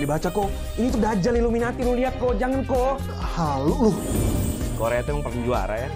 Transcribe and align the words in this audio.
Jangan 0.00 0.16
dibaca 0.16 0.28
kok. 0.32 0.48
Ini 0.80 0.86
tuh 0.88 1.00
Dajjal 1.04 1.34
Illuminati 1.44 1.80
lu 1.84 1.92
lihat 1.92 2.16
kok. 2.16 2.32
Jangan 2.40 2.64
kok. 2.64 3.04
Halu 3.36 3.74
lu. 3.84 3.92
Korea 4.80 5.04
tuh 5.04 5.12
yang 5.12 5.20
paling 5.20 5.42
juara 5.44 5.76
ya. 5.76 5.90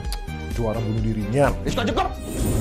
Juara 0.52 0.76
bunuh 0.76 1.00
dirinya. 1.00 1.48
Ya 1.64 1.70
sudah 1.72 1.88
cukup. 1.88 2.08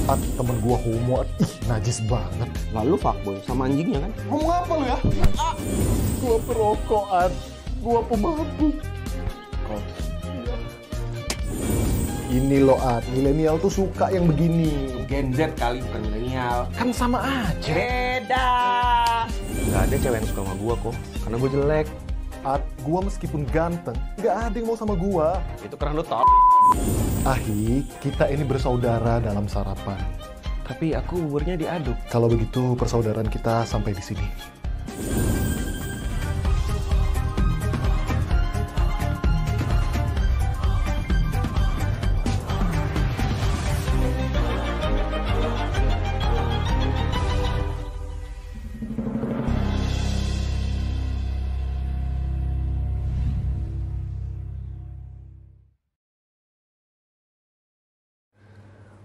At, 0.08 0.20
temen 0.40 0.56
gua 0.64 0.78
homo. 0.80 1.28
Ih, 1.44 1.52
najis 1.68 2.00
banget. 2.08 2.48
Lalu 2.72 2.96
fuckboy 2.96 3.36
sama 3.44 3.68
anjingnya 3.68 4.08
kan? 4.08 4.12
Ngomong 4.32 4.56
apa 4.56 4.72
lu 4.72 4.86
ya? 4.88 4.98
Ah, 5.36 5.56
gua 6.24 6.38
perokok, 6.48 7.06
At. 7.12 7.34
Gua 7.84 8.00
pemabuk. 8.08 8.76
Kok? 9.68 9.84
Ini 12.32 12.58
loh, 12.64 12.80
At. 12.80 13.04
Milenial 13.12 13.60
tuh 13.60 13.84
suka 13.84 14.08
yang 14.16 14.32
begini. 14.32 14.96
Gen 15.12 15.36
Z 15.36 15.60
kali 15.60 15.84
bukan 15.92 16.08
milenial. 16.08 16.72
Kan 16.72 16.96
sama 16.96 17.20
aja. 17.20 17.76
Beda. 17.76 18.48
Gak 19.76 19.92
ada 19.92 19.96
cewek 20.00 20.24
yang 20.24 20.28
suka 20.32 20.40
sama 20.48 20.56
gua 20.56 20.76
kok. 20.80 20.96
Karena 21.24 21.36
gua 21.40 21.50
jelek. 21.50 21.88
At, 22.44 22.60
gua 22.84 23.00
meskipun 23.08 23.48
ganteng, 23.56 23.96
nggak 24.20 24.36
ada 24.36 24.56
yang 24.60 24.68
mau 24.68 24.76
sama 24.76 25.00
gua. 25.00 25.40
Itu 25.64 25.80
karena 25.80 25.96
lu 25.96 26.04
top. 26.04 26.28
Ahi, 27.24 27.88
kita 28.04 28.28
ini 28.28 28.44
bersaudara 28.44 29.24
dalam 29.24 29.48
sarapan. 29.48 29.96
Tapi 30.68 30.92
aku 30.92 31.24
buburnya 31.24 31.56
diaduk. 31.56 31.96
Kalau 32.12 32.28
begitu, 32.28 32.76
persaudaraan 32.76 33.32
kita 33.32 33.64
sampai 33.64 33.96
di 33.96 34.04
sini. 34.04 34.28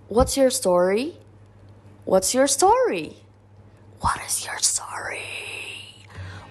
What's 0.09 0.41
your 0.41 0.49
story? 0.49 1.21
What's 2.09 2.33
your 2.33 2.49
story? 2.49 3.21
What 4.01 4.17
is 4.25 4.41
your 4.41 4.57
story? 4.57 5.21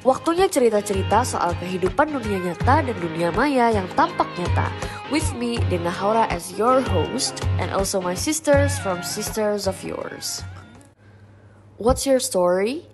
Waktunya 0.06 0.46
cerita-cerita 0.46 1.26
soal 1.26 1.58
kehidupan 1.58 2.14
dunia 2.14 2.38
nyata 2.38 2.86
dan 2.86 2.94
dunia 3.02 3.34
maya 3.34 3.74
yang 3.74 3.90
tampak 3.98 4.30
nyata. 4.38 4.70
With 5.10 5.26
me, 5.34 5.58
Dina 5.74 5.90
Haura 5.90 6.30
as 6.30 6.54
your 6.54 6.86
host, 6.86 7.42
and 7.58 7.74
also 7.74 7.98
my 7.98 8.14
sisters 8.14 8.78
from 8.78 9.02
Sisters 9.02 9.66
of 9.66 9.82
Yours. 9.82 10.46
What's 11.82 12.06
your 12.06 12.22
story? 12.22 12.86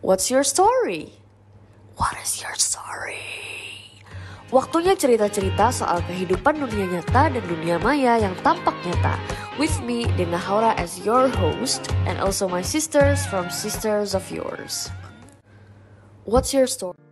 What's 0.00 0.32
your 0.32 0.48
story? 0.48 1.12
What 2.00 2.16
is 2.24 2.40
your 2.40 2.56
story? 2.56 3.20
Waktunya 4.48 4.96
cerita-cerita 4.96 5.68
soal 5.76 6.00
kehidupan 6.08 6.56
dunia 6.56 6.88
nyata 6.88 7.36
dan 7.36 7.44
dunia 7.44 7.76
maya 7.76 8.16
yang 8.16 8.32
tampak 8.40 8.80
nyata. 8.80 9.43
With 9.56 9.80
me, 9.82 10.02
Dina 10.16 10.36
Haura 10.36 10.74
as 10.74 10.98
your 11.06 11.28
host, 11.28 11.88
and 12.10 12.18
also 12.18 12.48
my 12.48 12.60
sisters 12.60 13.24
from 13.24 13.50
Sisters 13.50 14.12
of 14.12 14.28
Yours. 14.28 14.90
What's 16.24 16.52
your 16.52 16.66
story? 16.66 17.03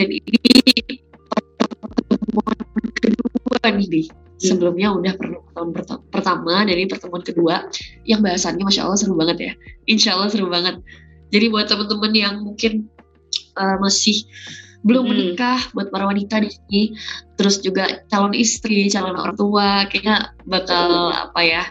Dan 0.00 0.08
ini 0.08 0.38
pertemuan 1.28 2.56
kedua 2.96 3.60
nih 3.68 3.88
Bi. 3.92 4.02
Sebelumnya 4.40 4.96
udah 4.96 5.12
pertemuan 5.20 5.68
perta- 5.76 6.00
pertama 6.08 6.64
dan 6.64 6.72
ini 6.72 6.88
pertemuan 6.88 7.20
kedua 7.20 7.68
yang 8.08 8.24
bahasannya 8.24 8.64
Masya 8.64 8.88
Allah 8.88 8.96
seru 8.96 9.12
banget 9.12 9.38
ya. 9.38 9.52
Insya 9.84 10.16
Allah 10.16 10.32
seru 10.32 10.48
banget. 10.48 10.80
Jadi 11.28 11.52
buat 11.52 11.68
teman-teman 11.68 12.12
yang 12.16 12.34
mungkin 12.40 12.88
uh, 13.60 13.76
masih 13.84 14.24
belum 14.80 15.04
Hmm. 15.04 15.12
menikah, 15.12 15.60
buat 15.76 15.92
para 15.92 16.08
wanita 16.08 16.40
di 16.40 16.48
sini, 16.48 16.82
terus 17.36 17.60
juga 17.60 18.00
calon 18.08 18.32
istri, 18.32 18.88
calon 18.88 19.12
orang 19.12 19.36
tua, 19.36 19.84
kayaknya 19.92 20.32
bakal 20.48 21.12
apa 21.12 21.40
ya, 21.44 21.62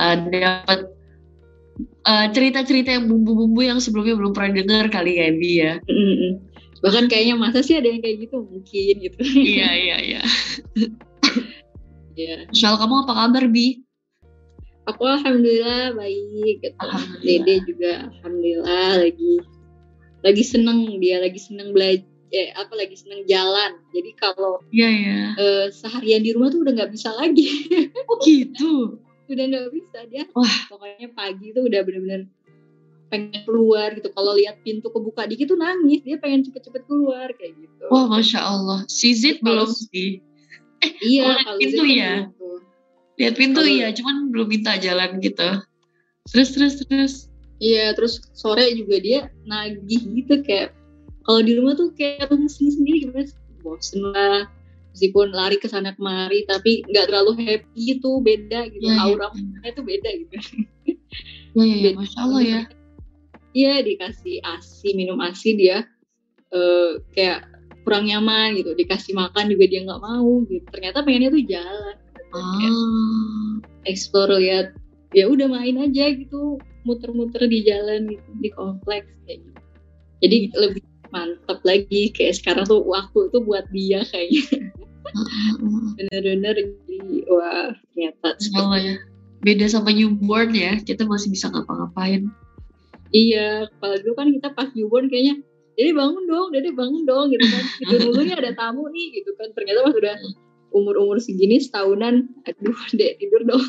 uh, 0.00 0.16
dapat 0.16 0.88
uh, 2.08 2.26
cerita-cerita 2.32 2.96
yang 2.96 3.12
bumbu-bumbu 3.12 3.60
yang 3.60 3.76
sebelumnya 3.76 4.16
belum 4.16 4.32
pernah 4.32 4.56
dengar 4.56 4.88
kali 4.88 5.20
ya 5.20 5.28
Bi 5.36 5.52
ya. 5.60 5.72
Mm-mm. 5.84 6.47
Bahkan 6.78 7.04
kayaknya 7.10 7.34
masa 7.34 7.60
sih 7.64 7.74
ada 7.74 7.90
yang 7.90 8.02
kayak 8.02 8.28
gitu 8.28 8.42
mungkin 8.42 8.94
gitu. 9.02 9.18
Iya 9.22 9.68
iya 9.74 9.96
iya. 9.98 10.22
Iya. 12.18 12.36
Shal 12.50 12.78
kamu 12.78 13.06
apa 13.06 13.12
kabar 13.14 13.44
Bi? 13.50 13.82
Aku 14.90 15.02
alhamdulillah 15.04 15.94
baik. 15.94 16.62
Gitu. 16.62 16.74
Alhamdulillah. 16.78 17.44
Dede 17.46 17.54
juga 17.66 17.92
alhamdulillah 18.10 18.90
lagi 19.06 19.34
lagi 20.18 20.42
seneng 20.42 20.98
dia 20.98 21.22
lagi 21.22 21.38
seneng 21.38 21.70
belajar 21.70 22.06
eh, 22.28 22.52
apa 22.52 22.72
lagi 22.76 22.96
seneng 22.96 23.24
jalan. 23.24 23.78
Jadi 23.94 24.10
kalau 24.18 24.60
Iya 24.68 24.88
iya. 24.88 25.18
eh, 25.38 25.66
seharian 25.72 26.22
di 26.22 26.30
rumah 26.36 26.52
tuh 26.52 26.62
udah 26.62 26.72
nggak 26.74 26.92
bisa 26.92 27.14
lagi. 27.16 27.48
Oh 28.06 28.18
gitu. 28.22 29.00
udah 29.32 29.44
nggak 29.44 29.68
bisa 29.72 29.98
dia. 30.08 30.24
Wah. 30.32 30.56
Pokoknya 30.68 31.08
pagi 31.12 31.52
tuh 31.52 31.68
udah 31.68 31.80
bener-bener 31.84 32.28
pengen 33.08 33.42
keluar 33.44 33.92
gitu. 33.96 34.08
Kalau 34.12 34.32
lihat 34.36 34.60
pintu 34.62 34.92
kebuka 34.92 35.24
dikit 35.28 35.52
tuh 35.52 35.58
nangis. 35.58 36.04
Dia 36.04 36.16
pengen 36.20 36.44
cepet-cepet 36.44 36.84
keluar 36.88 37.32
kayak 37.36 37.56
gitu. 37.56 37.84
Wah 37.88 38.06
masya 38.08 38.40
Allah. 38.40 38.84
Sizit 38.88 39.40
belum 39.40 39.68
sih. 39.68 40.20
iya. 41.02 41.42
kalau 41.42 41.58
pintu 41.58 41.84
ya? 41.88 42.12
gitu. 42.30 42.48
Lihat 43.18 43.34
pintu 43.34 43.60
Kalau- 43.60 43.74
iya, 43.74 43.86
cuman 43.90 44.30
belum 44.30 44.48
minta 44.48 44.78
jalan 44.78 45.18
gitu. 45.18 45.48
Terus 46.30 46.48
terus 46.54 46.74
terus. 46.86 47.14
Iya, 47.58 47.90
terus 47.98 48.22
sore 48.38 48.70
juga 48.78 49.02
dia 49.02 49.20
nagih 49.42 50.22
gitu 50.22 50.46
kayak 50.46 50.70
kalau 51.26 51.42
di 51.42 51.58
rumah 51.58 51.74
tuh 51.74 51.90
kayak 51.98 52.30
sendiri 52.30 52.72
sendiri 52.72 52.96
gimana? 53.04 53.26
Bosen 53.60 54.00
lah. 54.14 54.46
Meskipun 54.94 55.34
lari 55.34 55.58
ke 55.58 55.66
sana 55.66 55.92
kemari 55.92 56.46
tapi 56.46 56.86
nggak 56.86 57.10
terlalu 57.10 57.32
happy 57.42 57.98
gitu, 57.98 58.22
beda 58.22 58.70
gitu. 58.70 58.86
Iya, 58.86 58.94
iya. 58.94 59.02
Auranya 59.10 59.70
tuh 59.74 59.84
beda 59.84 60.10
gitu. 60.14 60.34
Ya 61.58 61.64
ya, 61.64 61.76
ya 61.90 61.90
masya 61.98 62.18
Allah 62.22 62.42
ya. 62.44 62.60
Iya, 63.58 63.82
dikasih 63.82 64.38
ASI, 64.46 64.94
minum 64.94 65.18
ASI 65.18 65.58
dia 65.58 65.82
eh, 66.54 66.90
kayak 67.12 67.50
kurang 67.82 68.06
nyaman 68.06 68.54
gitu. 68.54 68.70
Dikasih 68.78 69.18
makan 69.18 69.50
juga 69.50 69.64
dia 69.66 69.82
nggak 69.82 69.98
mau 69.98 70.46
gitu. 70.46 70.62
Ternyata 70.70 71.02
pengennya 71.02 71.34
tuh 71.34 71.42
jalan. 71.42 71.96
Kayak 72.28 72.74
Ah. 72.76 73.52
explore 73.88 74.36
lihat 74.36 74.76
ya 75.16 75.24
udah 75.24 75.48
main 75.48 75.80
aja 75.80 76.12
gitu 76.12 76.60
muter-muter 76.84 77.48
di 77.48 77.64
jalan 77.64 78.04
gitu 78.12 78.28
di 78.44 78.52
kompleks 78.52 79.08
kayak 79.24 79.40
gitu 79.40 79.60
jadi 80.20 80.36
lebih 80.52 80.84
mantap 81.08 81.64
lagi 81.64 82.12
kayak 82.12 82.36
sekarang 82.36 82.68
tuh 82.68 82.84
waktu 82.84 83.32
tuh 83.32 83.40
buat 83.40 83.64
dia 83.72 84.04
kayaknya 84.12 84.68
bener-bener 85.96 86.54
jadi 86.84 87.00
wah 87.32 87.72
ternyata 87.72 88.28
Allah 88.60 88.80
ya. 88.80 88.96
Beda 89.38 89.70
sama 89.70 89.94
newborn 89.94 90.50
ya, 90.50 90.82
kita 90.82 91.06
masih 91.06 91.30
bisa 91.30 91.46
ngapa-ngapain. 91.46 92.26
Iya 93.12 93.66
kalau 93.80 93.96
dulu 94.00 94.14
kan 94.16 94.28
kita 94.32 94.48
pas 94.52 94.68
newborn 94.72 95.08
kayaknya 95.08 95.40
dede 95.78 95.92
bangun 95.94 96.24
dong 96.26 96.48
dede 96.50 96.70
bangun 96.74 97.02
dong 97.06 97.30
gitu 97.30 97.46
kan 97.46 97.64
tidur 97.78 97.98
dulu 98.10 98.20
nih 98.26 98.34
ada 98.34 98.52
tamu 98.56 98.90
nih 98.90 99.06
gitu 99.22 99.30
kan 99.38 99.48
ternyata 99.54 99.86
pas 99.86 99.94
udah 99.94 100.16
umur-umur 100.68 101.16
segini 101.22 101.62
setahunan 101.62 102.28
aduh 102.44 102.80
dek 102.92 103.16
tidur 103.22 103.42
dong 103.46 103.64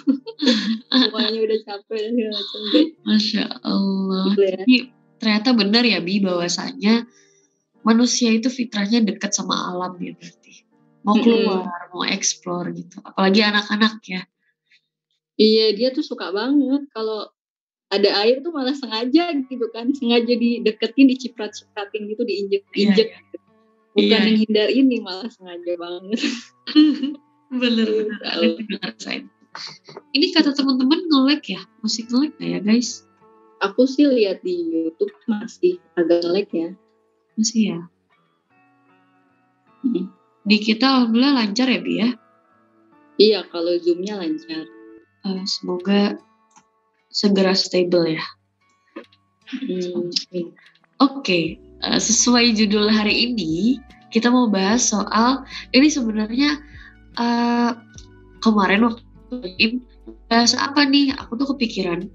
mukanya 1.14 1.40
udah 1.40 1.60
capek 1.64 1.98
dan 2.04 2.12
segala 2.18 2.34
macam 2.36 2.62
deh 2.74 2.88
Masya 3.08 3.44
Allah. 3.64 4.24
gitu 4.34 4.42
ya 4.44 4.54
Tapi 4.60 4.76
ternyata 5.20 5.50
benar 5.52 5.84
ya 5.84 6.00
Bi 6.00 6.20
bahwasanya 6.24 7.08
manusia 7.84 8.30
itu 8.32 8.48
fitrahnya 8.52 9.04
dekat 9.04 9.32
sama 9.32 9.72
alam 9.72 9.96
ya 10.00 10.16
berarti. 10.16 10.68
Mau 11.00 11.16
keluar, 11.16 11.64
mau 11.96 12.04
explore 12.04 12.76
gitu. 12.76 13.00
Apalagi 13.00 13.40
anak-anak 13.40 14.04
ya. 14.04 14.22
Iya 15.40 15.72
dia 15.72 15.90
tuh 15.96 16.04
suka 16.04 16.36
banget 16.36 16.92
kalau 16.92 17.32
ada 17.90 18.10
air 18.22 18.40
tuh 18.40 18.54
malah 18.54 18.74
sengaja 18.74 19.34
gitu 19.50 19.66
kan 19.74 19.90
sengaja 19.92 20.30
dideketin 20.30 21.10
diciprat-cipratin 21.10 22.06
gitu 22.06 22.22
diinjek-injek 22.22 23.08
Iya, 23.10 23.18
gitu. 23.34 23.38
bukan 23.98 24.06
Iya. 24.14 24.26
yang 24.30 24.38
hindar 24.46 24.70
ini 24.70 24.96
malah 25.02 25.30
sengaja 25.30 25.74
banget 25.74 26.20
bener 27.62 27.88
Iya, 27.90 28.50
bener. 28.56 29.26
Ini 30.14 30.26
kata 30.30 30.54
teman-teman 30.54 31.10
nge-lag 31.10 31.42
ya, 31.42 31.66
musik 31.82 32.06
nge-lag 32.08 32.32
nggak 32.38 32.50
ya 32.54 32.60
guys? 32.62 33.04
aku 33.60 33.84
sih 33.84 34.08
lihat 34.08 34.40
di 34.40 34.56
YouTube 34.72 35.12
masih 35.28 35.82
agak 36.00 36.24
ngelag 36.24 36.48
ya 36.54 36.70
Masih 37.36 37.62
ya. 37.76 37.80
Hmm. 39.82 40.08
di 40.46 40.58
kita 40.60 40.86
alhamdulillah 40.86 41.34
lancar 41.36 41.68
ya 41.68 41.80
Bi 41.82 41.94
ya. 42.00 42.10
Iya, 43.20 43.40
kalau 43.52 43.76
zoomnya 43.84 44.16
lancar. 44.16 44.64
Eh, 45.28 45.44
semoga 45.44 46.16
segera 47.10 47.58
stable 47.58 48.16
ya. 48.16 48.26
Hmm, 49.50 50.14
Oke, 51.02 51.58
eh, 51.58 52.00
sesuai 52.00 52.54
judul 52.54 52.94
hari 52.94 53.34
ini 53.34 53.82
kita 54.14 54.30
mau 54.30 54.50
bahas 54.50 54.90
soal 54.94 55.46
ini 55.74 55.90
sebenarnya 55.90 56.62
eh, 57.18 57.72
kemarin 58.46 58.86
waktu 58.86 59.82
bahas 60.30 60.54
apa 60.54 60.86
nih? 60.86 61.18
Aku 61.18 61.38
tuh 61.38 61.58
kepikiran. 61.58 62.06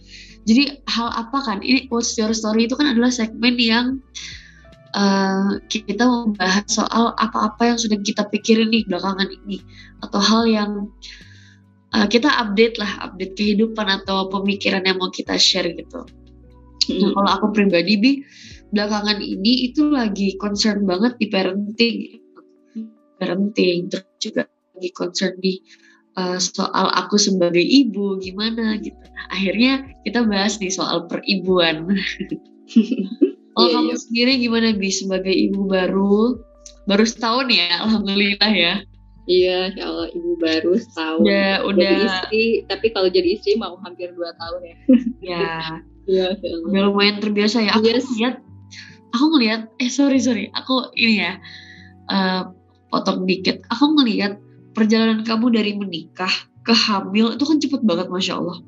Jadi 0.45 0.85
hal 0.87 1.09
apa 1.11 1.39
kan? 1.43 1.59
Ini 1.65 1.91
What's 1.91 2.15
Your 2.15 2.31
Story 2.31 2.71
itu 2.71 2.79
kan 2.79 2.95
adalah 2.95 3.11
segmen 3.11 3.59
yang 3.59 3.99
eh, 4.95 5.51
kita 5.67 6.07
membahas 6.07 6.71
soal 6.71 7.19
apa-apa 7.19 7.75
yang 7.75 7.79
sudah 7.83 7.99
kita 7.99 8.31
pikirin 8.31 8.71
nih 8.71 8.87
belakangan 8.87 9.27
ini 9.27 9.59
atau 10.05 10.21
hal 10.23 10.43
yang 10.47 10.71
eh, 11.95 12.07
kita 12.11 12.31
update 12.31 12.77
lah, 12.83 12.93
update 13.11 13.35
kehidupan 13.39 13.87
atau 14.03 14.27
pemikiran 14.29 14.83
yang 14.83 14.99
mau 14.99 15.15
kita 15.15 15.39
share 15.39 15.71
gitu. 15.73 16.05
Nah, 16.85 17.11
kalau 17.17 17.31
aku 17.33 17.47
pribadi 17.57 17.95
bi 17.97 18.13
belakangan 18.75 19.23
ini 19.23 19.71
itu 19.71 19.89
lagi 19.89 20.37
concern 20.37 20.85
banget 20.85 21.17
di 21.17 21.27
parenting, 21.31 21.97
parenting 23.17 23.89
terus 23.89 24.11
juga 24.21 24.51
lagi 24.75 24.91
concern 24.93 25.39
di 25.39 25.63
uh, 26.19 26.37
soal 26.43 26.91
aku 26.93 27.17
sebagai 27.17 27.63
ibu 27.63 28.19
gimana 28.19 28.77
gitu. 28.83 28.99
Nah, 28.99 29.27
akhirnya 29.31 29.89
kita 30.03 30.27
bahas 30.27 30.59
nih 30.59 30.75
soal 30.75 31.07
peribuan. 31.07 31.87
oh 33.57 33.65
Iya, 33.65 33.73
kamu 33.79 33.93
iya. 33.95 34.01
sendiri 34.01 34.33
gimana 34.43 34.69
bi 34.75 34.91
sebagai 34.91 35.35
ibu 35.35 35.71
baru? 35.71 36.43
Baru 36.85 37.05
setahun 37.07 37.49
ya, 37.49 37.81
alhamdulillah 37.87 38.53
ya. 38.53 38.75
Iya, 39.25 39.73
ya 39.73 39.85
Allah 39.89 40.09
ibu 40.13 40.37
baru 40.37 40.77
setahun. 40.77 41.25
Udah, 41.25 41.65
Jadi 41.65 41.69
udah, 41.73 41.93
istri, 42.05 42.45
tapi 42.69 42.87
kalau 42.93 43.09
jadi 43.09 43.29
istri 43.33 43.57
mau 43.57 43.81
hampir 43.81 44.13
dua 44.13 44.37
tahun 44.37 44.61
ya. 44.63 44.77
ya, 45.25 45.49
Iya, 46.11 46.27
ya 46.45 46.81
lumayan 46.85 47.25
terbiasa 47.25 47.65
ya. 47.65 47.73
Aku 47.73 47.89
Yes. 47.89 48.05
ngeliat, 48.05 48.45
aku 49.17 49.25
ngeliat, 49.33 49.61
eh 49.81 49.89
sorry 49.89 50.21
sorry, 50.21 50.53
aku 50.53 50.93
ini 50.93 51.25
ya, 51.25 51.41
eh, 52.13 52.43
potong 52.93 53.25
dikit. 53.25 53.65
Aku 53.73 53.97
ngeliat 53.97 54.37
perjalanan 54.77 55.25
kamu 55.25 55.57
dari 55.57 55.73
menikah 55.73 56.33
ke 56.61 56.77
hamil 56.77 57.33
itu 57.33 57.45
kan 57.49 57.57
cepet 57.61 57.81
banget, 57.81 58.13
masya 58.13 58.37
Allah. 58.41 58.61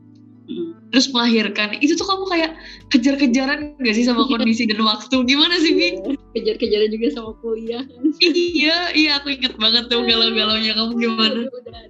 Terus 0.94 1.10
melahirkan, 1.10 1.82
itu 1.82 1.98
tuh 1.98 2.06
kamu 2.06 2.24
kayak 2.30 2.50
kejar-kejaran 2.94 3.74
gak 3.82 3.94
sih 3.98 4.06
sama 4.06 4.22
kondisi 4.30 4.70
dan 4.70 4.80
waktu? 4.86 5.26
Gimana 5.26 5.58
sih, 5.58 5.74
Bi? 5.74 5.98
Iya, 5.98 6.14
Kejar-kejaran 6.32 6.88
juga 6.94 7.06
sama 7.10 7.32
kuliah. 7.42 7.82
iya, 8.22 8.94
iya 8.94 9.10
aku 9.18 9.34
inget 9.34 9.58
banget 9.58 9.90
tuh 9.90 10.06
galau-galaunya 10.06 10.72
kamu 10.78 10.92
gimana? 11.02 11.40
Udah, 11.50 11.58
udah. 11.58 11.82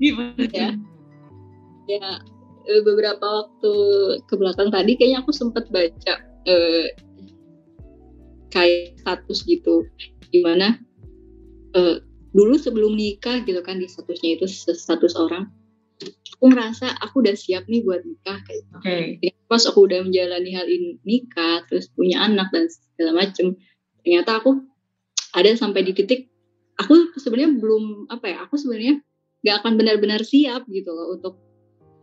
Gimana? 0.00 0.42
Ya. 0.54 0.70
ya 1.90 2.10
beberapa 2.86 3.24
waktu 3.24 3.72
ke 4.30 4.34
belakang 4.38 4.70
tadi 4.70 4.94
kayaknya 4.94 5.26
aku 5.26 5.32
sempat 5.34 5.66
baca 5.74 6.14
eh, 6.46 6.88
kayak 8.54 9.00
status 9.02 9.42
gitu 9.46 9.86
gimana 10.30 10.78
eh, 11.74 11.98
dulu 12.30 12.54
sebelum 12.54 12.94
nikah 12.94 13.42
gitu 13.42 13.58
kan 13.66 13.82
di 13.82 13.90
statusnya 13.90 14.38
itu 14.38 14.46
status 14.50 15.18
orang 15.18 15.50
aku 16.08 16.44
ngerasa 16.48 16.86
aku 16.98 17.20
udah 17.20 17.36
siap 17.36 17.68
nih 17.68 17.84
buat 17.84 18.00
nikah 18.02 18.38
kayak 18.42 18.60
gitu. 18.64 18.76
Oke, 18.80 18.94
pas 19.44 19.62
aku 19.66 19.78
udah 19.84 20.00
menjalani 20.02 20.50
hal 20.54 20.66
ini 20.66 20.96
nikah 21.02 21.66
terus 21.66 21.90
punya 21.90 22.22
anak 22.22 22.48
dan 22.50 22.70
segala 22.70 23.26
macem 23.26 23.58
ternyata 24.00 24.40
aku 24.40 24.62
ada 25.30 25.50
sampai 25.52 25.82
di 25.82 25.92
titik 25.92 26.30
aku 26.74 27.12
sebenarnya 27.18 27.52
belum 27.58 28.08
apa 28.08 28.26
ya 28.30 28.38
aku 28.46 28.56
sebenarnya 28.56 29.02
nggak 29.40 29.56
akan 29.60 29.72
benar-benar 29.76 30.22
siap 30.22 30.64
gitu 30.66 30.88
loh 30.88 31.12
untuk 31.12 31.36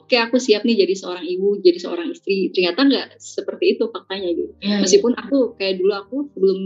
oke 0.04 0.14
aku 0.14 0.38
siap 0.38 0.62
nih 0.62 0.86
jadi 0.86 0.94
seorang 0.94 1.26
ibu 1.26 1.58
jadi 1.60 1.80
seorang 1.82 2.14
istri 2.14 2.54
ternyata 2.54 2.86
nggak 2.86 3.08
seperti 3.18 3.80
itu 3.80 3.90
faktanya 3.90 4.30
gitu 4.32 4.54
Iya, 4.60 4.68
iya. 4.68 4.78
meskipun 4.84 5.14
aku 5.16 5.58
kayak 5.58 5.82
dulu 5.82 5.94
aku 5.96 6.16
sebelum 6.32 6.60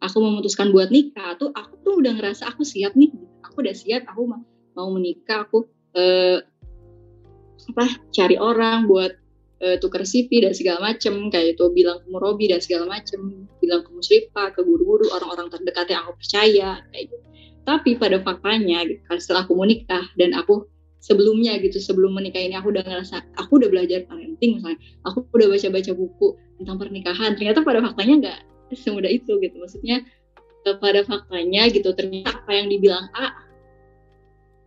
aku 0.00 0.16
memutuskan 0.20 0.68
buat 0.68 0.92
nikah 0.92 1.38
tuh 1.40 1.48
aku 1.50 1.80
tuh 1.80 1.94
udah 2.00 2.12
ngerasa 2.18 2.52
aku 2.52 2.60
siap 2.66 2.92
nih 2.92 3.08
aku 3.40 3.64
udah 3.64 3.72
siap 3.72 4.04
aku 4.04 4.28
ma- 4.28 4.44
mau 4.74 4.90
menikah 4.92 5.48
aku 5.48 5.64
eh, 5.94 6.38
apa 7.64 7.86
cari 8.12 8.36
orang 8.36 8.86
buat 8.86 9.12
eh, 9.64 9.76
tukar 9.80 10.04
CV 10.04 10.44
dan 10.44 10.52
segala 10.52 10.92
macem. 10.92 11.32
Kayak 11.32 11.56
itu 11.56 11.64
bilang 11.72 12.02
ke 12.04 12.06
Murobi 12.12 12.50
dan 12.50 12.60
segala 12.60 12.90
macem. 12.90 13.48
Bilang 13.62 13.86
ke 13.86 13.90
Muslifa 13.94 14.52
ke 14.52 14.60
guru-guru 14.60 15.08
orang-orang 15.14 15.48
terdekat 15.48 15.88
yang 15.88 16.04
aku 16.04 16.20
percaya 16.20 16.68
kayak 16.92 17.04
gitu. 17.08 17.16
Tapi 17.64 17.90
pada 17.96 18.20
faktanya 18.20 18.84
gitu 18.84 19.00
setelah 19.16 19.48
aku 19.48 19.56
menikah 19.56 20.04
dan 20.20 20.36
aku 20.36 20.68
sebelumnya 21.00 21.56
gitu 21.60 21.80
sebelum 21.80 22.16
menikah 22.16 22.40
ini 22.40 22.56
aku 22.56 22.72
udah 22.72 22.84
ngerasa 22.84 23.24
aku 23.40 23.60
udah 23.60 23.68
belajar 23.72 24.04
parenting 24.04 24.60
misalnya. 24.60 24.80
Aku 25.08 25.24
udah 25.32 25.48
baca-baca 25.48 25.92
buku 25.96 26.28
tentang 26.60 26.76
pernikahan. 26.76 27.30
Ternyata 27.40 27.64
pada 27.64 27.80
faktanya 27.80 28.14
nggak 28.20 28.38
semudah 28.76 29.08
itu 29.08 29.32
gitu. 29.40 29.56
Maksudnya 29.56 30.04
eh, 30.68 30.76
pada 30.76 31.00
faktanya 31.08 31.72
gitu 31.72 31.88
ternyata 31.96 32.36
apa 32.36 32.52
yang 32.52 32.68
dibilang 32.68 33.08
A 33.16 33.43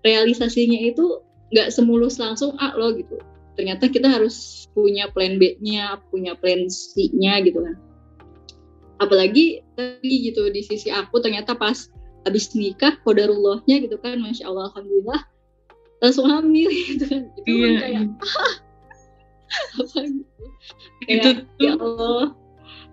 realisasinya 0.05 0.79
itu 0.81 1.21
nggak 1.53 1.71
semulus 1.71 2.19
langsung 2.19 2.53
A 2.59 2.75
loh 2.75 2.91
gitu. 2.93 3.17
Ternyata 3.57 3.89
kita 3.89 4.05
harus 4.11 4.67
punya 4.77 5.09
plan 5.09 5.41
B-nya 5.41 5.97
punya 6.13 6.37
plan 6.37 6.69
C-nya 6.69 7.41
gitu 7.41 7.63
kan. 7.63 7.75
Apalagi 9.01 9.61
tadi 9.77 10.29
gitu 10.29 10.49
di 10.49 10.61
sisi 10.65 10.89
aku 10.93 11.21
ternyata 11.21 11.57
pas 11.57 11.89
habis 12.25 12.51
nikah 12.53 12.99
kodarullahnya 13.07 13.79
gitu 13.79 13.95
kan 14.03 14.19
masya 14.19 14.51
Allah 14.51 14.67
alhamdulillah 14.73 15.21
langsung 16.03 16.27
hamil 16.29 16.69
gitu 16.69 17.05
kan. 17.09 17.23
Itu 17.41 17.49
Iya, 17.49 17.69
kayak 17.81 18.03
apa 19.81 19.99
gitu. 20.05 20.43
Itu 21.07 21.29
kayak 21.31 21.35
ya 21.57 21.73
Allah 21.79 22.35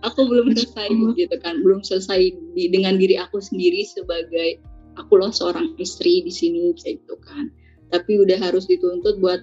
aku 0.06 0.20
belum 0.28 0.54
selesai 0.56 0.88
gitu 1.18 1.36
kan. 1.44 1.60
Belum 1.60 1.84
selesai 1.84 2.32
di- 2.56 2.70
dengan 2.72 2.96
diri 2.96 3.20
aku 3.20 3.42
sendiri 3.42 3.84
sebagai 3.84 4.60
aku 4.98 5.18
loh 5.18 5.30
seorang 5.30 5.74
istri 5.78 6.22
di 6.24 6.32
sini 6.32 6.74
kayak 6.76 7.02
gitu 7.04 7.16
kan. 7.22 7.50
Tapi 7.90 8.18
udah 8.18 8.38
harus 8.40 8.66
dituntut 8.66 9.18
buat 9.22 9.40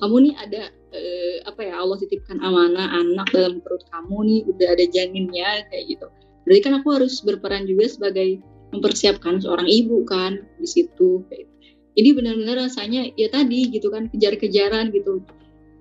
kamu 0.00 0.16
nih 0.28 0.34
ada 0.36 0.62
eh, 0.92 1.36
apa 1.48 1.60
ya 1.64 1.80
Allah 1.80 1.96
titipkan 2.00 2.40
amanah 2.44 3.00
anak 3.00 3.28
dalam 3.32 3.64
perut 3.64 3.84
kamu 3.88 4.16
nih 4.28 4.40
udah 4.48 4.68
ada 4.76 4.84
janinnya 4.88 5.64
kayak 5.72 5.84
gitu. 5.96 6.06
Berarti 6.44 6.60
kan 6.62 6.74
aku 6.78 6.88
harus 6.94 7.20
berperan 7.24 7.64
juga 7.64 7.90
sebagai 7.90 8.40
mempersiapkan 8.74 9.40
seorang 9.40 9.66
ibu 9.66 10.04
kan 10.04 10.42
di 10.60 10.68
situ 10.68 11.22
kayak 11.30 11.46
gitu. 11.46 11.54
jadi 11.96 12.08
benar-benar 12.12 12.68
rasanya 12.68 13.08
ya 13.16 13.32
tadi 13.32 13.72
gitu 13.72 13.88
kan 13.88 14.12
kejar-kejaran 14.12 14.92
gitu. 14.92 15.24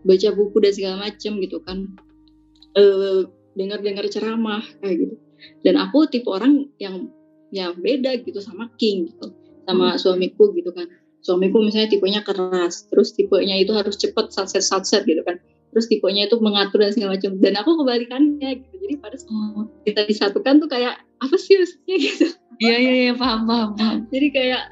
Baca 0.06 0.30
buku 0.32 0.58
dan 0.64 0.72
segala 0.72 0.96
macem 1.10 1.44
gitu 1.44 1.60
kan. 1.66 1.92
Eh 2.78 3.28
dengar-dengar 3.56 4.06
ceramah 4.12 4.64
kayak 4.80 4.96
gitu. 5.08 5.16
Dan 5.64 5.76
aku 5.76 6.08
tipe 6.08 6.28
orang 6.32 6.72
yang 6.80 7.12
yang 7.56 7.80
beda 7.80 8.20
gitu 8.20 8.44
sama 8.44 8.68
King 8.76 9.08
gitu 9.16 9.32
sama 9.66 9.98
suamiku 9.98 10.54
gitu 10.54 10.70
kan. 10.76 10.86
Suamiku 11.26 11.58
misalnya 11.58 11.90
tipenya 11.90 12.22
keras 12.22 12.86
terus 12.86 13.18
tipenya 13.18 13.58
itu 13.58 13.74
harus 13.74 13.98
cepet 13.98 14.30
satset 14.30 14.62
satset 14.62 15.02
gitu 15.10 15.26
kan. 15.26 15.42
Terus 15.74 15.90
tipenya 15.90 16.30
itu 16.30 16.38
mengatur 16.38 16.86
dan 16.86 16.94
segala 16.94 17.18
macam. 17.18 17.36
Dan 17.42 17.54
aku 17.58 17.72
kebalikannya 17.82 18.50
gitu. 18.62 18.76
Jadi 18.86 18.94
pada 19.02 19.18
Oh, 19.34 19.66
kita 19.84 20.06
disatukan 20.06 20.62
tuh 20.62 20.70
kayak 20.70 21.02
apa 21.02 21.36
sih 21.42 21.58
maksudnya? 21.58 21.96
gitu. 22.06 22.26
Iya 22.62 22.76
iya 22.78 22.94
iya 23.10 23.14
paham 23.18 23.50
paham 23.50 23.70
paham. 23.76 23.98
Jadi 24.14 24.28
kayak 24.32 24.64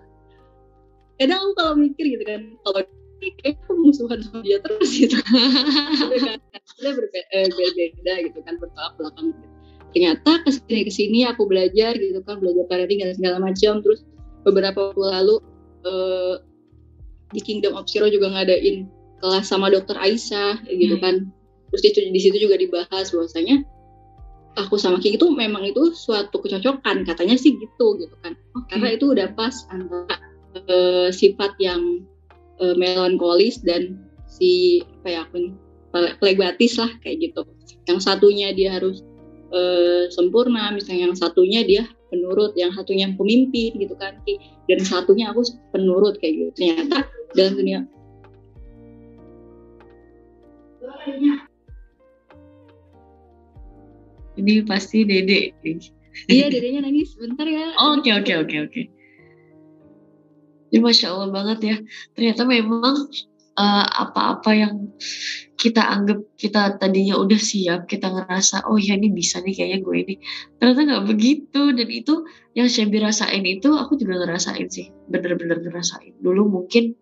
kadang 1.17 1.39
aku 1.41 1.53
kalau 1.57 1.73
mikir 1.75 2.05
gitu 2.05 2.23
kan 2.23 2.41
kalau 2.61 2.81
ini 3.23 3.27
kayak 3.41 3.57
musuhan 3.73 4.19
sama 4.21 4.39
dia 4.45 4.57
terus 4.61 4.89
gitu. 4.93 5.17
Udah 6.05 6.19
kan, 6.21 6.37
kita 6.77 6.89
berbe- 6.93 7.29
eh, 7.33 7.47
berbeda 7.49 8.13
gitu 8.29 8.39
kan 8.45 8.53
bertolak 8.61 8.93
belakang 8.99 9.25
gitu. 9.33 9.52
Ternyata 9.93 10.41
ke 10.41 10.49
sini 10.49 10.81
ke 10.83 10.91
sini 10.91 11.19
aku 11.29 11.45
belajar 11.45 11.93
gitu 11.95 12.19
kan 12.25 12.41
belajar 12.41 12.65
parenting 12.67 12.99
dan 13.05 13.13
segala 13.13 13.37
macam 13.39 13.79
terus 13.85 14.01
beberapa 14.43 14.91
waktu 14.91 15.01
lalu 15.05 15.35
eh, 15.85 16.35
di 17.33 17.41
Kingdom 17.41 17.77
of 17.77 17.85
Zero 17.89 18.09
juga 18.09 18.29
ngadain 18.29 18.89
kelas 19.23 19.45
sama 19.47 19.71
dokter 19.71 19.95
Aisyah 19.95 20.65
gitu 20.67 20.97
Hmm. 20.99 21.03
kan 21.03 21.15
terus 21.73 21.81
itu 21.89 22.05
di 22.05 22.21
situ 22.21 22.37
juga 22.37 22.57
dibahas 22.59 23.09
bahwasanya 23.09 23.65
aku 24.53 24.77
sama 24.77 25.01
King 25.01 25.17
itu 25.17 25.25
memang 25.33 25.65
itu 25.65 25.93
suatu 25.97 26.37
kecocokan 26.37 27.01
katanya 27.07 27.33
sih 27.39 27.57
gitu 27.57 27.97
gitu 27.97 28.13
kan 28.21 28.37
Oke. 28.53 28.69
karena 28.69 28.93
itu 28.93 29.09
udah 29.09 29.33
pas 29.33 29.53
antara 29.73 30.17
eh, 30.69 31.09
sifat 31.09 31.57
yang 31.57 32.05
eh, 32.61 32.75
melankolis 32.77 33.61
dan 33.65 33.97
si 34.29 34.81
apa 35.01 35.07
ya 35.09 35.19
aku 35.25 35.35
nih 35.41 35.53
ple- 35.89 36.15
flegmatis 36.21 36.77
lah 36.77 36.89
kayak 37.01 37.17
gitu 37.31 37.41
yang 37.89 37.97
satunya 37.97 38.53
dia 38.53 38.77
harus 38.77 39.01
eh, 39.53 40.03
sempurna. 40.09 40.73
Misalnya 40.73 41.09
yang 41.11 41.15
satunya 41.15 41.61
dia 41.63 41.83
penurut 42.09 42.57
yang 42.57 42.73
satunya 42.73 43.09
pemimpin 43.13 43.73
gitu 43.77 43.93
kan 43.97 44.17
dan 44.69 44.79
satunya 44.81 45.29
aku 45.29 45.45
penurut 45.69 46.17
kayak 46.17 46.33
gitu. 46.33 46.51
Ternyata 46.57 47.05
dalam 47.37 47.53
dunia 47.57 47.79
ini 54.37 54.63
pasti 54.65 55.05
dede. 55.05 55.53
Iya 56.29 56.49
dedenya 56.49 56.85
nangis. 56.85 57.15
Bentar 57.17 57.47
ya. 57.47 57.73
Oke 57.97 58.09
oke 58.13 58.33
oke 58.45 58.55
oke. 58.69 58.81
Jadi 60.73 60.81
masya 60.81 61.13
Allah 61.13 61.29
banget 61.29 61.59
ya. 61.61 61.77
Ternyata 62.17 62.41
memang 62.49 63.09
eh, 63.53 63.85
apa-apa 64.03 64.51
yang 64.53 64.75
kita 65.53 65.79
anggap 65.79 66.19
kita 66.35 66.75
tadinya 66.75 67.15
udah 67.15 67.39
siap, 67.39 67.87
kita 67.87 68.11
ngerasa 68.11 68.67
oh 68.67 68.75
ya 68.75 68.99
ini 68.99 69.13
bisa 69.13 69.39
nih 69.39 69.53
kayaknya 69.55 69.79
gue 69.79 69.95
ini. 69.95 70.15
Ternyata 70.59 70.81
nggak 70.83 71.05
begitu 71.07 71.61
dan 71.71 71.87
itu 71.87 72.13
yang 72.57 72.67
saya 72.67 72.91
rasain 72.99 73.45
itu 73.47 73.69
aku 73.71 73.95
juga 73.95 74.19
ngerasain 74.19 74.67
sih, 74.67 74.91
bener-bener 75.07 75.63
ngerasain. 75.63 76.19
Dulu 76.19 76.41
mungkin 76.51 76.99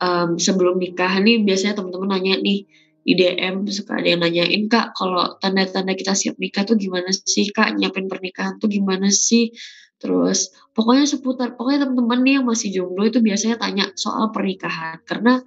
em, 0.00 0.30
sebelum 0.38 0.78
nikah 0.78 1.18
nih 1.18 1.42
biasanya 1.42 1.82
teman-teman 1.82 2.16
nanya 2.16 2.38
nih 2.40 2.68
di 3.06 3.14
DM 3.14 3.62
suka 3.70 4.02
ada 4.02 4.08
yang 4.18 4.22
nanyain 4.26 4.66
kak 4.66 4.98
kalau 4.98 5.38
tanda-tanda 5.38 5.94
kita 5.94 6.18
siap 6.18 6.42
nikah 6.42 6.66
tuh 6.66 6.74
gimana 6.74 7.14
sih 7.14 7.54
kak 7.54 7.78
nyiapin 7.78 8.10
pernikahan 8.10 8.58
tuh 8.58 8.66
gimana 8.66 9.14
sih 9.14 9.54
terus 9.96 10.52
pokoknya 10.76 11.08
seputar 11.08 11.56
pokoknya 11.56 11.88
teman-teman 11.88 12.20
nih 12.20 12.34
yang 12.40 12.46
masih 12.46 12.68
jomblo 12.68 13.08
itu 13.08 13.24
biasanya 13.24 13.56
tanya 13.56 13.84
soal 13.96 14.30
pernikahan. 14.30 15.00
Karena 15.02 15.40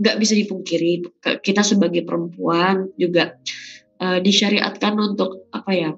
nggak 0.00 0.16
bisa 0.16 0.34
dipungkiri 0.34 1.06
kita 1.44 1.62
sebagai 1.62 2.02
perempuan 2.02 2.90
juga 2.96 3.38
eh, 4.00 4.18
disyariatkan 4.18 4.94
untuk 4.96 5.46
apa 5.54 5.70
ya 5.74 5.90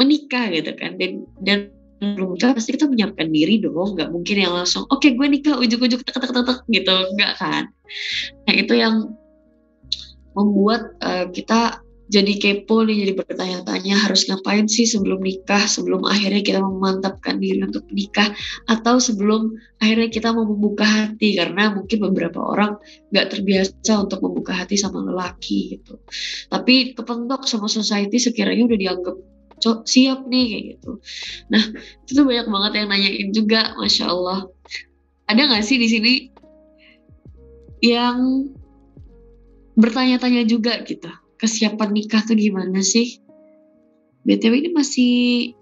menikah 0.00 0.48
gitu 0.52 0.72
kan. 0.76 0.96
Dan 0.96 1.28
dan 1.44 1.58
belum 1.96 2.36
nikah 2.36 2.52
pasti 2.52 2.76
kita 2.76 2.88
menyiapkan 2.88 3.28
diri 3.28 3.60
dong. 3.60 3.96
Nggak 3.96 4.10
mungkin 4.12 4.36
yang 4.40 4.52
langsung 4.56 4.88
oke 4.88 5.06
gue 5.06 5.26
nikah 5.28 5.60
ujuk-ujuk 5.60 6.04
tek 6.04 6.16
tek 6.16 6.32
tek 6.32 6.58
gitu. 6.72 6.96
Nggak 7.16 7.32
kan. 7.36 7.62
Nah 8.48 8.54
itu 8.56 8.74
yang 8.76 9.12
membuat 10.36 10.96
eh, 11.00 11.26
kita 11.32 11.85
jadi 12.06 12.38
kepo 12.38 12.86
nih 12.86 13.02
jadi 13.02 13.12
bertanya-tanya 13.18 14.06
harus 14.06 14.30
ngapain 14.30 14.70
sih 14.70 14.86
sebelum 14.86 15.18
nikah 15.18 15.66
sebelum 15.66 16.06
akhirnya 16.06 16.38
kita 16.46 16.62
memantapkan 16.62 17.42
diri 17.42 17.66
untuk 17.66 17.82
menikah 17.90 18.30
atau 18.70 19.02
sebelum 19.02 19.58
akhirnya 19.82 20.06
kita 20.14 20.30
mau 20.30 20.46
membuka 20.46 20.86
hati? 20.86 21.34
Karena 21.34 21.74
mungkin 21.74 21.98
beberapa 22.06 22.38
orang 22.46 22.78
nggak 23.10 23.26
terbiasa 23.26 24.06
untuk 24.06 24.22
membuka 24.22 24.54
hati 24.54 24.78
sama 24.78 25.02
lelaki 25.02 25.74
gitu. 25.74 25.98
Tapi 26.46 26.94
kepentok 26.94 27.42
sama 27.50 27.66
society 27.66 28.22
sekiranya 28.22 28.70
udah 28.70 28.78
dianggap 28.78 29.16
"Cok, 29.58 29.78
siap 29.90 30.30
nih 30.30 30.44
kayak 30.46 30.64
gitu. 30.78 30.90
Nah 31.50 31.64
itu 32.06 32.10
tuh 32.14 32.22
banyak 32.22 32.46
banget 32.46 32.72
yang 32.78 32.86
nanyain 32.86 33.28
juga 33.34 33.74
masya 33.74 34.14
Allah. 34.14 34.46
Ada 35.26 35.42
nggak 35.42 35.64
sih 35.66 35.82
di 35.82 35.88
sini 35.90 36.12
yang 37.82 38.46
bertanya-tanya 39.74 40.46
juga 40.46 40.86
gitu 40.86 41.25
kesiapan 41.36 41.90
nikah 41.92 42.24
tuh 42.24 42.36
gimana 42.36 42.80
sih? 42.80 43.20
Btw 44.26 44.52
ini 44.58 44.70
masih 44.74 45.12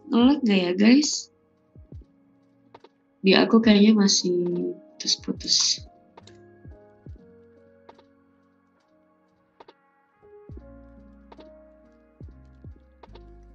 ngelag 0.09 0.41
gak 0.41 0.59
ya 0.59 0.73
guys? 0.73 1.29
Di 3.21 3.33
aku 3.37 3.61
kayaknya 3.61 3.93
masih 3.97 4.73
putus-putus. 4.97 5.85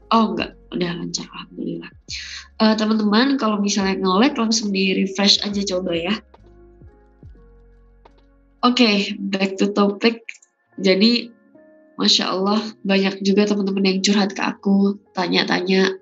Oh 0.10 0.34
enggak 0.34 0.58
udah 0.74 0.92
lancar 0.98 1.26
alhamdulillah. 1.30 1.92
Eh, 2.60 2.76
teman-teman 2.76 3.38
kalau 3.40 3.62
misalnya 3.62 3.98
nge-lag 4.02 4.34
langsung 4.38 4.70
di 4.74 4.94
refresh 4.94 5.42
aja 5.46 5.62
coba 5.64 5.94
ya. 5.96 6.14
Oke, 8.60 9.16
back 9.16 9.56
to 9.56 9.72
topic. 9.72 10.20
Jadi, 10.76 11.32
masya 12.00 12.32
Allah 12.32 12.64
banyak 12.88 13.20
juga 13.20 13.44
teman-teman 13.44 13.84
yang 13.84 14.00
curhat 14.00 14.32
ke 14.32 14.40
aku, 14.40 14.96
tanya-tanya. 15.12 16.00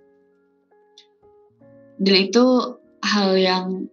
Dan 1.97 2.15
itu 2.29 2.45
hal 3.01 3.33
yang 3.33 3.89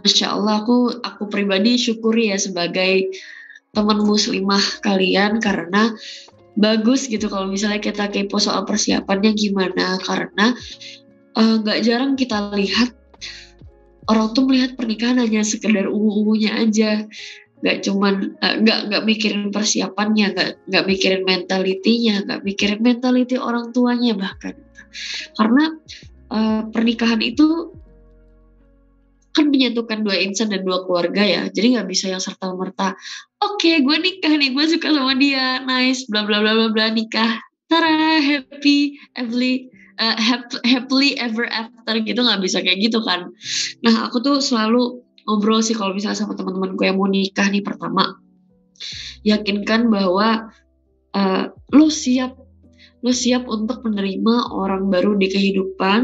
masya 0.00 0.32
Allah 0.32 0.64
aku 0.64 0.96
aku 1.04 1.28
pribadi 1.28 1.76
syukuri 1.76 2.32
ya 2.32 2.40
sebagai 2.40 3.12
teman 3.76 4.00
muslimah 4.04 4.80
kalian 4.80 5.40
karena 5.40 5.92
bagus 6.56 7.08
gitu 7.12 7.28
kalau 7.28 7.52
misalnya 7.52 7.80
kita 7.80 8.08
kepo 8.08 8.40
soal 8.40 8.64
persiapannya 8.64 9.36
gimana 9.36 10.00
karena 10.00 10.56
eh, 11.36 11.54
nggak 11.60 11.84
jarang 11.84 12.16
kita 12.16 12.56
lihat 12.56 12.96
orang 14.08 14.32
tuh 14.32 14.48
melihat 14.48 14.76
pernikahan 14.78 15.20
hanya 15.20 15.44
sekedar 15.44 15.88
ungu-ungunya 15.92 16.56
aja 16.56 17.04
nggak 17.66 17.82
cuman 17.82 18.38
eh, 18.38 18.54
nggak 18.62 18.78
nggak 18.86 19.02
mikirin 19.02 19.50
persiapannya 19.50 20.26
nggak 20.38 20.50
nggak 20.70 20.84
mikirin 20.86 21.22
mentalitinya 21.26 22.14
nggak 22.22 22.40
mikirin 22.46 22.78
mentality 22.78 23.34
orang 23.34 23.74
tuanya 23.74 24.14
bahkan. 24.14 24.54
Karena 25.34 25.74
eh, 26.30 26.62
pernikahan 26.70 27.18
itu 27.26 27.74
kan 29.34 29.50
menyatukan 29.50 30.06
dua 30.06 30.16
insan 30.22 30.54
dan 30.54 30.62
dua 30.62 30.86
keluarga 30.86 31.26
ya. 31.26 31.42
Jadi 31.50 31.74
nggak 31.74 31.90
bisa 31.90 32.06
yang 32.06 32.22
serta 32.22 32.54
merta 32.54 32.94
oke 33.42 33.82
gue 33.82 33.96
nikah 33.98 34.30
nih 34.30 34.54
gue 34.54 34.64
suka 34.70 34.94
sama 34.94 35.18
dia 35.18 35.58
nice 35.66 36.06
bla 36.06 36.22
bla 36.22 36.38
bla 36.38 36.54
bla 36.54 36.68
bla 36.70 36.86
nikah. 36.94 37.42
Tara 37.66 38.22
happy 38.22 38.94
happily 39.18 39.74
eh, 39.98 40.16
hap- 40.22 40.62
happily 40.62 41.18
ever 41.18 41.50
after 41.50 41.98
gitu. 41.98 42.22
Nggak 42.22 42.46
bisa 42.46 42.62
kayak 42.62 42.78
gitu 42.78 43.02
kan. 43.02 43.34
Nah 43.82 44.06
aku 44.06 44.22
tuh 44.22 44.38
selalu 44.38 45.02
ngobrol 45.26 45.60
sih 45.60 45.74
kalau 45.74 45.92
misalnya 45.92 46.22
sama 46.22 46.38
teman-teman 46.38 46.78
gue 46.78 46.86
yang 46.86 46.96
mau 46.96 47.10
nikah 47.10 47.50
nih 47.50 47.60
pertama. 47.60 48.16
Yakinkan 49.26 49.90
bahwa 49.90 50.54
eh, 51.12 51.44
lo 51.50 51.88
siap. 51.90 52.38
Lo 53.04 53.12
siap 53.12 53.44
untuk 53.50 53.84
menerima 53.84 54.54
orang 54.54 54.88
baru 54.88 55.18
di 55.18 55.26
kehidupan 55.28 56.00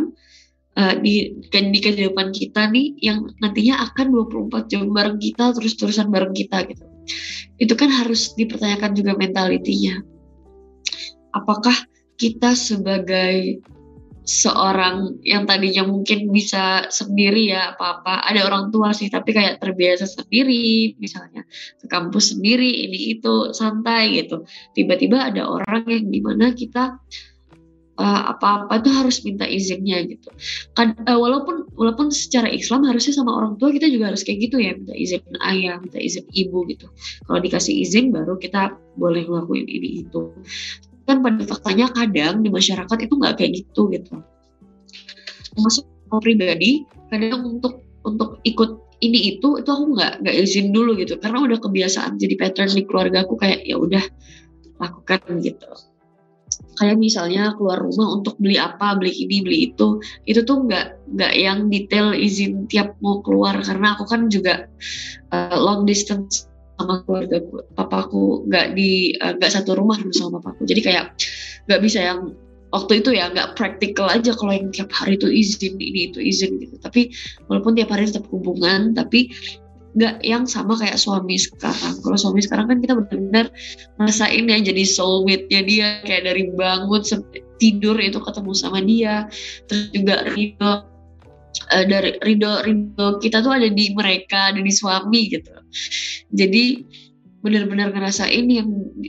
eh, 0.76 0.94
di 1.00 1.14
di 1.48 1.78
kehidupan 1.78 2.34
kita 2.34 2.68
nih 2.68 2.98
yang 2.98 3.30
nantinya 3.38 3.86
akan 3.90 4.06
24 4.10 4.70
jam 4.70 4.90
bareng 4.90 5.22
kita 5.22 5.54
terus-terusan 5.54 6.10
bareng 6.10 6.34
kita 6.34 6.66
gitu. 6.66 6.84
Itu 7.62 7.78
kan 7.78 7.94
harus 7.94 8.34
dipertanyakan 8.34 8.90
juga 8.98 9.14
mentalitinya. 9.14 10.02
Apakah 11.32 11.74
kita 12.18 12.54
sebagai 12.54 13.64
seorang 14.22 15.18
yang 15.26 15.50
tadinya 15.50 15.82
mungkin 15.82 16.30
bisa 16.30 16.86
sendiri 16.88 17.50
ya 17.50 17.74
apa-apa. 17.74 18.22
Ada 18.22 18.46
orang 18.46 18.70
tua 18.70 18.94
sih 18.94 19.10
tapi 19.10 19.34
kayak 19.34 19.58
terbiasa 19.58 20.06
sendiri. 20.06 20.94
Misalnya 20.98 21.42
ke 21.78 21.86
kampus 21.90 22.34
sendiri 22.36 22.86
ini 22.86 23.18
itu 23.18 23.50
santai 23.50 24.22
gitu. 24.22 24.46
Tiba-tiba 24.74 25.30
ada 25.30 25.50
orang 25.50 25.84
yang 25.90 26.06
di 26.08 26.20
mana 26.22 26.54
kita 26.54 27.02
uh, 27.98 28.22
apa-apa 28.36 28.80
tuh 28.80 28.92
harus 28.94 29.20
minta 29.26 29.44
izinnya 29.44 30.00
gitu. 30.06 30.30
Kan 30.72 30.96
uh, 31.02 31.18
walaupun 31.18 31.68
walaupun 31.74 32.14
secara 32.14 32.48
Islam 32.48 32.86
harusnya 32.86 33.14
sama 33.18 33.34
orang 33.34 33.58
tua 33.58 33.74
kita 33.74 33.90
juga 33.90 34.14
harus 34.14 34.22
kayak 34.22 34.50
gitu 34.50 34.56
ya 34.62 34.72
minta 34.78 34.94
izin 34.94 35.22
ayah 35.42 35.82
minta 35.82 35.98
izin 35.98 36.26
ibu 36.32 36.64
gitu. 36.70 36.86
Kalau 37.26 37.40
dikasih 37.42 37.74
izin 37.82 38.14
baru 38.14 38.38
kita 38.38 38.78
boleh 38.96 39.26
ngelakuin 39.26 39.66
ini 39.66 40.06
itu 40.06 40.30
kan 41.06 41.20
pada 41.20 41.42
faktanya 41.46 41.86
kadang 41.90 42.42
di 42.42 42.50
masyarakat 42.50 42.98
itu 43.02 43.14
nggak 43.18 43.34
kayak 43.38 43.52
gitu 43.62 43.90
gitu. 43.90 44.22
Termasuk 45.52 45.84
pribadi 46.22 46.84
kadang 47.08 47.58
untuk 47.58 47.84
untuk 48.02 48.42
ikut 48.42 49.00
ini 49.02 49.34
itu 49.36 49.58
itu 49.58 49.68
aku 49.68 49.84
nggak 49.98 50.22
nggak 50.22 50.36
izin 50.46 50.70
dulu 50.70 50.94
gitu. 50.98 51.18
Karena 51.18 51.42
udah 51.42 51.58
kebiasaan 51.58 52.16
jadi 52.16 52.34
pattern 52.38 52.72
di 52.72 52.82
keluarga 52.86 53.26
aku 53.26 53.34
kayak 53.34 53.66
ya 53.66 53.76
udah 53.76 54.04
lakukan 54.78 55.20
gitu. 55.42 55.68
Kayak 56.76 56.96
misalnya 57.00 57.52
keluar 57.56 57.80
rumah 57.80 58.12
untuk 58.12 58.36
beli 58.40 58.56
apa 58.60 58.96
beli 58.96 59.12
ini 59.12 59.40
beli 59.44 59.58
itu 59.72 60.00
itu 60.28 60.40
tuh 60.44 60.68
nggak 60.68 61.14
nggak 61.16 61.32
yang 61.36 61.68
detail 61.68 62.14
izin 62.14 62.70
tiap 62.70 62.94
mau 63.02 63.20
keluar. 63.24 63.58
Karena 63.60 63.98
aku 63.98 64.04
kan 64.06 64.30
juga 64.30 64.70
uh, 65.34 65.56
long 65.58 65.82
distance 65.88 66.51
sama 66.82 67.06
keluarga 67.06 67.38
gue 67.40 67.62
papaku 67.78 68.46
nggak 68.50 68.66
di 68.74 69.14
eh, 69.16 69.32
nggak 69.38 69.52
satu 69.52 69.78
rumah 69.78 69.98
sama 70.12 70.38
papaku. 70.42 70.66
Jadi 70.66 70.80
kayak 70.82 71.04
nggak 71.70 71.80
bisa 71.80 71.98
yang 72.02 72.34
waktu 72.72 73.04
itu 73.04 73.10
ya 73.14 73.30
nggak 73.30 73.54
praktikal 73.54 74.08
aja 74.08 74.32
kalau 74.34 74.52
yang 74.56 74.72
tiap 74.72 74.90
hari 74.90 75.16
itu 75.16 75.28
izin 75.28 75.78
ini 75.78 76.10
itu 76.10 76.18
izin 76.18 76.58
gitu. 76.58 76.76
Tapi 76.82 77.12
walaupun 77.46 77.78
tiap 77.78 77.92
hari 77.92 78.08
tetap 78.08 78.26
hubungan 78.28 78.92
tapi 78.92 79.30
nggak 79.92 80.24
yang 80.24 80.48
sama 80.48 80.74
kayak 80.80 80.96
suami 80.96 81.36
sekarang. 81.36 82.00
Kalau 82.00 82.16
suami 82.16 82.40
sekarang 82.40 82.66
kan 82.68 82.78
kita 82.80 82.96
benar-benar 82.96 83.52
ngerasain 84.00 84.44
ya 84.48 84.58
jadi 84.60 84.82
soulmate-nya 84.88 85.60
dia. 85.68 85.88
Kayak 86.02 86.32
dari 86.32 86.48
bangun 86.52 87.04
tidur 87.62 87.94
itu 88.02 88.18
ketemu 88.18 88.52
sama 88.58 88.82
dia 88.82 89.30
terus 89.70 89.94
juga 89.94 90.26
ridho 90.34 90.91
eh, 91.72 91.84
dari 91.86 92.16
ridho 92.20 92.64
ridho 92.64 93.20
kita 93.20 93.44
tuh 93.44 93.52
ada 93.52 93.68
di 93.68 93.92
mereka 93.92 94.52
ada 94.54 94.60
di 94.60 94.72
suami 94.72 95.28
gitu. 95.32 95.52
Jadi 96.32 96.64
benar-benar 97.42 97.90
ngerasain 97.90 98.46
yang 98.46 98.68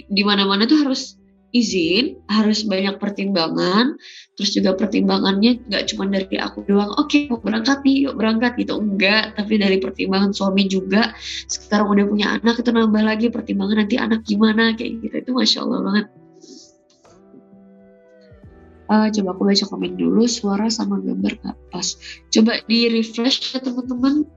di 0.10 0.24
mana-mana 0.26 0.66
tuh 0.66 0.82
harus 0.82 1.16
izin, 1.54 2.18
harus 2.26 2.66
banyak 2.66 2.98
pertimbangan, 2.98 3.94
terus 4.34 4.58
juga 4.58 4.74
pertimbangannya 4.74 5.62
nggak 5.70 5.94
cuma 5.94 6.10
dari 6.10 6.42
aku 6.42 6.66
doang, 6.66 6.90
oke 6.98 7.30
mau 7.30 7.38
berangkat 7.38 7.86
nih, 7.86 8.10
yuk 8.10 8.18
berangkat 8.18 8.58
gitu, 8.58 8.82
enggak, 8.82 9.38
tapi 9.38 9.62
dari 9.62 9.78
pertimbangan 9.78 10.34
suami 10.34 10.66
juga, 10.66 11.14
sekarang 11.46 11.94
udah 11.94 12.06
punya 12.10 12.28
anak 12.42 12.58
itu 12.58 12.74
nambah 12.74 13.04
lagi 13.06 13.30
pertimbangan 13.30 13.86
nanti 13.86 13.96
anak 14.02 14.26
gimana 14.26 14.74
kayak 14.74 14.98
gitu, 15.06 15.16
itu 15.22 15.32
masya 15.32 15.62
Allah 15.62 15.80
banget. 15.86 16.06
Uh, 18.84 19.08
coba 19.10 19.30
aku 19.32 19.44
baca 19.48 19.66
komen 19.66 19.96
dulu 19.96 20.28
suara 20.28 20.68
sama 20.68 21.00
gambar 21.00 21.40
nggak 21.40 21.58
pas. 21.72 21.88
Coba 22.28 22.60
di 22.68 22.92
refresh 22.92 23.56
ya 23.56 23.60
teman-teman. 23.64 24.28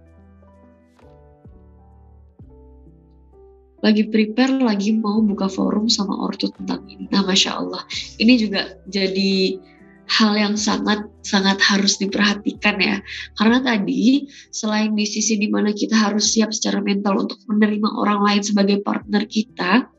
Lagi 3.83 4.03
prepare, 4.11 4.57
lagi 4.63 4.95
mau 4.95 5.23
buka 5.23 5.47
forum 5.47 5.87
sama 5.87 6.19
ortu 6.19 6.51
tentang 6.51 6.87
ini. 6.91 7.07
Nah, 7.11 7.23
masya 7.23 7.61
Allah, 7.61 7.87
ini 8.19 8.35
juga 8.35 8.83
jadi 8.91 9.63
hal 10.07 10.39
yang 10.39 10.55
sangat 10.55 11.11
sangat 11.27 11.59
harus 11.59 11.99
diperhatikan 11.99 12.79
ya. 12.79 13.03
Karena 13.35 13.59
tadi 13.59 14.31
selain 14.55 14.95
di 14.95 15.07
sisi 15.07 15.35
di 15.39 15.51
mana 15.51 15.75
kita 15.75 15.99
harus 15.99 16.31
siap 16.31 16.55
secara 16.55 16.79
mental 16.79 17.27
untuk 17.27 17.43
menerima 17.51 17.91
orang 17.99 18.23
lain 18.23 18.43
sebagai 18.47 18.79
partner 18.87 19.27
kita, 19.27 19.91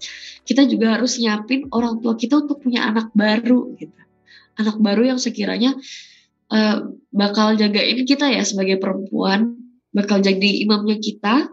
kita 0.48 0.64
juga 0.64 0.96
harus 0.96 1.20
nyiapin 1.20 1.68
orang 1.76 2.00
tua 2.00 2.16
kita 2.16 2.40
untuk 2.48 2.64
punya 2.64 2.88
anak 2.88 3.12
baru 3.12 3.76
gitu. 3.76 4.07
Anak 4.58 4.82
baru 4.82 5.14
yang 5.14 5.20
sekiranya 5.22 5.78
uh, 6.50 6.90
bakal 7.14 7.54
jagain 7.54 8.04
kita 8.04 8.30
ya 8.30 8.42
sebagai 8.42 8.82
perempuan, 8.82 9.58
bakal 9.94 10.22
jadi 10.22 10.66
imamnya 10.66 10.98
kita, 10.98 11.50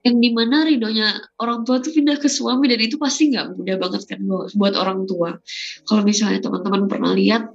yang 0.00 0.16
di 0.16 0.32
mana 0.32 0.64
ridhonya 0.64 1.12
orang 1.36 1.68
tua 1.68 1.84
tuh 1.84 1.92
pindah 1.92 2.16
ke 2.16 2.28
suami 2.28 2.72
dan 2.72 2.80
itu 2.80 2.96
pasti 2.96 3.32
nggak 3.36 3.52
mudah 3.52 3.76
banget 3.76 4.02
kan 4.08 4.20
buat 4.56 4.74
orang 4.76 5.04
tua. 5.04 5.36
Kalau 5.84 6.02
misalnya 6.04 6.40
teman-teman 6.40 6.88
pernah 6.88 7.12
lihat 7.12 7.52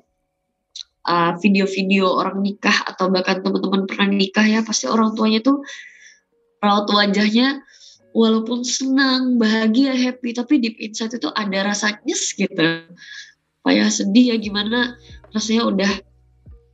uh, 1.09 1.33
video-video 1.41 2.05
uh, 2.05 2.21
orang 2.21 2.45
nikah 2.45 2.85
atau 2.85 3.09
bahkan 3.09 3.41
teman-teman 3.41 3.89
pernah 3.89 4.09
nikah 4.13 4.45
ya 4.45 4.61
pasti 4.61 4.85
orang 4.85 5.17
tuanya 5.17 5.41
tuh 5.41 5.65
raut 6.61 6.85
wajahnya 6.89 7.65
walaupun 8.15 8.63
senang, 8.63 9.35
bahagia, 9.35 9.91
happy, 9.91 10.31
tapi 10.31 10.63
deep 10.63 10.79
inside 10.79 11.11
itu 11.19 11.27
ada 11.33 11.67
rasa 11.67 11.99
nyes 12.07 12.31
gitu. 12.31 12.87
Kayak 13.65 13.89
sedih 13.89 14.31
ya 14.33 14.35
gimana 14.37 14.93
rasanya 15.33 15.65
udah 15.65 15.91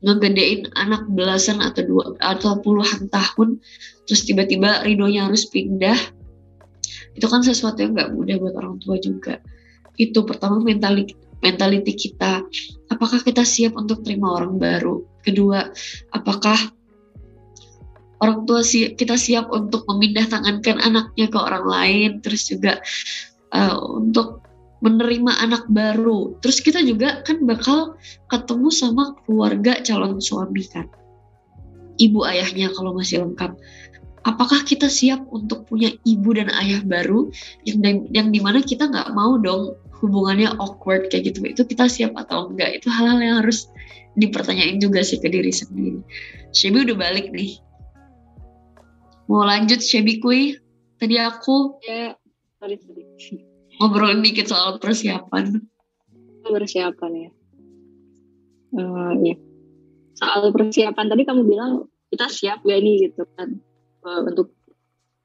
ngegedein 0.01 0.73
anak 0.73 1.07
belasan 1.07 1.61
atau 1.61 1.85
dua 1.85 2.03
atau 2.17 2.57
puluhan 2.59 3.07
tahun 3.07 3.61
terus 4.03 4.27
tiba-tiba 4.27 4.83
ridhonya 4.83 5.31
harus 5.31 5.47
pindah. 5.47 5.95
Itu 7.15 7.31
kan 7.31 7.47
sesuatu 7.47 7.79
yang 7.79 7.95
nggak 7.95 8.11
mudah 8.11 8.35
buat 8.41 8.55
orang 8.59 8.75
tua 8.83 8.99
juga. 8.99 9.39
Itu 9.95 10.27
pertama 10.27 10.59
mentality 10.59 11.15
mentality 11.41 11.93
kita. 11.95 12.43
Apakah 12.91 13.23
kita 13.23 13.47
siap 13.47 13.77
untuk 13.79 14.03
terima 14.03 14.35
orang 14.35 14.59
baru? 14.59 15.05
Kedua 15.21 15.69
apakah 16.11 16.57
orang 18.21 18.45
tua 18.45 18.61
si 18.61 18.93
kita 18.93 19.17
siap 19.17 19.49
untuk 19.49 19.85
memindah 19.89 20.29
tangankan 20.29 20.81
anaknya 20.81 21.29
ke 21.29 21.37
orang 21.37 21.65
lain? 21.65 22.09
Terus 22.25 22.49
juga 22.49 22.81
uh, 23.53 23.77
untuk 24.01 24.40
menerima 24.81 25.31
anak 25.41 25.69
baru. 25.69 26.35
Terus 26.41 26.59
kita 26.59 26.81
juga 26.81 27.21
kan 27.21 27.45
bakal 27.45 27.95
ketemu 28.27 28.69
sama 28.73 29.13
keluarga 29.23 29.79
calon 29.85 30.17
suami 30.17 30.65
kan. 30.67 30.89
Ibu 32.01 32.25
ayahnya 32.25 32.73
kalau 32.73 32.97
masih 32.97 33.21
lengkap. 33.21 33.53
Apakah 34.21 34.61
kita 34.65 34.85
siap 34.85 35.25
untuk 35.33 35.65
punya 35.65 35.89
ibu 36.05 36.29
dan 36.37 36.53
ayah 36.61 36.85
baru 36.85 37.33
yang 37.65 38.05
yang 38.13 38.27
di 38.29 38.37
mana 38.37 38.61
kita 38.61 38.85
nggak 38.85 39.17
mau 39.17 39.37
dong 39.41 39.77
hubungannya 40.01 40.49
awkward 40.61 41.09
kayak 41.09 41.33
gitu? 41.33 41.45
Itu 41.45 41.65
kita 41.65 41.89
siap 41.89 42.13
atau 42.17 42.49
enggak? 42.49 42.81
Itu 42.81 42.89
hal-hal 42.89 43.21
yang 43.21 43.37
harus 43.41 43.69
dipertanyain 44.17 44.81
juga 44.81 45.01
sih 45.05 45.17
ke 45.21 45.29
diri 45.29 45.53
sendiri. 45.53 46.01
Shebi 46.53 46.85
udah 46.85 46.97
balik 46.97 47.33
nih. 47.33 47.57
Mau 49.29 49.45
lanjut 49.45 49.79
Shebi 49.81 50.21
Kui? 50.21 50.57
Tadi 51.01 51.17
aku 51.17 51.81
ya, 51.81 52.13
sorry, 52.61 52.77
sorry. 52.77 53.50
Ngobrol 53.81 54.13
dikit 54.21 54.45
soal 54.45 54.77
persiapan. 54.77 55.57
Persiapan 56.45 57.11
ya. 57.17 57.29
Uh, 58.77 59.13
ya. 59.25 59.35
Soal 60.13 60.53
persiapan 60.53 61.09
tadi 61.09 61.25
kamu 61.25 61.41
bilang 61.49 61.89
kita 62.13 62.29
siap 62.29 62.61
gak 62.61 62.77
nih 62.77 63.09
gitu 63.09 63.25
kan 63.33 63.57
uh, 64.05 64.21
untuk 64.29 64.53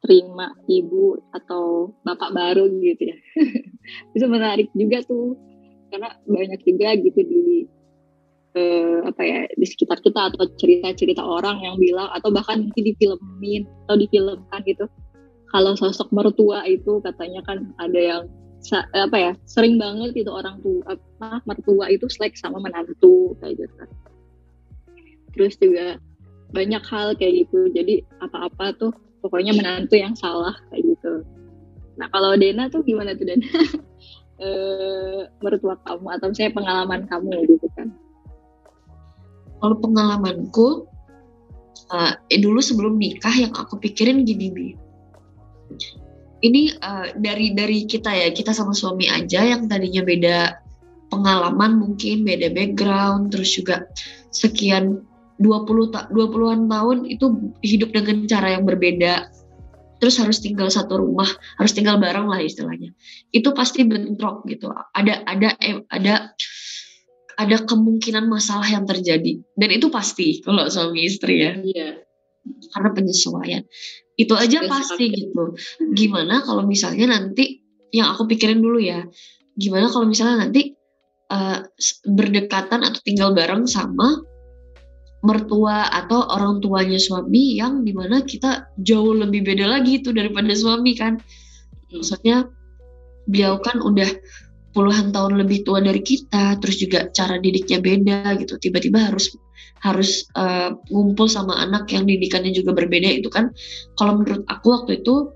terima 0.01 0.57
ibu 0.71 1.21
atau 1.37 1.93
bapak 2.01 2.33
baru 2.33 2.65
gitu 2.81 3.13
ya. 3.13 3.17
Itu 4.17 4.25
menarik 4.33 4.73
juga 4.73 5.05
tuh 5.05 5.37
karena 5.93 6.17
banyak 6.25 6.61
juga 6.65 6.97
gitu 6.97 7.21
di 7.23 7.69
uh, 8.57 9.05
apa 9.05 9.23
ya 9.23 9.39
di 9.53 9.67
sekitar 9.69 10.01
kita 10.01 10.33
atau 10.33 10.49
cerita-cerita 10.57 11.23
orang 11.23 11.61
yang 11.61 11.77
bilang 11.77 12.09
atau 12.17 12.33
bahkan 12.33 12.67
mungkin 12.67 12.83
difilmin 12.83 13.69
atau 13.87 13.97
difilmkan 14.01 14.61
gitu 14.67 14.89
kalau 15.55 15.79
sosok 15.79 16.11
mertua 16.11 16.67
itu 16.67 16.99
katanya 17.05 17.41
kan 17.47 17.71
ada 17.79 18.01
yang 18.01 18.23
apa 18.75 19.17
ya 19.17 19.33
sering 19.47 19.79
banget 19.79 20.17
itu 20.17 20.31
orang 20.33 20.59
tua 20.65 20.97
apa 20.97 21.43
mertua 21.47 21.87
itu 21.93 22.09
selek 22.11 22.35
sama 22.35 22.59
menantu 22.59 23.37
kayak 23.39 23.63
gitu 23.63 23.75
kan. 23.79 23.91
terus 25.37 25.55
juga 25.61 26.01
banyak 26.55 26.83
hal 26.87 27.13
kayak 27.19 27.47
gitu. 27.47 27.69
Jadi 27.75 28.01
apa-apa 28.23 28.73
tuh 28.79 28.93
pokoknya 29.21 29.53
menantu 29.53 29.99
yang 29.99 30.15
salah 30.17 30.55
kayak 30.73 30.97
gitu. 30.97 31.27
Nah 32.01 32.09
kalau 32.13 32.37
Dena 32.41 32.73
tuh 32.73 32.81
gimana 32.87 33.17
tuh 33.17 33.27
Dena? 33.29 33.47
E, 34.37 34.49
mertua 35.41 35.81
kamu 35.81 36.13
atau 36.13 36.29
misalnya 36.29 36.53
pengalaman 36.53 37.09
kamu 37.09 37.57
gitu 37.57 37.73
kan? 37.73 37.89
Kalau 39.65 39.81
pengalamanku 39.81 40.85
uh, 41.89 42.13
eh, 42.29 42.37
dulu 42.37 42.61
sebelum 42.61 43.01
nikah 43.01 43.33
yang 43.33 43.57
aku 43.57 43.81
pikirin 43.81 44.29
gini 44.29 44.53
nih 44.53 44.73
ini 46.45 46.73
uh, 46.77 47.17
dari 47.17 47.57
dari 47.57 47.89
kita 47.89 48.13
ya 48.13 48.29
kita 48.33 48.53
sama 48.53 48.77
suami 48.77 49.09
aja 49.09 49.41
yang 49.41 49.65
tadinya 49.71 50.05
beda 50.05 50.39
pengalaman 51.09 51.81
mungkin 51.81 52.27
beda 52.27 52.53
background 52.53 53.33
terus 53.33 53.57
juga 53.57 53.89
sekian 54.35 55.07
20 55.37 55.93
ta 55.93 56.09
20-an 56.09 56.69
tahun 56.69 56.99
itu 57.09 57.27
hidup 57.61 57.93
dengan 57.93 58.25
cara 58.25 58.57
yang 58.57 58.65
berbeda. 58.65 59.33
Terus 59.97 60.21
harus 60.21 60.45
tinggal 60.45 60.69
satu 60.69 61.01
rumah 61.01 61.29
harus 61.57 61.73
tinggal 61.73 61.97
bareng 61.97 62.29
lah 62.29 62.41
istilahnya. 62.41 62.93
Itu 63.33 63.57
pasti 63.57 63.85
bentrok 63.85 64.45
gitu. 64.49 64.69
Ada 64.73 65.25
ada 65.25 65.57
eh, 65.61 65.81
ada 65.89 66.37
ada 67.37 67.57
kemungkinan 67.65 68.29
masalah 68.29 68.69
yang 68.69 68.85
terjadi. 68.85 69.41
Dan 69.57 69.69
itu 69.73 69.89
pasti 69.89 70.41
kalau 70.45 70.69
suami 70.69 71.05
istri 71.05 71.45
ya. 71.45 71.53
Iya. 71.57 71.89
karena 72.47 72.95
penyesuaian 72.95 73.67
itu 74.17 74.33
aja 74.33 74.65
pasti 74.65 75.13
gitu 75.13 75.55
gimana 75.93 76.41
kalau 76.41 76.65
misalnya 76.65 77.17
nanti 77.17 77.61
yang 77.93 78.13
aku 78.17 78.25
pikirin 78.25 78.65
dulu 78.65 78.81
ya 78.81 79.05
gimana 79.57 79.93
kalau 79.93 80.09
misalnya 80.09 80.49
nanti 80.49 80.73
uh, 81.33 81.65
berdekatan 82.09 82.81
atau 82.85 83.01
tinggal 83.05 83.37
bareng 83.37 83.69
sama 83.69 84.25
mertua 85.21 85.91
atau 85.91 86.29
orang 86.33 86.61
tuanya 86.61 87.01
suami 87.01 87.57
yang 87.61 87.85
di 87.85 87.93
mana 87.93 88.25
kita 88.25 88.73
jauh 88.81 89.17
lebih 89.17 89.45
beda 89.45 89.69
lagi 89.69 90.01
itu 90.01 90.13
daripada 90.17 90.53
suami 90.57 90.93
kan 90.97 91.21
hmm. 91.21 92.01
maksudnya 92.01 92.49
beliau 93.27 93.59
kan 93.61 93.83
udah 93.83 94.07
puluhan 94.77 95.09
tahun 95.09 95.41
lebih 95.41 95.65
tua 95.65 95.81
dari 95.81 96.05
kita, 96.05 96.61
terus 96.61 96.77
juga 96.77 97.09
cara 97.09 97.41
didiknya 97.41 97.81
beda 97.81 98.37
gitu. 98.37 98.61
Tiba-tiba 98.61 99.09
harus 99.09 99.33
harus 99.87 100.27
uh, 100.35 100.75
ngumpul 100.91 101.31
sama 101.31 101.55
anak 101.63 101.87
yang 101.95 102.05
didikannya 102.11 102.51
juga 102.51 102.75
berbeda 102.75 103.23
itu 103.23 103.31
kan. 103.31 103.55
Kalau 103.95 104.19
menurut 104.19 104.43
aku 104.51 104.67
waktu 104.75 105.03
itu 105.05 105.31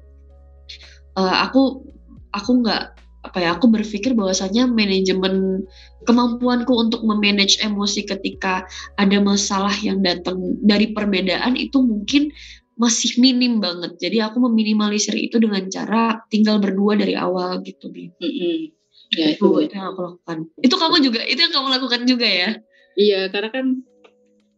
uh, 1.15 1.37
aku 1.47 1.87
aku 2.35 2.51
nggak 2.67 2.99
apa 3.21 3.39
ya 3.39 3.55
aku 3.55 3.69
berpikir 3.69 4.17
bahwasanya 4.17 4.65
manajemen 4.65 5.63
kemampuanku 6.09 6.73
untuk 6.73 7.05
memanage 7.05 7.61
emosi 7.61 8.09
ketika 8.09 8.65
ada 8.97 9.21
masalah 9.21 9.77
yang 9.85 10.01
datang 10.01 10.57
dari 10.65 10.91
perbedaan 10.97 11.55
itu 11.55 11.79
mungkin 11.79 12.33
masih 12.81 13.21
minim 13.21 13.61
banget. 13.61 14.01
Jadi 14.01 14.25
aku 14.25 14.41
meminimalisir 14.41 15.13
itu 15.13 15.37
dengan 15.37 15.69
cara 15.69 16.25
tinggal 16.33 16.65
berdua 16.65 16.97
dari 16.97 17.13
awal 17.13 17.61
gitu 17.61 17.93
bi. 17.93 18.09
Mm 18.09 18.33
-hmm 18.33 18.81
ya 19.11 19.27
itu, 19.35 19.47
itu. 19.67 19.75
yang 19.75 19.95
aku 19.95 20.01
lakukan. 20.07 20.39
Itu 20.63 20.75
kamu 20.79 20.97
juga 21.03 21.21
itu 21.27 21.41
yang 21.43 21.55
kamu 21.55 21.69
lakukan 21.79 22.01
juga 22.07 22.29
ya? 22.29 22.51
Iya 22.95 23.21
karena 23.31 23.51
kan 23.51 23.67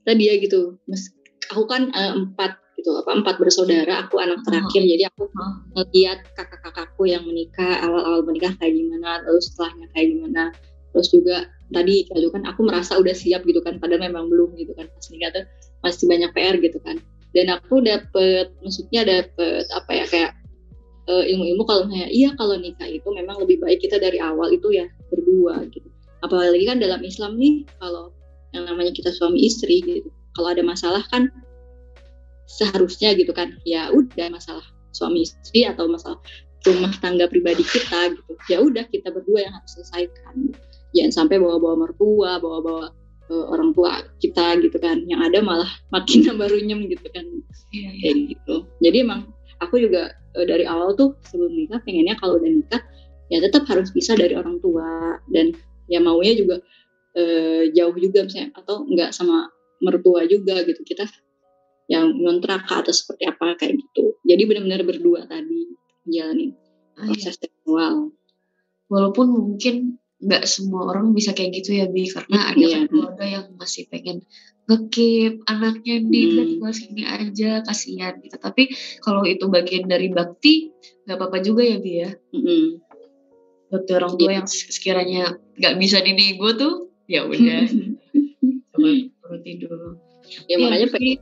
tadi 0.07 0.29
ya 0.31 0.35
gitu. 0.39 0.79
Mas 0.87 1.11
aku 1.51 1.67
kan 1.69 1.91
uh, 1.93 2.13
empat 2.17 2.59
gitu 2.81 2.99
apa 2.99 3.11
empat 3.15 3.37
bersaudara 3.39 4.09
aku 4.09 4.19
anak 4.19 4.41
terakhir 4.49 4.83
uh 4.83 4.89
jadi 4.89 5.05
aku 5.13 5.29
uh 5.29 5.55
ngeliat 5.77 6.25
kakak-kakakku 6.35 7.05
yang 7.07 7.23
menikah 7.29 7.79
awal-awal 7.85 8.25
menikah 8.27 8.51
kayak 8.59 8.75
gimana 8.75 9.23
lalu 9.27 9.41
setelahnya 9.41 9.87
kayak 9.95 10.07
gimana. 10.17 10.43
Terus 10.93 11.09
juga 11.09 11.37
tadi 11.73 12.05
kalau 12.13 12.29
kan 12.29 12.43
aku 12.45 12.61
merasa 12.69 13.01
udah 13.01 13.17
siap 13.17 13.49
gitu 13.49 13.65
kan 13.65 13.81
padahal 13.81 14.13
memang 14.13 14.29
belum 14.29 14.53
gitu 14.61 14.77
kan 14.77 14.89
pas 14.93 15.07
nikah 15.09 15.31
tuh 15.33 15.45
masih 15.81 16.05
banyak 16.09 16.31
PR 16.37 16.57
gitu 16.61 16.79
kan. 16.85 16.97
Dan 17.33 17.49
aku 17.49 17.81
dapet 17.81 18.53
maksudnya 18.61 19.09
dapet 19.09 19.65
apa 19.73 19.91
ya 19.97 20.05
kayak 20.05 20.33
uh, 21.09 21.25
ilmu-ilmu 21.25 21.65
kalau 21.65 21.89
misalnya 21.89 22.11
iya 22.13 22.31
kalau 22.37 22.61
nikah 22.61 22.87
itu 22.87 23.09
memang 23.09 23.41
lebih 23.41 23.57
baik 23.65 23.81
kita 23.81 23.97
dari 23.97 24.21
awal 24.21 24.53
itu 24.53 24.69
ya 24.69 24.85
berdua 25.09 25.65
gitu. 25.73 25.89
Apalagi 26.23 26.65
kan 26.69 26.79
dalam 26.79 27.01
Islam 27.03 27.41
nih 27.41 27.67
kalau 27.81 28.13
yang 28.53 28.65
namanya 28.69 28.93
kita 28.93 29.11
suami 29.13 29.45
istri 29.49 29.81
gitu. 29.85 30.09
Kalau 30.33 30.49
ada 30.53 30.65
masalah 30.65 31.05
kan 31.09 31.29
seharusnya 32.49 33.17
gitu 33.17 33.33
kan 33.33 33.57
ya 33.65 33.89
udah 33.89 34.29
masalah 34.29 34.65
suami 34.93 35.25
istri 35.25 35.65
atau 35.65 35.89
masalah 35.89 36.21
rumah 36.63 36.93
tangga 37.01 37.27
pribadi 37.27 37.65
kita 37.65 38.13
gitu 38.13 38.33
ya 38.47 38.61
udah 38.63 38.85
kita 38.93 39.09
berdua 39.11 39.49
yang 39.49 39.53
harus 39.57 39.73
selesaikan. 39.77 40.53
Jangan 40.93 41.13
sampai 41.25 41.41
bawa-bawa 41.41 41.89
mertua 41.89 42.37
bawa-bawa 42.39 42.93
eh, 43.33 43.47
orang 43.49 43.73
tua 43.73 44.05
kita 44.21 44.61
gitu 44.61 44.77
kan. 44.77 45.03
Yang 45.09 45.33
ada 45.33 45.39
malah 45.41 45.71
makin 45.95 46.29
nambah 46.29 46.49
runyem 46.53 46.87
gitu 46.93 47.09
kan. 47.11 47.25
Iya, 47.73 47.89
iya. 47.89 47.91
kayak 48.05 48.17
gitu. 48.37 48.55
Jadi 48.85 48.97
emang 49.01 49.21
aku 49.65 49.81
juga 49.81 50.13
eh, 50.37 50.47
dari 50.47 50.69
awal 50.69 50.93
tuh 50.95 51.17
sebelum 51.29 51.53
nikah 51.57 51.81
pengennya 51.83 52.15
kalau 52.21 52.37
udah 52.37 52.51
nikah 52.53 52.83
ya 53.33 53.41
tetap 53.41 53.65
harus 53.65 53.89
bisa 53.91 54.13
dari 54.13 54.37
orang 54.37 54.61
tua. 54.61 55.17
Dan 55.33 55.57
ya 55.89 55.99
maunya 55.99 56.37
juga 56.37 56.61
eh, 57.13 57.71
jauh 57.71 57.95
juga 57.95 58.25
misalnya 58.25 58.51
atau 58.55 58.85
enggak 58.85 59.11
sama 59.11 59.49
mertua 59.79 60.25
juga 60.25 60.63
gitu 60.63 60.81
kita 60.83 61.05
yang 61.87 62.15
ngontrak 62.15 62.65
atau 62.65 62.89
seperti 62.89 63.27
apa 63.27 63.59
kayak 63.59 63.77
gitu 63.77 64.17
jadi 64.23 64.43
benar-benar 64.47 64.83
berdua 64.83 65.27
tadi 65.27 65.69
jalanin 66.07 66.55
Ah, 66.93 67.09
iya. 67.09 67.17
proses 67.17 67.37
seksual 67.37 68.13
walaupun 68.87 69.27
mungkin 69.29 69.97
nggak 70.21 70.45
semua 70.45 70.87
orang 70.87 71.11
bisa 71.11 71.33
kayak 71.33 71.57
gitu 71.59 71.75
ya 71.75 71.89
bi 71.89 72.07
karena 72.07 72.53
ada 72.53 72.61
Iya. 72.61 72.87
keluarga 72.87 73.25
yang 73.25 73.47
masih 73.57 73.89
pengen 73.89 74.23
ngekip 74.63 75.43
anaknya 75.45 75.99
di 75.99 76.23
Hmm. 76.63 76.71
sini 76.71 77.03
aja 77.03 77.65
kasihan 77.67 78.15
gitu 78.23 78.39
tapi 78.39 78.71
kalau 79.03 79.27
itu 79.27 79.51
bagian 79.51 79.91
dari 79.91 80.07
bakti 80.09 80.71
nggak 81.03 81.19
apa-apa 81.19 81.43
juga 81.43 81.67
ya 81.67 81.77
bi 81.77 81.93
ya 81.99 82.11
Mm-mm. 82.31 82.79
buat 83.67 83.89
orang 83.91 84.15
tua 84.15 84.31
Iya. 84.31 84.37
yang 84.39 84.47
sekiranya 84.47 85.25
nggak 85.59 85.75
bisa 85.77 85.99
didik 85.99 86.39
gue 86.39 86.53
tuh 86.55 86.75
ya 87.07 87.27
udah. 87.27 87.63
Coba 88.73 88.89
turutin 89.23 89.57
dulu 89.63 89.99
ya 90.47 90.57
makanya 90.59 90.89
Bi, 90.95 91.19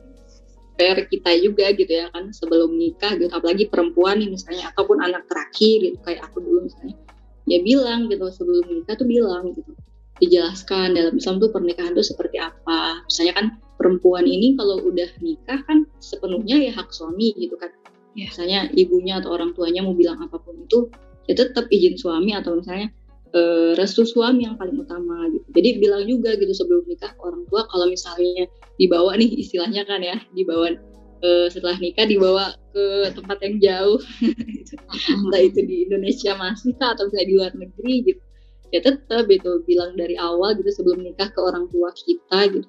PR 0.77 0.99
kita 1.09 1.31
juga 1.45 1.67
gitu 1.77 1.93
ya 1.93 2.09
kan 2.09 2.33
sebelum 2.33 2.73
nikah 2.73 3.13
gitu 3.21 3.29
apalagi 3.33 3.69
perempuan 3.69 4.17
nih 4.17 4.33
misalnya 4.33 4.73
ataupun 4.73 5.05
anak 5.05 5.29
terakhir 5.29 5.93
gitu 5.93 5.99
kayak 6.05 6.25
aku 6.25 6.41
dulu 6.41 6.65
misalnya. 6.65 6.97
Ya 7.49 7.59
bilang 7.61 8.07
gitu 8.09 8.31
sebelum 8.31 8.65
nikah 8.69 8.95
tuh 8.97 9.09
bilang 9.09 9.53
gitu 9.53 9.73
dijelaskan 10.21 10.93
dalam 10.93 11.17
Islam 11.17 11.41
tuh 11.41 11.49
pernikahan 11.49 11.97
tuh 11.97 12.05
seperti 12.05 12.37
apa. 12.37 13.01
Misalnya 13.09 13.35
kan 13.37 13.47
perempuan 13.81 14.29
ini 14.29 14.57
kalau 14.57 14.81
udah 14.85 15.09
nikah 15.25 15.61
kan 15.65 15.89
sepenuhnya 16.01 16.61
ya 16.61 16.73
hak 16.77 16.93
suami 16.93 17.33
gitu 17.37 17.57
kan. 17.57 17.73
Ya. 18.19 18.27
misalnya 18.27 18.67
ibunya 18.75 19.23
atau 19.23 19.31
orang 19.31 19.55
tuanya 19.55 19.87
mau 19.87 19.95
bilang 19.95 20.19
apa 20.19 20.35
pun 20.43 20.59
itu 20.59 20.91
ya 21.31 21.39
tetap 21.39 21.71
izin 21.71 21.95
suami 21.95 22.35
atau 22.35 22.59
misalnya 22.59 22.91
eh, 23.35 23.73
restu 23.79 24.03
suami 24.03 24.47
yang 24.47 24.59
paling 24.59 24.77
utama 24.79 25.31
gitu. 25.31 25.47
Jadi 25.55 25.69
bilang 25.79 26.05
juga 26.07 26.35
gitu 26.35 26.51
sebelum 26.55 26.87
nikah 26.87 27.15
orang 27.23 27.47
tua 27.47 27.67
kalau 27.71 27.87
misalnya 27.87 28.47
dibawa 28.77 29.15
nih 29.19 29.31
istilahnya 29.39 29.87
kan 29.87 30.03
ya 30.03 30.19
dibawa 30.35 30.75
eh, 31.23 31.47
setelah 31.53 31.77
nikah 31.79 32.07
dibawa 32.07 32.55
ke 32.75 33.15
tempat 33.15 33.39
yang 33.43 33.57
jauh. 33.63 34.01
Entah 35.27 35.43
itu 35.43 35.61
di 35.63 35.87
Indonesia 35.87 36.35
masih 36.35 36.75
kah 36.79 36.95
atau 36.95 37.07
misalnya 37.11 37.27
di 37.27 37.35
luar 37.37 37.53
negeri 37.55 37.95
gitu. 38.07 38.23
Ya 38.71 38.79
tetap 38.79 39.27
itu 39.27 39.67
bilang 39.67 39.99
dari 39.99 40.15
awal 40.15 40.55
gitu 40.55 40.71
sebelum 40.71 41.03
nikah 41.03 41.27
ke 41.31 41.41
orang 41.43 41.67
tua 41.75 41.91
kita 41.95 42.55
gitu. 42.55 42.69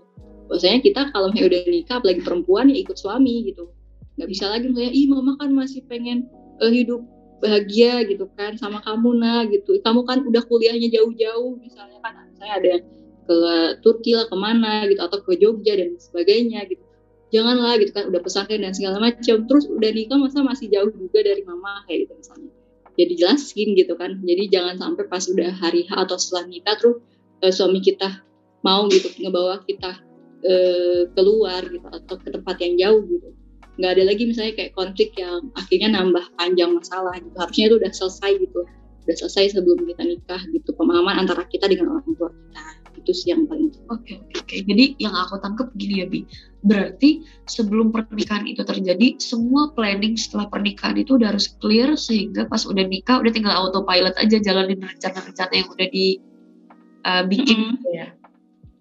Bahwasanya 0.50 0.82
kita 0.82 1.02
kalau 1.14 1.30
misalnya 1.32 1.48
udah 1.58 1.62
nikah 1.70 1.96
apalagi 2.02 2.22
perempuan 2.26 2.66
ya 2.74 2.78
ikut 2.82 2.98
suami 2.98 3.50
gitu. 3.54 3.70
Nggak 4.18 4.30
bisa 4.30 4.46
lagi 4.50 4.66
misalnya 4.70 4.94
ih 4.94 5.06
mama 5.10 5.38
kan 5.38 5.54
masih 5.54 5.86
pengen 5.86 6.26
eh, 6.60 6.74
hidup 6.74 7.06
bahagia 7.42 8.06
gitu 8.06 8.30
kan 8.38 8.56
sama 8.56 8.80
kamu 8.86 9.18
nah 9.18 9.42
gitu. 9.50 9.82
Kamu 9.82 10.06
kan 10.06 10.22
udah 10.24 10.46
kuliahnya 10.46 10.88
jauh-jauh 10.94 11.58
misalnya 11.58 11.98
kan 12.06 12.30
misalnya 12.30 12.54
ada 12.62 12.68
yang 12.78 12.84
ke 13.26 13.38
Turki 13.82 14.12
lah 14.14 14.30
ke 14.30 14.38
mana 14.38 14.86
gitu 14.86 15.02
atau 15.02 15.20
ke 15.26 15.34
Jogja 15.42 15.74
dan 15.76 15.98
sebagainya 15.98 16.70
gitu. 16.70 16.86
Janganlah 17.32 17.80
gitu 17.82 17.92
kan 17.96 18.06
udah 18.14 18.22
pesantren 18.22 18.62
dan 18.62 18.78
segala 18.78 19.02
macam. 19.02 19.50
Terus 19.50 19.66
udah 19.66 19.92
nikah 19.92 20.18
masa 20.22 20.46
masih 20.46 20.70
jauh 20.70 20.92
juga 20.94 21.26
dari 21.26 21.42
mama 21.42 21.82
kayak 21.90 22.08
gitu 22.08 22.14
misalnya. 22.22 22.52
Jadi 22.96 23.14
jelasin 23.18 23.70
gitu 23.74 23.94
kan. 23.98 24.12
Jadi 24.22 24.44
jangan 24.52 24.76
sampai 24.78 25.04
pas 25.10 25.24
udah 25.26 25.52
hari 25.58 25.90
H 25.90 25.92
atau 25.98 26.18
setelah 26.22 26.46
nikah 26.46 26.76
terus 26.78 26.98
eh, 27.42 27.54
suami 27.54 27.82
kita 27.82 28.22
mau 28.62 28.86
gitu 28.94 29.10
ngebawa 29.18 29.66
kita 29.66 29.98
eh, 30.46 31.10
keluar 31.18 31.66
gitu 31.66 31.88
atau 31.90 32.16
ke 32.22 32.30
tempat 32.30 32.56
yang 32.62 32.74
jauh 32.78 33.02
gitu 33.10 33.41
nggak 33.80 33.92
ada 33.98 34.04
lagi 34.04 34.24
misalnya 34.28 34.54
kayak 34.58 34.74
konflik 34.76 35.16
yang 35.16 35.48
akhirnya 35.56 35.90
nambah 35.96 36.26
panjang 36.36 36.72
masalah 36.76 37.16
gitu 37.20 37.36
harusnya 37.40 37.66
itu 37.72 37.76
udah 37.80 37.92
selesai 37.92 38.32
gitu 38.40 38.60
udah 39.08 39.16
selesai 39.18 39.58
sebelum 39.58 39.80
kita 39.88 40.04
nikah 40.06 40.42
gitu 40.52 40.70
pemahaman 40.76 41.24
antara 41.24 41.48
kita 41.48 41.66
dengan 41.72 41.98
orang 41.98 42.12
tua 42.16 42.30
kita 42.30 42.82
itu 43.02 43.12
sih 43.18 43.28
yang 43.34 43.50
paling. 43.50 43.74
Oke 43.90 44.22
oke 44.22 44.46
oke. 44.46 44.56
Jadi 44.62 44.86
yang 45.02 45.18
aku 45.18 45.42
tangkap 45.42 45.74
gini 45.74 46.06
ya 46.06 46.08
Bi. 46.08 46.22
Berarti 46.62 47.26
sebelum 47.50 47.90
pernikahan 47.90 48.46
itu 48.46 48.62
terjadi, 48.62 49.18
semua 49.18 49.74
planning 49.74 50.14
setelah 50.14 50.46
pernikahan 50.54 50.94
itu 51.02 51.18
udah 51.18 51.34
harus 51.34 51.50
clear 51.58 51.98
sehingga 51.98 52.46
pas 52.46 52.62
udah 52.70 52.86
nikah 52.86 53.18
udah 53.18 53.34
tinggal 53.34 53.58
autopilot 53.58 54.14
aja 54.22 54.38
jalanin 54.38 54.86
rencana-rencana 54.86 55.54
yang 55.58 55.70
udah 55.74 55.88
dibikin 55.90 57.58
Mm-mm. 57.58 57.74
gitu 57.82 57.90
ya. 57.90 58.08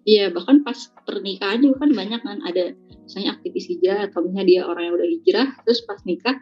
Iya 0.05 0.25
bahkan 0.33 0.61
pas 0.65 0.77
pernikahan 1.09 1.65
juga 1.65 1.89
kan 1.89 1.91
banyak 1.97 2.21
kan 2.21 2.39
ada 2.45 2.77
misalnya 3.11 3.35
aktivis 3.35 3.67
hijrah 3.67 4.07
atau 4.07 4.23
misalnya 4.23 4.47
dia 4.47 4.61
orang 4.71 4.87
yang 4.87 4.95
udah 4.95 5.09
hijrah 5.11 5.49
terus 5.67 5.83
pas 5.83 5.99
nikah 6.07 6.39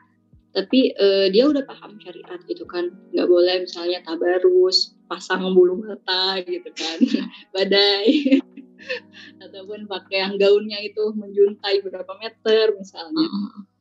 tapi 0.49 0.91
eh, 0.97 1.27
dia 1.29 1.45
udah 1.47 1.63
paham 1.69 2.01
syariat 2.01 2.41
gitu 2.49 2.65
kan. 2.65 2.89
Nggak 3.13 3.29
boleh 3.29 3.57
misalnya 3.69 4.01
tabarus 4.01 4.97
pasang 5.07 5.45
bulu 5.53 5.85
mata 5.85 6.41
gitu 6.43 6.73
kan. 6.73 6.99
Badai. 7.55 8.41
Ataupun 9.45 9.87
pakai 9.91 10.25
yang 10.25 10.35
gaunnya 10.35 10.83
itu 10.83 11.15
menjuntai 11.15 11.79
berapa 11.85 12.13
meter 12.19 12.75
misalnya. 12.75 13.29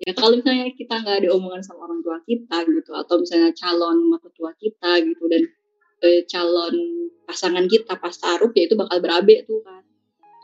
Ya 0.03 0.11
kalau 0.13 0.37
misalnya 0.37 0.69
kita 0.75 1.01
nggak 1.01 1.17
ada 1.23 1.29
omongan 1.33 1.63
sama 1.63 1.87
orang 1.87 2.01
tua 2.03 2.19
kita 2.27 2.57
gitu 2.67 2.91
atau 2.93 3.15
misalnya 3.21 3.51
calon 3.55 3.97
mertua 4.13 4.51
kita 4.57 4.91
gitu 5.01 5.23
dan 5.31 5.43
eh, 6.03 6.21
calon 6.29 6.75
pasangan 7.25 7.65
kita 7.65 7.97
pas 7.97 8.13
taruh 8.13 8.53
ya 8.53 8.69
itu 8.69 8.75
bakal 8.77 9.01
berabe 9.01 9.43
tuh 9.43 9.59
kan 9.65 9.86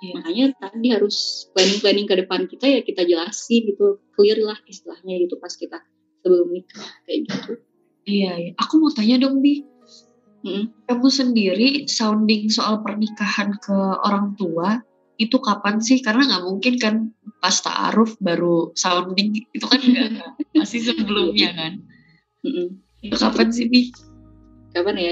Iya. 0.04 0.14
makanya 0.20 0.46
tadi 0.60 0.88
harus 0.92 1.48
planning 1.56 1.80
planning 1.80 2.08
ke 2.12 2.16
depan 2.20 2.42
kita 2.52 2.66
ya 2.68 2.80
kita 2.84 3.08
jelasin 3.08 3.72
gitu 3.72 4.04
clear 4.12 4.36
lah 4.44 4.60
istilahnya 4.68 5.16
gitu 5.24 5.40
pas 5.40 5.56
kita 5.56 5.80
sebelum 6.20 6.52
nikah 6.52 6.92
kayak 7.08 7.20
gitu 7.32 7.52
Iya, 8.04 8.32
iya. 8.36 8.52
Aku 8.60 8.84
mau 8.84 8.92
tanya 8.92 9.16
dong 9.16 9.40
Bi. 9.40 9.64
Mm. 10.44 10.76
Kamu 10.92 11.08
sendiri 11.08 11.88
sounding 11.88 12.52
soal 12.52 12.84
pernikahan 12.84 13.56
ke 13.56 13.78
orang 14.04 14.36
tua 14.36 14.84
itu 15.16 15.40
kapan 15.40 15.80
sih? 15.80 16.04
Karena 16.04 16.28
nggak 16.28 16.44
mungkin 16.44 16.74
kan 16.84 16.96
pas 17.40 17.56
ta'aruf 17.64 18.20
baru 18.20 18.76
sounding 18.76 19.48
itu 19.56 19.64
kan 19.64 19.80
nggak 19.80 20.12
masih 20.60 20.84
sebelumnya 20.84 21.56
kan. 21.56 21.74
Mm-mm. 22.44 22.84
Itu 23.00 23.16
kapan 23.16 23.56
sih 23.56 23.72
Bi? 23.72 23.88
kapan 24.74 24.98
ya 24.98 25.12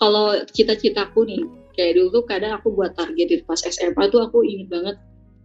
kalau 0.00 0.32
cita-citaku 0.48 1.28
nih 1.28 1.44
kayak 1.78 1.94
dulu 1.94 2.08
tuh 2.18 2.24
kadang 2.26 2.58
aku 2.58 2.74
buat 2.74 2.98
target 2.98 3.26
itu 3.30 3.44
pas 3.46 3.62
SMA 3.62 4.10
tuh 4.10 4.26
aku 4.26 4.42
inget 4.42 4.66
banget 4.66 4.96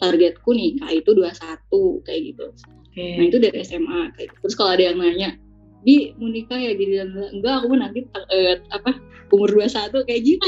targetku 0.01 0.49
nikah 0.57 0.89
itu 0.89 1.13
21 1.13 2.01
kayak 2.01 2.21
gitu 2.33 2.45
Oke. 2.93 3.17
Nah 3.17 3.25
itu 3.25 3.37
dari 3.41 3.57
SMA 3.65 4.13
kayak 4.13 4.27
gitu. 4.29 4.39
Terus 4.45 4.55
kalau 4.55 4.71
ada 4.77 4.83
yang 4.85 5.01
nanya, 5.01 5.33
Bi 5.81 6.13
mau 6.15 6.29
nikah 6.29 6.61
ya 6.61 6.77
gini 6.77 7.01
dan 7.01 7.09
bilang, 7.11 7.31
enggak 7.41 7.53
aku 7.59 7.65
mah 7.73 7.79
nanti 7.89 7.99
eh, 8.29 8.55
apa 8.69 9.01
umur 9.33 9.49
21 9.49 10.05
kayak 10.05 10.21
gitu, 10.21 10.47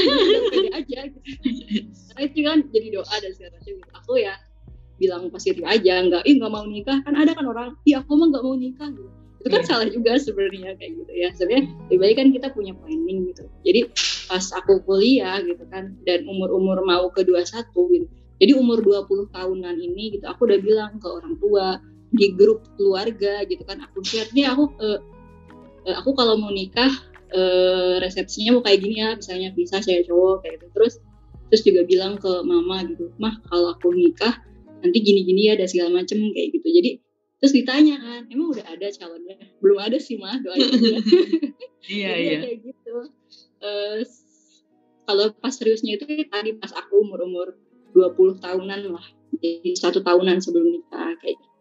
pede 0.54 0.70
aja 0.70 0.98
gitu. 1.10 1.18
Karena 2.06 2.20
itu 2.22 2.38
kan 2.46 2.58
jadi 2.70 2.86
doa 2.94 3.14
dan 3.18 3.30
segala 3.34 3.50
macam 3.58 3.72
gitu. 3.74 3.90
Aku 3.98 4.12
ya 4.22 4.34
bilang 4.96 5.22
positif 5.28 5.64
aja, 5.66 5.92
enggak, 6.00 6.22
ih 6.24 6.38
nggak 6.38 6.52
mau 6.54 6.64
nikah 6.64 7.02
kan 7.02 7.18
ada 7.18 7.34
kan 7.34 7.44
orang, 7.44 7.74
iya 7.82 8.00
aku 8.00 8.14
mah 8.14 8.30
nggak 8.30 8.44
mau 8.46 8.54
nikah 8.56 8.88
gitu. 8.94 9.10
Itu 9.46 9.54
kan 9.54 9.62
Iya. 9.62 9.70
salah 9.70 9.86
juga 9.86 10.12
sebenarnya 10.18 10.74
kayak 10.74 10.92
gitu 10.98 11.12
ya. 11.14 11.28
Sebenarnya 11.38 11.64
lebih 11.86 11.98
baik 12.02 12.14
kan 12.18 12.28
kita 12.34 12.48
punya 12.50 12.72
planning 12.82 13.30
gitu. 13.30 13.46
Jadi 13.62 13.80
pas 14.26 14.42
aku 14.58 14.82
kuliah 14.82 15.38
gitu 15.46 15.62
kan 15.70 15.94
dan 16.02 16.26
umur-umur 16.26 16.82
mau 16.82 17.06
ke 17.14 17.22
21 17.22 17.70
gitu. 17.94 18.06
Jadi 18.42 18.52
umur 18.58 18.82
20 18.82 19.30
tahunan 19.30 19.78
ini 19.78 20.18
gitu 20.18 20.26
aku 20.26 20.50
udah 20.50 20.58
bilang 20.58 20.98
ke 20.98 21.06
orang 21.06 21.38
tua, 21.38 21.78
di 22.14 22.32
grup 22.34 22.62
keluarga 22.78 23.42
gitu 23.46 23.62
kan 23.66 23.82
aku 23.82 24.02
share 24.06 24.30
nih 24.30 24.46
aku 24.46 24.70
eh, 24.78 24.98
eh, 25.90 25.94
aku 25.94 26.14
kalau 26.14 26.38
mau 26.38 26.50
nikah 26.54 26.90
eh, 27.34 27.98
resepsinya 27.98 28.58
mau 28.58 28.62
kayak 28.62 28.78
gini 28.82 28.96
ya 29.02 29.08
misalnya 29.18 29.50
bisa 29.52 29.82
saya 29.82 30.06
cowok 30.06 30.46
kayak 30.46 30.62
gitu 30.62 30.66
terus 30.72 30.94
terus 31.50 31.62
juga 31.62 31.82
bilang 31.86 32.18
ke 32.18 32.30
mama 32.46 32.82
gitu 32.86 33.10
mah 33.18 33.38
kalau 33.50 33.74
aku 33.74 33.90
nikah 33.94 34.38
nanti 34.82 34.98
gini-gini 35.02 35.50
ya 35.50 35.54
dan 35.58 35.66
segala 35.66 36.02
macem 36.02 36.18
kayak 36.34 36.48
gitu 36.54 36.68
jadi 36.70 36.90
terus 37.46 37.54
ditanya 37.54 38.02
kan 38.02 38.22
emang 38.26 38.58
udah 38.58 38.66
ada 38.66 38.90
calonnya 38.90 39.38
belum 39.62 39.78
ada 39.78 39.98
sih 40.02 40.18
mah 40.18 40.42
doain 40.42 40.66
aja 40.74 40.98
Iya 41.86 42.12
ya 42.18 42.38
kayak 42.42 42.58
gitu 42.66 42.94
s- 44.02 44.66
kalau 45.06 45.30
pas 45.38 45.54
seriusnya 45.54 45.94
itu 45.94 46.04
tadi 46.26 46.58
pas 46.58 46.74
aku 46.74 47.06
umur 47.06 47.22
umur 47.22 47.54
20 47.94 48.42
tahunan 48.42 48.90
lah 48.90 49.06
jadi 49.38 49.76
satu 49.76 50.00
tahunan 50.02 50.40
sebelum 50.40 50.68
nikah 50.72 51.14
kayak 51.20 51.36
gitu. 51.36 51.54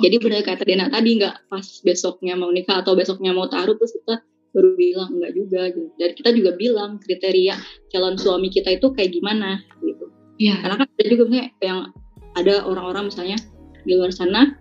Jadi 0.00 0.16
benar 0.22 0.40
kata 0.46 0.62
Dena 0.64 0.86
tadi 0.88 1.20
nggak 1.20 1.50
pas 1.52 1.66
besoknya 1.84 2.34
mau 2.38 2.48
nikah 2.48 2.80
atau 2.80 2.96
besoknya 2.96 3.36
mau 3.36 3.46
taruh 3.52 3.76
terus 3.76 3.92
kita 4.00 4.24
baru 4.50 4.74
bilang 4.74 5.10
enggak 5.12 5.32
juga 5.36 5.60
gitu. 5.70 5.88
Dan 6.00 6.10
kita 6.16 6.30
juga 6.34 6.50
bilang 6.56 6.90
kriteria 6.98 7.54
calon 7.92 8.16
suami 8.16 8.48
kita 8.48 8.80
itu 8.80 8.86
kayak 8.96 9.12
gimana 9.12 9.60
gitu. 9.84 10.08
Iya. 10.40 10.64
Karena 10.64 10.76
kan 10.80 10.88
ada 10.88 11.08
juga 11.08 11.24
misalnya 11.28 11.48
yang 11.60 11.80
ada 12.32 12.54
orang-orang 12.64 13.04
misalnya 13.12 13.38
di 13.84 13.92
luar 13.96 14.12
sana 14.12 14.59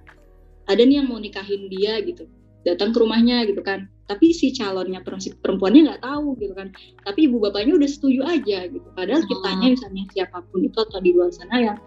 ada 0.69 0.81
nih 0.85 1.01
yang 1.01 1.09
mau 1.09 1.17
nikahin 1.17 1.65
dia 1.73 1.97
gitu. 2.05 2.29
Datang 2.63 2.93
ke 2.93 2.99
rumahnya 3.01 3.43
gitu 3.49 3.63
kan. 3.65 3.89
tapi 4.09 4.33
si 4.33 4.49
calonnya 4.49 5.05
perempuannya 5.05 5.85
nggak 5.85 6.01
tahu 6.01 6.33
gitu 6.41 6.57
kan. 6.57 6.73
Tapi 7.05 7.29
ibu 7.29 7.37
bapaknya 7.37 7.77
udah 7.77 7.85
setuju 7.85 8.25
aja 8.25 8.65
gitu. 8.65 8.89
Padahal 8.97 9.21
Hmm. 9.21 9.29
kitanya 9.29 9.67
misalnya 9.77 10.03
siapa 10.09 10.41
pun 10.49 10.65
itu 10.65 10.77
atau 10.81 10.97
di 10.97 11.13
luar 11.13 11.29
sana 11.29 11.55
yang 11.61 11.77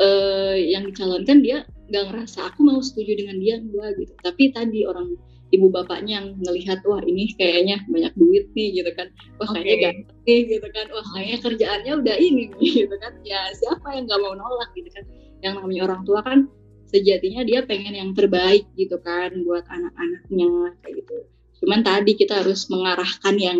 eh, 0.00 0.56
yang 0.72 0.88
dicalonkan 0.88 1.44
dia 1.44 1.68
nggak 1.92 2.04
ngerasa 2.08 2.48
aku 2.48 2.64
mau 2.64 2.80
setuju 2.80 3.20
dengan 3.20 3.36
dia 3.36 3.60
enggak 3.60 4.00
gitu. 4.00 4.12
Tapi 4.24 4.48
tadi 4.56 4.88
orang 4.88 5.12
ibu 5.52 5.68
bapaknya 5.68 6.24
yang 6.24 6.26
ngelihat 6.40 6.80
wah 6.88 7.04
ini 7.04 7.28
kayaknya 7.36 7.84
banyak 7.84 8.16
duit 8.16 8.48
nih 8.56 8.80
gitu 8.80 8.90
kan. 8.96 9.12
Wah 9.36 9.52
kayaknya 9.52 9.76
ganteng 9.92 10.18
nih 10.24 10.40
gitu 10.56 10.68
kan. 10.72 10.86
Wah 10.88 11.06
kayaknya 11.12 11.38
kerjaannya 11.44 11.92
udah 12.00 12.16
ini 12.16 12.44
gitu 12.64 12.94
kan. 12.96 13.12
Ya 13.28 13.52
siapa 13.60 13.92
yang 13.92 14.08
nggak 14.08 14.20
mau 14.24 14.32
nolak 14.32 14.72
gitu 14.72 14.88
kan. 14.88 15.04
Yang 15.44 15.52
namanya 15.60 15.82
orang 15.92 16.02
tua 16.08 16.20
kan 16.24 16.48
sejatinya 16.92 17.42
dia 17.42 17.64
pengen 17.64 17.96
yang 17.96 18.10
terbaik 18.12 18.68
gitu 18.76 19.00
kan 19.00 19.32
buat 19.48 19.64
anak-anaknya 19.64 20.76
kayak 20.84 20.94
gitu. 21.00 21.16
Cuman 21.64 21.80
tadi 21.80 22.12
kita 22.14 22.44
harus 22.44 22.68
mengarahkan 22.68 23.34
yang 23.40 23.58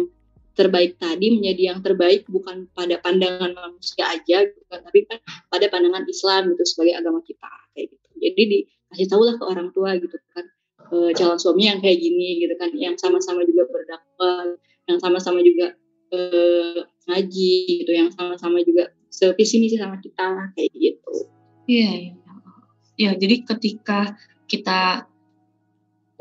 terbaik 0.53 1.01
tadi 1.01 1.33
menjadi 1.33 1.73
yang 1.73 1.81
terbaik 1.81 2.29
bukan 2.29 2.69
pada 2.77 3.01
pandangan 3.01 3.57
manusia 3.57 4.05
aja 4.05 4.45
gitu 4.45 4.63
kan 4.69 4.85
tapi 4.85 5.09
kan 5.09 5.17
pada 5.49 5.65
pandangan 5.73 6.05
Islam 6.05 6.53
gitu 6.53 6.65
sebagai 6.69 7.01
agama 7.01 7.25
kita 7.25 7.49
kayak 7.73 7.89
gitu. 7.89 8.07
Jadi 8.21 8.43
dikasih 8.53 9.07
tahu 9.09 9.23
lah 9.25 9.35
ke 9.41 9.45
orang 9.49 9.69
tua 9.73 9.97
gitu 9.97 10.17
kan 10.37 10.45
eh, 10.93 11.11
calon 11.17 11.41
suami 11.41 11.73
yang 11.73 11.81
kayak 11.81 11.99
gini 12.05 12.45
gitu 12.45 12.55
kan 12.61 12.69
yang 12.77 13.01
sama-sama 13.01 13.49
juga 13.49 13.65
berdakwah 13.73 14.61
yang 14.93 14.99
sama-sama 15.01 15.41
juga 15.41 15.73
eh, 16.13 16.85
ngaji 17.09 17.55
gitu 17.81 17.93
yang 17.97 18.13
sama-sama 18.13 18.61
juga 18.61 18.93
sevisi 19.09 19.57
misi 19.57 19.81
sama 19.81 19.97
kita 20.05 20.53
kayak 20.53 20.71
gitu. 20.77 21.33
Iya, 21.69 21.91
iya. 21.97 22.13
Ya, 23.09 23.13
jadi 23.19 23.43
ketika 23.43 24.15
kita 24.47 25.11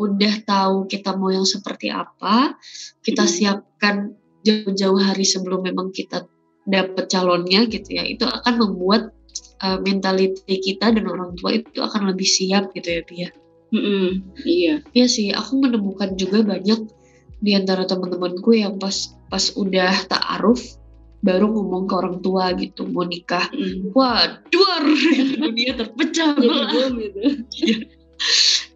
udah 0.02 0.34
tahu 0.41 0.89
kita 0.89 1.13
mau 1.13 1.30
yang 1.30 1.46
seperti 1.46 1.94
apa, 1.94 2.58
kita 3.06 3.24
Hmm. 3.28 3.32
siapkan 3.32 3.96
jauh-jauh 4.41 4.98
hari 4.98 5.22
sebelum 5.22 5.62
memang 5.62 5.94
kita 5.94 6.26
dapat 6.65 7.06
calonnya 7.06 7.70
gitu 7.70 7.89
ya. 7.94 8.04
Itu 8.10 8.26
akan 8.26 8.54
membuat 8.58 9.13
uh, 9.62 9.78
mentality 9.78 10.58
kita 10.58 10.89
dan 10.89 11.06
orang 11.06 11.38
tua 11.38 11.54
itu 11.54 11.80
akan 11.82 12.10
lebih 12.10 12.26
siap 12.26 12.74
gitu 12.74 12.89
ya, 12.98 13.02
Pia. 13.06 13.30
Mm-mm, 13.72 14.36
iya 14.44 14.84
Iya 14.91 15.08
sih, 15.08 15.32
aku 15.32 15.63
menemukan 15.63 16.20
juga 16.20 16.44
banyak 16.44 16.91
di 17.39 17.52
antara 17.56 17.88
teman-temanku 17.88 18.52
yang 18.52 18.76
pas 18.78 19.15
pas 19.32 19.41
udah 19.56 20.12
ta'aruf 20.12 20.81
baru 21.22 21.46
ngomong 21.54 21.86
ke 21.86 21.94
orang 21.94 22.18
tua 22.26 22.50
gitu 22.58 22.90
mau 22.90 23.06
nikah. 23.06 23.46
Mm-mm. 23.54 23.94
Wah, 23.94 24.42
duar 24.50 24.84
dunia 25.46 25.78
terpecah. 25.78 26.34
bom 26.38 26.92
gitu 26.98 27.20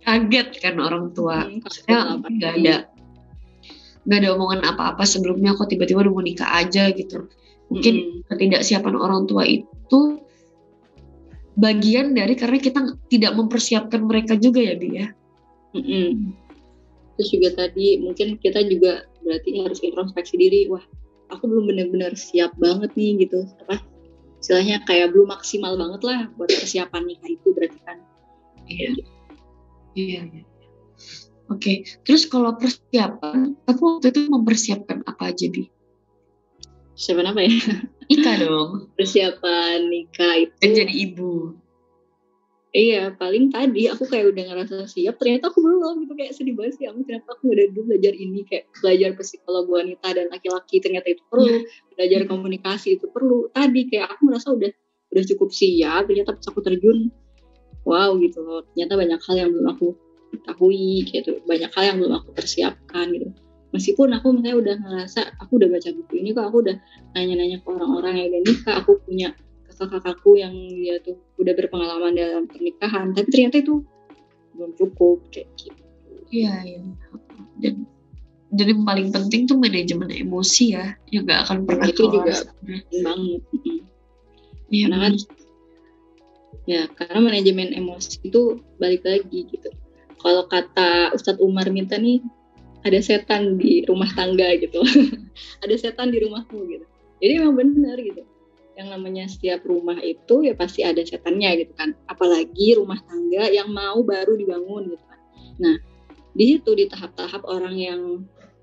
kaget 0.05 0.47
kan 0.61 0.75
orang 0.77 1.13
tua 1.13 1.45
Hmm, 1.45 1.61
maksudnya 1.61 1.97
nggak 2.21 2.53
ada 2.61 2.75
nggak 4.05 4.17
ada 4.21 4.29
omongan 4.37 4.61
apa-apa 4.69 5.03
sebelumnya 5.05 5.57
kok 5.57 5.69
tiba-tiba 5.69 6.05
udah 6.05 6.13
mau 6.13 6.21
nikah 6.21 6.49
aja 6.61 6.93
gitu 6.93 7.25
mungkin 7.73 7.93
Mm-mm. 8.21 8.29
ketidaksiapan 8.29 8.93
orang 8.93 9.25
tua 9.25 9.49
itu 9.49 10.21
bagian 11.57 12.13
dari 12.13 12.37
karena 12.37 12.61
kita 12.61 12.85
tidak 13.09 13.33
mempersiapkan 13.33 14.05
mereka 14.05 14.37
juga 14.37 14.61
ya 14.61 14.73
Bi 14.77 14.89
ya 14.93 15.07
Mm-mm. 15.73 16.31
Terus 17.15 17.29
juga 17.31 17.49
tadi 17.55 17.95
mungkin 18.03 18.35
kita 18.37 18.59
juga 18.67 19.07
berarti 19.23 19.63
harus 19.63 19.79
introspeksi 19.79 20.35
diri. 20.35 20.67
Wah, 20.67 20.83
aku 21.29 21.43
belum 21.49 21.65
benar-benar 21.69 22.13
siap 22.17 22.53
banget 22.57 22.93
nih 22.93 23.25
gitu. 23.27 23.45
Apa? 23.65 23.81
Istilahnya 24.41 24.85
kayak 24.85 25.13
belum 25.15 25.33
maksimal 25.33 25.73
banget 25.79 26.01
lah 26.05 26.19
buat 26.37 26.49
persiapan 26.53 27.03
nikah 27.09 27.29
itu 27.33 27.47
berarti 27.53 27.79
kan. 27.81 27.97
iya 28.65 28.91
iya 29.97 30.21
iya. 30.25 30.43
Oke, 31.45 31.85
terus 32.01 32.25
kalau 32.25 32.57
persiapan, 32.57 33.53
kamu 33.69 33.83
waktu 33.85 34.07
itu 34.09 34.21
mempersiapkan 34.33 35.05
apa 35.05 35.29
aja, 35.29 35.45
Bi? 35.45 35.69
Persiapan 36.97 37.25
apa 37.29 37.39
ya? 37.45 37.53
Nikah 38.09 38.35
dong, 38.41 38.69
Persiapan 38.97 39.77
nikah 39.85 40.33
itu. 40.41 40.53
dan 40.57 40.69
jadi 40.73 40.93
ibu. 40.93 41.53
Iya, 42.75 43.15
paling 43.15 43.55
tadi 43.55 43.87
aku 43.87 44.03
kayak 44.03 44.35
udah 44.35 44.43
ngerasa 44.51 44.83
siap, 44.83 45.15
ternyata 45.15 45.47
aku 45.47 45.63
belum 45.63 46.03
gitu 46.03 46.11
kayak 46.11 46.35
sedih 46.35 46.59
banget 46.59 46.75
sih. 46.75 46.85
Aku 46.91 47.07
kenapa 47.07 47.31
aku 47.39 47.55
udah 47.55 47.71
dulu 47.71 47.95
belajar 47.95 48.11
ini 48.11 48.43
kayak 48.43 48.67
belajar 48.83 49.15
psikologi 49.15 49.71
wanita 49.71 50.07
dan 50.11 50.27
laki-laki 50.27 50.83
ternyata 50.83 51.07
itu 51.07 51.23
perlu, 51.31 51.63
belajar 51.95 52.21
komunikasi 52.27 52.99
itu 52.99 53.07
perlu. 53.15 53.47
Tadi 53.55 53.87
kayak 53.87 54.19
aku 54.19 54.27
merasa 54.27 54.51
udah 54.51 54.67
udah 55.15 55.23
cukup 55.23 55.49
siap, 55.55 56.11
ternyata 56.11 56.35
pas 56.35 56.45
aku 56.51 56.59
terjun, 56.67 57.15
wow 57.87 58.11
gitu 58.19 58.43
loh. 58.43 58.67
Ternyata 58.75 58.93
banyak 58.99 59.19
hal 59.23 59.35
yang 59.39 59.49
belum 59.55 59.67
aku 59.71 59.87
ketahui 60.35 61.07
gitu, 61.07 61.31
banyak 61.47 61.71
hal 61.71 61.83
yang 61.87 61.97
belum 62.03 62.13
aku 62.19 62.35
persiapkan 62.35 63.07
gitu. 63.15 63.31
Meskipun 63.71 64.11
aku 64.19 64.35
misalnya 64.35 64.55
udah 64.59 64.75
ngerasa 64.83 65.39
aku 65.39 65.63
udah 65.63 65.71
baca 65.71 65.89
buku 65.95 66.13
ini 66.19 66.35
kok, 66.35 66.43
aku 66.43 66.59
udah 66.59 66.75
nanya-nanya 67.15 67.63
ke 67.63 67.67
orang-orang 67.71 68.19
yang 68.19 68.27
udah 68.35 68.41
nikah, 68.51 68.75
aku 68.83 68.99
punya 69.07 69.31
kakak-kakakku 69.75 70.39
yang 70.39 70.55
dia 70.71 70.97
tuh 71.03 71.19
udah 71.35 71.53
berpengalaman 71.53 72.15
dalam 72.15 72.43
pernikahan 72.47 73.11
tapi 73.11 73.27
ternyata 73.29 73.59
itu 73.59 73.83
belum 74.55 74.71
cukup 74.79 75.19
kayak 75.35 75.51
gitu. 75.59 75.83
Iya, 76.31 76.53
iya. 76.63 76.79
Dan 78.55 78.67
yang 78.71 78.87
paling 78.87 79.11
penting 79.11 79.51
tuh 79.51 79.59
manajemen 79.59 80.07
emosi 80.07 80.65
ya, 80.79 80.95
yang 81.11 81.27
gak 81.27 81.43
akan 81.47 81.67
pernah 81.67 81.85
itu 81.91 82.07
juga 82.07 82.39
banget. 83.03 83.41
Iya, 84.71 84.85
karena 84.87 84.97
kan 84.97 85.13
ya 86.65 86.81
karena 86.97 87.19
manajemen 87.21 87.69
emosi 87.75 88.23
itu 88.23 88.63
balik 88.79 89.03
lagi 89.03 89.45
gitu. 89.51 89.69
Kalau 90.23 90.47
kata 90.49 91.13
Ustadz 91.13 91.43
Umar 91.43 91.67
minta 91.69 91.99
nih 91.99 92.23
ada 92.81 92.97
setan 93.03 93.59
di 93.59 93.83
rumah 93.85 94.09
tangga 94.15 94.55
gitu. 94.57 94.81
Ada 95.65 95.75
setan 95.75 96.13
di 96.13 96.21
rumahmu 96.21 96.59
gitu. 96.69 96.85
Jadi 97.17 97.31
emang 97.41 97.57
bener 97.57 97.97
gitu 97.97 98.23
yang 98.75 98.91
namanya 98.91 99.25
setiap 99.31 99.63
rumah 99.63 99.97
itu 100.03 100.43
ya 100.43 100.53
pasti 100.55 100.83
ada 100.83 100.99
setannya 101.01 101.65
gitu 101.65 101.73
kan. 101.75 101.95
Apalagi 102.07 102.75
rumah 102.75 102.99
tangga 103.07 103.47
yang 103.49 103.71
mau 103.71 104.03
baru 104.03 104.35
dibangun 104.35 104.91
gitu 104.91 105.05
kan. 105.07 105.19
Nah 105.59 105.75
di 106.35 106.43
situ 106.51 106.69
di 106.75 106.85
tahap-tahap 106.91 107.47
orang 107.47 107.75
yang 107.79 108.01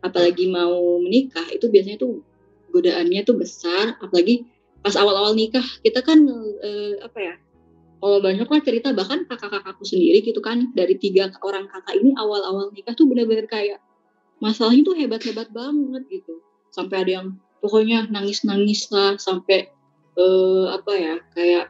apalagi 0.04 0.52
mau 0.52 1.00
menikah 1.00 1.48
itu 1.48 1.72
biasanya 1.72 1.98
tuh 2.00 2.20
godaannya 2.70 3.20
tuh 3.24 3.36
besar. 3.40 3.96
Apalagi 4.04 4.44
pas 4.84 4.94
awal-awal 4.98 5.32
nikah 5.32 5.64
kita 5.80 6.04
kan 6.04 6.20
eh, 6.60 7.00
apa 7.00 7.18
ya 7.22 7.34
kalau 8.02 8.18
banyak 8.18 8.50
lah 8.50 8.60
cerita 8.66 8.90
bahkan 8.90 9.22
kakak-kakakku 9.30 9.86
sendiri 9.86 10.26
gitu 10.26 10.42
kan 10.42 10.74
dari 10.74 10.98
tiga 10.98 11.30
orang 11.46 11.70
kakak 11.70 12.02
ini 12.02 12.10
awal-awal 12.18 12.74
nikah 12.74 12.98
tuh 12.98 13.06
bener-bener 13.06 13.46
kayak 13.46 13.78
masalahnya 14.42 14.82
tuh 14.82 14.98
hebat-hebat 14.98 15.54
banget 15.54 16.02
gitu. 16.10 16.42
Sampai 16.74 17.06
ada 17.06 17.22
yang 17.22 17.26
pokoknya 17.62 18.10
nangis-nangis 18.10 18.90
lah 18.90 19.14
sampai 19.22 19.70
eh, 20.18 20.64
apa 20.72 20.92
ya 20.96 21.14
kayak 21.32 21.66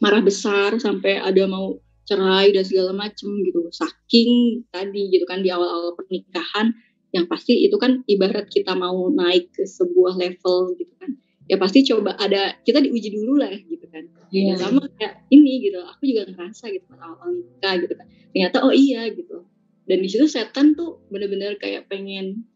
marah 0.00 0.22
besar 0.24 0.80
sampai 0.80 1.20
ada 1.20 1.44
mau 1.44 1.76
cerai 2.08 2.50
dan 2.50 2.66
segala 2.66 2.90
macem 2.90 3.30
gitu. 3.46 3.70
Saking 3.70 4.64
tadi 4.74 5.14
gitu 5.14 5.24
kan 5.30 5.46
di 5.46 5.52
awal-awal 5.52 5.94
pernikahan 5.94 6.74
yang 7.14 7.26
pasti 7.30 7.66
itu 7.66 7.74
kan 7.78 8.02
ibarat 8.10 8.50
kita 8.50 8.74
mau 8.74 9.10
naik 9.10 9.54
ke 9.54 9.62
sebuah 9.62 10.18
level 10.18 10.74
gitu 10.74 10.90
kan. 10.98 11.14
Ya 11.46 11.58
pasti 11.58 11.82
coba 11.86 12.14
ada 12.18 12.54
kita 12.62 12.82
diuji 12.82 13.14
dulu 13.14 13.38
lah 13.38 13.50
gitu 13.54 13.86
kan. 13.90 14.06
Ya, 14.30 14.54
sama 14.54 14.86
kayak 14.98 15.26
ini 15.34 15.66
gitu 15.66 15.82
aku 15.82 16.06
juga 16.06 16.30
ngerasa 16.30 16.70
gitu 16.70 16.86
pas 16.86 17.02
awal 17.02 17.34
nikah 17.34 17.74
gitu 17.82 17.94
kan. 17.94 18.06
Ternyata 18.34 18.56
oh 18.62 18.74
iya 18.74 19.06
gitu. 19.10 19.46
Dan 19.86 20.06
di 20.06 20.08
situ 20.10 20.30
setan 20.30 20.78
tuh 20.78 21.02
bener-bener 21.10 21.58
kayak 21.58 21.90
pengen 21.90 22.46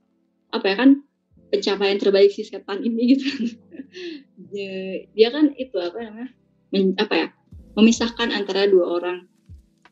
apa 0.54 0.70
ya 0.70 0.76
kan 0.78 0.90
pencapaian 1.54 1.98
terbaik 2.02 2.34
si 2.34 2.42
setan 2.42 2.82
ini 2.82 3.14
gitu. 3.14 3.26
Dia, 4.50 4.74
dia 5.16 5.28
kan 5.30 5.54
itu 5.54 5.76
apa 5.78 5.98
namanya 6.02 6.30
men- 6.74 6.98
apa 6.98 7.14
ya 7.14 7.28
memisahkan 7.78 8.34
antara 8.34 8.66
dua 8.66 8.98
orang 8.98 9.30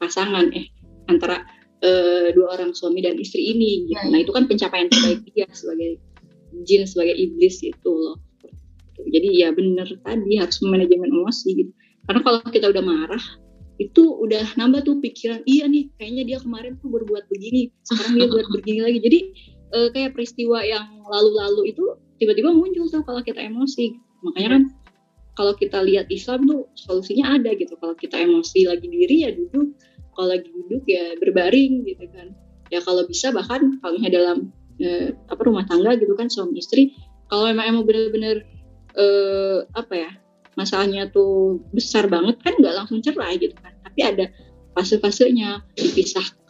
pasangan 0.03 0.51
eh 0.51 0.67
antara 1.07 1.47
eh, 1.83 2.35
dua 2.35 2.59
orang 2.59 2.75
suami 2.75 3.03
dan 3.07 3.15
istri 3.19 3.55
ini 3.55 3.87
gitu. 3.87 4.03
Ya, 4.03 4.11
nah 4.11 4.19
itu 4.19 4.35
kan 4.35 4.51
pencapaian 4.51 4.91
terbaik 4.91 5.23
dia 5.31 5.47
sebagai 5.55 6.03
jin 6.67 6.83
sebagai 6.87 7.15
iblis 7.15 7.63
itu 7.63 7.91
loh. 7.91 8.19
Jadi 9.03 9.29
ya 9.43 9.51
bener 9.51 9.87
tadi 10.03 10.39
harus 10.39 10.59
manajemen 10.63 11.11
emosi 11.11 11.49
gitu. 11.59 11.73
Karena 12.07 12.21
kalau 12.27 12.39
kita 12.51 12.67
udah 12.71 12.83
marah 12.83 13.25
itu 13.81 14.03
udah 14.05 14.55
nambah 14.55 14.87
tuh 14.87 15.03
pikiran 15.03 15.43
iya 15.49 15.67
nih 15.67 15.91
kayaknya 15.99 16.23
dia 16.23 16.39
kemarin 16.39 16.79
tuh 16.79 16.93
berbuat 16.93 17.27
begini 17.27 17.73
sekarang 17.83 18.15
dia 18.21 18.27
buat 18.31 18.47
begini 18.55 18.81
lagi. 18.85 18.99
Jadi 19.03 19.19
eh, 19.73 19.89
kayak 19.91 20.13
peristiwa 20.15 20.61
yang 20.63 21.03
lalu-lalu 21.09 21.73
itu 21.73 21.85
tiba-tiba 22.21 22.53
muncul 22.55 22.87
tuh 22.87 23.03
kalau 23.03 23.25
kita 23.25 23.41
emosi. 23.43 23.97
Makanya 24.23 24.49
kan 24.55 24.63
kalau 25.33 25.57
kita 25.57 25.81
lihat 25.81 26.13
Islam 26.13 26.45
tuh 26.45 26.69
solusinya 26.77 27.41
ada 27.41 27.51
gitu. 27.57 27.75
Kalau 27.81 27.97
kita 27.97 28.21
emosi 28.21 28.69
lagi 28.69 28.87
diri 28.87 29.27
ya 29.27 29.31
duduk. 29.33 29.75
Kalau 30.13 30.29
lagi 30.29 30.49
duduk 30.53 30.85
ya 30.85 31.17
berbaring 31.19 31.89
gitu 31.89 32.05
kan. 32.13 32.37
Ya 32.69 32.85
kalau 32.85 33.09
bisa 33.09 33.33
bahkan 33.33 33.81
kalau 33.81 33.97
misalnya 33.97 34.13
dalam 34.13 34.39
eh, 34.79 35.17
apa 35.29 35.41
rumah 35.43 35.65
tangga 35.65 35.97
gitu 35.97 36.13
kan 36.15 36.29
suami 36.29 36.61
istri. 36.61 36.93
Kalau 37.33 37.49
memang 37.49 37.65
emang 37.73 37.85
bener-bener 37.89 38.45
eh, 38.93 39.59
apa 39.73 39.95
ya 39.97 40.11
masalahnya 40.53 41.09
tuh 41.09 41.65
besar 41.73 42.13
banget 42.13 42.37
kan 42.45 42.53
nggak 42.61 42.77
langsung 42.77 43.01
cerai 43.01 43.41
gitu 43.41 43.57
kan. 43.57 43.73
Tapi 43.83 44.01
ada 44.05 44.29
fase-fasenya 44.77 45.65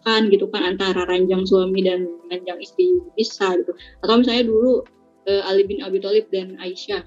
dipisahkan 0.03 0.31
gitu 0.35 0.47
kan 0.51 0.63
antara 0.67 1.07
ranjang 1.07 1.47
suami 1.47 1.87
dan 1.87 2.07
ranjang 2.31 2.59
istri 2.61 2.99
bisa 3.15 3.55
gitu. 3.59 3.73
Atau 4.03 4.19
misalnya 4.19 4.45
dulu 4.51 4.83
uh, 5.31 5.43
Ali 5.47 5.63
bin 5.67 5.83
Abi 5.83 6.03
Thalib 6.03 6.27
dan 6.35 6.59
Aisyah. 6.59 7.07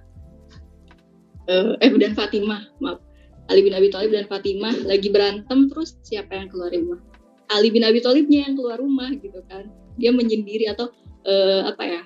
Uh, 1.45 1.77
eh 1.83 1.91
dan 1.99 2.15
Fatimah 2.15 2.63
maaf. 2.81 3.03
Ali 3.51 3.61
bin 3.61 3.75
Abi 3.75 3.91
Thalib 3.91 4.15
dan 4.15 4.25
Fatimah 4.25 4.73
lagi 4.87 5.11
berantem 5.11 5.69
terus 5.69 5.99
siapa 6.01 6.33
yang 6.33 6.49
keluar 6.49 6.73
rumah? 6.73 6.99
Ali 7.53 7.69
bin 7.69 7.85
Abi 7.85 8.01
Thalibnya 8.01 8.49
yang 8.49 8.55
keluar 8.57 8.81
rumah 8.81 9.11
gitu 9.13 9.43
kan. 9.51 9.69
Dia 9.99 10.09
menyendiri 10.15 10.71
atau 10.71 10.89
uh, 11.27 11.69
apa 11.69 11.83
ya 11.85 12.01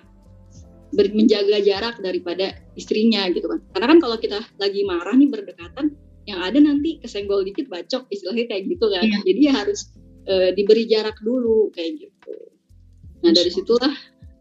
ber, 0.92 1.08
menjaga 1.16 1.64
jarak 1.64 1.96
daripada 2.04 2.58
istrinya 2.76 3.30
gitu 3.32 3.48
kan. 3.48 3.64
Karena 3.72 3.88
kan 3.96 4.00
kalau 4.04 4.18
kita 4.20 4.44
lagi 4.60 4.84
marah 4.84 5.16
nih 5.16 5.30
berdekatan 5.32 5.96
yang 6.28 6.46
ada 6.46 6.62
nanti 6.62 7.02
kesenggol 7.02 7.42
dikit 7.42 7.72
bacok 7.72 8.06
istilahnya 8.12 8.46
kayak 8.52 8.64
gitu 8.68 8.86
kan. 8.92 9.02
Iya. 9.02 9.18
jadi 9.24 9.40
ya 9.40 9.54
harus 9.64 9.80
uh, 10.28 10.50
diberi 10.56 10.90
jarak 10.90 11.20
dulu 11.22 11.70
kayak 11.72 12.00
gitu. 12.00 12.36
Nah 13.24 13.32
dari 13.36 13.52
situlah 13.52 13.94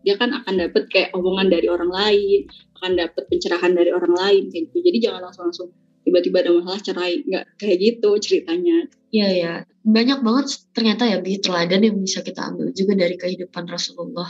dia 0.06 0.14
kan 0.14 0.30
akan 0.30 0.54
dapat 0.56 0.88
kayak 0.88 1.10
omongan 1.12 1.50
dari 1.50 1.66
orang 1.68 1.90
lain 1.90 2.48
akan 2.78 2.94
dapat 2.94 3.26
pencerahan 3.26 3.74
dari 3.74 3.90
orang 3.90 4.14
lain 4.14 4.42
kayak 4.48 4.70
gitu. 4.70 4.78
Jadi 4.86 4.98
jangan 5.02 5.20
langsung 5.28 5.44
langsung 5.50 5.68
tiba-tiba 6.06 6.40
ada 6.40 6.50
masalah 6.56 6.80
cerai 6.80 7.14
nggak 7.26 7.44
kayak 7.58 7.76
gitu 7.82 8.10
ceritanya. 8.22 8.88
Iya 9.12 9.28
ya 9.34 9.52
banyak 9.88 10.20
banget 10.20 10.46
ternyata 10.76 11.08
ya 11.08 11.18
bi 11.24 11.40
teladan 11.40 11.80
yang 11.80 11.96
bisa 11.98 12.20
kita 12.20 12.44
ambil 12.44 12.70
juga 12.76 12.92
dari 12.92 13.16
kehidupan 13.16 13.64
Rasulullah 13.68 14.28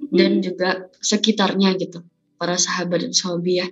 hmm. 0.00 0.12
dan 0.12 0.30
juga 0.44 0.68
sekitarnya 1.00 1.74
gitu 1.80 2.04
para 2.36 2.56
sahabat 2.56 3.08
dan 3.08 3.12
sahabat 3.12 3.46
ya. 3.46 3.66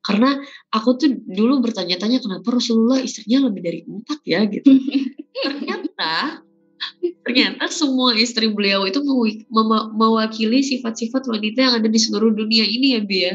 Karena 0.00 0.32
aku 0.72 0.96
tuh 0.96 1.12
dulu 1.12 1.60
bertanya-tanya 1.60 2.24
kenapa 2.24 2.56
Rasulullah 2.56 3.04
istrinya 3.04 3.52
lebih 3.52 3.60
dari 3.60 3.80
empat 3.84 4.18
ya? 4.24 4.40
gitu. 4.48 4.72
Ternyata 5.44 6.40
ternyata 7.24 7.68
semua 7.68 8.16
istri 8.16 8.48
beliau 8.48 8.88
itu 8.88 9.04
mewakili 9.92 10.64
sifat-sifat 10.64 11.28
wanita 11.28 11.58
yang 11.60 11.74
ada 11.76 11.88
di 11.88 12.00
seluruh 12.00 12.32
dunia 12.32 12.64
ini 12.64 12.96
ya 12.96 13.00
Bi 13.04 13.18
ya. 13.20 13.34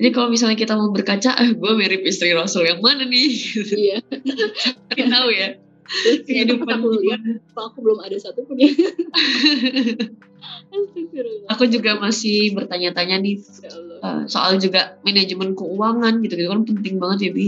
Jadi 0.00 0.10
kalau 0.16 0.32
misalnya 0.32 0.56
kita 0.56 0.74
mau 0.74 0.90
berkaca, 0.90 1.36
eh 1.36 1.52
gue 1.52 1.72
mirip 1.76 2.02
istri 2.08 2.32
Rasul 2.32 2.66
yang 2.66 2.80
mana 2.80 3.04
nih? 3.04 3.30
Iya. 3.70 3.96
Kita 4.96 5.08
tahu 5.12 5.28
ya. 5.30 5.60
Kehidupan 6.24 6.70
aku 6.70 6.88
lihat, 7.02 7.20
aku 7.50 7.78
belum 7.82 7.98
ada 8.00 8.14
satu 8.16 8.46
pun 8.46 8.56
ya. 8.56 8.70
aku 11.52 11.66
juga 11.66 11.98
masih 11.98 12.54
bertanya-tanya 12.56 13.20
nih 13.20 13.42
uh, 14.00 14.24
soal 14.30 14.56
juga 14.56 14.96
manajemen 15.02 15.52
keuangan 15.58 16.22
gitu 16.24 16.38
gitu 16.38 16.48
kan 16.48 16.62
penting 16.64 16.96
banget 16.96 17.18
ya 17.28 17.30
Bi 17.34 17.46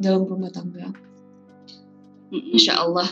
dalam 0.00 0.24
rumah 0.24 0.48
tangga. 0.54 0.94
Masya 2.30 2.74
Allah. 2.78 3.10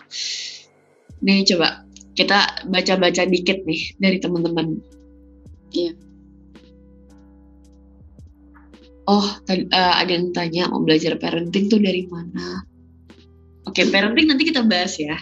Nih 1.23 1.43
coba 1.49 1.89
kita 2.15 2.67
baca-baca 2.67 3.23
dikit 3.27 3.63
nih 3.63 3.95
dari 3.99 4.19
teman-teman. 4.19 4.79
Iya. 5.71 5.93
Oh, 9.09 9.25
uh, 9.25 9.95
ada 9.97 10.13
yang 10.13 10.37
tanya 10.37 10.69
mau 10.69 10.85
belajar 10.85 11.17
parenting 11.17 11.73
tuh 11.73 11.81
dari 11.81 12.05
mana? 12.11 12.61
Oke, 13.65 13.89
parenting 13.89 14.29
nanti 14.29 14.45
kita 14.45 14.61
bahas 14.69 15.01
ya. 15.01 15.17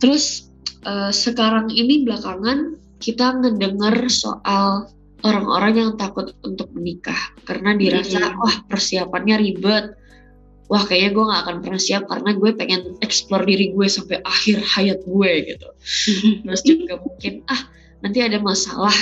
Terus 0.00 0.48
uh, 0.86 1.12
sekarang 1.12 1.74
ini 1.74 2.06
belakangan 2.06 2.78
kita 3.00 3.40
ngedengar 3.40 4.08
soal 4.12 4.88
orang-orang 5.22 5.72
yang 5.76 5.90
takut 5.96 6.32
untuk 6.44 6.72
menikah 6.72 7.18
karena 7.44 7.76
dirasa 7.76 8.20
mm-hmm. 8.20 8.40
wah 8.40 8.56
persiapannya 8.68 9.36
ribet. 9.40 9.86
Wah 10.70 10.86
kayaknya 10.86 11.10
gue 11.18 11.24
gak 11.26 11.42
akan 11.42 11.56
pernah 11.66 11.82
siap 11.82 12.06
karena 12.06 12.30
gue 12.30 12.50
pengen 12.54 12.80
explore 13.02 13.42
diri 13.42 13.74
gue 13.74 13.86
sampai 13.90 14.22
akhir 14.22 14.62
hayat 14.62 15.02
gue 15.02 15.30
gitu. 15.50 15.68
Terus 16.46 16.62
juga 16.62 16.94
mungkin 17.02 17.42
ah 17.50 17.60
nanti 18.06 18.18
ada 18.22 18.38
masalah. 18.38 18.94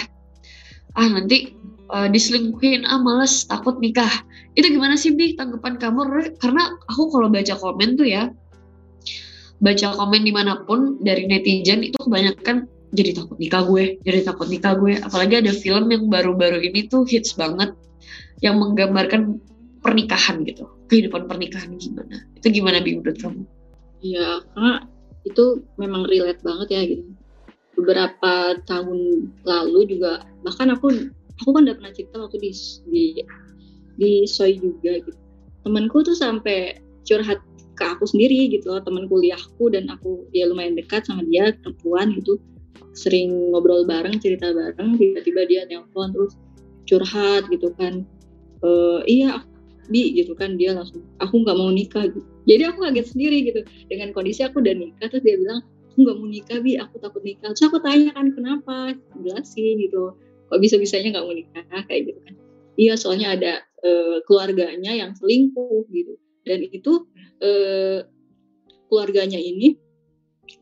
Ah 0.97 1.09
nanti 1.13 1.53
uh, 1.93 2.09
diselingkuhin. 2.09 2.89
Ah 2.89 2.97
males 2.97 3.45
takut 3.45 3.77
nikah. 3.85 4.09
Itu 4.57 4.73
gimana 4.73 4.97
sih 4.97 5.13
bi 5.13 5.37
tanggapan 5.37 5.77
kamu? 5.77 6.01
Karena 6.41 6.73
aku 6.89 7.13
kalau 7.13 7.29
baca 7.29 7.55
komen 7.61 8.01
tuh 8.01 8.09
ya 8.09 8.33
baca 9.59 9.91
komen 9.95 10.23
di 10.23 10.31
mana 10.31 10.63
pun 10.63 11.03
dari 11.03 11.27
netizen 11.27 11.83
itu 11.83 11.99
kebanyakan 11.99 12.71
jadi 12.93 13.11
takut 13.13 13.37
nikah 13.37 13.69
gue, 13.69 14.01
jadi 14.01 14.25
takut 14.25 14.49
nikah 14.49 14.77
gue. 14.81 14.97
Apalagi 15.01 15.45
ada 15.45 15.53
film 15.53 15.93
yang 15.93 16.09
baru-baru 16.09 16.65
ini 16.65 16.89
tuh 16.89 17.05
hits 17.05 17.37
banget 17.37 17.77
yang 18.41 18.57
menggambarkan 18.57 19.37
pernikahan 19.85 20.41
gitu, 20.49 20.65
kehidupan 20.89 21.29
pernikahan 21.29 21.77
gimana. 21.77 22.25
Itu 22.39 22.49
gimana 22.49 22.81
Bi 22.81 22.97
menurut 22.97 23.19
kamu? 23.21 23.43
Iya, 24.01 24.47
karena 24.55 24.75
itu 25.27 25.45
memang 25.77 26.09
relate 26.09 26.41
banget 26.41 26.69
ya 26.73 26.83
gitu. 26.87 27.05
Beberapa 27.79 28.59
tahun 28.67 29.31
lalu 29.47 29.81
juga 29.87 30.27
bahkan 30.43 30.73
aku 30.73 31.13
aku 31.39 31.51
kan 31.55 31.63
udah 31.69 31.77
pernah 31.79 31.93
cerita 31.95 32.17
waktu 32.19 32.39
di 32.43 32.51
di 32.91 33.05
di 33.99 34.13
Soy 34.27 34.59
juga 34.59 34.99
gitu. 35.03 35.19
Temanku 35.63 36.03
tuh 36.07 36.17
sampai 36.17 36.79
curhat 37.05 37.43
ke 37.79 37.85
aku 37.87 38.11
sendiri 38.11 38.51
gitu 38.51 38.75
loh, 38.75 38.83
teman 38.83 39.07
kuliahku 39.07 39.71
dan 39.71 39.87
aku 39.87 40.27
dia 40.35 40.51
lumayan 40.51 40.75
dekat 40.75 41.07
sama 41.07 41.23
dia 41.31 41.55
perempuan 41.63 42.11
gitu 42.19 42.43
sering 42.99 43.55
ngobrol 43.55 43.87
bareng 43.87 44.19
cerita 44.19 44.51
bareng 44.51 44.99
tiba-tiba 44.99 45.47
dia 45.47 45.63
nelpon 45.71 46.11
terus 46.11 46.35
curhat 46.91 47.47
gitu 47.47 47.71
kan. 47.79 48.03
E, 48.59 48.69
iya 49.07 49.47
bi 49.87 50.11
gitu 50.19 50.35
kan. 50.35 50.59
Dia 50.59 50.75
langsung 50.75 51.07
aku 51.23 51.47
nggak 51.47 51.57
mau 51.57 51.71
nikah. 51.71 52.11
Jadi 52.49 52.63
aku 52.67 52.83
kaget 52.83 53.07
sendiri 53.15 53.39
gitu. 53.47 53.61
Dengan 53.87 54.11
kondisi 54.11 54.43
aku 54.43 54.59
udah 54.59 54.75
nikah 54.75 55.07
terus 55.07 55.23
dia 55.23 55.39
bilang 55.39 55.63
aku 55.95 55.99
nggak 56.03 56.17
mau 56.19 56.27
nikah 56.27 56.59
bi. 56.59 56.73
Aku 56.81 56.99
takut 56.99 57.23
nikah. 57.23 57.55
Terus 57.55 57.71
aku 57.71 57.79
tanya 57.79 58.11
kan 58.17 58.35
kenapa? 58.35 58.99
Jelasin 59.23 59.79
gitu. 59.79 60.19
Kok 60.51 60.59
bisa 60.59 60.81
bisanya 60.81 61.15
nggak 61.15 61.25
mau 61.29 61.35
nikah? 61.37 61.63
Kayak 61.87 62.03
gitu 62.11 62.21
kan. 62.27 62.35
Iya 62.79 62.95
soalnya 62.99 63.29
ada 63.39 63.53
e, 63.85 63.91
keluarganya 64.27 64.93
yang 64.97 65.15
selingkuh 65.15 65.87
gitu. 65.95 66.19
Dan 66.43 66.67
itu 66.67 67.07
e, 67.39 67.51
keluarganya 68.89 69.37
ini 69.37 69.77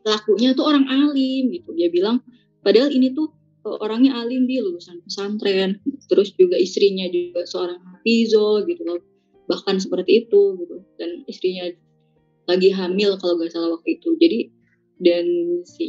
pelakunya 0.03 0.53
tuh 0.53 0.65
orang 0.67 0.87
alim 0.89 1.53
gitu. 1.53 1.73
Dia 1.75 1.89
bilang 1.91 2.23
padahal 2.61 2.91
ini 2.91 3.15
tuh 3.15 3.31
eh, 3.67 3.79
orangnya 3.79 4.19
alim 4.19 4.45
dia 4.45 4.63
lulusan 4.63 5.03
pesantren. 5.07 5.81
Terus 6.07 6.35
juga 6.35 6.59
istrinya 6.59 7.07
juga 7.11 7.47
seorang 7.47 7.79
hafizo 7.83 8.63
gitu 8.67 8.83
loh. 8.87 9.01
Bahkan 9.47 9.79
seperti 9.79 10.27
itu 10.27 10.59
gitu. 10.63 10.77
Dan 10.99 11.23
istrinya 11.31 11.71
lagi 12.47 12.71
hamil 12.71 13.19
kalau 13.19 13.39
gak 13.43 13.51
salah 13.55 13.75
waktu 13.75 13.99
itu. 13.99 14.15
Jadi 14.19 14.41
dan 14.97 15.27
si 15.69 15.89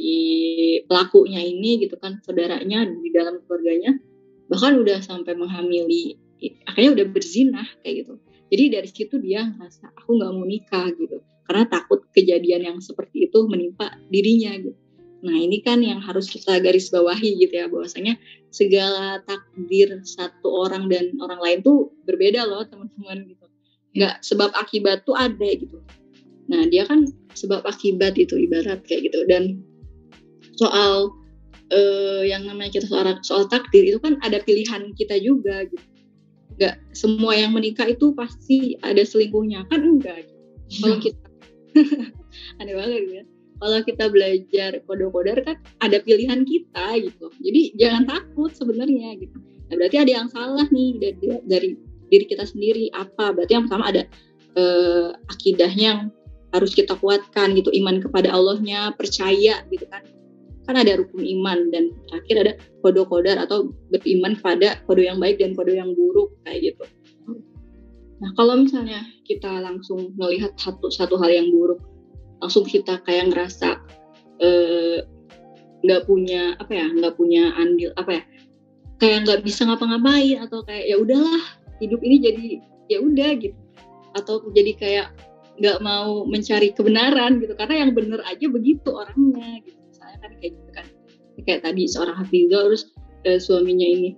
pelakunya 0.83 1.39
ini 1.39 1.79
gitu 1.79 1.95
kan 1.95 2.19
saudaranya 2.27 2.83
di 2.83 3.07
dalam 3.15 3.39
keluarganya 3.47 3.95
bahkan 4.51 4.75
udah 4.75 4.99
sampai 4.99 5.31
menghamili 5.31 6.19
akhirnya 6.67 6.91
udah 6.91 7.07
berzinah 7.15 7.67
kayak 7.83 8.03
gitu. 8.03 8.19
Jadi 8.51 8.63
dari 8.67 8.89
situ 8.91 9.15
dia 9.23 9.47
ngerasa 9.47 9.95
aku 9.95 10.19
nggak 10.19 10.31
mau 10.35 10.43
nikah 10.43 10.91
gitu 10.95 11.23
karena 11.47 11.63
takut 11.71 12.03
kejadian 12.11 12.61
yang 12.67 12.77
seperti 12.83 13.31
itu 13.31 13.47
menimpa 13.47 13.95
dirinya 14.11 14.51
gitu. 14.59 14.75
Nah 15.25 15.33
ini 15.33 15.65
kan 15.65 15.81
yang 15.81 15.97
harus 16.03 16.29
kita 16.29 16.61
garis 16.61 16.93
bawahi 16.93 17.41
gitu 17.41 17.53
ya 17.57 17.65
bahwasanya 17.71 18.19
segala 18.53 19.23
takdir 19.25 19.89
satu 20.05 20.67
orang 20.67 20.91
dan 20.91 21.17
orang 21.17 21.41
lain 21.41 21.59
tuh 21.65 21.89
berbeda 22.05 22.45
loh 22.45 22.67
teman-teman 22.69 23.25
gitu. 23.25 23.45
Nggak 23.97 24.21
sebab 24.21 24.53
akibat 24.53 25.07
tuh 25.09 25.17
ada 25.17 25.49
gitu. 25.57 25.81
Nah 26.51 26.69
dia 26.69 26.85
kan 26.85 27.09
sebab 27.33 27.65
akibat 27.65 28.13
itu 28.19 28.37
ibarat 28.37 28.85
kayak 28.85 29.09
gitu 29.09 29.25
dan 29.25 29.63
soal 30.57 31.09
uh, 31.73 32.21
yang 32.21 32.45
namanya 32.45 32.77
kita 32.77 32.85
soal 32.85 33.17
soal 33.25 33.49
takdir 33.49 33.83
itu 33.89 33.97
kan 33.97 34.21
ada 34.21 34.37
pilihan 34.45 34.93
kita 34.93 35.17
juga 35.17 35.65
gitu. 35.65 35.85
Nggak 36.61 36.75
semua 36.93 37.33
yang 37.33 37.57
menikah 37.57 37.89
itu 37.89 38.13
pasti 38.13 38.77
ada 38.85 39.01
selingkuhnya 39.01 39.65
kan 39.69 39.81
enggak. 39.81 40.29
Gitu. 40.29 40.35
Kalau 40.83 40.97
kita 41.01 41.26
aneh 42.61 42.75
banget 42.75 43.03
ya. 43.09 43.23
Kalau 43.57 43.79
kita 43.81 44.05
belajar 44.13 44.71
kode-kodar 44.85 45.37
kan 45.41 45.57
ada 45.81 45.97
pilihan 46.05 46.45
kita 46.45 46.85
gitu. 47.01 47.33
Jadi 47.41 47.61
jangan 47.81 48.05
takut 48.05 48.53
sebenarnya 48.53 49.17
gitu. 49.17 49.37
Nah, 49.67 49.75
berarti 49.75 49.97
ada 49.97 50.11
yang 50.21 50.27
salah 50.29 50.67
nih 50.69 51.01
dari, 51.01 51.17
dari 51.49 51.69
diri 52.13 52.25
kita 52.29 52.45
sendiri. 52.45 52.93
Apa? 52.93 53.33
Berarti 53.33 53.57
yang 53.57 53.65
pertama 53.65 53.89
ada 53.89 54.03
eh, 54.53 55.09
akidahnya 55.33 55.85
yang 55.89 56.01
harus 56.53 56.77
kita 56.77 56.93
kuatkan 57.01 57.57
gitu. 57.57 57.73
Iman 57.73 57.97
kepada 57.97 58.29
Allahnya 58.29 58.93
percaya 58.93 59.65
gitu 59.73 59.89
kan. 59.89 60.05
Kan 60.69 60.77
ada 60.77 61.01
rukun 61.01 61.25
iman 61.25 61.73
dan 61.73 61.89
terakhir 62.11 62.35
ada 62.37 62.53
kode 62.85 63.01
kodar 63.09 63.41
atau 63.41 63.73
beriman 63.89 64.37
kepada 64.37 64.77
kode 64.85 65.09
yang 65.09 65.17
baik 65.17 65.41
dan 65.41 65.57
kode 65.57 65.73
yang 65.73 65.97
buruk 65.97 66.29
kayak 66.45 66.75
gitu 66.75 66.85
Nah, 68.17 68.33
kalau 68.33 68.57
misalnya 68.57 69.05
kita 69.29 69.61
langsung 69.61 70.13
melihat 70.17 70.53
satu 70.57 70.89
satu 70.89 71.21
hal 71.21 71.29
yang 71.29 71.53
buruk, 71.53 71.77
langsung 72.41 72.65
kita 72.65 72.97
kayak 73.05 73.29
ngerasa 73.29 73.77
eh, 74.41 75.05
nggak 75.85 76.01
uh, 76.01 76.05
punya 76.05 76.57
apa 76.57 76.73
ya, 76.73 76.87
nggak 76.89 77.13
punya 77.13 77.53
andil 77.61 77.93
apa 77.93 78.21
ya, 78.21 78.23
kayak 78.97 79.29
nggak 79.29 79.41
bisa 79.45 79.69
ngapa-ngapain 79.69 80.41
atau 80.41 80.65
kayak 80.65 80.89
ya 80.89 80.97
udahlah 80.97 81.43
hidup 81.77 82.01
ini 82.01 82.15
jadi 82.17 82.45
ya 82.89 82.97
udah 83.05 83.29
gitu. 83.37 83.59
Atau 84.17 84.49
jadi 84.49 84.73
kayak 84.73 85.07
nggak 85.57 85.77
mau 85.81 86.25
mencari 86.25 86.73
kebenaran 86.73 87.41
gitu 87.41 87.53
karena 87.57 87.85
yang 87.85 87.91
bener 87.93 88.21
aja 88.25 88.45
begitu 88.49 88.89
orangnya 88.93 89.61
gitu. 89.61 89.77
Misalnya 89.93 90.17
kan 90.25 90.31
kayak 90.41 90.51
gitu 90.57 90.71
kan. 90.73 90.85
Kayak 91.45 91.61
tadi 91.69 91.85
seorang 91.85 92.17
hafizah 92.17 92.61
terus 92.65 92.83
eh, 93.29 93.37
suaminya 93.37 93.85
ini 93.85 94.17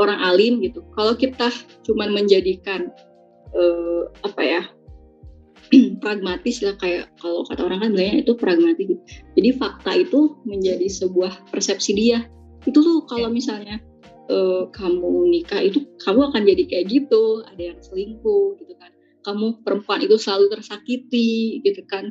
orang 0.00 0.18
alim 0.22 0.62
gitu. 0.64 0.84
Kalau 0.96 1.16
kita 1.16 1.52
cuman 1.84 2.12
menjadikan 2.14 2.88
eh, 3.52 4.02
apa 4.24 4.42
ya 4.42 4.62
pragmatis 6.02 6.60
lah 6.60 6.76
kayak 6.76 7.12
kalau 7.20 7.44
kata 7.48 7.64
orang 7.64 7.80
kan 7.80 7.90
bilangnya 7.96 8.24
itu 8.24 8.32
pragmatis 8.36 8.84
gitu. 8.84 9.02
jadi 9.36 9.50
fakta 9.56 9.92
itu 9.96 10.36
menjadi 10.44 10.86
sebuah 10.88 11.52
persepsi 11.52 11.92
dia. 11.96 12.28
Itu 12.62 12.78
tuh 12.84 13.04
kalau 13.08 13.28
misalnya 13.32 13.80
eh, 14.30 14.64
kamu 14.70 15.32
nikah 15.32 15.60
itu 15.60 15.84
kamu 16.04 16.32
akan 16.32 16.42
jadi 16.44 16.62
kayak 16.68 16.86
gitu 16.88 17.44
ada 17.48 17.62
yang 17.74 17.78
selingkuh 17.80 18.60
gitu 18.60 18.74
kan. 18.76 18.92
Kamu 19.22 19.62
perempuan 19.62 20.02
itu 20.02 20.18
selalu 20.18 20.50
tersakiti 20.50 21.62
gitu 21.62 21.82
kan 21.86 22.10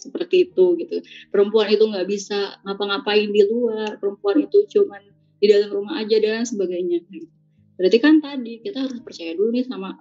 seperti 0.00 0.48
itu 0.48 0.80
gitu. 0.80 1.04
Perempuan 1.28 1.68
itu 1.68 1.84
nggak 1.84 2.08
bisa 2.08 2.56
ngapa-ngapain 2.64 3.28
di 3.28 3.44
luar 3.44 4.00
perempuan 4.00 4.40
itu 4.48 4.64
cuman 4.72 5.09
di 5.40 5.46
dalam 5.48 5.72
rumah 5.72 5.98
aja 6.04 6.20
dan 6.20 6.44
sebagainya 6.44 7.00
berarti 7.80 7.98
kan 7.98 8.20
tadi 8.20 8.60
kita 8.60 8.84
harus 8.84 9.00
percaya 9.00 9.32
dulu 9.34 9.56
nih 9.56 9.64
sama 9.64 9.96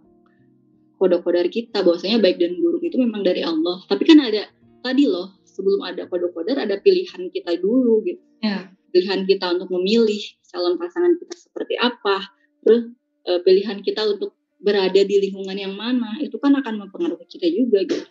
kode-kodar 0.99 1.47
kita 1.47 1.79
bahwasanya 1.79 2.19
baik 2.19 2.37
dan 2.43 2.59
buruk 2.59 2.83
itu 2.83 2.99
memang 2.99 3.23
dari 3.23 3.41
Allah 3.41 3.79
tapi 3.87 4.03
kan 4.03 4.19
ada 4.19 4.51
tadi 4.83 5.07
loh 5.07 5.39
sebelum 5.47 5.87
ada 5.87 6.05
kode-kodar 6.11 6.59
ada 6.59 6.75
pilihan 6.79 7.31
kita 7.31 7.55
dulu 7.59 8.03
gitu 8.03 8.21
Ya. 8.39 8.71
pilihan 8.95 9.27
kita 9.27 9.59
untuk 9.59 9.67
memilih 9.75 10.19
calon 10.47 10.79
pasangan 10.79 11.11
kita 11.19 11.35
seperti 11.35 11.75
apa 11.75 12.23
terus 12.63 12.87
eh, 13.27 13.39
pilihan 13.43 13.83
kita 13.83 14.07
untuk 14.07 14.39
berada 14.59 15.01
di 15.01 15.15
lingkungan 15.23 15.55
yang 15.55 15.73
mana 15.73 16.19
itu 16.19 16.35
kan 16.35 16.51
akan 16.51 16.87
mempengaruhi 16.87 17.25
kita 17.31 17.47
juga 17.47 17.83
gitu. 17.87 18.05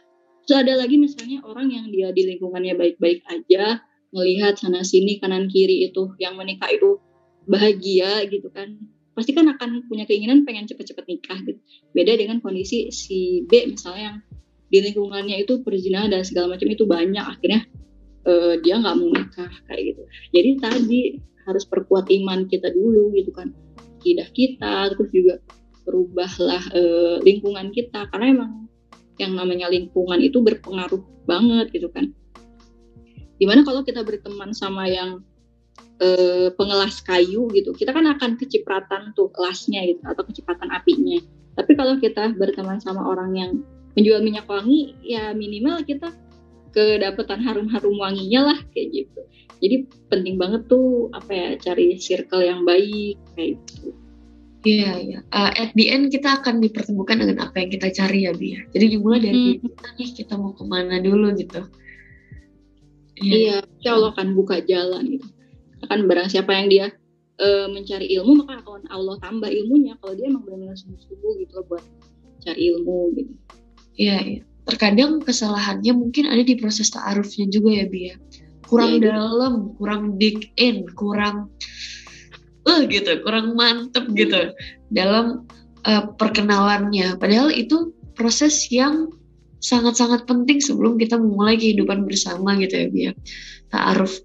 Terus 0.49 0.57
ada 0.65 0.81
lagi 0.81 0.97
misalnya 0.97 1.45
orang 1.45 1.69
yang 1.69 1.87
dia 1.93 2.09
di 2.09 2.25
lingkungannya 2.25 2.73
baik-baik 2.73 3.21
aja, 3.29 3.85
melihat 4.17 4.57
sana 4.57 4.81
sini 4.81 5.21
kanan 5.21 5.53
kiri 5.53 5.93
itu 5.93 6.17
yang 6.17 6.41
menikah 6.41 6.73
itu 6.73 6.97
bahagia 7.49 8.23
gitu 8.29 8.53
kan. 8.53 8.77
Pasti 9.17 9.35
kan 9.35 9.51
akan 9.51 9.91
punya 9.91 10.07
keinginan 10.07 10.47
pengen 10.47 10.69
cepet-cepet 10.71 11.05
nikah 11.11 11.39
gitu. 11.43 11.59
Beda 11.97 12.15
dengan 12.15 12.39
kondisi 12.39 12.93
si 12.95 13.43
B 13.49 13.67
misalnya 13.67 14.15
yang 14.15 14.19
di 14.69 14.79
lingkungannya 14.85 15.43
itu 15.43 15.65
perzinahan 15.65 16.13
dan 16.13 16.23
segala 16.23 16.55
macam 16.55 16.69
itu 16.69 16.85
banyak 16.85 17.25
akhirnya 17.25 17.65
eh, 18.29 18.55
dia 18.63 18.79
nggak 18.79 18.95
mau 18.95 19.11
nikah 19.11 19.53
kayak 19.67 19.83
gitu. 19.97 20.03
Jadi 20.37 20.51
tadi 20.61 21.01
harus 21.49 21.65
perkuat 21.65 22.07
iman 22.13 22.47
kita 22.47 22.71
dulu 22.71 23.11
gitu 23.17 23.33
kan. 23.35 23.51
Kidah 23.99 24.29
kita 24.31 24.95
terus 24.95 25.11
juga 25.11 25.43
berubahlah 25.89 26.63
eh, 26.77 27.17
lingkungan 27.25 27.73
kita 27.73 28.07
karena 28.13 28.39
emang 28.39 28.53
yang 29.19 29.35
namanya 29.35 29.67
lingkungan 29.67 30.23
itu 30.23 30.39
berpengaruh 30.39 31.03
banget 31.27 31.75
gitu 31.75 31.91
kan 31.91 32.15
di 33.39 33.47
mana 33.47 33.63
kalau 33.63 33.87
kita 33.87 34.03
berteman 34.03 34.51
sama 34.51 34.91
yang 34.91 35.23
eh, 35.99 36.49
pengelas 36.55 37.03
kayu 37.03 37.51
gitu 37.55 37.75
kita 37.75 37.91
kan 37.91 38.07
akan 38.07 38.39
kecipratan 38.39 39.13
tuh 39.19 39.31
kelasnya 39.35 39.83
gitu 39.87 40.03
atau 40.07 40.23
kecepatan 40.27 40.71
apinya 40.71 41.19
tapi 41.59 41.75
kalau 41.75 41.99
kita 41.99 42.35
berteman 42.39 42.79
sama 42.79 43.03
orang 43.03 43.35
yang 43.35 43.51
menjual 43.99 44.23
minyak 44.23 44.47
wangi 44.47 44.95
ya 45.03 45.35
minimal 45.35 45.83
kita 45.83 46.15
kedapatan 46.71 47.43
harum-harum 47.43 47.99
wanginya 47.99 48.55
lah 48.55 48.59
kayak 48.71 48.95
gitu 48.95 49.21
jadi 49.59 49.77
penting 50.07 50.39
banget 50.39 50.71
tuh 50.71 51.11
apa 51.11 51.31
ya 51.35 51.49
cari 51.59 51.99
circle 51.99 52.47
yang 52.47 52.63
baik 52.63 53.19
kayak 53.35 53.59
gitu 53.67 53.95
Iya, 54.67 54.91
iya. 54.99 55.19
Uh, 55.31 55.55
at 55.55 55.71
the 55.79 55.87
end 55.87 56.11
kita 56.11 56.43
akan 56.43 56.59
dipertemukan 56.59 57.23
dengan 57.23 57.47
apa 57.47 57.63
yang 57.63 57.71
kita 57.71 57.95
cari 57.95 58.27
ya, 58.27 58.35
Bi. 58.35 58.59
ya. 58.59 58.61
Jadi 58.75 58.99
dimulai 58.99 59.23
dari 59.23 59.39
Hmm. 59.55 59.63
kita 59.63 59.87
nih, 59.95 60.11
kita 60.19 60.35
mau 60.35 60.51
ke 60.51 60.65
mana 60.67 60.99
dulu 60.99 61.31
gitu. 61.39 61.63
Iya, 63.23 63.63
insya 63.63 63.91
Allah 63.95 64.11
akan 64.19 64.29
buka 64.35 64.59
jalan 64.67 65.15
gitu. 65.15 65.27
Akan 65.85 66.09
barang 66.11 66.29
siapa 66.31 66.51
yang 66.55 66.67
dia 66.69 66.87
eh, 67.39 67.67
mencari 67.71 68.07
ilmu 68.19 68.45
maka 68.45 68.61
akan 68.63 68.91
Allah 68.91 69.17
tambah 69.23 69.49
ilmunya 69.49 69.95
kalau 70.03 70.15
dia 70.19 70.27
emang 70.27 70.43
benar-benar 70.43 70.75
sungguh-sungguh 70.75 71.33
gitu 71.47 71.63
buat 71.71 71.85
cari 72.43 72.61
ilmu 72.75 72.99
gitu. 73.15 73.33
Iya, 73.99 74.19
iya. 74.23 74.43
Terkadang 74.69 75.25
kesalahannya 75.25 75.93
mungkin 75.97 76.29
ada 76.29 76.45
di 76.45 76.55
proses 76.61 76.93
ta'arufnya 76.93 77.49
juga 77.49 77.73
ya, 77.73 77.87
Bi. 77.89 78.13
ya. 78.13 78.17
Kurang 78.69 79.01
Iya, 79.01 79.17
dalam, 79.17 79.55
kurang 79.81 80.21
dig 80.21 80.53
in, 80.61 80.85
kurang 80.93 81.57
eh 82.69 82.85
gitu, 82.85 83.25
kurang 83.25 83.57
mantep 83.57 84.13
gitu 84.13 84.53
dalam 84.93 85.49
eh, 85.89 86.05
perkenalannya. 86.05 87.17
Padahal 87.17 87.49
itu 87.49 87.97
proses 88.13 88.69
yang 88.69 89.09
sangat-sangat 89.59 90.29
penting 90.29 90.63
sebelum 90.63 91.01
kita 91.01 91.19
memulai 91.19 91.59
kehidupan 91.59 92.05
bersama 92.07 92.55
gitu 92.61 92.75
ya, 92.77 92.87
Bi. 92.93 93.01
ya. 93.09 93.13
Ta'aruf. 93.73 94.21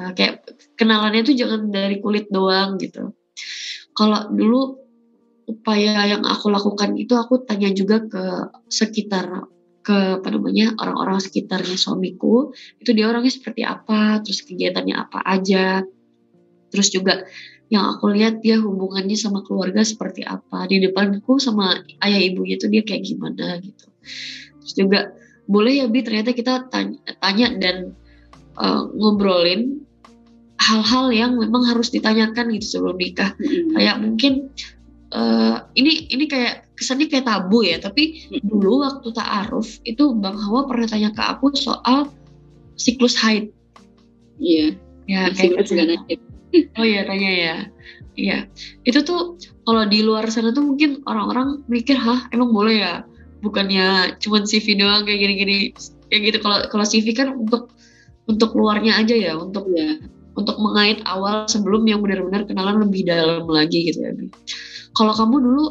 Nah, 0.00 0.16
kayak 0.16 0.48
kenalannya 0.80 1.28
tuh 1.28 1.36
jangan 1.36 1.68
dari 1.68 2.00
kulit 2.00 2.32
doang 2.32 2.80
gitu. 2.80 3.12
Kalau 3.92 4.32
dulu 4.32 4.80
upaya 5.44 6.08
yang 6.08 6.24
aku 6.24 6.48
lakukan 6.48 6.96
itu 6.96 7.12
aku 7.20 7.44
tanya 7.44 7.68
juga 7.68 8.00
ke 8.00 8.48
sekitar 8.72 9.44
ke 9.84 10.20
apa 10.20 10.28
namanya 10.32 10.72
orang-orang 10.80 11.20
sekitarnya 11.20 11.76
suamiku 11.76 12.52
itu 12.78 12.92
dia 12.92 13.08
orangnya 13.08 13.32
seperti 13.32 13.64
apa 13.64 14.24
terus 14.24 14.40
kegiatannya 14.40 14.96
apa 14.96 15.20
aja. 15.20 15.84
Terus 16.72 16.88
juga 16.88 17.28
yang 17.68 17.92
aku 17.92 18.08
lihat 18.16 18.40
dia 18.40 18.56
hubungannya 18.56 19.20
sama 19.20 19.44
keluarga 19.44 19.84
seperti 19.84 20.24
apa. 20.24 20.64
Di 20.64 20.80
depanku 20.80 21.36
sama 21.36 21.76
ayah 22.00 22.20
ibunya 22.24 22.56
itu 22.56 22.72
dia 22.72 22.80
kayak 22.88 23.04
gimana 23.04 23.60
gitu. 23.60 23.92
Terus 24.64 24.74
juga 24.80 25.00
boleh 25.44 25.84
ya 25.84 25.86
bi? 25.92 26.00
Ternyata 26.00 26.32
kita 26.32 26.72
tanya, 26.72 26.98
tanya 27.20 27.52
dan 27.58 27.76
uh, 28.56 28.86
ngobrolin 28.94 29.89
hal-hal 30.60 31.08
yang 31.08 31.40
memang 31.40 31.64
harus 31.64 31.88
ditanyakan 31.88 32.52
gitu 32.54 32.78
sebelum 32.78 33.00
nikah. 33.00 33.32
Mm-mm. 33.40 33.72
kayak 33.74 33.96
mungkin 33.98 34.32
eh, 35.10 35.56
ini 35.80 36.12
ini 36.12 36.24
kayak 36.28 36.68
kesannya 36.76 37.08
kayak 37.08 37.28
tabu 37.28 37.64
ya 37.64 37.76
tapi 37.80 38.28
dulu 38.40 38.84
waktu 38.84 39.08
ta'aruf 39.12 39.80
itu 39.84 40.12
Bang 40.16 40.36
Hawa 40.36 40.68
pernah 40.68 40.88
tanya 40.88 41.10
ke 41.16 41.22
aku 41.24 41.56
soal 41.56 42.12
siklus 42.76 43.16
haid. 43.20 43.52
Iya, 44.40 44.76
ya 45.04 45.28
masih 45.28 45.52
kayak 45.52 45.68
gitu. 46.08 46.24
oh 46.80 46.84
iya 46.84 47.04
tanya 47.04 47.30
ya. 47.30 47.56
Iya. 48.16 48.38
Itu 48.84 49.04
tuh 49.04 49.36
kalau 49.64 49.84
di 49.84 50.00
luar 50.00 50.28
sana 50.32 50.52
tuh 50.52 50.64
mungkin 50.64 51.04
orang-orang 51.04 51.64
mikir 51.68 51.96
hah 52.00 52.28
emang 52.32 52.52
boleh 52.52 52.80
ya? 52.80 52.94
Bukannya 53.40 54.16
cuman 54.20 54.44
CV 54.44 54.76
doang 54.76 55.04
kayak 55.04 55.20
gini-gini? 55.20 55.56
Kayak 56.08 56.20
gitu. 56.32 56.38
Kalau 56.44 56.58
kalau 56.68 56.84
CV 56.84 57.06
kan 57.12 57.36
untuk 57.36 57.72
untuk 58.28 58.56
luarnya 58.56 59.00
aja 59.00 59.14
ya 59.16 59.32
untuk 59.36 59.68
Iya. 59.72 60.19
Untuk 60.38 60.56
mengait 60.62 61.02
awal 61.06 61.46
sebelum 61.50 61.86
yang 61.86 62.00
benar-benar 62.04 62.46
kenalan 62.46 62.86
lebih 62.86 63.06
dalam 63.06 63.46
lagi 63.50 63.90
gitu 63.90 63.98
ya 64.04 64.12
Bi. 64.14 64.30
Kalau 64.94 65.14
kamu 65.14 65.36
dulu 65.42 65.64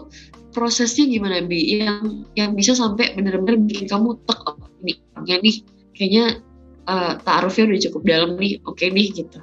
prosesnya 0.51 1.07
gimana 1.07 1.43
Bi? 1.45 1.79
Yang 1.79 2.27
yang 2.35 2.51
bisa 2.55 2.75
sampai 2.75 3.15
benar-benar 3.15 3.59
bikin 3.63 3.87
kamu 3.87 4.19
tek 4.27 4.39
oh, 4.43 4.55
ini 4.83 4.99
nih 5.39 5.55
kayaknya 5.95 6.25
uh, 6.87 7.13
taarufnya 7.21 7.69
udah 7.69 7.81
cukup 7.89 8.01
dalam 8.07 8.31
nih, 8.39 8.59
oke 8.63 8.85
nih 8.87 9.07
gitu. 9.13 9.39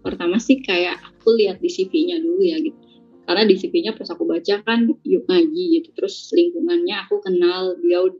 Pertama 0.00 0.40
sih 0.40 0.64
kayak 0.64 0.96
aku 1.04 1.36
lihat 1.36 1.60
di 1.60 1.68
CV-nya 1.68 2.20
dulu 2.24 2.40
ya 2.40 2.56
gitu. 2.60 2.78
Karena 3.28 3.46
di 3.46 3.54
CV-nya 3.60 3.92
pas 3.94 4.08
aku 4.08 4.24
baca 4.26 4.54
kan 4.64 4.88
yuk 5.04 5.24
ngaji 5.28 5.64
gitu. 5.80 5.88
Terus 5.92 6.32
lingkungannya 6.32 7.04
aku 7.04 7.20
kenal 7.20 7.76
beliau 7.76 8.10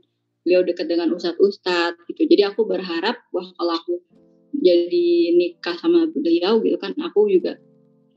beliau 0.45 0.61
dekat 0.65 0.89
dengan 0.89 1.13
ustadz-ustadz 1.13 2.05
gitu. 2.09 2.21
Jadi 2.25 2.41
aku 2.45 2.65
berharap 2.69 3.21
wah 3.33 3.47
kalau 3.57 3.73
aku 3.77 3.93
jadi 4.61 5.09
nikah 5.35 5.75
sama 5.81 6.07
beliau 6.13 6.61
gitu 6.61 6.77
kan 6.77 6.93
aku 7.01 7.27
juga 7.27 7.57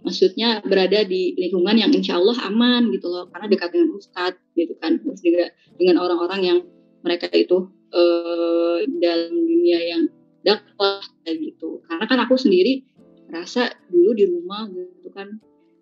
maksudnya 0.04 0.60
berada 0.60 1.00
di 1.08 1.32
lingkungan 1.40 1.80
yang 1.80 1.90
insya 1.96 2.20
Allah 2.20 2.36
aman 2.44 2.92
gitu 2.92 3.08
loh 3.08 3.32
karena 3.32 3.48
dekat 3.48 3.72
dengan 3.72 3.96
ustadz 3.96 4.36
gitu 4.52 4.76
kan 4.76 5.00
terus 5.00 5.24
juga 5.24 5.48
dengan 5.80 6.04
orang-orang 6.04 6.40
yang 6.44 6.58
mereka 7.00 7.32
itu 7.32 7.72
eh, 7.92 8.78
dalam 9.00 9.32
dunia 9.32 9.78
yang 9.80 10.02
dakwah 10.44 11.00
gitu. 11.24 11.80
Karena 11.88 12.04
kan 12.04 12.18
aku 12.28 12.36
sendiri 12.36 12.84
rasa 13.32 13.72
dulu 13.88 14.12
di 14.12 14.24
rumah 14.28 14.68
gitu 14.68 15.08
kan 15.10 15.40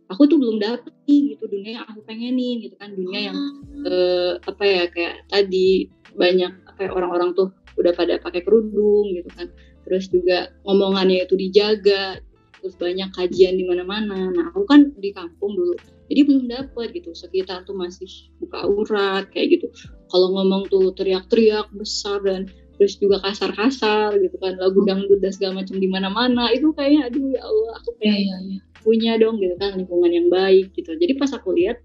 aku 0.09 0.31
tuh 0.31 0.39
belum 0.39 0.63
dapet 0.63 0.95
nih 1.11 1.35
gitu 1.35 1.51
dunia 1.51 1.83
yang 1.83 1.85
aku 1.91 2.01
pengenin 2.07 2.63
gitu 2.63 2.79
kan 2.79 2.95
dunia 2.95 3.33
yang 3.33 3.39
eh, 3.83 4.39
apa 4.39 4.63
ya 4.63 4.85
kayak 4.89 5.27
tadi 5.27 5.91
banyak 6.15 6.53
apa 6.69 6.81
ya, 6.87 6.91
orang-orang 6.95 7.35
tuh 7.35 7.51
udah 7.77 7.93
pada 7.93 8.21
pakai 8.23 8.47
kerudung 8.47 9.11
gitu 9.11 9.29
kan 9.35 9.51
terus 9.87 10.09
juga 10.11 10.51
ngomongannya 10.67 11.27
itu 11.27 11.35
dijaga 11.35 12.19
terus 12.63 12.79
banyak 12.79 13.11
kajian 13.19 13.59
di 13.59 13.67
mana-mana. 13.67 14.31
Nah 14.31 14.55
aku 14.55 14.63
kan 14.71 14.95
di 14.95 15.11
kampung 15.11 15.59
dulu 15.59 15.75
jadi 16.07 16.21
belum 16.23 16.45
dapet 16.47 16.95
gitu. 16.95 17.11
Sekitar 17.11 17.67
tuh 17.67 17.75
masih 17.75 18.07
buka 18.39 18.63
aurat 18.63 19.27
kayak 19.35 19.59
gitu. 19.59 19.67
Kalau 20.07 20.31
ngomong 20.31 20.71
tuh 20.71 20.95
teriak-teriak 20.95 21.73
besar 21.75 22.23
dan 22.23 22.47
terus 22.79 22.97
juga 22.99 23.21
kasar-kasar 23.21 24.17
gitu 24.19 24.37
kan 24.41 24.59
lagu 24.59 24.83
dangdut 24.83 25.21
dan 25.21 25.31
segala 25.35 25.63
macam 25.63 25.77
di 25.79 25.87
mana-mana 25.87 26.51
itu 26.51 26.73
kayaknya 26.73 27.13
aduh 27.13 27.31
ya 27.31 27.43
Allah 27.45 27.73
aku 27.79 27.91
Iya 27.95 27.99
pengen 28.01 28.19
iya 28.19 28.37
iya. 28.43 28.59
punya 28.81 29.13
dong 29.21 29.37
gitu 29.39 29.55
kan 29.61 29.71
lingkungan 29.77 30.11
yang 30.11 30.29
baik 30.33 30.73
gitu. 30.75 30.91
Jadi 30.97 31.13
pas 31.19 31.31
aku 31.35 31.53
lihat 31.55 31.79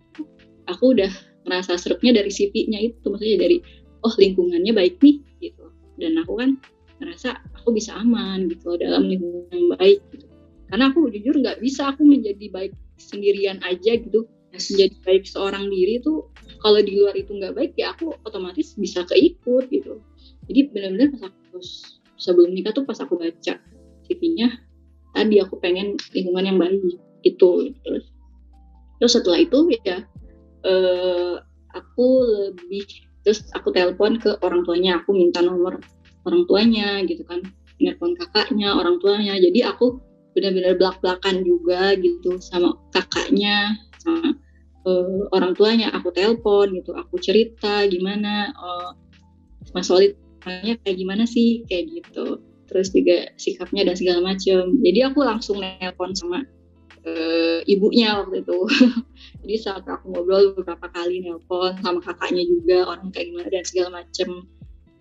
aku 0.70 0.94
udah 0.96 1.12
ngerasa 1.48 1.80
serupnya 1.80 2.18
dari 2.22 2.32
CV-nya 2.32 2.80
itu 2.92 3.06
maksudnya 3.08 3.40
dari 3.40 3.58
oh 4.04 4.14
lingkungannya 4.14 4.74
baik 4.76 5.00
nih 5.02 5.18
gitu. 5.42 5.72
Dan 5.98 6.22
aku 6.22 6.34
kan 6.38 6.50
ngerasa 6.98 7.30
aku 7.62 7.70
bisa 7.74 7.94
aman 7.98 8.50
gitu 8.50 8.78
dalam 8.78 9.06
lingkungan 9.06 9.50
yang 9.54 9.70
baik 9.78 10.00
gitu. 10.14 10.26
Karena 10.68 10.92
aku 10.92 11.08
jujur 11.14 11.36
nggak 11.40 11.64
bisa 11.64 11.96
aku 11.96 12.04
menjadi 12.04 12.46
baik 12.52 12.74
sendirian 13.00 13.62
aja 13.64 13.98
gitu. 13.98 14.28
Menjadi 14.52 14.98
baik 15.06 15.24
seorang 15.30 15.70
diri 15.70 16.02
tuh 16.02 16.34
kalau 16.66 16.82
di 16.82 16.98
luar 16.98 17.14
itu 17.14 17.30
nggak 17.38 17.54
baik 17.54 17.72
ya 17.78 17.94
aku 17.94 18.18
otomatis 18.26 18.74
bisa 18.74 19.06
keikut 19.06 19.70
gitu. 19.70 20.02
Jadi 20.50 20.74
benar-benar 20.74 21.14
pas 21.14 21.30
aku 21.30 21.62
sebelum 22.18 22.52
nikah 22.52 22.74
tuh 22.74 22.84
pas 22.84 22.98
aku 22.98 23.16
baca 23.16 23.62
CV-nya 24.10 24.50
tadi 25.14 25.38
aku 25.42 25.58
pengen 25.62 25.98
lingkungan 26.14 26.46
yang 26.46 26.58
baik 26.58 26.82
itu 27.26 27.74
terus 27.86 28.06
terus 28.98 29.14
setelah 29.14 29.40
itu 29.42 29.58
ya 29.86 30.06
eh, 30.66 31.36
aku 31.74 32.08
lebih 32.26 32.86
terus 33.22 33.46
aku 33.54 33.74
telepon 33.74 34.18
ke 34.18 34.38
orang 34.42 34.64
tuanya 34.64 35.02
aku 35.02 35.14
minta 35.14 35.44
nomor 35.44 35.82
orang 36.28 36.44
tuanya 36.46 37.02
gitu 37.08 37.24
kan. 37.24 37.40
Telepon 37.80 38.20
kakaknya 38.20 38.76
orang 38.76 39.00
tuanya. 39.00 39.40
Jadi 39.40 39.64
aku 39.64 40.04
benar-benar 40.36 40.78
belak-belakan 40.78 41.42
juga 41.42 41.96
gitu 41.98 42.38
sama 42.38 42.78
kakaknya 42.92 43.80
sama 44.04 44.36
uh, 44.84 45.32
orang 45.32 45.56
tuanya. 45.56 45.90
Aku 45.96 46.12
telepon 46.12 46.76
gitu 46.76 46.92
aku 46.94 47.16
cerita 47.18 47.88
gimana 47.88 48.52
uh, 48.60 48.92
Mas 49.72 49.88
Walid 49.88 50.20
kayak 50.44 50.84
gimana 50.84 51.24
sih 51.24 51.64
kayak 51.66 51.90
gitu. 51.90 52.44
Terus 52.68 52.92
juga 52.92 53.32
sikapnya 53.40 53.88
dan 53.88 53.96
segala 53.96 54.36
macam 54.36 54.76
jadi 54.84 55.08
aku 55.08 55.24
langsung 55.24 55.64
nelpon 55.64 56.12
sama 56.12 56.44
uh, 57.08 57.60
ibunya 57.64 58.20
waktu 58.20 58.44
itu. 58.44 58.60
Jadi 59.48 59.56
saat 59.56 59.84
aku 59.88 60.12
ngobrol 60.12 60.52
beberapa 60.60 60.92
kali 60.92 61.24
nelpon 61.24 61.80
sama 61.80 62.04
kakaknya 62.04 62.44
juga 62.44 62.92
orang 62.92 63.08
kayak 63.16 63.32
gimana 63.32 63.48
dan 63.48 63.64
segala 63.64 63.90
macam 64.04 64.30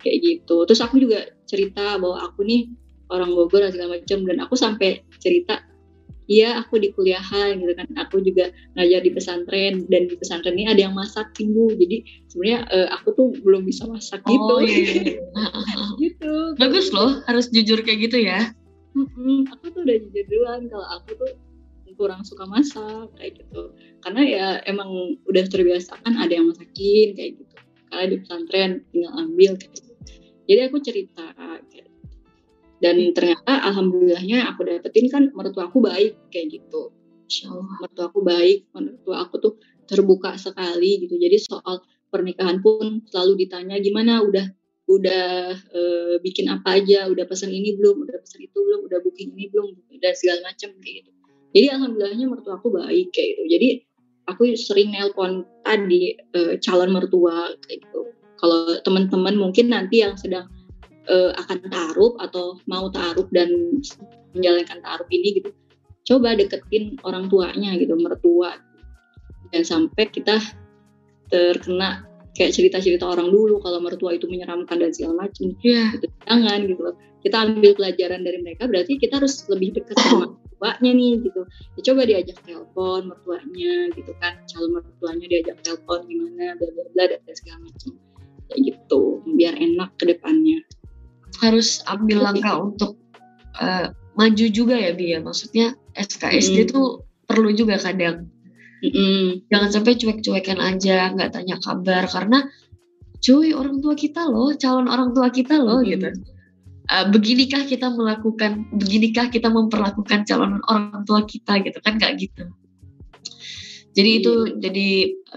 kayak 0.00 0.18
gitu. 0.22 0.64
Terus 0.68 0.80
aku 0.82 1.00
juga 1.00 1.28
cerita 1.46 1.96
bahwa 1.96 2.22
aku 2.26 2.42
nih 2.42 2.68
orang 3.10 3.32
Bogor 3.32 3.62
dan 3.62 3.72
segala 3.74 3.98
macam 3.98 4.18
dan 4.26 4.36
aku 4.42 4.54
sampai 4.58 5.06
cerita 5.22 5.62
iya 6.26 6.58
aku 6.58 6.82
di 6.82 6.90
kuliahan 6.90 7.62
gitu 7.62 7.72
kan. 7.78 7.86
Aku 8.06 8.18
juga 8.22 8.50
ngajar 8.74 9.00
di 9.02 9.10
pesantren 9.14 9.86
dan 9.86 10.10
di 10.10 10.14
pesantren 10.18 10.58
ini 10.58 10.66
ada 10.66 10.80
yang 10.90 10.94
masak 10.94 11.30
bu 11.38 11.70
jadi 11.78 12.02
sebenarnya 12.30 12.60
uh, 12.66 12.88
aku 12.98 13.08
tuh 13.14 13.26
belum 13.46 13.62
bisa 13.62 13.86
masak 13.86 14.26
oh, 14.26 14.30
gitu. 14.34 14.54
iya. 14.66 14.78
iya. 15.14 15.86
gitu. 16.02 16.34
Bagus 16.58 16.90
loh 16.90 17.22
harus 17.30 17.46
jujur 17.50 17.80
kayak 17.86 18.10
gitu 18.10 18.18
ya. 18.26 18.50
Mm 18.96 19.46
aku 19.52 19.70
tuh 19.70 19.80
udah 19.86 19.96
jujur 20.02 20.24
duluan 20.26 20.66
kalau 20.66 20.86
aku 20.98 21.14
tuh 21.14 21.32
kurang 21.96 22.28
suka 22.28 22.44
masak 22.44 23.08
kayak 23.16 23.40
gitu. 23.40 23.72
Karena 24.04 24.22
ya 24.22 24.46
emang 24.68 25.16
udah 25.24 25.44
terbiasa 25.48 25.96
kan 26.04 26.14
ada 26.20 26.28
yang 26.34 26.52
masakin 26.52 27.16
kayak 27.16 27.40
gitu. 27.40 27.54
Karena 27.88 28.04
di 28.12 28.16
pesantren 28.20 28.70
tinggal 28.92 29.12
ambil 29.16 29.56
kayak 29.56 29.72
gitu 29.72 29.85
jadi 30.46 30.70
aku 30.70 30.78
cerita 30.82 31.34
kayak 31.34 31.86
dan 32.76 33.00
ternyata 33.16 33.64
alhamdulillahnya 33.72 34.52
aku 34.52 34.68
dapetin 34.68 35.08
kan 35.08 35.32
mertua 35.32 35.68
aku 35.68 35.80
baik 35.80 36.28
kayak 36.28 36.60
gitu. 36.60 36.92
Mertua 37.82 38.12
aku 38.12 38.20
baik 38.20 38.68
mertua 38.76 39.26
aku 39.26 39.40
tuh 39.40 39.54
terbuka 39.88 40.36
sekali 40.36 41.00
gitu. 41.00 41.16
Jadi 41.16 41.40
soal 41.40 41.80
pernikahan 42.12 42.60
pun 42.60 43.00
selalu 43.08 43.48
ditanya 43.48 43.80
gimana? 43.80 44.20
Udah 44.20 44.46
udah 44.86 45.56
e, 45.56 45.80
bikin 46.20 46.52
apa 46.52 46.78
aja? 46.78 47.08
Udah 47.08 47.24
pesan 47.24 47.50
ini 47.50 47.74
belum? 47.80 48.04
Udah 48.04 48.20
pesan 48.20 48.44
itu 48.44 48.58
belum? 48.60 48.86
Udah 48.86 49.00
booking 49.00 49.32
ini 49.32 49.48
belum? 49.48 49.72
Udah 49.96 50.12
segala 50.12 50.52
macam 50.52 50.76
kayak 50.76 50.94
gitu. 51.00 51.10
Jadi 51.56 51.66
alhamdulillahnya 51.72 52.26
mertua 52.28 52.60
aku 52.60 52.76
baik 52.76 53.08
kayak 53.08 53.28
gitu. 53.34 53.42
Jadi 53.56 53.68
aku 54.28 54.42
sering 54.52 54.92
nelpon 54.92 55.48
tadi 55.64 56.12
e, 56.12 56.60
calon 56.60 56.92
mertua 56.92 57.56
kayak 57.64 57.88
gitu 57.88 58.15
kalau 58.36 58.76
teman-teman 58.84 59.34
mungkin 59.36 59.72
nanti 59.72 60.04
yang 60.04 60.14
sedang 60.16 60.48
uh, 61.08 61.32
akan 61.46 61.58
taruh 61.68 62.14
atau 62.20 62.60
mau 62.68 62.88
taruh 62.92 63.26
dan 63.32 63.48
menjalankan 64.36 64.78
taruh 64.84 65.08
ini 65.08 65.40
gitu 65.40 65.50
coba 66.06 66.38
deketin 66.38 66.96
orang 67.02 67.26
tuanya 67.26 67.74
gitu 67.76 67.98
mertua. 67.98 68.54
Dan 69.50 69.62
sampai 69.66 70.10
kita 70.10 70.38
terkena 71.30 72.06
kayak 72.38 72.54
cerita-cerita 72.54 73.02
orang 73.06 73.30
dulu 73.30 73.58
kalau 73.58 73.82
mertua 73.82 74.14
itu 74.14 74.30
menyeramkan 74.30 74.78
dan 74.78 74.94
segala 74.94 75.26
macam 75.26 75.54
yeah. 75.66 75.90
gitu 75.98 76.06
jangan 76.26 76.58
gitu. 76.66 76.80
Loh 76.82 76.96
kita 77.26 77.42
ambil 77.42 77.74
pelajaran 77.74 78.22
dari 78.22 78.38
mereka 78.38 78.70
berarti 78.70 79.02
kita 79.02 79.18
harus 79.18 79.42
lebih 79.50 79.82
dekat 79.82 79.98
sama 79.98 80.30
mertuanya 80.38 80.90
nih 80.94 81.12
gitu. 81.26 81.42
Ya, 81.74 81.80
coba 81.90 82.00
diajak 82.06 82.38
telepon 82.46 83.00
mertuanya 83.10 83.74
gitu 83.98 84.12
kan 84.22 84.34
calon 84.46 84.70
mertuanya 84.78 85.26
diajak 85.26 85.56
telepon 85.66 86.06
gimana 86.06 86.54
bla 86.54 86.68
bla 86.70 86.84
bla 86.94 87.04
dan 87.10 87.18
segala 87.34 87.58
macam 87.66 87.90
kayak 88.48 88.60
gitu 88.62 89.20
biar 89.36 89.54
enak 89.58 89.94
ke 89.98 90.10
depannya 90.10 90.62
harus 91.42 91.84
ambil 91.84 92.24
langkah 92.24 92.56
untuk 92.56 92.96
uh, 93.60 93.92
maju 94.16 94.46
juga 94.48 94.76
ya 94.80 94.96
Bia. 94.96 95.20
Maksudnya 95.20 95.76
SKSD 95.92 96.66
mm. 96.66 96.68
tuh 96.72 97.04
perlu 97.28 97.52
juga 97.52 97.76
kadang. 97.76 98.32
Mm. 98.80 99.48
Jangan 99.52 99.70
sampai 99.72 99.94
cuek-cuekan 100.00 100.58
aja, 100.60 101.12
nggak 101.12 101.30
tanya 101.36 101.56
kabar 101.60 102.08
karena 102.08 102.48
cuy 103.20 103.52
orang 103.56 103.80
tua 103.80 103.94
kita 103.96 104.28
loh, 104.28 104.52
calon 104.56 104.88
orang 104.88 105.12
tua 105.12 105.28
kita 105.28 105.60
loh 105.60 105.84
mm. 105.84 105.88
gitu. 105.92 106.08
Uh, 106.86 107.06
beginikah 107.10 107.66
kita 107.66 107.90
melakukan, 107.90 108.70
beginikah 108.70 109.26
kita 109.26 109.50
memperlakukan 109.50 110.22
calon 110.22 110.62
orang 110.70 111.02
tua 111.02 111.26
kita 111.26 111.58
gitu 111.60 111.78
kan 111.82 111.98
nggak 111.98 112.14
gitu. 112.16 112.46
Jadi 113.96 114.10
itu 114.20 114.32
jadi 114.60 114.88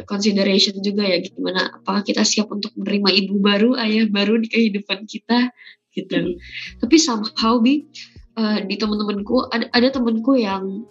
consideration 0.03 0.83
juga 0.83 1.07
ya 1.07 1.23
gimana 1.23 1.79
apakah 1.79 2.03
kita 2.03 2.27
siap 2.27 2.51
untuk 2.51 2.75
menerima 2.75 3.09
ibu 3.23 3.39
baru, 3.39 3.79
ayah 3.79 4.03
baru 4.11 4.35
di 4.43 4.51
kehidupan 4.51 5.07
kita 5.07 5.47
gitu. 5.95 6.35
Hmm. 6.35 6.35
Tapi 6.83 6.95
somehow 6.99 7.63
bi 7.63 7.87
uh, 8.35 8.59
di 8.67 8.75
teman-temanku 8.75 9.47
ada 9.47 9.71
ada 9.71 9.87
temanku 9.95 10.35
yang 10.35 10.83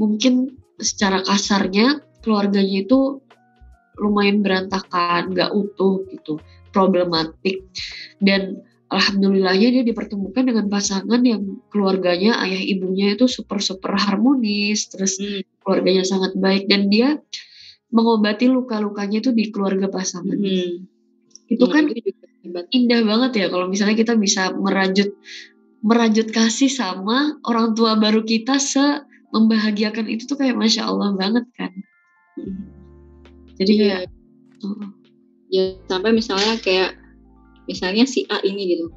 mungkin 0.00 0.56
secara 0.80 1.20
kasarnya 1.20 2.00
keluarganya 2.24 2.88
itu 2.88 3.20
lumayan 4.00 4.40
berantakan, 4.40 5.36
nggak 5.36 5.52
utuh 5.52 6.08
gitu, 6.08 6.40
problematik 6.72 7.68
dan 8.24 8.64
alhamdulillahnya 8.90 9.68
dia 9.80 9.84
dipertemukan 9.86 10.42
dengan 10.42 10.66
pasangan 10.66 11.22
yang 11.22 11.62
keluarganya 11.70 12.42
ayah 12.42 12.58
ibunya 12.58 13.14
itu 13.14 13.30
super 13.30 13.62
super 13.62 13.94
harmonis, 13.94 14.90
terus 14.90 15.22
hmm. 15.22 15.62
keluarganya 15.62 16.02
sangat 16.02 16.34
baik 16.34 16.66
dan 16.66 16.90
dia 16.90 17.22
mengobati 17.94 18.50
luka-lukanya 18.50 19.22
itu 19.22 19.30
di 19.30 19.50
keluarga 19.54 19.86
pasangan. 19.86 20.34
Hmm. 20.34 20.90
Itu 21.46 21.64
hmm, 21.66 21.72
kan 21.72 21.84
indah 22.70 23.00
banget 23.06 23.32
ya 23.36 23.46
kalau 23.48 23.70
misalnya 23.70 23.94
kita 23.94 24.18
bisa 24.18 24.50
merajut 24.54 25.14
merajut 25.80 26.28
kasih 26.28 26.68
sama 26.68 27.40
orang 27.46 27.72
tua 27.72 27.96
baru 27.96 28.24
kita 28.24 28.60
se 28.60 29.04
membahagiakan 29.30 30.10
itu 30.10 30.28
tuh 30.28 30.36
kayak 30.36 30.58
masya 30.58 30.90
Allah 30.90 31.14
banget 31.16 31.46
kan 31.56 31.72
jadi 33.56 33.72
ya 33.76 33.98
uh. 34.64 34.88
ya 35.48 35.64
sampai 35.88 36.12
misalnya 36.12 36.58
kayak 36.60 36.99
misalnya 37.70 38.04
si 38.04 38.26
A 38.34 38.42
ini 38.42 38.74
gitu 38.74 38.90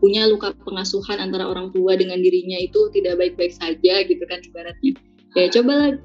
punya 0.00 0.24
luka 0.28 0.56
pengasuhan 0.64 1.20
antara 1.20 1.44
orang 1.48 1.72
tua 1.72 1.96
dengan 1.96 2.20
dirinya 2.20 2.56
itu 2.60 2.88
tidak 2.96 3.20
baik-baik 3.20 3.52
saja 3.52 4.04
gitu 4.04 4.24
kan 4.24 4.40
ibaratnya 4.40 4.96
ya 5.36 5.48
cobalah 5.52 5.96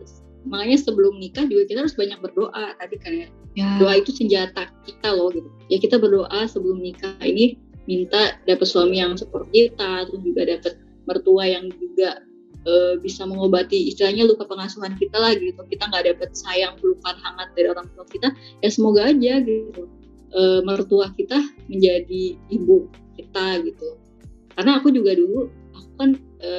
makanya 0.48 0.78
sebelum 0.80 1.20
nikah 1.20 1.44
juga 1.48 1.68
kita 1.68 1.80
harus 1.84 1.96
banyak 1.98 2.20
berdoa 2.24 2.66
tadi 2.80 2.96
kan 3.00 3.12
ya. 3.12 3.28
ya. 3.60 3.70
Doa 3.82 3.94
itu 4.00 4.16
senjata 4.16 4.72
kita 4.88 5.10
loh 5.12 5.34
gitu. 5.34 5.50
Ya 5.68 5.78
kita 5.82 6.00
berdoa 6.00 6.48
sebelum 6.48 6.80
nikah 6.80 7.20
ini 7.20 7.60
minta 7.90 8.38
dapat 8.46 8.68
suami 8.70 9.02
yang 9.02 9.18
seperti 9.20 9.74
kita, 9.74 10.08
terus 10.08 10.22
juga 10.24 10.42
dapat 10.48 10.74
mertua 11.10 11.44
yang 11.50 11.66
juga 11.74 12.22
e, 12.64 13.02
bisa 13.02 13.26
mengobati 13.26 13.90
istilahnya 13.90 14.30
luka 14.30 14.46
pengasuhan 14.46 14.96
kita 14.96 15.18
lah 15.18 15.36
gitu. 15.36 15.60
Kita 15.68 15.90
nggak 15.90 16.06
dapat 16.16 16.30
sayang 16.38 16.78
pelukan 16.80 17.18
hangat 17.20 17.50
dari 17.58 17.68
orang 17.68 17.88
tua 17.98 18.06
kita, 18.08 18.30
ya 18.64 18.70
semoga 18.72 19.10
aja 19.10 19.44
gitu. 19.44 19.90
E, 20.30 20.62
mertua 20.62 21.10
kita 21.18 21.42
menjadi 21.66 22.38
ibu 22.54 22.86
kita 23.18 23.66
gitu. 23.66 23.98
Karena 24.54 24.78
aku 24.78 24.94
juga 24.94 25.18
dulu 25.18 25.50
aku 25.74 25.92
kan 25.98 26.12
e, 26.42 26.52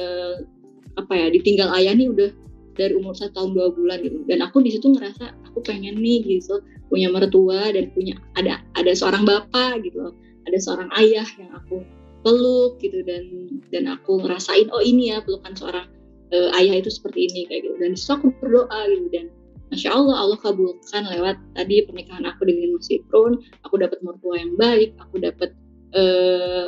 apa 0.99 1.13
ya 1.15 1.27
ditinggal 1.31 1.71
ayah 1.79 1.95
nih 1.95 2.11
udah 2.11 2.31
dari 2.75 2.93
umur 2.95 3.15
satu 3.15 3.31
tahun 3.39 3.51
dua 3.55 3.67
bulan 3.71 4.03
gitu. 4.03 4.27
Dan 4.27 4.43
aku 4.43 4.59
di 4.59 4.75
situ 4.75 4.91
ngerasa 4.91 5.31
aku 5.51 5.63
pengen 5.63 5.99
nih 5.99 6.23
gitu 6.23 6.59
punya 6.91 7.07
mertua 7.07 7.71
dan 7.71 7.87
punya 7.95 8.19
ada 8.35 8.59
ada 8.75 8.91
seorang 8.91 9.23
bapak 9.23 9.79
gitu 9.87 10.11
ada 10.43 10.57
seorang 10.59 10.91
ayah 10.99 11.23
yang 11.39 11.51
aku 11.55 11.87
peluk 12.21 12.77
gitu 12.83 12.99
dan 13.07 13.23
dan 13.71 13.87
aku 13.87 14.19
ngerasain 14.19 14.67
oh 14.75 14.83
ini 14.83 15.15
ya 15.15 15.23
pelukan 15.23 15.55
seorang 15.55 15.87
uh, 16.31 16.49
ayah 16.59 16.79
itu 16.79 16.89
seperti 16.89 17.27
ini 17.29 17.47
kayak 17.47 17.67
gitu. 17.67 17.75
Dan 17.79 17.89
di 17.93 17.99
situ 17.99 18.11
aku 18.17 18.27
berdoa 18.39 18.79
gitu 18.89 19.05
dan 19.11 19.25
masya 19.71 19.89
Allah 19.95 20.15
Allah 20.27 20.39
kabulkan 20.43 21.03
lewat 21.07 21.39
tadi 21.55 21.87
pernikahan 21.87 22.27
aku 22.27 22.43
dengan 22.45 22.75
Mas 22.75 22.91
Iprun 22.91 23.39
aku 23.63 23.75
dapat 23.79 23.99
mertua 24.03 24.35
yang 24.37 24.53
baik 24.59 24.93
aku 24.99 25.15
dapat 25.23 25.49
uh, 25.95 26.67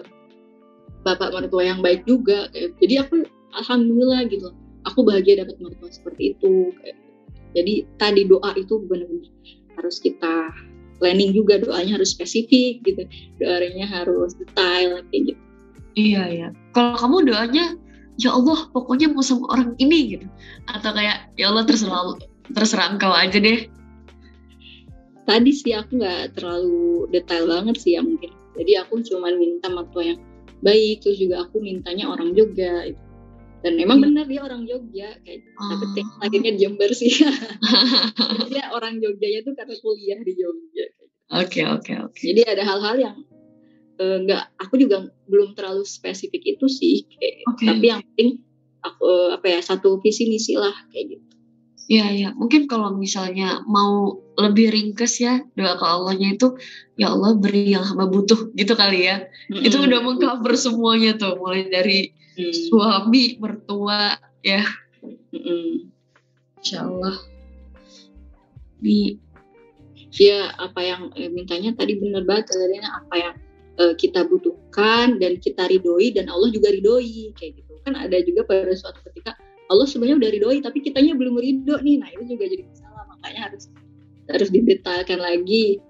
bapak 1.03 1.29
mertua 1.35 1.67
yang 1.67 1.79
baik 1.83 2.07
juga 2.07 2.47
kayak, 2.55 2.71
jadi 2.79 3.03
aku 3.03 3.27
alhamdulillah 3.59 4.25
gitu 4.31 4.49
aku 4.87 5.03
bahagia 5.03 5.43
dapat 5.43 5.59
mertua 5.59 5.91
seperti 5.91 6.35
itu 6.35 6.71
gitu. 6.71 7.01
jadi 7.53 7.73
tadi 7.99 8.21
doa 8.25 8.55
itu 8.55 8.79
benar-benar 8.87 9.29
harus 9.75 9.99
kita 9.99 10.49
planning 11.03 11.35
juga 11.35 11.59
doanya 11.59 11.99
harus 11.99 12.15
spesifik 12.15 12.79
gitu 12.87 13.03
doanya 13.43 13.83
harus 13.83 14.31
detail 14.39 15.03
kayak 15.11 15.35
gitu 15.35 15.41
Iya 15.93 16.23
ya. 16.29 16.47
Kalau 16.73 16.97
kamu 16.97 17.29
doanya 17.29 17.77
ya 18.17 18.29
Allah 18.33 18.69
pokoknya 18.73 19.13
mau 19.13 19.21
sama 19.25 19.49
orang 19.53 19.77
ini 19.77 20.17
gitu. 20.17 20.27
Atau 20.69 20.93
kayak 20.93 21.33
ya 21.37 21.53
Allah 21.53 21.63
terserah 21.65 22.17
terserah 22.45 22.91
engkau 22.91 23.09
aja 23.09 23.37
deh. 23.37 23.69
tadi 25.23 25.51
sih 25.51 25.71
aku 25.71 25.95
nggak 25.95 26.35
terlalu 26.35 27.07
detail 27.09 27.47
banget 27.47 27.79
sih 27.79 27.95
ya 27.95 28.03
mungkin 28.03 28.27
jadi 28.53 28.83
aku 28.83 28.99
cuma 29.03 29.31
minta 29.31 29.65
mertua 29.65 30.03
yang 30.05 30.19
baik 30.59 30.99
terus 30.99 31.15
juga 31.17 31.41
aku 31.41 31.59
mintanya 31.59 32.05
orang 32.05 32.31
Jogja 32.31 32.83
gitu. 32.85 32.99
dan 33.59 33.73
emang 33.77 33.97
Hmm. 33.97 34.11
bener 34.11 34.25
dia 34.27 34.41
orang 34.41 34.63
Jogja 34.63 35.15
kayak 35.17 35.39
tapi 35.55 35.79
Oh. 35.81 35.91
tek- 35.93 36.15
akhirnya 36.21 36.51
di 36.51 36.59
Jember 36.59 36.91
sih 36.91 37.07
dia 38.51 38.67
orang 38.69 38.99
Jogjanya 38.99 39.39
tuh 39.41 39.53
karena 39.53 39.75
kuliah 39.77 40.19
di 40.19 40.33
Jogja 40.33 40.85
Oke 41.33 41.61
oke 41.65 41.91
oke. 42.03 42.19
jadi 42.19 42.41
ada 42.45 42.63
hal-hal 42.63 42.95
yang 42.99 43.15
eh, 43.95 44.17
nggak 44.19 44.43
aku 44.59 44.75
juga 44.75 45.01
belum 45.25 45.55
terlalu 45.55 45.81
spesifik 45.81 46.43
itu 46.49 46.65
sih 46.67 47.07
kayak. 47.09 47.47
Oke. 47.47 47.63
tapi 47.65 47.85
yang 47.87 48.01
penting 48.05 48.43
aku 48.81 49.01
eh, 49.01 49.29
apa 49.31 49.45
ya 49.47 49.59
satu 49.61 49.97
visi 49.97 50.27
misi 50.27 50.53
lah 50.53 50.75
kayak 50.89 51.15
gitu 51.15 51.32
Iya 51.91 52.05
ya. 52.15 52.29
Mungkin 52.31 52.71
kalau 52.71 52.95
misalnya 52.95 53.59
mau 53.67 54.23
lebih 54.39 54.71
ringkes 54.71 55.19
ya 55.19 55.43
doa 55.53 55.75
ke 55.75 55.85
Allahnya 55.85 56.39
itu 56.39 56.57
ya 56.95 57.11
Allah 57.11 57.35
beri 57.37 57.75
yang 57.75 57.83
hamba 57.83 58.07
butuh 58.07 58.55
gitu 58.55 58.73
kali 58.73 59.07
ya. 59.07 59.27
Itu 59.51 59.83
udah 59.83 59.99
mengcover 59.99 60.55
semuanya 60.55 61.19
tuh 61.19 61.35
mulai 61.37 61.67
dari 61.67 62.13
Hmm. 62.33 62.49
suami, 62.49 63.37
mertua 63.37 64.17
ya. 64.41 64.65
Mm-mm. 65.05 65.93
Insya 66.57 66.89
Allah. 66.89 67.21
Di 68.81 69.21
ya 70.17 70.49
apa 70.57 70.81
yang 70.81 71.13
eh, 71.13 71.29
mintanya 71.29 71.77
tadi 71.77 71.93
bener 71.97 72.25
banget 72.25 72.53
Kadarina, 72.53 72.89
apa 73.05 73.15
yang 73.17 73.35
eh, 73.77 73.93
kita 73.97 74.25
butuhkan 74.25 75.21
dan 75.21 75.37
kita 75.37 75.69
ridhoi 75.69 76.09
dan 76.13 76.29
Allah 76.29 76.49
juga 76.49 76.73
ridhoi 76.73 77.37
kayak 77.37 77.53
gitu 77.61 77.73
kan 77.83 77.93
ada 77.99 78.17
juga 78.23 78.47
pada 78.47 78.73
suatu 78.73 79.01
ketika 79.11 79.35
Allah 79.71 79.87
sebenarnya 79.87 80.17
udah 80.19 80.31
ridhoi 80.33 80.59
tapi 80.59 80.83
kitanya 80.83 81.13
belum 81.15 81.39
ridho 81.39 81.79
nih 81.79 81.95
nah 82.01 82.09
itu 82.11 82.35
juga 82.35 82.45
jadi 82.49 82.63
masalah 82.67 83.03
makanya 83.11 83.41
harus 83.51 83.63
harus 84.27 84.49
didetailkan 84.51 85.19
lagi 85.19 85.83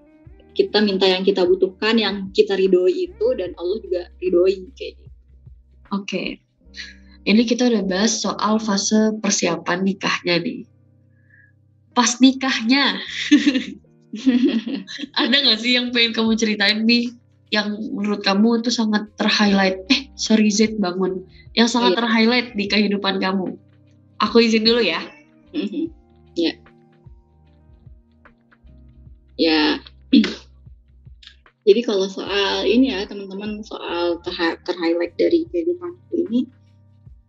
kita 0.53 0.85
minta 0.85 1.09
yang 1.09 1.25
kita 1.25 1.45
butuhkan 1.45 1.97
yang 1.97 2.29
kita 2.33 2.53
ridhoi 2.53 3.09
itu 3.09 3.27
dan 3.37 3.57
Allah 3.57 3.77
juga 3.81 4.09
ridhoi 4.21 4.69
kayak 4.77 4.93
gitu 5.01 5.13
Oke. 5.93 6.41
Ini 7.23 7.41
kita 7.45 7.69
udah 7.69 7.85
bahas 7.85 8.19
soal 8.19 8.57
fase 8.57 9.15
persiapan 9.21 9.85
nikahnya 9.85 10.41
nih. 10.41 10.65
Pas 11.93 12.17
nikahnya, 12.17 12.97
ada 15.21 15.35
nggak 15.37 15.59
sih 15.61 15.77
yang 15.77 15.93
pengen 15.93 16.17
kamu 16.17 16.33
ceritain 16.33 16.81
nih? 16.83 17.13
Yang 17.53 17.93
menurut 17.93 18.25
kamu 18.25 18.65
itu 18.65 18.73
sangat 18.73 19.13
terhighlight. 19.13 19.85
Eh, 19.93 20.09
sorry 20.17 20.49
Z 20.49 20.81
bangun. 20.81 21.21
Yang 21.53 21.77
sangat 21.77 21.93
Iya. 21.93 21.99
terhighlight 22.01 22.47
di 22.57 22.65
kehidupan 22.65 23.21
kamu. 23.21 23.53
Aku 24.17 24.41
izin 24.41 24.65
dulu 24.65 24.81
ya. 24.81 24.99
Mhm. 25.53 25.93
Ya. 26.33 26.57
Ya. 29.37 29.77
Jadi 31.69 31.79
kalau 31.85 32.09
soal 32.09 32.65
ini 32.65 32.89
ya 32.89 33.05
teman-teman 33.05 33.61
soal 33.61 34.17
terhighlight 34.65 35.13
dari 35.13 35.45
kehidupanku 35.47 36.11
ini 36.25 36.49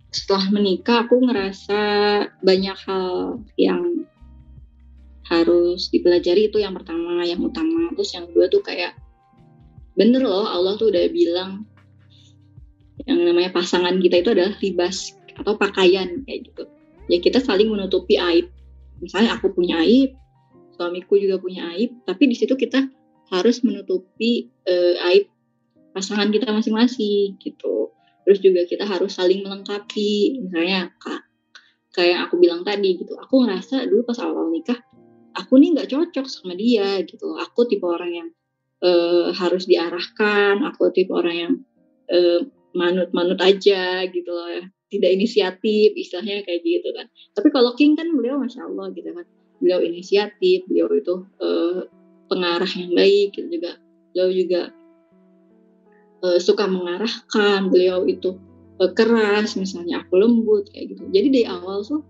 setelah 0.09 0.49
menikah 0.51 1.05
aku 1.05 1.21
ngerasa 1.21 1.81
banyak 2.41 2.77
hal 2.89 3.39
yang 3.61 4.09
harus 5.29 5.93
dipelajari 5.93 6.49
itu 6.49 6.65
yang 6.65 6.73
pertama 6.73 7.23
yang 7.29 7.45
utama 7.45 7.93
terus 7.93 8.17
yang 8.17 8.25
kedua 8.31 8.47
tuh 8.49 8.65
kayak 8.65 8.97
bener 9.95 10.23
loh 10.23 10.47
Allah 10.47 10.75
tuh 10.79 10.91
udah 10.91 11.07
bilang 11.11 11.67
yang 13.05 13.21
namanya 13.23 13.51
pasangan 13.55 13.99
kita 13.99 14.23
itu 14.23 14.31
adalah 14.35 14.55
libas 14.63 15.15
atau 15.35 15.59
pakaian 15.59 16.23
kayak 16.27 16.51
gitu 16.51 16.65
ya 17.09 17.19
kita 17.21 17.41
saling 17.41 17.69
menutupi 17.69 18.17
aib. 18.17 18.49
Misalnya 19.03 19.37
aku 19.37 19.53
punya 19.53 19.83
aib, 19.85 20.17
suamiku 20.77 21.19
juga 21.21 21.37
punya 21.43 21.75
aib, 21.77 21.93
tapi 22.09 22.31
di 22.31 22.37
situ 22.37 22.55
kita 22.57 22.89
harus 23.33 23.65
menutupi 23.65 24.49
eh, 24.65 24.97
aib 25.13 25.29
pasangan 25.93 26.31
kita 26.33 26.49
masing-masing 26.51 27.37
gitu. 27.41 27.93
Terus 28.25 28.39
juga 28.41 28.65
kita 28.65 28.89
harus 28.89 29.13
saling 29.13 29.45
melengkapi. 29.45 30.41
Misalnya 30.41 30.89
kak, 30.97 31.29
kayak 31.93 32.29
aku 32.29 32.41
bilang 32.41 32.65
tadi 32.65 32.97
gitu, 32.97 33.13
aku 33.21 33.45
ngerasa 33.45 33.85
dulu 33.85 34.09
pas 34.09 34.19
awal 34.25 34.49
nikah, 34.49 34.81
aku 35.37 35.61
nih 35.61 35.77
nggak 35.77 35.89
cocok 35.93 36.27
sama 36.27 36.57
dia 36.57 37.05
gitu. 37.05 37.37
Aku 37.37 37.69
tipe 37.69 37.85
orang 37.85 38.13
yang 38.13 38.29
eh, 38.85 39.29
harus 39.33 39.65
diarahkan, 39.65 40.61
aku 40.69 40.93
tipe 40.93 41.11
orang 41.11 41.37
yang 41.37 41.53
eh, 42.13 42.41
manut-manut 42.77 43.41
aja 43.41 44.05
gitu 44.11 44.31
loh 44.31 44.51
ya. 44.51 44.65
Tidak 44.93 45.11
inisiatif 45.11 45.97
istilahnya 45.97 46.45
kayak 46.45 46.61
gitu 46.63 46.89
kan. 46.93 47.09
Tapi 47.35 47.49
kalau 47.51 47.73
King 47.75 47.97
kan 47.97 48.13
beliau 48.13 48.39
masya 48.39 48.69
Allah 48.69 48.93
gitu 48.93 49.11
kan. 49.11 49.27
Beliau 49.59 49.81
inisiatif 49.81 50.69
beliau 50.69 50.93
itu 50.93 51.15
eh, 51.41 51.81
pengarah 52.29 52.69
yang 52.69 52.93
baik 52.93 53.35
gitu 53.35 53.49
juga. 53.49 53.73
Beliau 54.13 54.29
juga 54.31 54.63
eh, 56.23 56.39
suka 56.39 56.69
mengarahkan. 56.69 57.73
Beliau 57.73 58.05
itu 58.07 58.37
eh, 58.79 58.93
keras 58.93 59.57
misalnya 59.57 60.05
aku 60.05 60.21
lembut 60.21 60.69
kayak 60.71 60.95
gitu. 60.95 61.03
Jadi 61.11 61.29
dari 61.33 61.47
awal 61.49 61.83
tuh 61.83 62.05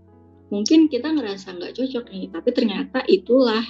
mungkin 0.52 0.86
kita 0.86 1.10
ngerasa 1.10 1.56
nggak 1.56 1.74
cocok 1.74 2.04
nih 2.14 2.30
tapi 2.30 2.50
ternyata 2.52 3.02
itulah 3.10 3.64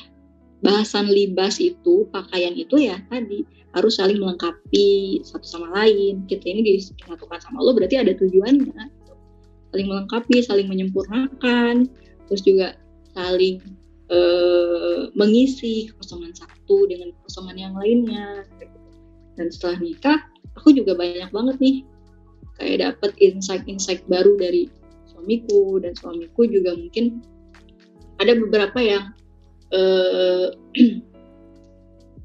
bahasan 0.65 1.13
libas 1.13 1.61
itu 1.61 2.09
pakaian 2.09 2.57
itu 2.57 2.81
ya 2.81 2.97
tadi 3.13 3.45
harus 3.77 4.01
saling 4.01 4.17
melengkapi 4.17 5.21
satu 5.21 5.45
sama 5.45 5.69
lain. 5.77 6.25
Kita 6.25 6.47
ini 6.49 6.65
disatukan 6.65 7.21
sama 7.43 7.61
Allah 7.61 7.75
berarti 7.77 8.01
ada 8.01 8.17
tujuannya 8.17 9.05
saling 9.75 9.91
melengkapi 9.91 10.39
saling 10.39 10.71
menyempurnakan 10.71 11.91
terus 12.31 12.47
juga 12.47 12.79
saling 13.11 13.59
eh, 14.07 15.11
mengisi 15.19 15.91
kekosongan 15.91 16.31
satu 16.31 16.87
dengan 16.87 17.11
kekosongan 17.19 17.59
yang 17.59 17.75
lainnya 17.75 18.47
dan 19.35 19.51
setelah 19.51 19.83
nikah 19.83 20.19
aku 20.55 20.71
juga 20.71 20.95
banyak 20.95 21.27
banget 21.35 21.57
nih 21.59 21.77
kayak 22.63 22.79
dapat 22.87 23.11
insight-insight 23.19 24.07
baru 24.07 24.39
dari 24.39 24.71
suamiku 25.11 25.83
dan 25.83 25.99
suamiku 25.99 26.47
juga 26.47 26.79
mungkin 26.79 27.19
ada 28.23 28.39
beberapa 28.39 28.79
yang 28.79 29.11
eh, 29.75 30.49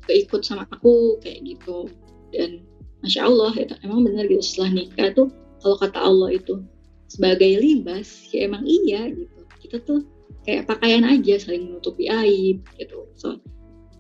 keikut 0.10 0.42
sama 0.46 0.70
aku 0.70 1.18
kayak 1.22 1.46
gitu. 1.46 1.90
Dan 2.30 2.66
masya 3.02 3.26
Allah 3.26 3.52
ya 3.58 3.66
emang 3.82 4.06
benar 4.06 4.30
gitu 4.30 4.42
setelah 4.42 4.84
nikah 4.84 5.10
tuh 5.18 5.28
kalau 5.60 5.76
kata 5.82 6.00
Allah 6.00 6.30
itu 6.36 6.62
sebagai 7.10 7.58
libas 7.60 8.30
ya 8.30 8.46
emang 8.46 8.64
iya 8.66 9.10
gitu. 9.10 9.40
Kita 9.66 9.78
tuh 9.84 10.06
kayak 10.46 10.70
pakaian 10.70 11.06
aja 11.06 11.42
saling 11.42 11.74
menutupi 11.74 12.10
aib 12.10 12.62
gitu. 12.78 13.10
So 13.18 13.42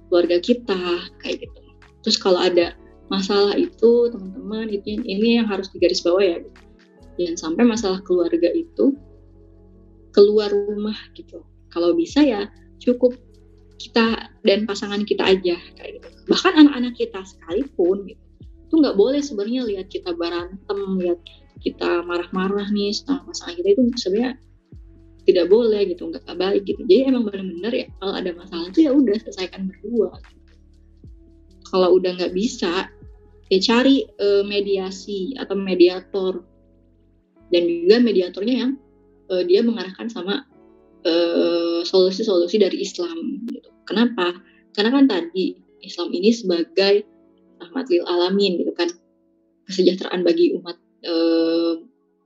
keluarga 0.09 0.41
kita 0.41 1.09
kayak 1.21 1.45
gitu. 1.45 1.61
Terus 2.05 2.17
kalau 2.17 2.39
ada 2.41 2.73
masalah 3.09 3.57
itu 3.57 4.13
teman-teman 4.13 4.69
itu 4.69 5.01
ini 5.01 5.41
yang 5.41 5.49
harus 5.49 5.69
digaris 5.73 6.05
bawah 6.05 6.21
ya 6.21 6.37
gitu. 6.41 6.61
jangan 7.19 7.35
sampai 7.35 7.63
masalah 7.67 7.99
keluarga 8.07 8.47
itu 8.55 8.95
keluar 10.15 10.49
rumah 10.49 10.95
gitu. 11.13 11.43
Kalau 11.69 11.93
bisa 11.93 12.23
ya 12.23 12.47
cukup 12.79 13.17
kita 13.79 14.29
dan 14.43 14.67
pasangan 14.67 15.07
kita 15.07 15.23
aja 15.23 15.55
kayak 15.79 15.91
gitu. 16.03 16.07
Bahkan 16.27 16.53
anak-anak 16.59 16.93
kita 16.99 17.23
sekalipun 17.23 18.05
gitu 18.11 18.29
itu 18.69 18.77
nggak 18.77 19.01
boleh 19.01 19.17
sebenarnya 19.17 19.65
lihat 19.65 19.89
kita 19.89 20.13
berantem 20.13 20.79
lihat 21.01 21.17
kita 21.57 22.05
marah-marah 22.05 22.69
nih 22.69 22.93
sama 22.93 23.25
pasangan 23.25 23.57
kita 23.57 23.73
itu 23.73 23.81
sebenarnya 23.97 24.37
tidak 25.25 25.45
boleh 25.49 25.81
gitu 25.89 26.13
nggak 26.13 26.37
baik 26.37 26.69
gitu. 26.69 26.85
Jadi 26.85 27.09
emang 27.09 27.25
benar-benar 27.25 27.73
ya 27.73 27.89
kalau 27.97 28.13
ada 28.13 28.29
masalah 28.37 28.69
itu 28.69 28.85
ya 28.85 28.93
udah 28.93 29.17
selesaikan 29.25 29.73
berdua. 29.73 30.21
Kalau 31.65 31.97
udah 31.97 32.13
nggak 32.13 32.33
bisa 32.37 32.93
ya 33.49 33.59
cari 33.61 34.05
eh, 34.05 34.43
mediasi 34.45 35.33
atau 35.33 35.57
mediator. 35.57 36.45
Dan 37.49 37.65
juga 37.65 37.97
mediatornya 38.05 38.55
yang 38.69 38.71
eh, 39.33 39.43
dia 39.49 39.65
mengarahkan 39.65 40.13
sama 40.13 40.45
eh, 41.09 41.81
solusi-solusi 41.89 42.61
dari 42.61 42.85
Islam 42.85 43.49
gitu. 43.49 43.68
Kenapa? 43.89 44.37
Karena 44.77 44.93
kan 44.93 45.05
tadi 45.09 45.57
Islam 45.81 46.13
ini 46.13 46.29
sebagai 46.29 47.09
rahmat 47.57 47.89
lil 47.89 48.05
alamin 48.05 48.61
gitu 48.61 48.73
kan. 48.77 48.93
Kesejahteraan 49.65 50.21
bagi 50.21 50.53
umat 50.53 50.77
eh, 51.01 51.73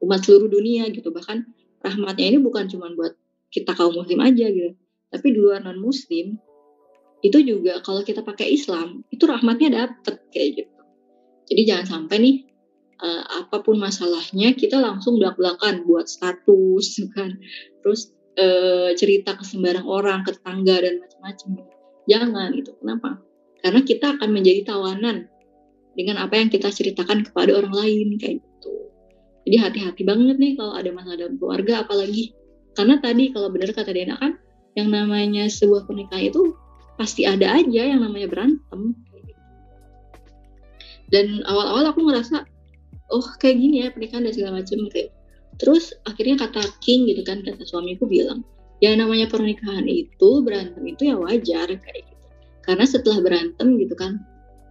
umat 0.03 0.19
seluruh 0.27 0.51
dunia 0.51 0.91
gitu. 0.91 1.07
Bahkan 1.15 1.47
rahmatnya 1.79 2.35
ini 2.35 2.37
bukan 2.43 2.67
cuma 2.67 2.91
buat 2.91 3.15
kita 3.47 3.71
kaum 3.71 3.95
muslim 3.95 4.19
aja 4.19 4.51
gitu. 4.51 4.75
Tapi 5.07 5.27
di 5.31 5.39
luar 5.39 5.63
non 5.63 5.79
muslim 5.79 6.35
itu 7.23 7.39
juga 7.39 7.79
kalau 7.79 8.03
kita 8.03 8.19
pakai 8.19 8.51
Islam 8.51 9.07
itu 9.07 9.23
rahmatnya 9.23 9.71
dapet 9.71 10.19
kayak 10.35 10.49
gitu. 10.59 10.73
Jadi 11.47 11.61
jangan 11.63 11.87
sampai 11.87 12.17
nih 12.19 12.35
uh, 12.99 13.23
apa 13.43 13.63
pun 13.63 13.79
masalahnya 13.79 14.51
kita 14.55 14.79
langsung 14.79 15.15
belak-belakan 15.19 15.87
buat 15.87 16.11
status 16.11 16.99
kan. 17.15 17.39
Terus 17.79 18.11
uh, 18.37 18.89
cerita 18.97 19.37
ke 19.37 19.43
sembarang 19.45 19.85
orang 19.85 20.25
ke 20.25 20.33
tetangga 20.35 20.81
dan 20.81 21.01
macam-macam 21.01 21.49
jangan 22.09 22.49
gitu. 22.57 22.71
Kenapa? 22.79 23.09
Karena 23.63 23.81
kita 23.83 24.19
akan 24.19 24.29
menjadi 24.35 24.61
tawanan 24.67 25.31
dengan 25.93 26.19
apa 26.19 26.35
yang 26.35 26.49
kita 26.49 26.73
ceritakan 26.73 27.23
kepada 27.23 27.55
orang 27.55 27.73
lain 27.73 28.17
kayak 28.19 28.41
gitu. 28.41 28.73
Jadi 29.43 29.57
hati-hati 29.59 30.01
banget 30.07 30.35
nih 30.39 30.55
kalau 30.55 30.73
ada 30.75 30.89
masalah 30.91 31.17
dalam 31.19 31.35
keluarga 31.37 31.83
apalagi 31.83 32.33
karena 32.73 32.97
tadi 32.99 33.29
kalau 33.31 33.53
benar 33.53 33.69
kata 33.71 33.93
Dena 33.93 34.17
kan 34.17 34.39
yang 34.73 34.89
namanya 34.89 35.45
sebuah 35.45 35.85
pernikahan 35.85 36.33
itu 36.33 36.57
pasti 36.97 37.25
ada 37.25 37.53
aja 37.53 37.81
yang 37.93 38.01
namanya 38.01 38.25
berantem 38.29 38.97
dan 41.13 41.45
awal-awal 41.45 41.93
aku 41.93 42.09
ngerasa 42.09 42.45
oh 43.13 43.27
kayak 43.37 43.61
gini 43.61 43.85
ya 43.85 43.93
pernikahan 43.93 44.25
dan 44.25 44.33
segala 44.33 44.51
macam 44.61 44.79
kayak 44.89 45.13
terus 45.57 45.93
akhirnya 46.05 46.47
kata 46.47 46.61
King 46.81 47.09
gitu 47.09 47.21
kan 47.25 47.41
kata 47.45 47.63
suamiku 47.65 48.09
bilang 48.09 48.41
ya 48.83 48.91
namanya 48.97 49.31
pernikahan 49.31 49.87
itu 49.87 50.43
berantem 50.43 50.83
itu 50.83 51.13
ya 51.13 51.15
wajar 51.15 51.67
kayak 51.71 52.03
gitu. 52.03 52.25
Karena 52.63 52.85
setelah 52.87 53.19
berantem 53.23 53.79
gitu 53.79 53.95
kan 53.95 54.19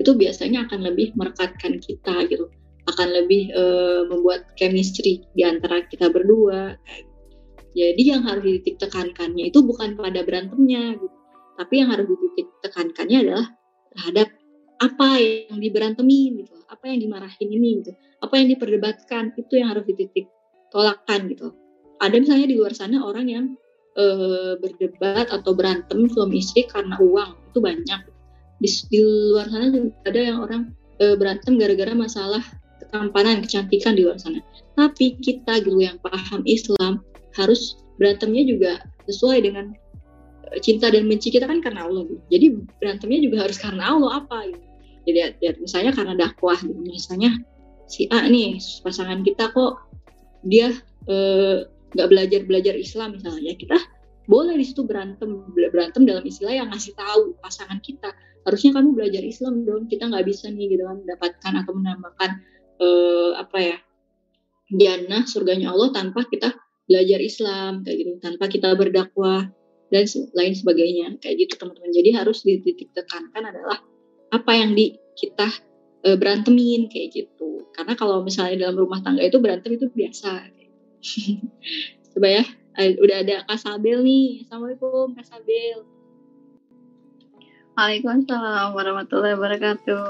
itu 0.01 0.13
biasanya 0.17 0.69
akan 0.69 0.85
lebih 0.85 1.17
merekatkan 1.17 1.81
kita 1.81 2.29
gitu. 2.29 2.49
Akan 2.91 3.15
lebih 3.15 3.55
uh, 3.55 4.11
membuat 4.11 4.53
chemistry 4.59 5.23
di 5.33 5.43
antara 5.47 5.87
kita 5.87 6.11
berdua 6.11 6.75
kayak 6.83 7.05
gitu. 7.07 7.13
jadi 7.73 8.03
yang 8.05 8.23
harus 8.29 8.45
dititik 8.45 8.77
tekankannya 8.85 9.49
itu 9.49 9.65
bukan 9.65 9.97
pada 9.97 10.21
berantemnya 10.21 10.99
gitu. 10.99 11.17
Tapi 11.57 11.75
yang 11.81 11.89
harus 11.89 12.05
dititik 12.11 12.53
tekankannya 12.61 13.19
adalah 13.29 13.47
terhadap 13.97 14.29
apa 14.83 15.09
yang 15.23 15.63
diberantemin 15.63 16.43
gitu 16.43 16.59
apa 16.67 16.91
yang 16.91 16.99
dimarahin 17.07 17.49
ini 17.55 17.69
gitu 17.79 17.95
apa 18.19 18.35
yang 18.35 18.51
diperdebatkan 18.51 19.31
itu 19.39 19.53
yang 19.55 19.71
harus 19.71 19.87
dititik 19.87 20.27
tolakkan 20.73 21.29
gitu. 21.29 21.53
Ada 22.01 22.17
misalnya 22.19 22.47
di 22.51 22.57
luar 22.59 22.75
sana 22.75 23.05
orang 23.05 23.27
yang 23.29 23.45
e, 23.95 24.05
berdebat 24.59 25.31
atau 25.31 25.53
berantem 25.55 26.09
suami 26.11 26.41
istri 26.43 26.67
karena 26.67 26.99
uang 26.99 27.39
itu 27.53 27.59
banyak. 27.63 28.01
Di, 28.59 28.69
di 28.91 28.99
luar 29.05 29.47
sana 29.53 29.71
ada 30.09 30.21
yang 30.21 30.43
orang 30.43 30.73
e, 30.99 31.15
berantem 31.15 31.61
gara-gara 31.61 31.93
masalah 31.95 32.43
ketampanan 32.83 33.45
kecantikan 33.45 33.95
di 33.95 34.03
luar 34.09 34.19
sana. 34.19 34.43
Tapi 34.75 35.21
kita 35.21 35.63
gitu 35.63 35.79
yang 35.79 36.01
paham 36.03 36.43
Islam 36.49 37.05
harus 37.39 37.79
berantemnya 37.97 38.43
juga 38.45 38.73
sesuai 39.09 39.39
dengan 39.47 39.73
eh, 40.53 40.61
cinta 40.61 40.91
dan 40.93 41.09
benci 41.09 41.33
kita 41.33 41.49
kan 41.49 41.65
karena 41.65 41.89
Allah 41.89 42.05
gitu. 42.05 42.21
jadi 42.29 42.47
berantemnya 42.81 43.21
juga 43.25 43.37
harus 43.49 43.57
karena 43.57 43.95
Allah 43.95 44.25
apa 44.25 44.51
gitu. 44.51 44.65
Jadi 45.03 45.19
ya, 45.43 45.51
misalnya 45.59 45.93
karena 45.97 46.15
dakwah 46.15 46.59
gitu. 46.63 46.79
Misalnya 46.79 47.35
si 47.91 48.07
A 48.15 48.23
nih 48.27 48.61
pasangan 48.87 49.27
kita 49.27 49.51
kok 49.51 49.92
dia 50.43 50.75
eh, 51.09 51.59
nggak 51.93 52.09
uh, 52.09 52.11
belajar 52.11 52.41
belajar 52.47 52.75
Islam 52.75 53.19
misalnya 53.19 53.53
ya 53.53 53.55
kita 53.59 53.79
boleh 54.31 54.55
di 54.55 54.65
situ 54.67 54.87
berantem 54.87 55.43
berantem 55.55 56.07
dalam 56.07 56.23
istilah 56.23 56.55
yang 56.55 56.69
ngasih 56.71 56.95
tahu 56.95 57.35
pasangan 57.43 57.83
kita 57.83 58.15
harusnya 58.47 58.71
kamu 58.79 58.95
belajar 58.95 59.23
Islam 59.23 59.67
dong 59.67 59.91
kita 59.91 60.07
nggak 60.11 60.27
bisa 60.27 60.51
nih 60.51 60.79
gitu 60.79 60.83
kan 60.87 61.03
mendapatkan 61.03 61.53
atau 61.63 61.73
menambahkan 61.75 62.31
uh, 62.79 63.31
apa 63.39 63.59
ya 63.59 63.77
jannah 64.73 65.23
surganya 65.27 65.75
Allah 65.75 65.91
tanpa 65.91 66.27
kita 66.27 66.55
belajar 66.87 67.19
Islam 67.23 67.83
kayak 67.83 67.97
gitu 67.99 68.11
tanpa 68.23 68.47
kita 68.51 68.75
berdakwah 68.75 69.51
dan 69.93 70.05
lain 70.33 70.55
sebagainya 70.57 71.21
kayak 71.21 71.47
gitu 71.47 71.61
teman-teman 71.61 71.93
jadi 71.93 72.11
harus 72.25 72.43
dititik 72.43 72.91
tekankan 72.97 73.45
adalah 73.53 73.79
apa 74.33 74.53
yang 74.57 74.73
di 74.73 74.97
kita 75.13 75.53
e, 76.01 76.09
berantemin 76.17 76.89
kayak 76.89 77.13
gitu. 77.13 77.42
Karena 77.73 77.93
kalau 77.97 78.21
misalnya 78.21 78.69
dalam 78.69 78.77
rumah 78.85 79.01
tangga 79.01 79.25
itu 79.25 79.41
berantem 79.41 79.77
itu 79.77 79.89
biasa. 79.89 80.49
Coba 82.13 82.29
ya, 82.29 82.45
e, 82.77 82.83
udah 83.01 83.17
ada 83.25 83.37
Kak 83.49 83.59
Sabel 83.59 84.05
nih. 84.05 84.45
Assalamualaikum 84.45 85.17
Kak 85.17 85.27
Sabel. 85.27 85.89
Waalaikumsalam 87.73 88.77
warahmatullahi 88.77 89.35
wabarakatuh. 89.41 90.07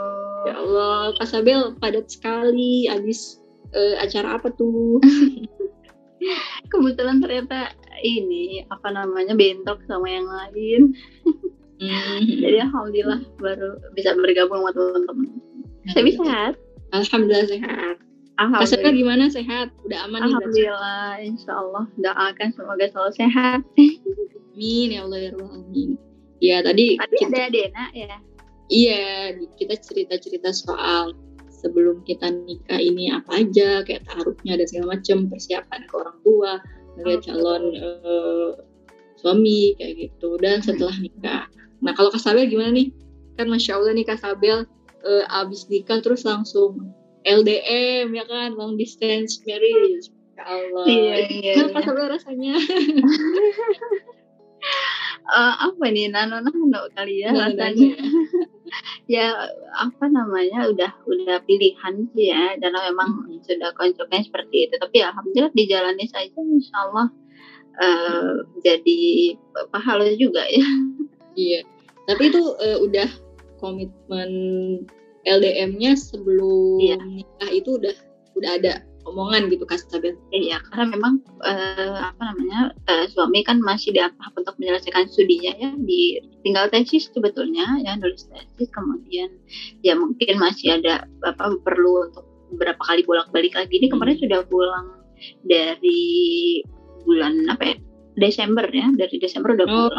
Ya 0.50 0.54
Allah, 0.58 1.14
Kak 1.14 1.28
Sabel 1.30 1.78
padat 1.78 2.10
sekali. 2.10 2.90
Abis 2.90 3.38
e, 3.70 3.80
acara 4.02 4.42
apa 4.42 4.50
tuh? 4.50 4.98
Kebetulan 6.70 7.22
ternyata 7.22 7.70
ini 8.02 8.66
apa 8.66 8.90
namanya 8.90 9.38
bentok 9.38 9.82
sama 9.86 10.10
yang 10.10 10.26
lain. 10.26 10.98
Hmm. 11.78 12.22
Jadi 12.42 12.58
alhamdulillah 12.62 13.22
baru 13.38 13.78
bisa 13.94 14.14
bergabung 14.18 14.66
sama 14.66 14.70
teman-teman. 14.74 15.30
Saya 15.94 16.10
sehat. 16.14 16.54
Alhamdulillah 16.92 17.48
sehat. 17.48 17.96
Alhamdulillah 18.40 18.94
gimana 18.96 19.24
sehat? 19.28 19.68
Udah 19.84 20.08
aman 20.08 20.28
Alhamdulillah, 20.28 21.20
nih, 21.20 21.32
insya 21.32 21.52
Allah 21.56 21.84
doakan 22.00 22.48
semoga 22.52 22.84
selalu 22.92 23.12
sehat. 23.16 23.60
Amin 24.52 24.88
ya 24.92 25.08
Allah 25.08 25.18
ya 25.20 25.28
Rabbal 25.32 25.48
Alamin. 25.52 25.90
Ya 26.42 26.56
tadi. 26.60 27.00
Tadi 27.00 27.16
kita, 27.16 27.32
ada 27.32 27.48
Dena 27.48 27.84
ya. 27.96 28.16
Iya, 28.72 29.04
kita 29.60 29.74
cerita-cerita 29.80 30.48
soal 30.52 31.12
sebelum 31.48 32.02
kita 32.08 32.32
nikah 32.32 32.80
ini 32.80 33.12
apa 33.12 33.44
aja, 33.44 33.84
kayak 33.86 34.02
taruhnya 34.08 34.58
dan 34.58 34.66
segala 34.66 34.98
macam, 34.98 35.30
persiapan 35.30 35.80
ke 35.86 35.94
orang 35.94 36.18
tua, 36.26 36.52
oh, 36.98 37.18
calon 37.22 37.62
uh, 37.78 38.50
suami 39.20 39.78
kayak 39.78 40.08
gitu, 40.08 40.40
dan 40.42 40.58
setelah 40.64 40.96
nikah. 40.98 41.46
Nah 41.84 41.92
kalau 41.94 42.10
Kasabel 42.10 42.50
gimana 42.50 42.74
nih? 42.74 42.90
Kan 43.38 43.48
Masya 43.48 43.78
Allah 43.78 43.92
nih 43.94 44.06
Kasabel 44.08 44.66
uh, 45.02 45.24
abis 45.42 45.66
nikah 45.68 46.00
terus 46.00 46.22
langsung 46.26 46.94
LDM 47.22 48.10
ya 48.14 48.24
kan, 48.26 48.54
long 48.58 48.74
distance 48.74 49.42
marriage. 49.46 50.10
Ya 50.34 50.44
Allah. 50.48 50.84
Iya, 50.88 51.14
iya, 51.30 51.52
iya. 51.54 51.70
Kasabel 51.70 52.06
rasanya? 52.10 52.54
uh, 55.30 55.54
apa 55.70 55.84
nih 55.92 56.10
nano 56.10 56.42
nano 56.42 56.80
kali 56.96 57.22
ya 57.22 57.30
rasanya 57.30 57.94
ya 59.14 59.26
apa 59.76 60.04
namanya 60.08 60.66
udah 60.72 60.90
udah 61.04 61.36
pilihan 61.44 62.08
sih 62.16 62.32
ya 62.32 62.56
karena 62.58 62.90
memang 62.90 63.28
hmm. 63.28 63.44
sudah 63.44 63.70
konsepnya 63.76 64.24
seperti 64.24 64.70
itu 64.70 64.74
tapi 64.80 65.04
ya, 65.04 65.12
alhamdulillah 65.12 65.52
dijalani 65.52 66.06
saja 66.08 66.40
insya 66.40 66.76
Allah 66.88 67.06
uh, 67.76 68.48
jadi 68.64 69.36
pahala 69.68 70.08
juga 70.16 70.48
ya 70.48 70.64
Iya. 71.36 71.64
Tapi 72.08 72.22
itu 72.28 72.42
uh, 72.42 72.78
udah 72.82 73.08
komitmen 73.62 74.30
LDM-nya 75.22 75.94
sebelum 75.94 76.82
iya. 76.82 76.98
nikah 76.98 77.50
itu 77.54 77.78
udah 77.78 77.94
udah 78.34 78.50
ada 78.58 78.82
omongan 79.06 79.50
gitu 79.50 79.66
Kak 79.66 79.82
Sabel. 79.82 80.14
Iya, 80.30 80.62
karena 80.70 80.94
memang 80.94 81.22
uh, 81.42 82.10
apa 82.10 82.22
namanya 82.22 82.74
uh, 82.86 83.04
suami 83.10 83.42
kan 83.42 83.58
masih 83.58 83.94
di 83.94 84.00
tahap 84.02 84.34
untuk 84.38 84.54
menyelesaikan 84.62 85.10
studinya 85.10 85.52
ya 85.58 85.70
di 85.82 86.22
tinggal 86.46 86.70
tesis 86.70 87.10
sebetulnya 87.10 87.66
ya 87.82 87.98
nulis 87.98 88.30
tesis 88.30 88.70
kemudian 88.70 89.30
ya 89.82 89.98
mungkin 89.98 90.38
masih 90.38 90.78
ada 90.78 91.06
apa 91.26 91.58
perlu 91.66 92.10
untuk 92.10 92.24
beberapa 92.54 92.82
kali 92.84 93.02
bolak-balik 93.02 93.54
lagi 93.56 93.74
ini 93.80 93.88
kemarin 93.90 94.14
hmm. 94.18 94.22
sudah 94.28 94.40
pulang 94.46 94.86
dari 95.46 96.02
bulan 97.02 97.46
apa 97.50 97.74
ya 97.74 97.76
Desember 98.18 98.66
ya 98.70 98.86
dari 98.94 99.16
Desember 99.18 99.56
udah 99.56 99.66
oh. 99.66 99.90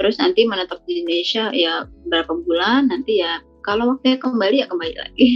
Terus 0.00 0.16
nanti 0.16 0.48
menetap 0.48 0.80
di 0.88 1.04
Indonesia 1.04 1.52
ya 1.52 1.84
berapa 2.08 2.32
bulan 2.32 2.88
nanti 2.88 3.20
ya 3.20 3.44
kalau 3.60 3.92
waktunya 3.92 4.16
kembali 4.16 4.56
ya 4.64 4.66
kembali 4.72 4.94
lagi. 4.96 5.28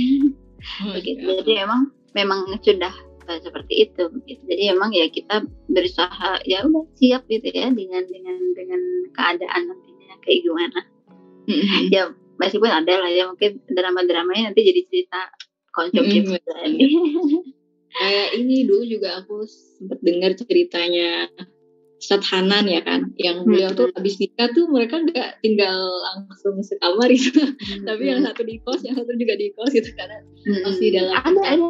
Hmm, 0.65 0.97
begitu. 0.97 1.21
ya. 1.21 1.37
jadi 1.45 1.53
emang 1.69 1.93
memang 2.17 2.49
sudah 2.65 2.95
uh, 3.29 3.39
seperti 3.45 3.85
itu 3.85 4.09
begitu. 4.09 4.41
Jadi 4.49 4.63
emang 4.73 4.91
ya 4.97 5.05
kita 5.13 5.45
berusaha 5.69 6.41
ya 6.49 6.65
udah 6.65 6.89
siap 6.97 7.29
gitu 7.29 7.53
ya 7.53 7.69
dengan 7.69 8.09
dengan 8.09 8.41
dengan 8.57 8.81
keadaan 9.13 9.61
nantinya 9.69 10.17
kayak 10.25 10.41
gimana. 10.41 10.81
Hmm. 11.45 11.93
ya 11.93 12.09
meskipun 12.41 12.73
ada 12.73 13.05
lah 13.05 13.11
ya 13.13 13.29
mungkin 13.29 13.61
drama-dramanya 13.69 14.49
nanti 14.49 14.65
jadi 14.65 14.81
cerita 14.89 15.29
konsumsi 15.77 16.25
hmm, 16.25 16.41
kayak 18.01 18.29
ini 18.41 18.65
dulu 18.65 18.89
juga 18.89 19.21
aku 19.21 19.45
sempat 19.45 20.01
dengar 20.01 20.33
ceritanya 20.41 21.29
Ustadz 22.05 22.29
Hanan 22.29 22.69
ya 22.69 22.85
kan 22.85 23.17
yang 23.17 23.41
hmm. 23.41 23.49
beliau 23.49 23.73
tuh 23.73 23.89
habis 23.97 24.21
nikah 24.21 24.53
tuh 24.53 24.69
mereka 24.69 25.01
nggak 25.01 25.41
tinggal 25.41 25.89
langsung 26.13 26.61
sekamar 26.61 27.09
gitu 27.17 27.41
hmm. 27.41 27.89
tapi 27.89 28.13
yang 28.13 28.21
satu 28.21 28.45
di 28.45 28.61
kos 28.61 28.85
yang 28.85 28.93
satu 28.93 29.17
juga 29.17 29.41
di 29.41 29.49
kos 29.57 29.73
gitu 29.73 29.89
karena 29.97 30.21
hmm. 30.21 30.69
masih 30.69 30.89
dalam 30.93 31.17
ada 31.17 31.41
ada 31.49 31.67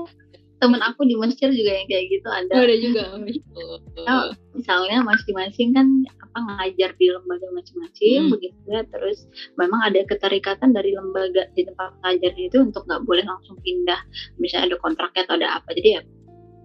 temen 0.59 0.83
aku 0.83 1.07
di 1.07 1.15
Mesir 1.15 1.55
juga 1.55 1.71
yang 1.71 1.87
kayak 1.87 2.05
gitu 2.11 2.29
ada 2.35 2.51
oh, 2.51 2.63
ada 2.67 2.77
juga 2.83 3.03
oh. 3.15 4.27
misalnya 4.59 5.07
masing-masing 5.07 5.71
kan 5.71 5.87
apa 6.19 6.39
ngajar 6.41 6.91
di 6.99 7.07
lembaga 7.15 7.47
masing-masing 7.55 8.21
hmm. 8.27 8.33
begitu 8.35 8.59
ya 8.67 8.83
terus 8.91 9.31
memang 9.55 9.87
ada 9.87 10.03
keterikatan 10.03 10.75
dari 10.75 10.99
lembaga 10.99 11.47
di 11.55 11.63
tempat 11.63 11.95
ngajarnya 12.03 12.45
itu 12.51 12.59
untuk 12.59 12.83
nggak 12.91 13.07
boleh 13.07 13.23
langsung 13.23 13.55
pindah 13.63 14.03
misalnya 14.43 14.75
ada 14.75 14.77
kontraknya 14.83 15.23
atau 15.31 15.35
ada 15.39 15.49
apa 15.63 15.71
jadi 15.79 16.01
ya 16.01 16.03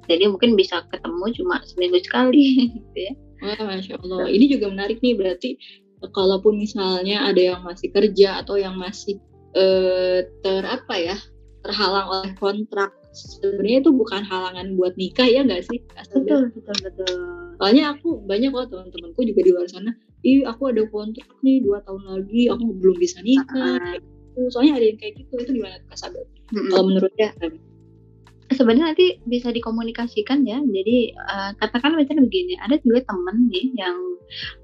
jadi 0.10 0.26
mungkin 0.26 0.58
bisa 0.58 0.82
ketemu 0.90 1.26
cuma 1.38 1.62
seminggu 1.70 2.02
sekali 2.02 2.46
gitu 2.82 2.98
ya 2.98 3.14
Oh, 3.40 3.64
Masya 3.64 3.96
Allah. 4.04 4.28
Ini 4.28 4.46
juga 4.52 4.68
menarik 4.68 5.00
nih 5.00 5.16
berarti 5.16 5.56
kalaupun 6.12 6.56
misalnya 6.56 7.28
ada 7.28 7.40
yang 7.40 7.62
masih 7.64 7.92
kerja 7.92 8.40
atau 8.44 8.56
yang 8.56 8.76
masih 8.76 9.20
eh, 9.52 10.24
ter 10.44 10.64
apa 10.64 10.96
ya 10.96 11.18
terhalang 11.60 12.08
oleh 12.08 12.32
kontrak 12.40 12.96
sebenarnya 13.12 13.84
itu 13.84 13.92
bukan 13.92 14.24
halangan 14.24 14.80
buat 14.80 14.96
nikah 14.96 15.28
ya 15.28 15.44
nggak 15.44 15.68
sih 15.68 15.84
betul 16.16 16.48
betul 16.56 16.76
betul 16.88 17.14
soalnya 17.60 17.92
aku 17.92 18.24
banyak 18.24 18.48
loh 18.48 18.64
teman-temanku 18.70 19.20
juga 19.28 19.42
di 19.44 19.52
luar 19.52 19.68
sana 19.68 19.92
ih 20.24 20.48
aku 20.48 20.72
ada 20.72 20.88
kontrak 20.88 21.28
nih 21.44 21.60
dua 21.60 21.84
tahun 21.84 22.00
lagi 22.06 22.48
aku 22.48 22.64
belum 22.80 22.96
bisa 22.96 23.20
nikah 23.20 23.76
Ah. 23.76 23.82
kayak 23.92 24.00
gitu. 24.00 24.40
soalnya 24.56 24.74
ada 24.80 24.86
yang 24.88 24.98
kayak 25.04 25.14
gitu 25.20 25.34
itu 25.36 25.52
gimana 25.60 25.76
Kak 25.92 25.98
Sabel 26.00 26.24
Mm-mm. 26.56 26.70
kalau 26.72 26.84
menurut 26.88 27.12
Ya. 27.20 27.36
Sebenarnya 28.54 28.94
nanti 28.94 29.06
bisa 29.26 29.54
dikomunikasikan 29.54 30.46
ya. 30.46 30.58
Jadi 30.62 31.14
eh, 31.14 31.52
katakan 31.62 31.94
misalnya 31.98 32.26
begini, 32.26 32.54
ada 32.58 32.76
juga 32.82 33.06
temen 33.06 33.38
nih 33.50 33.66
yang 33.78 33.98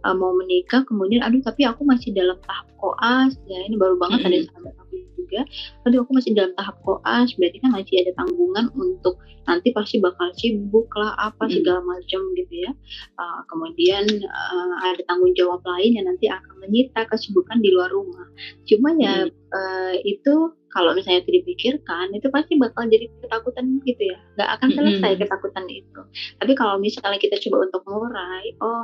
eh, 0.06 0.16
mau 0.16 0.34
menikah, 0.38 0.82
kemudian 0.86 1.22
aduh 1.22 1.42
tapi 1.42 1.66
aku 1.66 1.86
masih 1.86 2.14
dalam 2.14 2.38
tahap 2.46 2.68
koas 2.82 3.34
ya. 3.46 3.60
Ini 3.70 3.76
baru 3.78 3.96
banget 4.02 4.20
ada 4.26 4.38
Mm-mm. 4.38 4.48
sahabat 4.50 4.74
aku 4.82 4.94
juga. 5.26 5.42
Aduh 5.90 6.06
aku 6.06 6.14
masih 6.14 6.38
dalam 6.38 6.54
tahap 6.54 6.78
koas, 6.86 7.34
berarti 7.34 7.58
kan 7.58 7.74
masih 7.74 8.06
ada 8.06 8.12
tanggungan 8.22 8.70
untuk 8.78 9.18
nanti 9.50 9.74
pasti 9.74 9.98
bakal 10.02 10.30
sibuk 10.38 10.90
lah 10.94 11.18
apa 11.18 11.50
Mm. 11.50 11.54
segala 11.62 11.82
macam 11.82 12.22
gitu 12.38 12.54
ya. 12.54 12.72
Eh, 13.18 13.40
kemudian 13.50 14.06
eh, 14.22 14.74
ada 14.86 15.02
tanggung 15.10 15.34
jawab 15.34 15.66
lain 15.66 15.98
yang 15.98 16.06
nanti 16.06 16.30
akan 16.30 16.62
menyita 16.62 17.10
kesibukan 17.10 17.58
di 17.62 17.74
luar 17.74 17.90
rumah. 17.90 18.30
Cuma 18.70 18.94
ya 19.02 19.26
eh, 19.30 19.94
itu 20.06 20.54
kalau 20.76 20.92
misalnya 20.92 21.24
itu 21.24 21.40
dipikirkan 21.40 22.12
itu 22.12 22.28
pasti 22.28 22.60
bakal 22.60 22.84
jadi 22.92 23.08
ketakutan 23.24 23.80
gitu 23.88 24.12
ya 24.12 24.20
nggak 24.36 24.50
akan 24.60 24.70
selesai 24.76 25.12
Mm-mm. 25.16 25.22
ketakutan 25.24 25.66
itu 25.72 26.02
tapi 26.44 26.52
kalau 26.52 26.76
misalnya 26.76 27.16
kita 27.16 27.40
coba 27.48 27.72
untuk 27.72 27.82
mengurai 27.88 28.52
oh 28.60 28.84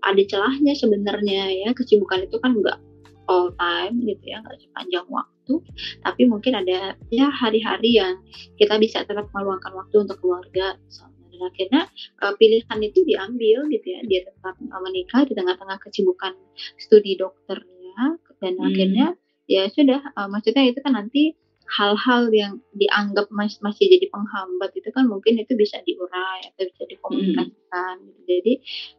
ada 0.00 0.22
celahnya 0.24 0.72
sebenarnya 0.72 1.52
ya 1.52 1.70
kesibukan 1.76 2.24
itu 2.24 2.40
kan 2.40 2.56
nggak 2.56 2.80
all 3.26 3.50
time 3.54 4.00
gitu 4.02 4.22
ya 4.24 4.42
nggak 4.42 4.58
sepanjang 4.62 5.06
waktu 5.10 5.54
tapi 6.02 6.22
mungkin 6.26 6.52
ada 6.58 6.94
ya 7.10 7.26
hari-hari 7.30 7.98
yang 7.98 8.18
kita 8.58 8.78
bisa 8.78 9.02
tetap 9.06 9.30
meluangkan 9.30 9.72
waktu 9.74 9.96
untuk 10.02 10.18
keluarga 10.18 10.74
misalnya. 10.80 11.14
dan 11.36 11.40
akhirnya 11.52 11.82
eh, 12.24 12.34
pilihan 12.40 12.78
itu 12.80 12.98
diambil 13.04 13.58
gitu 13.68 13.86
ya 13.86 14.00
dia 14.08 14.20
tetap 14.24 14.56
menikah 14.58 15.22
di 15.28 15.36
tengah-tengah 15.36 15.78
kesibukan 15.84 16.32
studi 16.80 17.14
dokternya 17.20 18.16
dan 18.40 18.52
Hmm. 18.56 18.68
akhirnya 18.68 19.06
ya 19.46 19.68
sudah 19.68 20.00
eh, 20.02 20.28
maksudnya 20.32 20.64
itu 20.66 20.80
kan 20.80 20.96
nanti 20.96 21.36
hal-hal 21.66 22.30
yang 22.30 22.62
dianggap 22.78 23.26
mas- 23.34 23.58
masih 23.58 23.90
jadi 23.90 24.06
penghambat 24.06 24.70
itu 24.78 24.86
kan 24.94 25.10
mungkin 25.10 25.34
itu 25.34 25.58
bisa 25.58 25.82
diurai 25.82 26.46
atau 26.54 26.62
bisa 26.62 26.86
dikomunikasikan 26.86 27.94
gitu. 28.06 28.20
jadi 28.22 28.52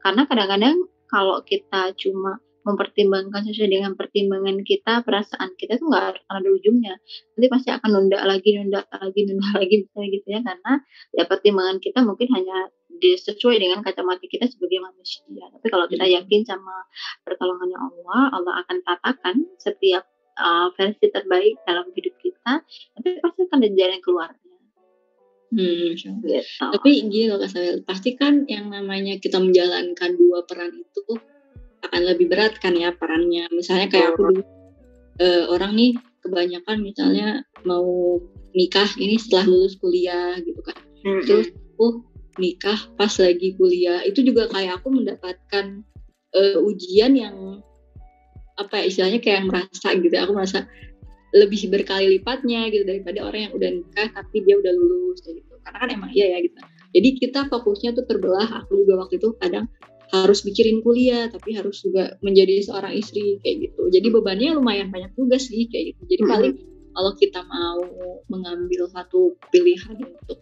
karena 0.04 0.22
kadang-kadang 0.28 0.76
kalau 1.08 1.40
kita 1.48 1.96
cuma 1.96 2.44
mempertimbangkan 2.68 3.48
sesuai 3.48 3.70
dengan 3.72 3.96
pertimbangan 3.96 4.60
kita 4.68 5.08
perasaan 5.08 5.56
kita 5.56 5.80
tuh 5.80 5.88
nggak 5.88 6.06
akan 6.28 6.34
ada 6.44 6.50
ujungnya. 6.52 6.96
Nanti 7.40 7.48
pasti 7.48 7.70
akan 7.72 7.90
nunda 7.96 8.20
lagi 8.28 8.50
nunda 8.60 8.84
lagi 8.92 9.22
nunda 9.32 9.50
lagi 9.56 9.76
misalnya 9.88 10.08
gitu 10.12 10.28
ya. 10.28 10.40
Karena 10.44 10.74
ya 11.16 11.24
pertimbangan 11.24 11.78
kita 11.80 12.00
mungkin 12.04 12.28
hanya 12.36 12.58
sesuai 13.00 13.58
dengan 13.62 13.80
kacamata 13.80 14.26
kita 14.28 14.52
sebagai 14.52 14.84
manusia. 14.84 15.24
Tapi 15.24 15.68
kalau 15.72 15.88
kita 15.88 16.04
Hmm. 16.04 16.16
yakin 16.20 16.42
sama 16.44 16.76
pertolongannya 17.24 17.78
Allah 17.80 18.22
Allah 18.36 18.54
akan 18.68 18.78
tatakan 18.84 19.36
setiap 19.62 20.04
uh, 20.38 20.68
versi 20.76 21.08
terbaik 21.10 21.62
dalam 21.64 21.88
hidup 21.94 22.16
kita 22.22 22.64
tapi 22.96 23.08
pasti 23.22 23.40
akan 23.48 23.58
ada 23.64 23.70
jalan 23.74 24.02
keluarnya 24.02 24.48
Hmm, 25.48 25.96
gitu. 25.96 26.12
Tapi 26.60 27.08
gini 27.08 27.32
loh 27.32 27.40
Kak 27.40 27.48
Sabel, 27.48 27.80
pasti 27.88 28.20
kan 28.20 28.44
yang 28.52 28.68
namanya 28.68 29.16
kita 29.16 29.40
menjalankan 29.40 30.20
dua 30.20 30.44
peran 30.44 30.76
itu 30.76 31.16
akan 31.86 32.02
lebih 32.14 32.32
berat 32.32 32.58
kan 32.58 32.74
ya 32.74 32.94
perannya. 32.96 33.50
Misalnya 33.54 33.88
kayak 33.92 34.18
aku 34.18 34.34
dulu 34.34 34.42
eh, 35.22 35.44
orang 35.50 35.74
nih 35.78 35.92
kebanyakan 36.22 36.78
misalnya 36.82 37.28
mau 37.66 38.18
nikah 38.54 38.90
ini 38.98 39.18
setelah 39.22 39.46
lulus 39.50 39.78
kuliah 39.78 40.38
gitu 40.42 40.60
kan. 40.66 40.78
Terus 41.24 41.48
aku 41.54 42.04
nikah 42.38 42.78
pas 42.98 43.14
lagi 43.18 43.58
kuliah 43.58 44.02
itu 44.06 44.22
juga 44.22 44.50
kayak 44.50 44.82
aku 44.82 44.94
mendapatkan 44.94 45.86
eh, 46.34 46.58
ujian 46.58 47.14
yang 47.18 47.62
apa 48.58 48.82
ya 48.82 48.84
istilahnya 48.90 49.20
kayak 49.22 49.46
merasa 49.46 49.94
gitu. 49.94 50.16
Aku 50.18 50.34
merasa 50.34 50.66
lebih 51.36 51.70
berkali 51.70 52.18
lipatnya 52.18 52.72
gitu 52.72 52.88
daripada 52.88 53.20
orang 53.28 53.52
yang 53.52 53.54
udah 53.54 53.70
nikah 53.70 54.08
tapi 54.16 54.42
dia 54.48 54.58
udah 54.58 54.74
lulus 54.74 55.22
gitu. 55.22 55.54
Karena 55.62 55.78
kan 55.86 55.90
emang 55.94 56.12
iya 56.16 56.38
ya 56.38 56.40
gitu. 56.42 56.58
Jadi 56.98 57.10
kita 57.20 57.46
fokusnya 57.52 57.94
tuh 57.94 58.06
terbelah. 58.08 58.64
Aku 58.64 58.80
juga 58.80 59.06
waktu 59.06 59.20
itu 59.22 59.36
kadang 59.38 59.68
harus 60.08 60.48
mikirin 60.48 60.80
kuliah 60.80 61.28
tapi 61.28 61.56
harus 61.56 61.84
juga 61.84 62.16
menjadi 62.24 62.64
seorang 62.64 62.96
istri 62.96 63.40
kayak 63.44 63.72
gitu. 63.72 63.92
Jadi 63.92 64.08
bebannya 64.12 64.56
lumayan 64.56 64.88
banyak 64.88 65.12
juga 65.20 65.36
sih 65.36 65.68
kayak 65.68 65.96
gitu. 65.96 66.02
Jadi 66.16 66.24
paling 66.24 66.54
kalau 66.96 67.12
kita 67.20 67.42
mau 67.46 67.84
mengambil 68.32 68.88
satu 68.90 69.36
pilihan 69.52 70.00
untuk 70.00 70.40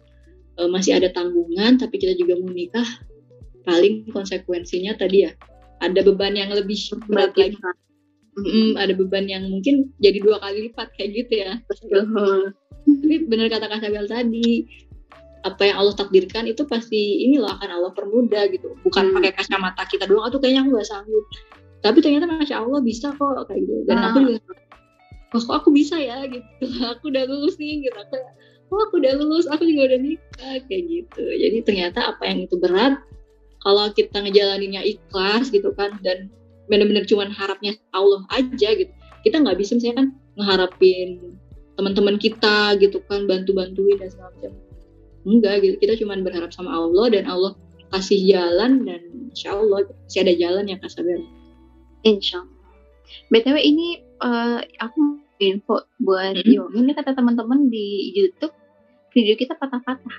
eh, 0.56 0.68
masih 0.70 0.96
ada 0.96 1.10
tanggungan 1.10 1.76
tapi 1.76 1.98
kita 1.98 2.14
juga 2.14 2.38
mau 2.38 2.48
nikah 2.48 2.86
paling 3.66 4.06
konsekuensinya 4.14 4.94
tadi 4.94 5.26
ya 5.26 5.34
ada 5.82 6.00
beban 6.06 6.38
yang 6.38 6.54
lebih 6.54 6.78
berat 7.10 7.34
lagi 7.34 7.58
Mm, 8.36 8.76
ada 8.76 8.92
beban 8.92 9.24
yang 9.24 9.48
mungkin 9.48 9.96
jadi 9.96 10.20
dua 10.20 10.36
kali 10.36 10.68
lipat 10.68 10.92
kayak 11.00 11.24
gitu 11.24 11.40
ya. 11.40 11.56
Betul. 11.72 12.52
Tapi 12.84 13.16
benar 13.32 13.48
kata 13.48 13.64
Kak 13.64 13.80
Sabel 13.80 14.04
tadi, 14.04 14.68
apa 15.46 15.62
yang 15.70 15.76
Allah 15.78 15.94
takdirkan 15.94 16.50
itu 16.50 16.66
pasti 16.66 17.22
ini 17.22 17.38
loh 17.38 17.50
akan 17.54 17.70
Allah 17.70 17.92
permudah 17.94 18.50
gitu. 18.50 18.74
Bukan 18.82 19.10
Hmm. 19.10 19.14
pakai 19.22 19.32
kacamata 19.38 19.82
kita 19.86 20.10
doang, 20.10 20.26
tuh 20.34 20.42
kayaknya 20.42 20.66
aku 20.66 20.70
gak 20.82 20.88
sanggup. 20.90 21.24
Tapi 21.80 21.98
ternyata 22.02 22.26
masya 22.26 22.66
Allah 22.66 22.80
bisa 22.82 23.14
kok 23.14 23.46
kayak 23.46 23.62
gitu. 23.62 23.74
Dan 23.86 23.96
Ah. 24.02 24.10
aku 24.10 24.18
juga, 24.26 24.40
wah 25.30 25.42
kok 25.46 25.56
aku 25.62 25.68
bisa 25.70 25.96
ya 26.02 26.26
gitu. 26.26 26.50
Aku 26.98 27.08
udah 27.14 27.24
lulus 27.30 27.54
nih 27.62 27.86
gitu. 27.86 27.94
Aku, 27.94 28.16
wah 28.74 28.82
aku 28.90 28.94
udah 28.98 29.12
lulus, 29.22 29.46
aku 29.46 29.62
juga 29.62 29.94
udah 29.94 30.00
nikah 30.02 30.56
kayak 30.66 30.82
gitu. 30.90 31.22
Jadi 31.22 31.56
ternyata 31.62 32.10
apa 32.10 32.26
yang 32.26 32.42
itu 32.50 32.58
berat, 32.58 32.98
kalau 33.62 33.90
kita 33.94 34.22
ngejalaninnya 34.22 34.82
ikhlas 34.82 35.50
gitu 35.50 35.70
kan 35.74 35.98
dan 36.02 36.30
bener-bener 36.66 37.06
cuman 37.06 37.30
harapnya 37.30 37.78
Allah 37.94 38.26
aja 38.34 38.74
gitu 38.74 38.90
kita 39.26 39.42
nggak 39.42 39.58
bisa 39.58 39.74
misalnya 39.74 39.96
kan 40.02 40.08
ngeharapin 40.38 41.34
teman-teman 41.74 42.16
kita 42.18 42.78
gitu 42.78 43.02
kan 43.10 43.26
bantu-bantuin 43.26 43.98
dan 43.98 44.08
segala 44.10 44.30
macam 44.38 44.52
enggak 45.26 45.60
gitu 45.66 45.76
kita 45.82 45.94
cuman 45.98 46.22
berharap 46.22 46.54
sama 46.54 46.70
Allah 46.70 47.10
dan 47.10 47.26
Allah 47.26 47.52
kasih 47.90 48.18
jalan 48.30 48.86
dan 48.86 49.02
insya 49.30 49.54
Allah 49.58 49.86
masih 50.06 50.20
ada 50.26 50.34
jalan 50.38 50.64
ya 50.70 50.76
Kak 50.78 50.90
Insya 52.06 52.42
Allah. 52.42 52.70
BTW 53.30 53.56
ini 53.58 53.88
eh, 54.02 54.58
aku 54.78 55.00
info 55.42 55.84
buat 56.00 56.38
Mm-mm. 56.38 56.48
Yomi 56.48 56.78
ini 56.86 56.92
kata 56.94 57.14
teman-teman 57.14 57.68
di 57.68 58.14
YouTube 58.14 58.54
video 59.10 59.34
kita 59.34 59.58
patah-patah. 59.58 60.16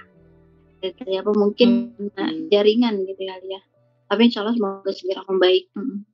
Dari 0.78 1.16
apa 1.18 1.32
mungkin 1.34 1.98
Hmm. 1.98 2.48
jaringan 2.54 3.02
gitu 3.08 3.18
kali 3.24 3.48
ya. 3.50 3.62
Tapi 4.08 4.22
insya 4.30 4.46
Allah 4.46 4.56
semoga 4.56 4.92
segera 4.94 5.24
membaik. 5.28 5.68
Mm. 5.76 6.06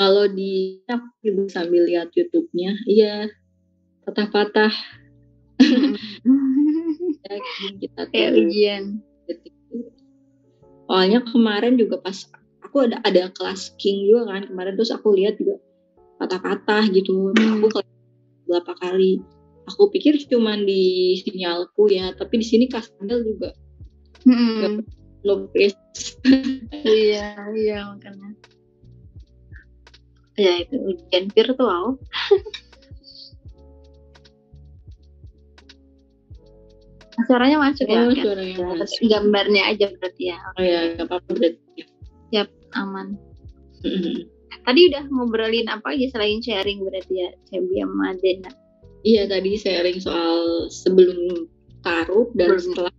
kalau 0.00 0.24
di 0.24 0.80
aku 0.88 1.44
sambil 1.52 1.84
lihat 1.84 2.08
YouTube-nya 2.16 2.72
iya 2.88 3.28
patah-patah 4.08 4.72
kita 7.80 8.02
Kayak 8.10 8.30
ujian. 8.40 8.82
detik. 9.28 9.54
Soalnya 10.90 11.22
kemarin 11.22 11.78
juga 11.78 12.02
pas 12.02 12.26
aku 12.64 12.86
ada 12.90 12.98
ada 13.06 13.30
kelas 13.30 13.78
King 13.78 14.10
juga 14.10 14.34
kan 14.34 14.42
kemarin 14.50 14.74
terus 14.74 14.90
aku 14.90 15.14
lihat 15.14 15.38
juga 15.38 15.62
patah-patah 16.18 16.90
gitu. 16.90 17.30
Hmm. 17.36 17.62
Aku 17.62 17.82
berapa 18.50 18.72
kali. 18.82 19.22
Aku 19.70 19.86
pikir 19.94 20.18
cuman 20.26 20.66
di 20.66 21.14
sinyalku 21.22 21.86
ya, 21.86 22.10
tapi 22.18 22.42
di 22.42 22.46
sini 22.46 22.66
Kasandel 22.66 23.22
juga 23.22 23.54
Mm-mm. 24.26 24.82
nge 25.22 25.68
Iya, 26.84 27.26
iya 27.54 27.78
makanya. 27.86 28.34
Ya 30.34 30.52
itu 30.64 30.74
ujian 30.80 31.30
virtual. 31.30 32.00
Suaranya 37.26 37.58
masuk 37.58 37.86
ya? 37.86 38.00
Oh, 38.00 38.12
Ken? 38.12 38.22
suaranya 38.24 38.54
Ya, 38.56 38.66
masuk. 38.76 38.98
Gambarnya 39.04 39.62
aja 39.68 39.86
berarti 39.96 40.22
ya. 40.30 40.38
Oh 40.54 40.62
ya, 40.62 40.80
gak 40.94 41.06
apa-apa 41.08 41.30
berarti. 41.34 41.82
Aman. 42.70 43.18
Mm-mm. 43.82 44.30
Tadi 44.62 44.80
udah 44.94 45.02
ngobrolin 45.10 45.66
apa 45.66 45.90
aja 45.90 46.06
selain 46.14 46.38
sharing 46.38 46.86
berarti 46.86 47.18
ya, 47.18 47.28
Cebi 47.50 47.82
sama 47.82 48.14
Dena. 48.22 48.50
Iya 49.02 49.26
tadi 49.26 49.58
sharing 49.58 49.98
soal 49.98 50.68
sebelum 50.70 51.50
taruh 51.82 52.30
dan 52.36 52.54
Sebelum. 52.54 52.62
setelah 52.62 52.92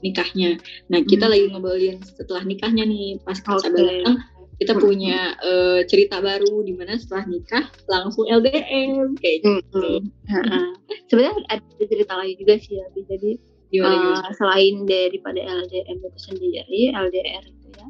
nikahnya. 0.00 0.50
Nah 0.90 1.00
kita 1.06 1.28
Hmm. 1.28 1.32
lagi 1.36 1.44
ngobrolin 1.46 2.02
setelah 2.02 2.42
nikahnya 2.42 2.82
nih 2.82 3.22
pas 3.22 3.38
Oke. 3.38 3.62
Sabel 3.62 3.86
datang 3.86 4.16
kita 4.54 4.72
Hmm. 4.74 4.82
punya 4.82 5.18
eh, 5.38 5.80
cerita 5.86 6.18
baru 6.18 6.62
di 6.62 6.72
mana 6.74 6.98
setelah 6.98 7.26
nikah 7.26 7.64
langsung 7.86 8.26
LDM 8.26 9.14
kayak 9.14 9.38
gitu. 9.44 10.00
Hmm. 10.02 10.10
Heeh. 10.26 10.64
Sebenarnya 11.06 11.34
ada 11.52 11.62
cerita 11.86 12.14
lagi 12.18 12.34
juga 12.34 12.54
sih 12.58 12.80
ya, 12.80 12.86
jadi 12.96 13.38
uh, 13.82 14.22
selain 14.38 14.86
daripada 14.86 15.40
LDM 15.40 15.98
itu 15.98 16.18
sendiri, 16.20 16.80
LDR 16.94 17.42
itu 17.42 17.68
ya. 17.74 17.88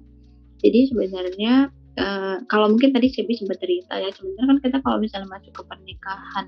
Jadi 0.64 0.80
sebenarnya 0.88 1.68
uh, 2.00 2.36
kalau 2.48 2.72
mungkin 2.72 2.96
tadi 2.96 3.12
Cebi 3.12 3.36
sempat 3.36 3.60
cerita 3.60 4.00
ya, 4.00 4.08
sebenarnya 4.14 4.46
kan 4.48 4.58
kita 4.64 4.78
kalau 4.80 4.98
misalnya 5.02 5.28
masuk 5.28 5.52
ke 5.52 5.62
pernikahan 5.68 6.46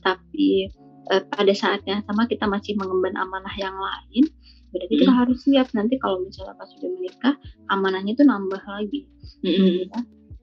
tapi 0.00 0.72
eh, 1.12 1.22
pada 1.28 1.52
saat 1.52 1.84
yang 1.84 2.00
sama 2.06 2.24
kita 2.30 2.46
masih 2.48 2.78
mengemban 2.78 3.18
amanah 3.18 3.52
yang 3.58 3.74
lain 3.76 4.24
berarti 4.70 4.94
kita 5.02 5.12
harus 5.12 5.38
siap 5.42 5.66
nanti 5.74 5.98
kalau 5.98 6.22
misalnya 6.22 6.54
pas 6.54 6.70
sudah 6.78 6.90
menikah 6.94 7.34
amanahnya 7.74 8.14
itu 8.14 8.22
nambah 8.22 8.62
lagi 8.62 9.02
Mm-mm. 9.42 9.90
ya. 9.90 10.00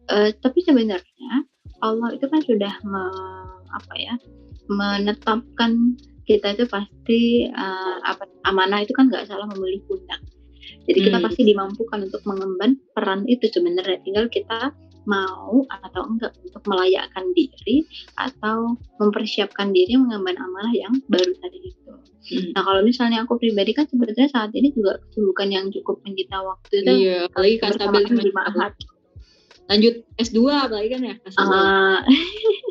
Eh, 0.07 0.31
tapi 0.43 0.59
sebenarnya 0.67 1.47
Allah 1.79 2.11
itu 2.11 2.25
kan 2.27 2.41
sudah 2.43 2.73
me- 2.83 3.63
apa 3.71 3.93
ya 3.95 4.15
menetapkan 4.67 5.95
kita 6.27 6.53
itu 6.53 6.67
pasti 6.67 7.47
eh, 7.47 7.97
apa 8.03 8.27
amanah 8.45 8.83
itu 8.83 8.91
kan 8.91 9.07
nggak 9.07 9.25
salah 9.25 9.47
membeli 9.47 9.79
pundak 9.87 10.19
jadi 10.87 10.99
kita 11.03 11.17
Hmm. 11.19 11.25
pasti 11.27 11.41
dimampukan 11.43 11.99
untuk 12.07 12.21
mengemban 12.27 12.79
peran 12.95 13.23
itu 13.27 13.47
sebenarnya 13.51 13.99
tinggal 14.03 14.27
kita 14.31 14.71
mau 15.07 15.63
atau 15.71 16.03
enggak 16.03 16.35
untuk 16.43 16.59
melayakkan 16.67 17.31
diri 17.31 17.87
atau 18.19 18.75
mempersiapkan 18.99 19.71
diri 19.71 19.95
mengemban 19.95 20.35
amanah 20.35 20.75
yang 20.75 20.91
baru 21.07 21.31
tadi 21.39 21.71
itu. 21.71 21.93
Mm. 22.27 22.51
Nah 22.51 22.61
kalau 22.67 22.83
misalnya 22.83 23.23
aku 23.23 23.39
pribadi 23.39 23.71
kan 23.71 23.87
sebetulnya 23.87 24.27
saat 24.27 24.51
ini 24.51 24.75
juga 24.75 24.99
kesibukan 25.07 25.47
yang 25.47 25.65
cukup 25.71 26.03
menyita 26.03 26.43
waktu 26.43 26.83
itu 26.83 26.91
Iya, 27.07 27.31
apalagi 27.31 27.55
di 27.55 27.79
tahun. 27.79 28.35
Mahat. 28.35 28.73
Lanjut 29.71 29.95
S2 30.19 30.39
apalagi 30.43 30.89
kan 30.91 31.01
ya 31.07 31.15
Kasabel. 31.23 31.55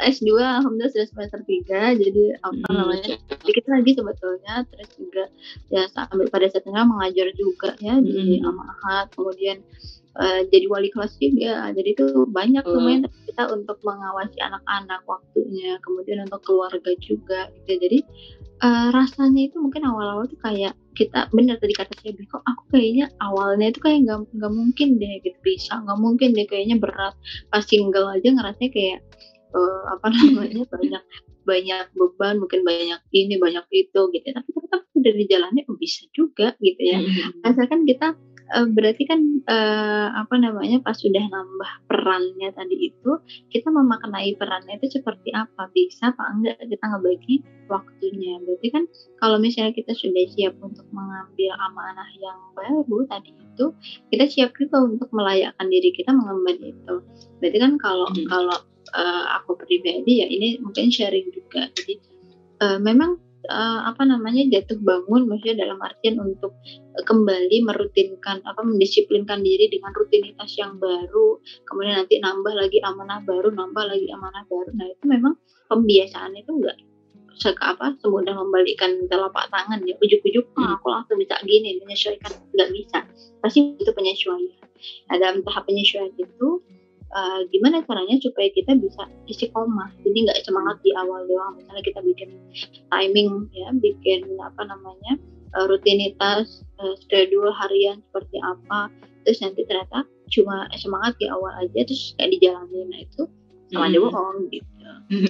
Ah, 0.00 0.08
S2 0.08 0.40
alhamdulillah 0.40 0.90
sudah 0.90 1.08
semester 1.08 1.40
3 1.44 1.94
jadi 1.94 2.40
apa 2.40 2.64
Hmm, 2.66 2.76
namanya 2.76 3.16
sedikit 3.40 3.64
lagi 3.68 3.90
sebetulnya 3.92 4.54
terus 4.72 4.90
juga 4.96 5.24
ya 5.68 5.82
sambil 5.92 6.26
pada 6.32 6.48
saat 6.48 6.64
itu 6.64 6.72
mengajar 6.72 7.28
juga 7.36 7.76
ya 7.78 8.00
di 8.00 8.40
Hmm. 8.40 8.48
Amahat 8.48 9.06
kemudian 9.14 9.60
eh, 10.10 10.40
jadi 10.50 10.66
wali 10.66 10.90
kelas 10.90 11.14
juga. 11.22 11.70
Jadi 11.70 11.88
itu 11.94 12.26
banyak 12.26 12.66
Oh. 12.66 12.74
lumayan 12.76 13.06
kita 13.30 13.46
untuk 13.46 13.78
mengawasi 13.86 14.42
anak-anak 14.42 15.06
waktunya 15.06 15.78
kemudian 15.86 16.26
untuk 16.26 16.42
keluarga 16.42 16.90
juga 16.98 17.46
gitu. 17.62 17.78
Jadi 17.78 17.98
eh, 18.60 18.88
rasanya 18.92 19.48
itu 19.48 19.56
mungkin 19.56 19.86
awal-awal 19.86 20.26
tuh 20.26 20.36
kayak 20.42 20.74
kita 20.98 21.30
bener 21.32 21.56
tadi 21.62 21.72
kata 21.72 21.94
saya 22.02 22.12
kok 22.12 22.42
aku 22.44 22.62
kayaknya 22.74 23.06
awalnya 23.22 23.70
itu 23.70 23.80
kayak 23.80 24.04
nggak 24.04 24.18
nggak 24.36 24.52
mungkin 24.52 24.88
deh 24.98 25.14
gitu. 25.22 25.38
Bisa 25.40 25.78
nggak 25.80 25.98
mungkin 26.02 26.28
deh 26.34 26.44
kayaknya 26.44 26.76
berat. 26.76 27.14
Pas 27.48 27.62
single 27.64 28.10
aja 28.10 28.28
ngerasanya 28.34 28.70
kayak 28.74 28.98
eh, 29.54 29.82
apa 29.90 30.06
namanya 30.10 30.62
banyak 30.68 31.02
banyak 31.40 31.86
beban 31.96 32.38
mungkin 32.38 32.60
banyak 32.62 33.00
ini 33.10 33.34
banyak 33.40 33.64
itu 33.72 34.00
gitu 34.12 34.28
tapi 34.30 34.48
ternyata 34.52 34.76
udah 34.94 35.12
dijalani 35.16 35.60
oh, 35.66 35.76
bisa 35.80 36.04
juga 36.12 36.54
gitu 36.60 36.82
ya. 36.84 37.00
Mm-mm. 37.00 37.42
asalkan 37.48 37.88
kita 37.88 38.12
eh, 38.52 38.66
berarti 38.68 39.02
kan 39.08 39.20
eh, 39.48 40.08
apa 40.12 40.34
namanya 40.36 40.84
pas 40.84 40.94
sudah 40.98 41.24
nambah 41.24 41.70
perannya 41.88 42.52
tadi 42.52 42.92
itu 42.92 43.10
kita 43.48 43.72
memaknai 43.72 44.36
perannya 44.36 44.76
itu 44.76 45.00
seperti 45.00 45.32
apa? 45.32 45.72
Bisa 45.72 46.12
apa 46.12 46.22
enggak 46.36 46.60
kita 46.60 46.84
ngebagi 46.84 47.36
waktunya? 47.72 48.36
Berarti 48.44 48.68
kan 48.74 48.84
kalau 49.18 49.40
misalnya 49.40 49.72
kita 49.72 49.96
sudah 49.96 50.24
siap 50.36 50.54
untuk 50.60 50.84
mengambil 50.92 51.56
amanah 51.70 52.10
yang 52.20 52.38
baru 52.52 53.06
tadi 53.08 53.32
itu 53.32 53.66
kita 54.12 54.24
siap 54.28 54.50
juga 54.58 54.84
untuk 54.84 55.08
melayakkan 55.16 55.66
diri 55.72 55.90
kita 55.96 56.12
mengemban 56.12 56.60
itu. 56.60 56.94
Berarti 57.40 57.58
kan 57.58 57.72
kalau 57.80 58.06
Hmm. 58.10 58.26
kalau 58.28 58.58
eh, 58.94 59.24
aku 59.40 59.56
pribadi 59.58 60.24
ya 60.24 60.26
ini 60.26 60.58
mungkin 60.62 60.88
sharing 60.92 61.28
juga. 61.32 61.68
Jadi 61.72 61.94
eh, 62.60 62.78
memang 62.80 63.16
eh, 63.48 63.80
apa 63.86 64.02
namanya 64.04 64.46
jatuh 64.48 64.78
bangun 64.80 65.28
maksudnya 65.28 65.66
dalam 65.66 65.78
artian 65.80 66.20
untuk 66.20 66.52
kembali 67.04 67.64
merutinkan 67.64 68.44
apa 68.44 68.60
mendisiplinkan 68.64 69.40
diri 69.40 69.72
dengan 69.72 69.92
rutinitas 69.96 70.52
yang 70.60 70.76
baru 70.76 71.40
kemudian 71.64 72.04
nanti 72.04 72.20
nambah 72.20 72.52
lagi 72.52 72.78
amanah 72.84 73.24
baru 73.24 73.48
nambah 73.52 73.84
lagi 73.84 74.08
amanah 74.12 74.44
baru. 74.48 74.70
Nah 74.76 74.86
itu 74.90 75.04
memang 75.08 75.34
pembiasaan 75.70 76.34
itu 76.36 76.50
enggak 76.50 76.76
seka 77.40 77.72
apa 77.72 77.96
semudah 78.04 78.36
membalikkan 78.36 79.08
telapak 79.08 79.48
tangan 79.48 79.80
ya. 79.88 79.96
Ujuk-ujuk 79.96 80.52
Hmm. 80.52 80.60
"Ah, 80.60 80.70
aku 80.76 80.92
langsung 80.92 81.16
bisa 81.16 81.40
gini 81.48 81.80
menyesuaikan. 81.80 82.36
Nggak 82.52 82.70
bisa. 82.76 82.98
Pasti 83.40 83.80
itu 83.80 83.90
penyesuaian. 83.96 84.60
Nah, 85.08 85.16
dalam 85.16 85.40
tahap 85.40 85.64
penyesuaian 85.64 86.12
itu 86.20 86.48
eh, 87.10 87.40
gimana 87.50 87.82
caranya 87.86 88.16
supaya 88.22 88.48
kita 88.54 88.78
bisa 88.78 89.02
istiqomah. 89.26 89.90
Jadi 90.06 90.18
nggak 90.28 90.40
semangat 90.46 90.78
di 90.82 90.90
awal 90.94 91.26
doang. 91.26 91.58
Misalnya 91.58 91.82
kita 91.82 92.00
bikin 92.06 92.30
timing 92.90 93.50
ya 93.54 93.68
bikin 93.74 94.26
apa 94.40 94.62
namanya 94.66 95.18
eh, 95.58 95.66
rutinitas 95.66 96.62
eh, 96.78 96.94
schedule 97.02 97.50
harian 97.50 97.98
seperti 98.10 98.38
apa. 98.42 98.90
Terus 99.26 99.38
nanti 99.44 99.62
ternyata 99.68 100.06
cuma 100.30 100.70
semangat 100.78 101.18
di 101.18 101.26
awal 101.26 101.50
aja 101.58 101.80
terus 101.84 102.14
kayak 102.16 102.30
dijalanin. 102.38 102.86
Nah 102.94 103.00
itu 103.02 103.22
sama 103.70 103.86
aja 103.86 103.98
Hmm. 103.98 104.06
bohong 104.10 104.38
gitu. 104.50 104.70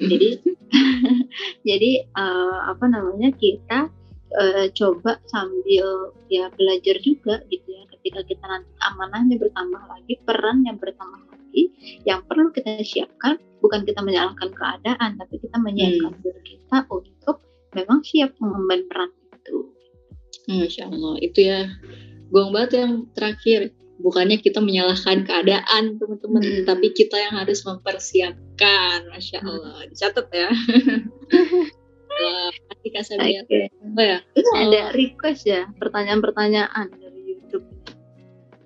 Jadi 0.08 0.28
jadi 1.68 1.90
eh, 2.04 2.56
apa 2.68 2.84
namanya 2.88 3.32
kita 3.36 3.88
eh, 4.36 4.66
coba 4.76 5.18
sambil 5.28 6.14
ya 6.30 6.48
belajar 6.54 6.96
juga 7.02 7.40
gitu 7.50 7.68
ya. 7.68 7.82
Ketika 7.98 8.20
kita 8.24 8.44
nanti 8.48 8.70
amanahnya 8.80 9.36
bertambah 9.36 9.82
lagi 9.88 10.14
perannya 10.24 10.72
bertambah 10.78 11.29
lagi 11.50 11.64
yang 12.06 12.22
perlu 12.30 12.54
kita 12.54 12.78
siapkan 12.86 13.34
bukan 13.58 13.82
kita 13.82 13.98
menyalahkan 14.06 14.54
keadaan 14.54 15.18
tapi 15.18 15.42
kita 15.42 15.58
menyiapkan 15.58 16.14
diri 16.22 16.42
kita 16.46 16.86
untuk 16.86 17.42
memang 17.74 18.06
siap 18.06 18.30
mengemban 18.38 18.86
peran 18.86 19.10
itu. 19.34 19.56
Masya 20.46 20.86
Allah 20.86 21.18
itu 21.18 21.40
ya 21.42 21.66
gong 22.30 22.54
banget 22.54 22.70
yang 22.86 22.92
terakhir. 23.18 23.74
Bukannya 24.00 24.40
kita 24.40 24.64
menyalahkan 24.64 25.28
keadaan 25.28 26.00
teman-teman 26.00 26.40
Hmm. 26.40 26.64
tapi 26.64 26.88
kita 26.96 27.20
yang 27.20 27.36
harus 27.36 27.60
mempersiapkan. 27.66 29.10
Masya 29.10 29.44
Allah 29.44 29.84
dicatat 29.90 30.26
ya. 30.30 30.48
Kasabel 32.90 33.44
Oke. 33.46 33.70
apa 33.70 34.02
ya? 34.02 34.18
Ini 34.34 34.48
Oh. 34.50 34.56
ada 34.66 34.82
request 34.96 35.46
ya 35.46 35.68
pertanyaan-pertanyaan 35.78 36.90
dari 36.90 37.20
YouTube. 37.28 37.66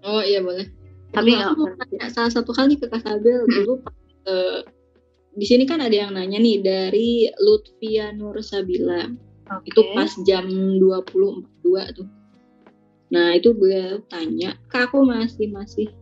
Oh 0.07 0.23
iya 0.23 0.39
boleh 0.41 0.84
Tapi 1.15 1.31
nggak 1.39 1.51
aku 1.55 1.63
mau 1.63 1.77
tanya 1.79 2.07
salah 2.11 2.33
satu 2.35 2.51
kali 2.51 2.75
ke 2.77 2.87
Kasabel 2.91 3.47
dulu 3.55 3.81
eh, 4.27 4.61
di 5.35 5.47
sini 5.47 5.65
kan 5.67 5.83
ada 5.83 5.95
yang 5.95 6.15
nanya 6.15 6.39
nih 6.39 6.63
dari 6.63 7.31
Lutfia 7.43 8.11
Nur 8.15 8.39
Sabila. 8.43 9.11
Oke. 9.45 9.69
itu 9.69 9.81
pas 9.93 10.09
jam 10.25 10.49
20.42 10.81 12.01
tuh. 12.01 12.09
Nah 13.13 13.37
itu 13.37 13.53
beliau 13.53 14.01
tanya 14.09 14.57
kak 14.73 14.89
aku 14.89 15.05
masih 15.05 15.53
masih 15.53 15.93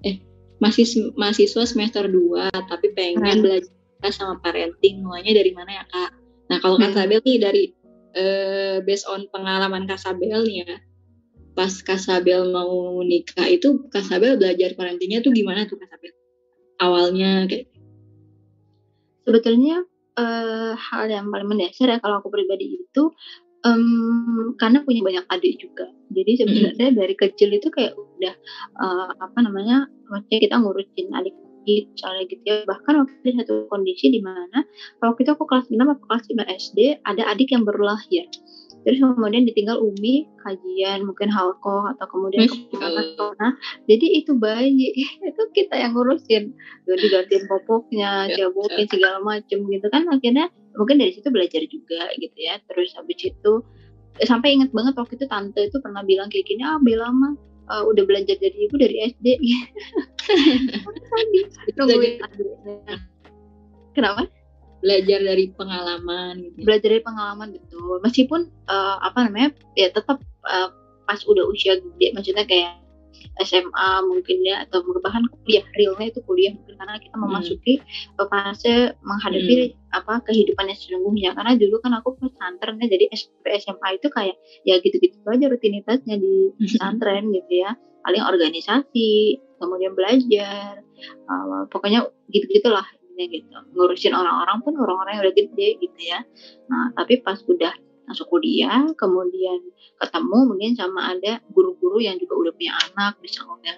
eh 0.00 0.16
masih 0.64 1.12
mahasiswa 1.12 1.68
semester 1.68 2.08
2 2.08 2.48
tapi 2.72 2.96
pengen 2.96 3.44
belajar 3.44 3.68
sama 4.08 4.40
parenting 4.40 5.04
mulainya 5.04 5.36
dari 5.36 5.52
mana 5.52 5.76
ya 5.76 5.84
kak? 5.92 6.10
Nah 6.48 6.58
kalau 6.64 6.80
Kak 6.80 6.90
Hmm. 6.90 6.96
Sabel 7.04 7.20
nih 7.20 7.38
dari 7.38 7.64
eh, 8.16 8.80
based 8.82 9.04
on 9.06 9.28
pengalaman 9.28 9.84
Kak 9.84 10.00
Sabel 10.00 10.40
nih 10.48 10.64
ya 10.64 10.80
pas 11.60 11.76
Kak 11.84 12.00
Sabel 12.00 12.48
mau 12.48 13.04
nikah 13.04 13.44
itu 13.44 13.84
Kak 13.92 14.08
Sabel 14.08 14.40
belajar 14.40 14.72
parentingnya 14.72 15.20
tuh 15.20 15.28
gimana 15.36 15.68
tuh 15.68 15.76
Kak 15.76 15.92
Sabel? 15.92 16.16
Awalnya 16.80 17.44
kayak 17.52 17.68
sebetulnya 19.28 19.84
eh, 20.16 20.72
hal 20.72 21.04
yang 21.12 21.28
paling 21.28 21.44
mendasar 21.52 21.92
ya 21.92 22.00
kalau 22.00 22.24
aku 22.24 22.32
pribadi 22.32 22.80
itu 22.80 23.12
em, 23.68 24.56
karena 24.56 24.80
punya 24.88 25.04
banyak 25.04 25.24
adik 25.28 25.60
juga. 25.60 25.84
Jadi 26.08 26.32
sebenarnya 26.40 26.96
dari 26.96 27.12
kecil 27.12 27.52
itu 27.52 27.68
kayak 27.68 27.92
udah 27.92 28.34
eh, 28.80 29.08
apa 29.20 29.38
namanya 29.44 29.84
maksudnya 30.08 30.40
kita 30.40 30.56
ngurusin 30.64 31.12
adik 31.12 31.36
misalnya 31.68 32.24
gitu 32.24 32.40
ya. 32.40 32.64
Bahkan 32.64 33.04
waktu 33.04 33.12
itu 33.20 33.28
satu 33.36 33.68
kondisi 33.68 34.08
di 34.08 34.24
mana 34.24 34.64
waktu 35.04 35.28
itu 35.28 35.30
aku 35.36 35.44
kelas 35.44 35.68
6 35.68 35.76
atau 35.76 36.08
kelas 36.08 36.24
5 36.24 36.40
SD 36.56 36.78
ada 37.04 37.28
adik 37.28 37.52
yang 37.52 37.68
baru 37.68 37.84
lahir 37.84 38.24
terus 38.80 38.98
kemudian 39.00 39.44
ditinggal 39.44 39.76
Umi 39.80 40.24
kajian 40.40 41.04
mungkin 41.04 41.28
halko 41.28 41.90
atau 41.92 42.06
kemudian 42.08 42.48
Masya 42.48 42.72
ke 42.72 42.80
Allah. 42.80 43.32
Nah, 43.36 43.52
jadi 43.84 44.06
itu 44.24 44.32
bayi 44.40 44.88
itu 45.28 45.42
kita 45.52 45.76
yang 45.76 45.92
ngurusin. 45.92 46.56
Gantiin 46.88 47.44
popoknya 47.46 48.10
Ya, 48.32 48.48
jabokin 48.48 48.88
segala 48.88 49.20
macem 49.20 49.68
gitu 49.68 49.86
kan. 49.92 50.08
Akhirnya 50.08 50.48
mungkin 50.76 50.96
dari 50.96 51.12
situ 51.12 51.28
belajar 51.28 51.60
juga 51.68 52.08
gitu 52.16 52.38
ya. 52.40 52.56
Terus 52.68 52.96
habis 52.96 53.20
itu 53.20 53.52
eh, 54.20 54.26
sampai 54.28 54.56
inget 54.56 54.70
banget 54.72 54.96
waktu 54.96 55.16
itu 55.16 55.26
tante 55.28 55.60
itu 55.68 55.78
pernah 55.80 56.04
bilang 56.04 56.28
kayak 56.32 56.48
gini 56.48 56.64
ah 56.64 56.80
Bella 56.80 57.08
mah 57.08 57.34
eh, 57.70 57.84
udah 57.84 58.04
belajar 58.04 58.36
dari 58.36 58.68
ibu 58.68 58.76
dari 58.76 58.96
SD 59.12 59.26
nungguin 61.76 62.20
adiknya 62.20 62.96
kenapa 63.96 64.28
belajar 64.80 65.20
dari 65.22 65.44
pengalaman 65.54 66.34
gitu. 66.44 66.64
Belajar 66.64 66.88
dari 66.92 67.04
pengalaman 67.04 67.48
betul. 67.56 67.96
Meskipun 68.02 68.40
eh, 68.48 68.96
apa 69.00 69.18
namanya 69.28 69.54
ya 69.76 69.88
tetap 69.92 70.18
eh, 70.48 70.68
pas 71.04 71.20
udah 71.26 71.44
usia 71.50 71.78
gede 71.78 72.14
maksudnya 72.16 72.46
kayak 72.46 72.80
SMA 73.40 73.90
mungkin 74.04 74.36
ya 74.44 74.64
atau 74.68 74.84
bahkan 75.00 75.24
kuliah 75.28 75.64
realnya 75.76 76.12
itu 76.12 76.20
kuliah 76.24 76.52
mungkin 76.56 76.76
karena 76.76 76.96
kita 77.00 77.16
memasuki 77.16 77.74
eh, 77.82 78.26
fase 78.28 78.96
menghadapi 79.04 79.76
apa 79.92 80.24
kehidupan 80.24 80.68
yang 80.68 80.78
sesungguhnya. 80.78 81.30
Karena 81.36 81.52
dulu 81.56 81.76
kan 81.84 81.92
aku 82.00 82.16
pesantren 82.16 82.80
ya 82.80 82.88
jadi 82.88 83.04
SMP 83.12 83.44
SMA 83.60 83.88
itu 84.00 84.08
kayak 84.12 84.36
ya 84.64 84.80
gitu-gitu 84.80 85.16
aja 85.28 85.46
rutinitasnya 85.48 86.16
di 86.16 86.52
pesantren 86.56 87.32
gitu 87.32 87.52
ya. 87.64 87.76
Paling 88.00 88.24
organisasi 88.24 89.40
kemudian 89.60 89.92
belajar 89.92 90.80
eh, 91.04 91.62
pokoknya 91.68 92.08
gitu 92.32 92.46
gitulah 92.48 92.86
gitu. 93.28 93.56
Ngurusin 93.76 94.14
orang-orang 94.16 94.58
pun 94.64 94.72
orang-orang 94.78 95.18
yang 95.18 95.22
udah 95.28 95.36
gede 95.36 95.68
gitu 95.82 96.00
ya. 96.00 96.20
Nah 96.70 96.94
tapi 96.96 97.20
pas 97.20 97.36
udah 97.44 97.74
masuk 98.10 98.26
kuliah 98.26 98.90
kemudian 98.98 99.62
ketemu 100.02 100.38
mungkin 100.50 100.74
sama 100.74 101.14
ada 101.14 101.38
guru-guru 101.54 102.02
yang 102.02 102.18
juga 102.18 102.34
udah 102.42 102.52
punya 102.58 102.74
anak 102.90 103.14
misalnya 103.22 103.70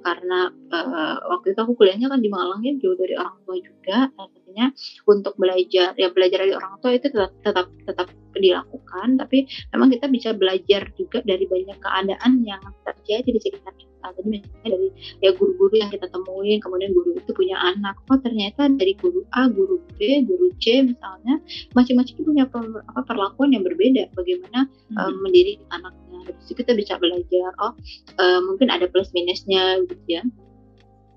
karena 0.00 0.48
uh, 0.72 1.20
waktu 1.36 1.52
itu 1.52 1.60
aku 1.60 1.76
kuliahnya 1.76 2.08
kan 2.08 2.24
di 2.24 2.32
Malang 2.32 2.64
ya 2.64 2.72
jauh 2.80 2.96
dari 2.96 3.12
orang 3.12 3.36
tua 3.44 3.60
juga. 3.60 4.08
Artinya 4.16 4.72
untuk 5.04 5.36
belajar 5.36 5.92
ya 6.00 6.08
belajar 6.08 6.38
dari 6.48 6.54
orang 6.56 6.80
tua 6.80 6.96
itu 6.96 7.12
tetap 7.12 7.36
tetap 7.44 7.68
tetap 7.84 8.08
dilakukan. 8.32 9.20
Tapi 9.20 9.38
memang 9.76 9.88
kita 9.92 10.06
bisa 10.08 10.32
belajar 10.32 10.88
juga 10.96 11.20
dari 11.20 11.44
banyak 11.44 11.76
keadaan 11.76 12.40
yang 12.40 12.64
terjadi 12.88 13.28
di 13.28 13.40
sekitar 13.42 13.76
kita 13.76 13.93
jadi 14.12 14.28
misalnya 14.28 14.68
dari 14.76 14.88
ya 15.24 15.30
guru-guru 15.32 15.74
yang 15.80 15.88
kita 15.88 16.06
temuin 16.12 16.58
kemudian 16.60 16.92
guru 16.92 17.16
itu 17.16 17.30
punya 17.32 17.56
anak 17.60 17.96
oh 18.12 18.18
ternyata 18.20 18.68
dari 18.76 18.92
guru 19.00 19.24
A 19.32 19.48
guru 19.48 19.80
B 19.96 20.24
guru 20.28 20.52
C 20.60 20.84
misalnya 20.84 21.40
masing-masing 21.72 22.20
punya 22.20 22.44
per, 22.44 22.64
apa, 22.92 23.00
perlakuan 23.08 23.56
yang 23.56 23.64
berbeda 23.64 24.12
bagaimana 24.12 24.68
hmm. 24.68 24.96
um, 25.00 25.14
mendidik 25.24 25.62
anaknya 25.72 26.18
dari 26.28 26.40
situ 26.44 26.60
kita 26.60 26.72
bisa 26.76 27.00
belajar 27.00 27.50
oh 27.64 27.72
um, 28.20 28.40
mungkin 28.52 28.68
ada 28.68 28.84
plus 28.90 29.08
minusnya 29.16 29.80
gitu 29.88 30.20
ya 30.20 30.22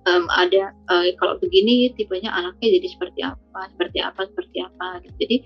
um, 0.07 0.25
ada 0.31 0.71
uh, 0.87 1.07
kalau 1.19 1.35
begini 1.43 1.91
tipenya 1.93 2.31
anaknya 2.31 2.79
jadi 2.79 2.87
seperti 2.87 3.19
apa 3.27 3.61
seperti 3.75 3.99
apa 3.99 4.21
seperti 4.31 4.57
apa 4.63 4.87
gitu. 5.03 5.15
jadi 5.27 5.37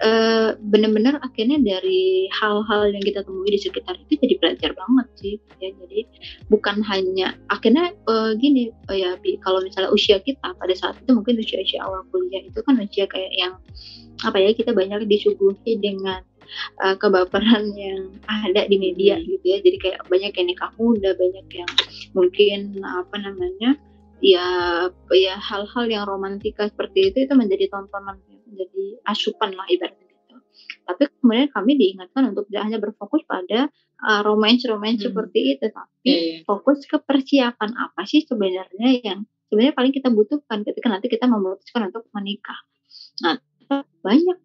uh, 0.00 0.56
benar-benar 0.72 1.20
akhirnya 1.20 1.60
dari 1.60 2.32
hal-hal 2.32 2.88
yang 2.90 3.04
kita 3.04 3.20
temui 3.26 3.52
di 3.52 3.60
sekitar 3.60 3.94
itu 4.00 4.16
jadi 4.16 4.34
belajar 4.40 4.70
banget 4.72 5.06
sih 5.20 5.34
ya 5.60 5.70
jadi 5.76 6.00
bukan 6.48 6.80
hanya 6.86 7.36
akhirnya 7.52 7.92
uh, 8.08 8.32
gini 8.38 8.72
uh, 8.88 8.96
ya 8.96 9.18
kalau 9.44 9.60
misalnya 9.60 9.92
usia 9.92 10.16
kita 10.24 10.56
pada 10.56 10.74
saat 10.74 10.96
itu 11.02 11.10
mungkin 11.12 11.36
usia-usia 11.36 11.84
awal 11.84 12.02
kuliah 12.08 12.42
itu 12.42 12.58
kan 12.64 12.80
usia 12.80 13.04
kayak 13.04 13.32
yang 13.36 13.54
apa 14.22 14.38
ya 14.38 14.50
kita 14.54 14.72
banyak 14.72 15.04
disuguhi 15.10 15.76
dengan 15.82 16.22
uh, 16.82 16.96
kebaperan 16.96 17.72
yang 17.80 18.12
ada 18.26 18.66
di 18.66 18.76
media 18.78 19.18
hmm. 19.18 19.24
gitu 19.28 19.44
ya 19.44 19.58
jadi 19.60 19.76
kayak 19.78 20.00
banyak 20.08 20.32
yang 20.32 20.46
nikah 20.48 20.72
muda 20.78 21.10
banyak 21.16 21.46
yang 21.52 21.70
mungkin 22.16 22.80
apa 22.82 23.16
namanya 23.20 23.76
ya 24.22 24.46
ya 25.10 25.34
hal-hal 25.34 25.84
yang 25.90 26.06
romantika 26.06 26.70
seperti 26.70 27.10
itu 27.10 27.26
itu 27.26 27.34
menjadi 27.34 27.66
tontonan 27.74 28.22
menjadi 28.52 29.00
asupan 29.08 29.56
lah 29.56 29.64
ibaratnya 29.72 30.12
gitu. 30.12 30.36
Tapi 30.84 31.02
kemudian 31.18 31.48
kami 31.48 31.72
diingatkan 31.80 32.22
untuk 32.28 32.44
tidak 32.52 32.62
hanya 32.68 32.78
berfokus 32.78 33.24
pada 33.24 33.72
uh, 34.04 34.20
romance-romance 34.20 35.00
hmm. 35.00 35.06
seperti 35.08 35.40
itu, 35.56 35.64
tapi 35.72 36.12
yeah, 36.12 36.20
yeah. 36.20 36.40
fokus 36.44 36.84
ke 36.84 37.00
persiapan 37.00 37.70
apa 37.72 38.04
sih 38.04 38.22
sebenarnya 38.28 39.00
yang 39.00 39.24
sebenarnya 39.48 39.74
paling 39.74 39.92
kita 39.96 40.08
butuhkan 40.12 40.64
ketika 40.68 40.86
nanti 40.92 41.08
kita 41.08 41.24
memutuskan 41.24 41.88
untuk 41.88 42.04
menikah. 42.12 42.60
Nah, 43.24 43.40
banyak 44.04 44.38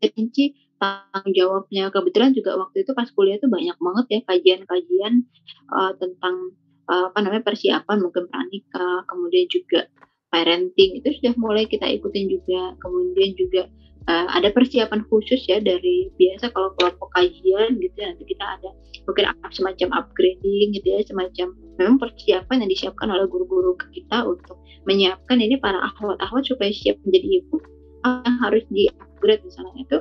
rinci 0.00 0.56
tanggung 0.80 1.36
jawabnya. 1.36 1.92
Kebetulan 1.92 2.32
juga 2.32 2.56
waktu 2.56 2.84
itu 2.88 2.96
pas 2.96 3.08
kuliah 3.12 3.36
itu 3.36 3.48
banyak 3.48 3.76
banget 3.76 4.06
ya 4.08 4.20
kajian-kajian 4.24 5.28
uh, 5.68 5.92
tentang 6.00 6.56
uh, 6.88 7.12
apa 7.12 7.18
namanya 7.20 7.44
persiapan 7.44 7.96
mungkin 8.00 8.26
pranikah, 8.32 9.04
kemudian 9.04 9.46
juga 9.46 9.86
parenting 10.30 11.02
itu 11.02 11.08
sudah 11.20 11.34
mulai 11.36 11.66
kita 11.66 11.86
ikutin 11.86 12.26
juga. 12.30 12.74
Kemudian 12.80 13.34
juga 13.34 13.62
uh, 14.08 14.26
ada 14.32 14.48
persiapan 14.54 15.04
khusus 15.10 15.42
ya 15.50 15.58
dari 15.60 16.08
biasa 16.16 16.54
kalau 16.54 16.72
kelompok 16.78 17.10
kajian 17.18 17.76
gitu 17.82 17.96
ya, 17.98 18.14
nanti 18.14 18.24
kita 18.24 18.44
ada 18.46 18.70
mungkin 19.04 19.24
semacam 19.50 19.88
upgrading 20.04 20.68
gitu 20.76 20.86
ya 20.86 21.00
semacam 21.02 21.46
memang 21.80 21.96
persiapan 21.98 22.62
yang 22.62 22.70
disiapkan 22.70 23.08
oleh 23.10 23.26
guru-guru 23.26 23.74
kita 23.90 24.22
untuk 24.22 24.60
menyiapkan 24.86 25.40
ini 25.40 25.58
para 25.58 25.80
ahwat-ahwat 25.80 26.46
supaya 26.46 26.70
siap 26.70 27.00
menjadi 27.02 27.42
ibu 27.42 27.56
yang 28.04 28.36
harus 28.40 28.64
di 28.72 28.88
upgrade 28.88 29.42
misalnya 29.44 29.74
itu 29.76 29.98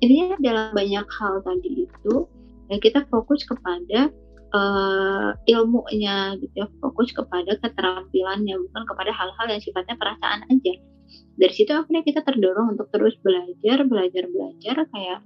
intinya 0.00 0.36
dalam 0.40 0.72
banyak 0.72 1.06
hal 1.20 1.34
tadi 1.44 1.70
itu 1.84 2.14
ya 2.72 2.76
kita 2.80 3.04
fokus 3.12 3.44
kepada 3.44 4.08
uh, 4.52 5.32
ilmunya 5.48 6.36
gitu 6.38 6.54
ya 6.54 6.66
fokus 6.78 7.10
kepada 7.10 7.56
keterampilannya 7.58 8.54
bukan 8.68 8.82
kepada 8.86 9.10
hal-hal 9.10 9.46
yang 9.48 9.62
sifatnya 9.62 9.96
perasaan 9.96 10.44
aja. 10.48 10.74
Dari 11.36 11.52
situ 11.52 11.72
akhirnya 11.72 12.04
kita 12.04 12.20
terdorong 12.24 12.76
untuk 12.76 12.88
terus 12.92 13.16
belajar 13.20 13.84
belajar 13.88 14.24
belajar 14.28 14.76
kayak 14.92 15.20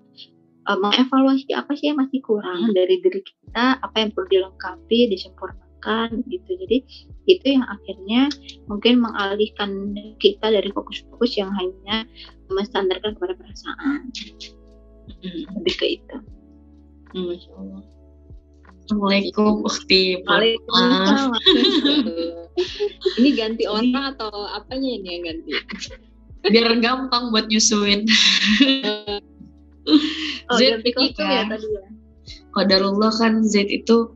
uh, 0.70 0.78
mengevaluasi 0.78 1.50
apa 1.54 1.74
sih 1.74 1.90
yang 1.92 1.98
masih 1.98 2.22
kurang 2.22 2.70
dari 2.72 3.02
diri 3.02 3.22
kita 3.22 3.82
apa 3.82 3.96
yang 3.98 4.10
perlu 4.14 4.26
dilengkapi 4.30 5.10
disempurnakan 5.10 6.22
gitu. 6.30 6.50
Jadi 6.58 6.78
itu 7.26 7.46
yang 7.46 7.66
akhirnya 7.66 8.30
mungkin 8.70 9.02
mengalihkan 9.02 9.94
kita 10.22 10.50
dari 10.50 10.70
fokus-fokus 10.70 11.38
yang 11.38 11.50
hanya 11.54 12.06
menstandarkan 12.50 13.18
kepada 13.18 13.34
perasaan. 13.34 14.10
Hmm, 15.06 15.42
lebih 15.62 15.74
ke 15.78 15.86
itu. 16.02 16.18
Hmm, 17.14 17.30
Masya 17.30 17.52
Allah 17.54 17.95
Assalamualaikum 18.86 19.66
Ukti 19.66 20.22
Waalaikumsalam. 20.22 21.34
Ini 23.18 23.28
ganti 23.34 23.66
orang 23.66 24.14
atau 24.14 24.30
apanya 24.54 24.94
ini 24.94 25.08
yang 25.10 25.22
ganti? 25.26 25.50
Biar 26.46 26.70
gampang 26.78 27.34
buat 27.34 27.50
nyusuin. 27.50 28.06
Oh, 30.46 30.54
Z 30.54 30.78
ganti 30.78 30.90
kostum 30.94 31.26
ya 31.26 31.50
tadi 31.50 31.66
ya? 31.66 31.82
Qadarullah 32.54 33.10
kan 33.10 33.42
Z 33.42 33.66
itu 33.66 34.14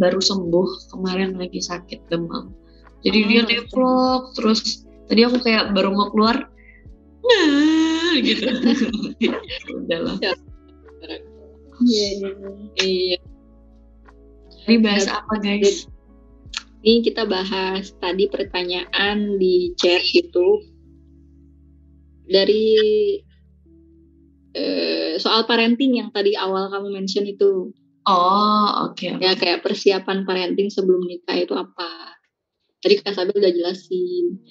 baru 0.00 0.16
sembuh. 0.16 0.88
Kemarin 0.88 1.36
lagi 1.36 1.60
sakit 1.60 2.08
demam. 2.08 2.56
Jadi 3.04 3.20
oh. 3.20 3.28
dia 3.28 3.42
develop 3.44 4.32
terus 4.32 4.88
tadi 5.12 5.28
aku 5.28 5.44
kayak 5.44 5.76
baru 5.76 5.92
mau 5.92 6.08
keluar 6.08 6.48
nah 7.20 8.16
gitu. 8.16 8.48
Udahlah 9.84 10.16
iya 11.84 12.08
iya 12.16 12.30
iya 12.80 13.18
ini 14.64 14.76
bahas 14.80 15.04
apa 15.08 15.34
guys? 15.40 15.84
Ini 16.84 17.00
kita 17.00 17.24
bahas 17.24 17.92
tadi 17.96 18.28
pertanyaan 18.28 19.40
di 19.40 19.72
chat 19.76 20.04
gitu 20.04 20.60
dari 22.28 22.76
eh, 24.56 25.16
soal 25.16 25.44
parenting 25.44 26.00
yang 26.00 26.08
tadi 26.12 26.36
awal 26.36 26.68
kamu 26.72 26.92
mention 26.92 27.24
itu. 27.24 27.72
Oh 28.04 28.68
oke. 28.88 29.00
Okay. 29.00 29.16
Ya 29.16 29.32
kayak 29.32 29.64
persiapan 29.64 30.28
parenting 30.28 30.68
sebelum 30.68 31.08
nikah 31.08 31.40
itu 31.40 31.56
apa? 31.56 32.20
Tadi 32.84 33.00
Kak 33.00 33.16
Sabel 33.16 33.36
udah 33.40 33.52
jelasin 33.52 34.44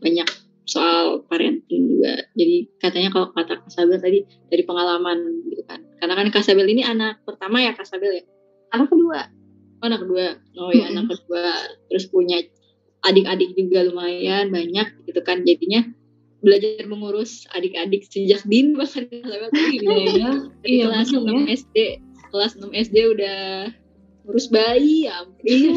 banyak 0.00 0.28
soal 0.64 1.28
parenting 1.28 1.92
juga. 1.92 2.24
Jadi 2.32 2.72
katanya 2.80 3.12
kalau 3.12 3.36
kata 3.36 3.60
Kak 3.60 3.72
Sabel 3.72 4.00
tadi 4.00 4.24
dari 4.48 4.64
pengalaman 4.64 5.44
gitu 5.52 5.60
kan. 5.68 5.84
Karena 6.00 6.16
kan 6.16 6.28
Kak 6.32 6.44
Sabel 6.44 6.72
ini 6.72 6.88
anak 6.88 7.20
pertama 7.28 7.60
ya 7.60 7.76
Kak 7.76 7.84
Sabel 7.84 8.16
ya. 8.16 8.24
Anak 8.72 8.88
kedua 8.88 9.35
oh, 9.80 9.86
anak 9.86 10.00
kedua. 10.04 10.26
Oh 10.56 10.70
ya 10.72 10.92
anak 10.92 11.12
kedua. 11.12 11.44
Terus 11.92 12.04
punya 12.08 12.42
adik-adik 13.06 13.54
juga 13.54 13.86
lumayan 13.86 14.50
banyak 14.50 14.88
gitu 15.06 15.20
kan. 15.22 15.42
Jadinya 15.46 15.86
belajar 16.44 16.84
mengurus 16.86 17.48
adik-adik 17.56 18.06
sejak 18.06 18.44
dini 18.46 18.76
bahkan 18.76 19.08
ya, 19.10 20.46
iya, 20.62 20.84
kelas 20.86 21.10
enam 21.10 21.48
ya. 21.48 21.58
SD 21.58 21.76
kelas 22.30 22.52
6 22.60 22.70
SD 22.70 22.96
udah 23.16 23.38
ngurus 24.26 24.46
bayi 24.52 25.08
ya 25.08 25.24
iya. 25.46 25.72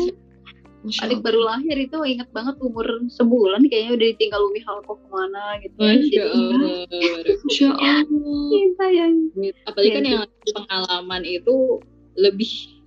adik 1.03 1.23
baru 1.23 1.43
lahir 1.43 1.75
itu 1.75 1.97
inget 2.07 2.29
banget 2.31 2.55
umur 2.63 2.87
sebulan 3.11 3.67
kayaknya 3.67 3.99
udah 3.99 4.07
ditinggal 4.15 4.41
Umi 4.47 4.63
Halko 4.63 4.95
ke 4.95 5.07
mana 5.11 5.59
gitu. 5.59 5.75
Masya 5.75 6.23
Allah. 6.31 6.87
Masya 7.27 7.67
Allah. 7.75 7.99
Ya. 9.35 9.51
apalagi 9.67 9.89
kan 9.91 10.03
yang 10.07 10.23
pengalaman 10.55 11.23
itu 11.27 11.83
lebih 12.15 12.78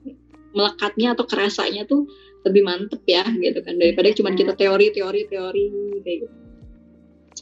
melekatnya 0.53 1.17
atau 1.17 1.25
kerasanya 1.27 1.85
tuh 1.89 2.09
lebih 2.43 2.63
mantep 2.67 3.03
ya 3.07 3.23
gitu 3.27 3.63
kan 3.63 3.79
daripada 3.79 4.11
cuma 4.15 4.35
kita 4.35 4.53
teori 4.59 4.91
teori 4.91 5.21
teori 5.31 5.65
kayak 6.03 6.19
gitu. 6.27 6.37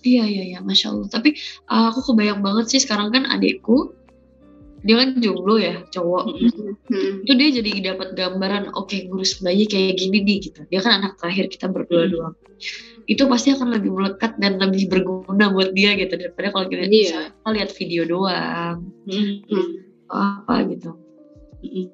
Iya 0.00 0.24
iya 0.24 0.42
iya 0.56 0.58
masya 0.64 0.92
allah. 0.92 1.08
Tapi 1.12 1.36
uh, 1.68 1.92
aku 1.92 2.12
kebayang 2.12 2.40
banget 2.40 2.72
sih 2.72 2.80
sekarang 2.80 3.12
kan 3.12 3.28
adikku 3.28 3.92
dia 4.80 4.96
kan 4.96 5.12
jomblo 5.20 5.60
ya 5.60 5.84
cowok. 5.92 6.24
Mm-hmm. 6.40 7.28
itu 7.28 7.32
dia 7.36 7.48
jadi 7.60 7.70
dapat 7.92 8.16
gambaran 8.16 8.72
oke 8.72 8.88
okay, 8.88 9.04
ngurus 9.12 9.36
bayi 9.44 9.68
kayak 9.68 10.00
gini 10.00 10.24
nih 10.24 10.38
gitu. 10.48 10.64
Dia 10.72 10.80
kan 10.80 11.04
anak 11.04 11.20
terakhir 11.20 11.52
kita 11.52 11.68
berdua 11.68 12.08
mm-hmm. 12.08 12.12
doang. 12.16 12.34
Itu 13.04 13.28
pasti 13.28 13.52
akan 13.52 13.76
lebih 13.76 13.92
melekat 13.92 14.40
dan 14.40 14.56
lebih 14.56 14.88
berguna 14.88 15.52
buat 15.52 15.76
dia 15.76 15.96
gitu. 16.00 16.16
Daripada 16.16 16.48
kalau 16.54 16.66
kita, 16.70 16.88
yeah. 16.88 17.28
lihat 17.44 17.70
video 17.76 18.08
doang. 18.08 18.88
Mm-hmm. 19.04 19.88
apa 20.10 20.66
gitu 20.66 20.90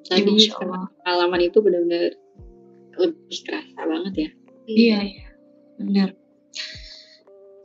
Tadi 0.07 0.47
pengalaman 0.55 1.41
itu 1.43 1.59
benar-benar 1.59 2.15
lebih 2.97 3.37
kerasa 3.45 3.79
banget 3.83 4.13
ya. 4.15 4.29
Iya, 4.67 4.97
iya. 5.03 5.25
Benar. 5.77 6.09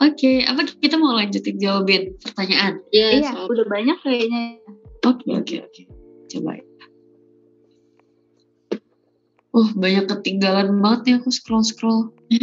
Oke, 0.02 0.18
okay, 0.18 0.36
apa 0.42 0.66
kita 0.82 0.98
mau 0.98 1.14
lanjutin 1.14 1.62
jawabin 1.62 2.18
pertanyaan? 2.18 2.82
Ya, 2.90 3.22
iya, 3.22 3.30
so. 3.30 3.46
udah 3.46 3.66
banyak 3.70 3.94
kayaknya. 4.02 4.58
Oke, 5.06 5.30
okay, 5.30 5.30
oke, 5.30 5.46
okay, 5.46 5.58
oke. 5.62 5.70
Okay. 5.70 5.84
Coba 6.26 6.58
ya. 6.58 6.64
Oh, 9.52 9.68
banyak 9.76 10.08
ketinggalan 10.08 10.80
banget 10.80 11.00
nih 11.06 11.14
aku 11.20 11.28
scroll-scroll. 11.30 12.16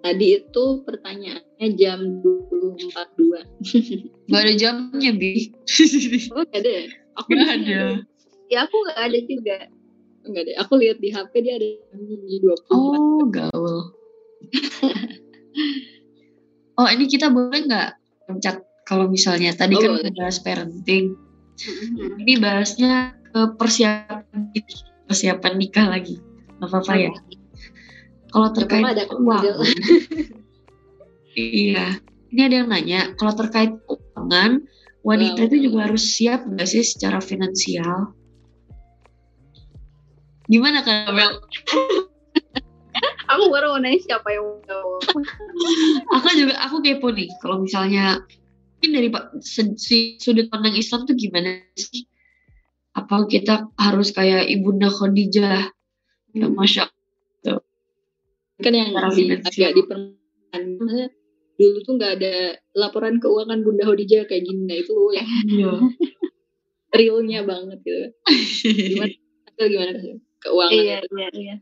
Tadi 0.00 0.26
itu 0.40 0.64
pertanyaannya 0.88 1.68
jam 1.76 2.00
20.42. 2.24 4.32
Gak 4.32 4.40
ada 4.40 4.54
jamnya, 4.56 5.12
Bi. 5.12 5.52
Oh, 6.32 6.40
gak 6.48 6.64
ada 6.64 6.70
ya? 6.70 6.84
Aku 7.20 7.28
Gak 7.36 7.52
ada. 7.52 8.00
Ya 8.50 8.66
aku 8.66 8.76
nggak 8.82 8.98
ada 8.98 9.18
juga. 9.24 9.56
Enggak 10.26 10.42
deh, 10.50 10.56
aku 10.58 10.72
lihat 10.76 10.98
di 11.00 11.08
HP 11.14 11.32
dia 11.40 11.54
ada 11.56 11.68
di 11.96 12.36
24. 12.42 12.74
Oh, 12.74 13.22
gaul. 13.30 13.94
oh, 16.80 16.88
ini 16.90 17.04
kita 17.08 17.30
boleh 17.32 17.64
nggak 17.64 17.88
pencet 18.28 18.56
kalau 18.84 19.06
misalnya 19.06 19.54
tadi 19.54 19.78
Oh, 19.78 19.80
kan 19.80 19.90
boleh. 19.96 20.12
bahas 20.18 20.36
parenting. 20.42 21.14
Mhm. 21.60 22.20
Ini 22.26 22.34
bahasnya 22.42 23.14
ke 23.30 23.40
persiapan 23.54 24.50
persiapan 25.06 25.52
nikah 25.56 25.86
lagi. 25.86 26.18
Gak 26.60 26.68
apa-apa 26.68 26.92
ya. 26.98 27.10
Kalau 28.30 28.48
terkait 28.52 28.84
ada 28.84 29.04
uang. 29.14 29.42
iya. 31.38 31.96
Ini 32.30 32.40
ada 32.46 32.54
yang 32.62 32.68
nanya, 32.70 33.00
kalau 33.18 33.34
terkait 33.34 33.74
keuangan, 33.90 34.62
wanita 35.02 35.40
Wow. 35.42 35.46
itu 35.50 35.56
juga 35.66 35.78
harus 35.90 36.14
siap 36.14 36.46
nggak 36.46 36.68
sih 36.68 36.86
secara 36.86 37.18
finansial? 37.18 38.14
Gimana 40.50 40.82
kan, 40.82 41.14
Mel? 41.14 41.30
Aku 43.30 43.46
baru 43.46 43.78
mau 43.78 43.80
nanya 43.80 44.02
siapa 44.02 44.26
yang 44.34 44.42
mau 44.42 44.58
jawab. 44.66 45.00
aku 46.18 46.28
juga 46.34 46.54
aku 46.66 46.82
kepo 46.82 47.14
nih 47.14 47.30
kalau 47.38 47.62
misalnya 47.62 48.18
mungkin 48.82 48.90
dari 48.90 49.08
pak 49.08 49.38
si 49.78 50.18
sudut 50.18 50.50
pandang 50.50 50.74
Islam 50.74 51.06
tuh 51.06 51.14
gimana 51.14 51.62
sih 51.78 52.10
apa 52.98 53.30
kita 53.30 53.70
harus 53.78 54.10
kayak 54.10 54.50
ibunda 54.50 54.90
Khadijah 54.90 55.70
ya 56.34 56.46
masya 56.50 56.90
kan 58.60 58.72
yang 58.76 58.92
di, 58.92 59.22
agak 59.32 59.72
diperlukan 59.72 60.62
dulu 61.60 61.78
tuh 61.84 61.92
nggak 61.96 62.12
ada 62.20 62.34
laporan 62.76 63.20
keuangan 63.20 63.64
Bunda 63.64 63.88
Khadijah 63.88 64.28
kayak 64.28 64.44
gini 64.44 64.68
nah 64.68 64.76
itu 64.76 64.92
loh 64.92 65.12
yang 65.12 65.28
Iya. 65.48 65.72
realnya 66.96 67.40
banget 67.44 67.78
gitu 67.84 68.06
gimana 68.96 69.12
gimana 69.60 69.90
Kasih? 69.96 70.29
Keuangan 70.40 70.74
Iya, 70.74 70.98
iya, 71.06 71.28
iya. 71.36 71.56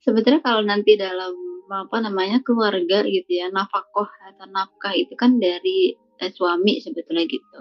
Sebetulnya 0.00 0.40
kalau 0.40 0.64
nanti 0.64 0.96
dalam 0.96 1.34
apa 1.70 2.02
namanya 2.02 2.42
keluarga 2.42 3.06
gitu 3.06 3.30
ya, 3.30 3.46
nafkah 3.52 4.10
atau 4.26 4.46
nafkah 4.50 4.90
itu 4.96 5.14
kan 5.14 5.38
dari 5.38 5.94
eh, 6.20 6.32
suami 6.34 6.82
sebetulnya 6.82 7.24
gitu. 7.30 7.60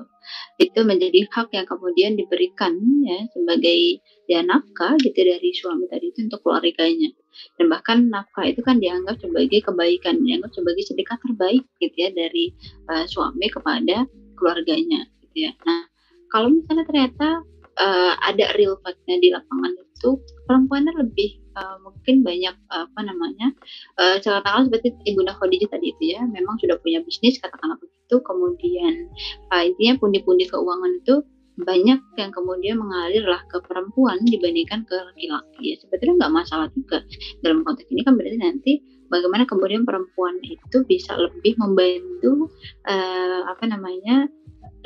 Itu 0.60 0.84
menjadi 0.84 1.30
hak 1.30 1.54
yang 1.56 1.68
kemudian 1.70 2.18
diberikan 2.20 2.76
ya 3.06 3.28
sebagai 3.32 4.04
ya 4.26 4.40
nafkah 4.42 4.98
gitu 5.00 5.20
dari 5.20 5.50
suami 5.56 5.86
tadi 5.88 6.12
itu 6.12 6.26
untuk 6.26 6.42
keluarganya. 6.42 7.12
Dan 7.56 7.72
bahkan 7.72 8.10
nafkah 8.12 8.48
itu 8.50 8.60
kan 8.66 8.82
dianggap 8.82 9.22
sebagai 9.22 9.64
kebaikan, 9.64 10.20
dianggap 10.26 10.52
sebagai 10.56 10.84
sedekah 10.88 11.18
terbaik 11.22 11.64
gitu 11.80 11.96
ya 11.96 12.10
dari 12.12 12.52
eh, 12.90 13.06
suami 13.06 13.48
kepada 13.48 14.10
keluarganya 14.36 15.08
gitu 15.28 15.50
ya. 15.50 15.52
Nah, 15.68 15.88
kalau 16.34 16.50
misalnya 16.50 16.88
ternyata 16.88 17.44
eh, 17.80 18.14
ada 18.20 18.46
real 18.60 18.76
fact-nya 18.84 19.18
di 19.22 19.30
lapangan 19.32 19.72
itu 20.00 20.16
perempuannya 20.48 20.96
lebih 20.96 21.44
eh, 21.60 21.78
mungkin 21.84 22.24
banyak 22.24 22.56
eh, 22.56 22.84
apa 22.88 23.02
namanya 23.04 23.52
uh, 24.00 24.16
katakanlah 24.24 24.72
seperti 24.72 24.96
ibunda 25.04 25.36
Khadijah 25.36 25.70
tadi 25.76 25.92
itu 25.92 26.16
ya 26.16 26.24
memang 26.24 26.56
sudah 26.64 26.80
punya 26.80 27.04
bisnis 27.04 27.36
katakanlah 27.44 27.76
begitu. 27.84 28.16
Kemudian 28.24 29.12
eh, 29.52 29.64
intinya 29.68 29.94
pundi-pundi 30.00 30.48
keuangan 30.48 31.04
itu 31.04 31.20
banyak 31.60 32.00
yang 32.16 32.32
kemudian 32.32 32.80
mengalir 32.80 33.28
lah 33.28 33.44
ke 33.52 33.60
perempuan 33.60 34.24
dibandingkan 34.24 34.88
ke 34.88 34.96
laki-laki. 34.96 35.76
Ya 35.76 35.76
sebetulnya 35.84 36.26
nggak 36.26 36.34
masalah 36.34 36.68
juga. 36.72 37.04
Dalam 37.44 37.68
konteks 37.68 37.92
ini 37.92 38.02
kan 38.08 38.16
berarti 38.16 38.40
nanti 38.40 38.72
bagaimana 39.12 39.44
kemudian 39.44 39.84
perempuan 39.84 40.40
itu 40.40 40.78
bisa 40.88 41.20
lebih 41.20 41.60
membantu 41.60 42.48
eh, 42.88 43.42
apa 43.44 43.68
namanya 43.68 44.32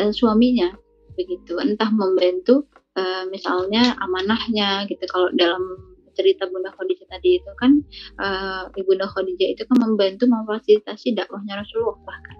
eh, 0.01 0.09
suaminya 0.09 0.73
begitu. 1.13 1.61
Entah 1.61 1.93
membantu 1.93 2.65
eh, 2.97 3.23
misalnya 3.29 3.95
amanahnya 4.01 4.85
gitu. 4.89 5.03
Kalau 5.09 5.29
dalam 5.35 5.61
cerita 6.13 6.45
Bunda 6.45 6.69
Khadijah 6.77 7.09
tadi 7.09 7.41
itu 7.41 7.51
kan 7.57 7.81
eh, 8.21 8.63
Ibunda 8.79 9.09
Khadijah 9.09 9.49
itu 9.57 9.63
kan 9.65 9.77
membantu 9.81 10.29
memfasilitasi 10.29 11.17
dakwahnya 11.17 11.61
Rasulullah 11.61 11.97
bahkan. 12.05 12.37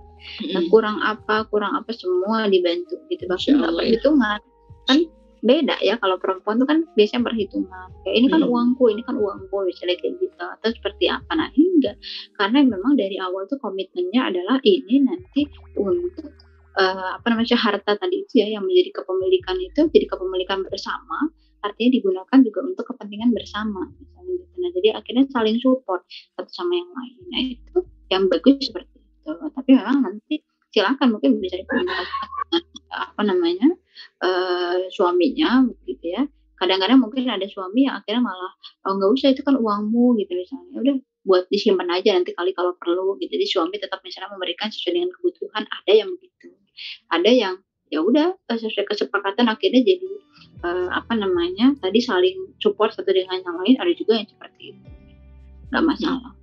Nah, 0.55 0.63
kurang 0.71 1.03
apa 1.03 1.43
kurang 1.51 1.75
apa 1.75 1.91
semua 1.91 2.47
dibantu 2.47 2.95
gitu. 3.11 3.27
Bahkan 3.27 3.59
nggak 3.59 3.69
Allah, 3.75 3.83
ya. 3.83 3.89
perhitungan 3.91 4.39
kan 4.87 4.99
beda 5.43 5.75
ya. 5.83 5.99
Kalau 5.99 6.15
perempuan 6.15 6.55
tuh 6.63 6.67
kan 6.69 6.87
biasanya 6.95 7.27
perhitungan 7.27 7.87
kayak 8.07 8.15
ini 8.15 8.27
kan 8.31 8.41
Hmm. 8.45 8.51
uangku 8.55 8.87
ini 8.87 9.03
kan 9.03 9.19
uangku 9.19 9.57
misalnya 9.67 9.99
kayak 9.99 10.15
gitu. 10.23 10.39
Atau 10.39 10.69
seperti 10.71 11.11
apa? 11.11 11.27
Nah 11.35 11.51
ini 11.59 11.67
enggak. 11.81 11.99
Karena 12.39 12.63
memang 12.63 12.95
dari 12.95 13.19
awal 13.19 13.43
tuh 13.51 13.59
komitmennya 13.59 14.31
adalah 14.31 14.63
ini 14.63 15.03
nanti 15.03 15.43
untuk 15.75 16.31
eh, 16.79 17.09
apa 17.17 17.25
namanya 17.29 17.57
harta 17.57 17.97
tadi 17.97 18.25
itu 18.25 18.41
ya 18.41 18.47
yang 18.59 18.63
menjadi 18.65 19.01
kepemilikan 19.01 19.57
itu 19.61 19.81
jadi 19.93 20.05
kepemilikan 20.09 20.65
bersama 20.65 21.29
artinya 21.63 21.89
digunakan 21.95 22.37
juga 22.43 22.59
untuk 22.67 22.85
kepentingan 22.91 23.31
bersama 23.31 23.87
misalnya 23.95 24.35
gitu. 24.35 24.55
Nah, 24.59 24.69
jadi 24.75 24.89
akhirnya 24.99 25.25
saling 25.31 25.57
support 25.63 26.03
satu 26.35 26.51
sama 26.51 26.75
yang 26.75 26.91
lain. 26.91 27.15
Nah, 27.31 27.41
itu 27.55 27.77
yang 28.11 28.23
bagus 28.27 28.55
seperti 28.59 28.99
itu. 28.99 29.31
Tapi 29.31 29.69
memang 29.71 29.97
nanti 30.03 30.35
silakan 30.75 31.07
mungkin 31.15 31.39
bisa 31.39 31.55
dengan 31.63 31.87
apa 32.91 33.21
namanya 33.23 33.69
eh, 34.21 34.91
suaminya 34.91 35.63
gitu 35.87 36.05
ya. 36.05 36.27
Kadang-kadang 36.59 36.99
mungkin 37.01 37.27
ada 37.27 37.47
suami 37.47 37.87
yang 37.87 37.99
akhirnya 37.99 38.23
malah 38.23 38.51
oh 38.87 38.95
nggak 38.95 39.11
usah 39.15 39.27
itu 39.31 39.41
kan 39.43 39.55
uangmu 39.55 40.19
gitu 40.19 40.31
misalnya. 40.35 40.75
Udah 40.83 40.95
buat 41.23 41.47
disimpan 41.47 41.87
aja 41.87 42.19
nanti 42.19 42.35
kali 42.35 42.51
kalau 42.51 42.75
perlu 42.75 43.15
gitu. 43.23 43.39
Jadi 43.39 43.45
suami 43.47 43.75
tetap 43.79 44.03
misalnya 44.03 44.35
memberikan 44.35 44.67
sesuai 44.67 44.99
dengan 44.99 45.09
kebutuhan. 45.15 45.63
Ada 45.63 45.91
yang 46.03 46.11
begitu. 46.19 46.51
Ada 47.11 47.31
yang 47.31 47.55
ya 47.93 48.01
udah 48.01 48.33
eh, 48.33 48.57
sesuai 48.57 48.89
kesepakatan 48.89 49.45
akhirnya 49.49 49.85
jadi 49.85 50.09
eh, 50.65 50.89
apa 50.89 51.13
namanya 51.13 51.77
tadi 51.77 52.01
saling 52.01 52.57
support 52.57 52.93
satu 52.93 53.09
dengan 53.09 53.41
yang 53.41 53.57
lain. 53.61 53.75
Ada 53.77 53.93
juga 53.93 54.13
yang 54.19 54.29
seperti 54.29 54.63
itu. 54.73 54.87
Nggak 55.69 55.83
masalah. 55.85 56.33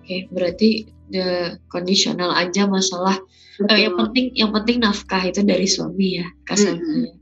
Oke, 0.00 0.26
berarti 0.34 0.90
the 1.10 1.58
conditional 1.70 2.34
aja 2.34 2.66
masalah. 2.66 3.18
Eh, 3.70 3.86
yang 3.86 3.94
Betul. 3.94 4.02
penting 4.10 4.26
yang 4.34 4.50
penting 4.56 4.76
nafkah 4.82 5.22
itu 5.22 5.44
dari 5.44 5.68
suami 5.68 6.18
ya, 6.22 6.26
kasarnya. 6.48 7.14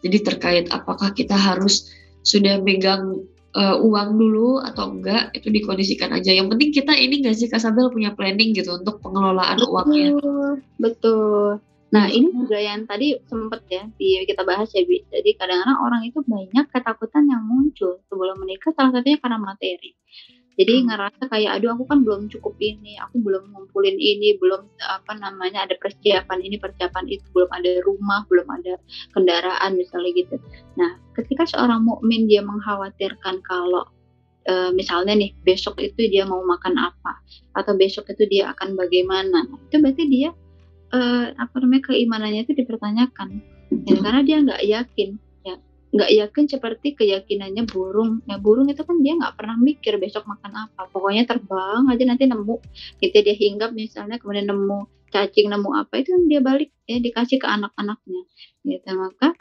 Jadi 0.00 0.18
terkait 0.22 0.66
apakah 0.72 1.12
kita 1.12 1.34
harus 1.36 1.90
sudah 2.26 2.58
megang 2.62 3.26
eh, 3.56 3.76
uang 3.80 4.08
dulu 4.20 4.60
atau 4.60 4.92
enggak 4.92 5.32
itu 5.32 5.48
dikondisikan 5.48 6.12
aja. 6.12 6.30
Yang 6.36 6.52
penting 6.54 6.70
kita 6.76 6.92
ini 6.92 7.24
nggak 7.24 7.36
sih 7.36 7.48
Kasabel 7.48 7.88
punya 7.88 8.12
planning 8.12 8.52
gitu 8.52 8.76
untuk 8.76 9.00
pengelolaan 9.00 9.56
uangnya. 9.64 10.20
Betul, 10.20 10.50
betul. 10.76 11.48
Nah, 11.86 12.10
ini 12.10 12.28
juga 12.34 12.58
yang 12.58 12.82
tadi 12.84 13.14
sempet 13.30 13.62
ya 13.70 13.86
di 13.94 14.20
kita 14.26 14.42
bahas 14.42 14.68
ya, 14.74 14.82
Bi. 14.84 15.06
Jadi 15.06 15.38
kadang-kadang 15.38 15.78
orang 15.80 16.02
itu 16.04 16.18
banyak 16.26 16.66
ketakutan 16.68 17.24
yang 17.30 17.40
muncul 17.46 18.02
sebelum 18.10 18.36
menikah 18.42 18.74
salah 18.74 18.90
satunya 18.90 19.16
karena 19.22 19.38
materi. 19.38 19.94
Jadi 20.56 20.72
Hmm. 20.80 20.88
ngerasa 20.88 21.22
kayak 21.28 21.50
aduh 21.60 21.76
aku 21.76 21.84
kan 21.84 22.00
belum 22.00 22.32
cukup 22.32 22.56
ini, 22.64 22.96
aku 23.00 23.20
belum 23.20 23.52
ngumpulin 23.52 23.96
ini, 24.00 24.40
belum 24.40 24.72
apa 24.80 25.12
namanya 25.20 25.68
ada 25.68 25.76
persiapan 25.76 26.38
ini, 26.40 26.56
persiapan 26.56 27.04
itu, 27.12 27.24
belum 27.36 27.50
ada 27.52 27.70
rumah, 27.84 28.24
belum 28.32 28.48
ada 28.48 28.80
kendaraan 29.12 29.76
misalnya 29.76 30.10
gitu. 30.16 30.36
Nah, 30.80 30.96
ketika 31.16 31.44
seorang 31.44 31.84
mukmin 31.84 32.24
dia 32.30 32.40
mengkhawatirkan 32.40 33.44
kalau 33.44 33.84
eh, 34.48 34.70
misalnya 34.72 35.12
nih 35.18 35.34
besok 35.44 35.76
itu 35.82 36.08
dia 36.08 36.24
mau 36.24 36.40
makan 36.46 36.74
apa 36.80 37.12
atau 37.58 37.72
besok 37.76 38.08
itu 38.12 38.24
dia 38.30 38.52
akan 38.56 38.74
bagaimana, 38.80 39.44
Nah, 39.44 39.58
itu 39.68 39.76
berarti 39.82 40.04
dia 40.08 40.30
eh, 40.94 41.26
apa 41.36 41.54
namanya 41.62 41.82
keimanannya 41.92 42.42
itu 42.46 42.54
dipertanyakan 42.56 43.42
ya, 43.86 43.94
karena 44.04 44.20
dia 44.26 44.36
nggak 44.44 44.62
yakin 44.64 45.10
ya 45.18 45.25
nggak 45.96 46.12
yakin 46.12 46.44
seperti 46.46 46.92
keyakinannya 46.94 47.64
burung. 47.66 48.20
Ya 48.28 48.36
burung 48.36 48.68
itu 48.68 48.84
kan 48.84 49.00
dia 49.00 49.16
nggak 49.16 49.34
pernah 49.34 49.56
mikir 49.56 49.96
besok 49.96 50.28
makan 50.28 50.68
apa. 50.68 50.92
Pokoknya 50.92 51.24
terbang 51.24 51.88
aja 51.88 52.04
nanti 52.04 52.24
nemu. 52.28 52.56
Gitu 53.00 53.16
dia 53.16 53.34
hinggap 53.34 53.72
misalnya 53.72 54.20
kemudian 54.20 54.46
nemu 54.52 54.86
cacing 55.08 55.48
nemu 55.48 55.70
apa 55.72 56.02
itu 56.02 56.12
kan 56.12 56.22
dia 56.28 56.40
balik 56.44 56.70
ya 56.84 57.00
dikasih 57.00 57.40
ke 57.40 57.48
anak-anaknya. 57.48 58.22
Gitu 58.62 58.90
maka 58.92 59.32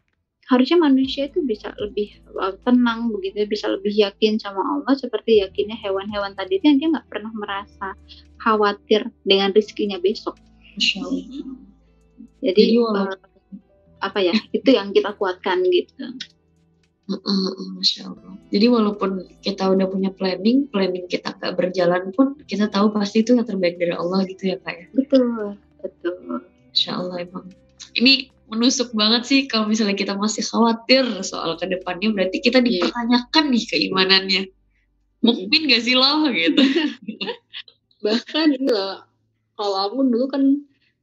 harusnya 0.45 0.77
manusia 0.77 1.25
itu 1.25 1.41
bisa 1.41 1.73
lebih 1.81 2.21
uh, 2.37 2.53
tenang 2.61 3.09
begitu 3.09 3.49
bisa 3.49 3.65
lebih 3.65 3.97
yakin 3.97 4.37
sama 4.37 4.61
Allah 4.61 4.93
seperti 4.93 5.41
yakinnya 5.41 5.73
hewan-hewan 5.81 6.37
tadi 6.37 6.61
itu 6.61 6.69
yang 6.69 6.77
dia 6.77 6.89
nggak 6.93 7.09
pernah 7.09 7.33
merasa 7.33 7.97
khawatir 8.37 9.09
dengan 9.25 9.49
rizkinya 9.51 9.97
besok. 9.97 10.37
Masya 10.77 11.01
Allah. 11.01 11.23
jadi, 12.45 12.61
Jadi 12.61 12.77
walaupun- 12.77 13.09
eh, 13.09 13.33
apa 14.05 14.19
ya 14.21 14.35
itu 14.57 14.69
yang 14.69 14.93
kita 14.93 15.17
kuatkan 15.17 15.65
gitu 15.65 16.05
Masya 17.05 18.09
Allah. 18.09 18.33
Jadi 18.49 18.65
walaupun 18.65 19.09
kita 19.45 19.69
udah 19.69 19.85
punya 19.85 20.09
planning, 20.09 20.65
planning 20.73 21.05
kita 21.05 21.37
nggak 21.37 21.53
berjalan 21.53 22.09
pun 22.17 22.33
kita 22.49 22.65
tahu 22.65 22.89
pasti 22.89 23.21
itu 23.21 23.37
yang 23.37 23.45
terbaik 23.45 23.77
dari 23.77 23.93
Allah 23.93 24.25
gitu 24.25 24.49
ya 24.49 24.57
kak 24.57 24.73
ya. 24.73 24.85
betul 24.93 25.53
betul 25.85 26.13
Masya 26.73 26.91
Allah 26.97 27.21
emang. 27.21 27.45
Ini 27.93 28.13
menusuk 28.45 28.93
banget 28.93 29.25
sih 29.25 29.39
kalau 29.45 29.65
misalnya 29.65 29.93
kita 29.93 30.13
masih 30.17 30.45
khawatir 30.45 31.05
soal 31.21 31.57
ke 31.57 31.65
depannya 31.65 32.13
berarti 32.13 32.41
kita 32.41 32.61
Iya. 32.61 32.89
dipertanyakan 32.89 33.43
nih 33.49 33.63
keimanannya. 33.69 34.43
mukmin 35.25 35.65
gak 35.65 35.81
sih 35.81 35.97
lo 35.97 36.29
gitu 36.29 36.61
bahkan 38.05 38.53
ini 38.53 38.69
loh 38.69 39.01
kalau 39.57 39.89
aku 39.89 40.05
dulu 40.05 40.29
kan 40.29 40.43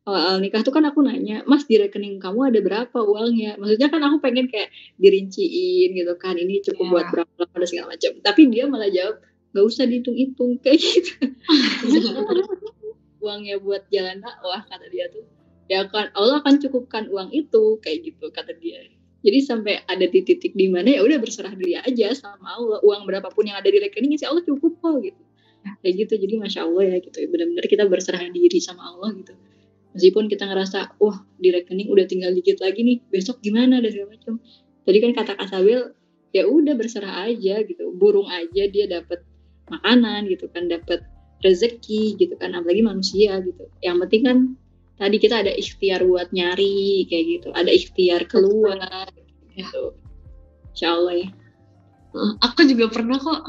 awal 0.02 0.42
nikah 0.42 0.66
tuh 0.66 0.74
kan 0.74 0.82
aku 0.82 0.98
nanya 1.06 1.46
mas 1.46 1.62
di 1.70 1.78
rekening 1.78 2.18
kamu 2.18 2.50
ada 2.50 2.58
berapa 2.58 2.98
uangnya? 2.98 3.54
Maksudnya 3.54 3.86
kan 3.86 4.02
aku 4.02 4.18
pengen 4.18 4.50
kayak 4.50 4.74
dirinciin 4.98 5.94
gitu 5.94 6.14
kan 6.18 6.34
ini 6.34 6.58
cukup 6.58 6.84
Iya. 6.86 6.90
buat 6.90 7.06
berapa 7.14 7.42
ada 7.54 7.66
segala 7.70 7.86
macam. 7.94 8.10
Tapi 8.18 8.42
dia 8.50 8.64
malah 8.66 8.90
jawab 8.90 9.22
nggak 9.54 9.64
usah 9.68 9.84
dihitung-hitung 9.86 10.58
kayak 10.64 10.78
gitu. 10.82 11.14
Uangnya 13.22 13.62
buat 13.62 13.86
jalan 13.94 14.18
dakwah 14.18 14.66
kata 14.66 14.90
dia 14.90 15.06
tuh. 15.06 15.22
Ya 15.70 15.86
kan 15.86 16.10
Allah 16.18 16.42
akan 16.42 16.58
cukupkan 16.58 17.06
uang 17.06 17.30
itu 17.30 17.78
kayak 17.78 18.02
gitu 18.02 18.26
kata 18.34 18.58
dia. 18.58 18.82
Jadi 19.22 19.38
sampai 19.38 19.86
ada 19.86 20.02
di 20.02 20.18
titik 20.26 20.58
di 20.58 20.66
mana 20.66 20.98
ya 20.98 21.06
udah 21.06 21.22
berserah 21.22 21.54
diri 21.54 21.78
aja 21.78 22.10
sama 22.10 22.58
Allah. 22.58 22.82
Uang 22.82 23.06
berapapun 23.06 23.46
yang 23.46 23.54
ada 23.54 23.70
di 23.70 23.78
rekening 23.78 24.18
insya 24.18 24.34
Allah 24.34 24.42
cukup 24.42 24.82
kok 24.82 24.98
gitu. 24.98 25.22
Kayak 25.78 25.94
gitu. 25.94 26.12
Jadi 26.26 26.34
masya 26.42 26.66
Allah 26.66 26.82
ya 26.90 26.96
gitu. 26.98 27.22
Benar-benar 27.30 27.64
kita 27.70 27.86
berserah 27.86 28.18
diri 28.34 28.58
sama 28.58 28.90
Allah 28.90 29.14
gitu 29.14 29.30
meskipun 29.92 30.28
kita 30.28 30.48
ngerasa 30.48 30.96
wah 30.98 31.18
di 31.38 31.52
rekening 31.52 31.88
udah 31.92 32.04
tinggal 32.08 32.32
dikit 32.32 32.60
lagi 32.60 32.80
nih 32.84 32.98
besok 33.12 33.40
gimana? 33.44 33.80
dan 33.80 33.92
segala 33.92 34.16
macam. 34.16 34.34
Tadi 34.82 34.98
kan 34.98 35.12
kata 35.14 35.32
Kasabel 35.38 35.80
ya 36.32 36.42
udah 36.48 36.74
berserah 36.74 37.28
aja 37.28 37.62
gitu. 37.62 37.92
Burung 37.96 38.26
aja 38.28 38.66
dia 38.68 38.84
dapat 38.88 39.22
makanan 39.70 40.28
gitu 40.28 40.50
kan 40.50 40.66
dapat 40.66 41.04
rezeki 41.44 42.18
gitu 42.18 42.34
kan 42.40 42.56
apalagi 42.56 42.82
manusia 42.82 43.38
gitu. 43.44 43.68
Yang 43.84 43.96
penting 44.08 44.22
kan 44.24 44.38
tadi 44.96 45.16
kita 45.20 45.44
ada 45.44 45.52
ikhtiar 45.54 46.00
buat 46.02 46.32
nyari 46.32 47.06
kayak 47.06 47.24
gitu. 47.38 47.48
Ada 47.52 47.70
ikhtiar 47.70 48.26
keluar 48.26 49.06
gitu. 49.54 49.94
Insya 50.72 50.96
Allah 50.96 51.14
ya. 51.20 51.28
Aku 52.44 52.64
juga 52.64 52.92
pernah 52.92 53.20
kok. 53.20 53.44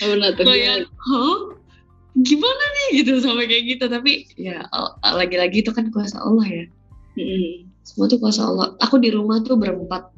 Pernah 0.00 0.30
tuh 0.38 0.46
kayak 0.46 0.86
hah 0.86 1.59
gimana 2.18 2.64
nih 2.74 3.02
gitu 3.02 3.22
sampai 3.22 3.46
kayak 3.46 3.64
gitu. 3.76 3.84
Tapi 3.86 4.12
ya 4.34 4.66
al- 4.74 4.98
lagi-lagi 5.02 5.62
itu 5.62 5.70
kan 5.70 5.88
kuasa 5.94 6.18
Allah 6.20 6.46
ya. 6.46 6.64
Mm-mm. 7.18 7.66
semua 7.82 8.06
tuh 8.06 8.22
kuasa 8.22 8.46
Allah. 8.46 8.78
Aku 8.86 9.02
di 9.02 9.10
rumah 9.10 9.42
tuh 9.42 9.58
berempat. 9.58 10.14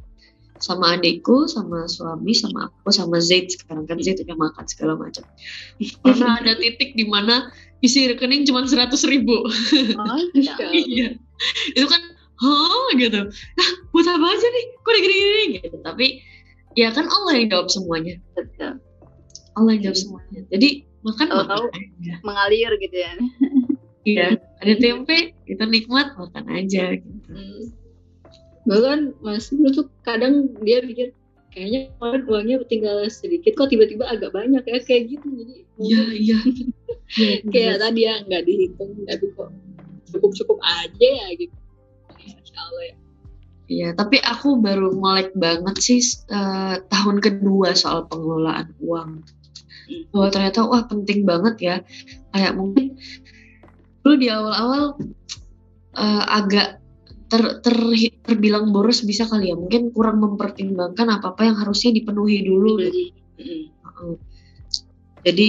Sama 0.63 0.95
adikku 0.95 1.51
sama 1.51 1.91
suami 1.91 2.31
sama 2.39 2.71
aku 2.71 2.95
sama 2.95 3.19
Zaid 3.19 3.51
sekarang. 3.51 3.83
Kan 3.89 3.99
Zaid 3.99 4.23
udah 4.23 4.39
makan 4.39 4.65
segala 4.71 4.95
macam. 4.95 5.27
Pernah 6.07 6.33
ada 6.45 6.55
titik 6.55 6.95
di 6.95 7.03
mana 7.03 7.51
isi 7.83 8.07
rekening 8.07 8.47
cuma 8.47 8.63
seratus 8.63 9.03
ribu. 9.03 9.43
Oh, 9.43 10.21
iya. 10.39 10.55
iya. 10.71 11.09
Itu 11.75 11.87
kan 11.91 12.03
hah? 12.39 12.89
gitu. 12.95 13.21
Nah 13.33 13.69
buat 13.91 14.07
apa 14.07 14.27
aja 14.31 14.47
nih? 14.47 14.65
Kok 14.79 14.87
udah 14.87 15.03
gini-gini? 15.03 15.45
Gitu. 15.59 15.77
Tapi 15.83 16.07
ya 16.79 16.95
kan 16.95 17.11
Allah 17.11 17.43
yang 17.43 17.49
jawab 17.51 17.67
semuanya. 17.67 18.23
Allah 19.59 19.71
yang 19.75 19.83
jawab 19.91 19.99
semuanya. 19.99 20.41
Jadi 20.47 20.92
makan 21.03 21.29
aja 21.31 21.57
Mengalir 22.23 22.73
gitu 22.79 22.97
ya. 22.97 23.13
iya 24.09 24.27
ada 24.59 24.75
tempe 24.79 25.35
itu 25.47 25.63
nikmat 25.67 26.15
makan 26.15 26.45
aja 26.51 26.99
gitu 26.99 27.11
Hmm. 27.33 27.73
bahkan 28.63 29.17
Mas 29.19 29.49
Ibnu 29.49 29.73
tuh 29.73 29.89
kadang 30.05 30.53
dia 30.61 30.85
pikir 30.85 31.11
kayaknya 31.49 31.89
kemarin 31.97 32.23
uangnya 32.29 32.57
tinggal 32.69 33.03
sedikit 33.09 33.57
kok 33.57 33.73
tiba-tiba 33.73 34.05
agak 34.05 34.31
banyak 34.31 34.63
ya 34.63 34.79
kayak 34.85 35.17
gitu 35.17 35.27
jadi 35.33 35.55
iya 35.81 36.03
iya 36.13 36.39
kayak 37.53 37.77
tadi 37.81 38.01
ya 38.05 38.21
nggak 38.23 38.43
dihitung 38.45 38.93
tapi 39.09 39.27
kok 39.33 39.51
cukup-cukup 40.09 40.59
aja 40.61 41.09
ya 41.09 41.27
gitu 41.35 41.57
Masya 42.13 42.59
Allah 42.59 42.85
ya 42.85 42.97
Iya, 43.73 43.97
tapi 43.97 44.21
aku 44.21 44.61
baru 44.61 44.93
melek 44.93 45.33
banget 45.33 45.81
sih 45.81 46.05
eh, 46.29 46.77
tahun 46.93 47.25
kedua 47.25 47.73
soal 47.73 48.05
pengelolaan 48.05 48.69
uang. 48.85 49.25
Bahwa 50.13 50.29
ternyata 50.33 50.61
wah 50.67 50.83
penting 50.87 51.25
banget 51.27 51.57
ya. 51.61 51.77
Kayak 52.33 52.53
mungkin 52.57 52.97
dulu 54.03 54.15
di 54.19 54.29
awal-awal 54.31 54.85
eh, 55.97 56.25
agak 56.27 56.83
ter, 57.33 57.43
ter- 57.65 58.13
terbilang 58.25 58.71
boros 58.73 59.05
bisa 59.05 59.25
kali 59.25 59.53
ya. 59.53 59.57
Mungkin 59.57 59.93
kurang 59.97 60.21
mempertimbangkan 60.21 61.09
apa-apa 61.21 61.49
yang 61.49 61.57
harusnya 61.57 61.93
dipenuhi 61.97 62.45
dulu. 62.45 62.79
gitu. 62.81 63.13
Mm. 63.41 63.65
Heeh. 63.73 64.15
Jadi 65.23 65.49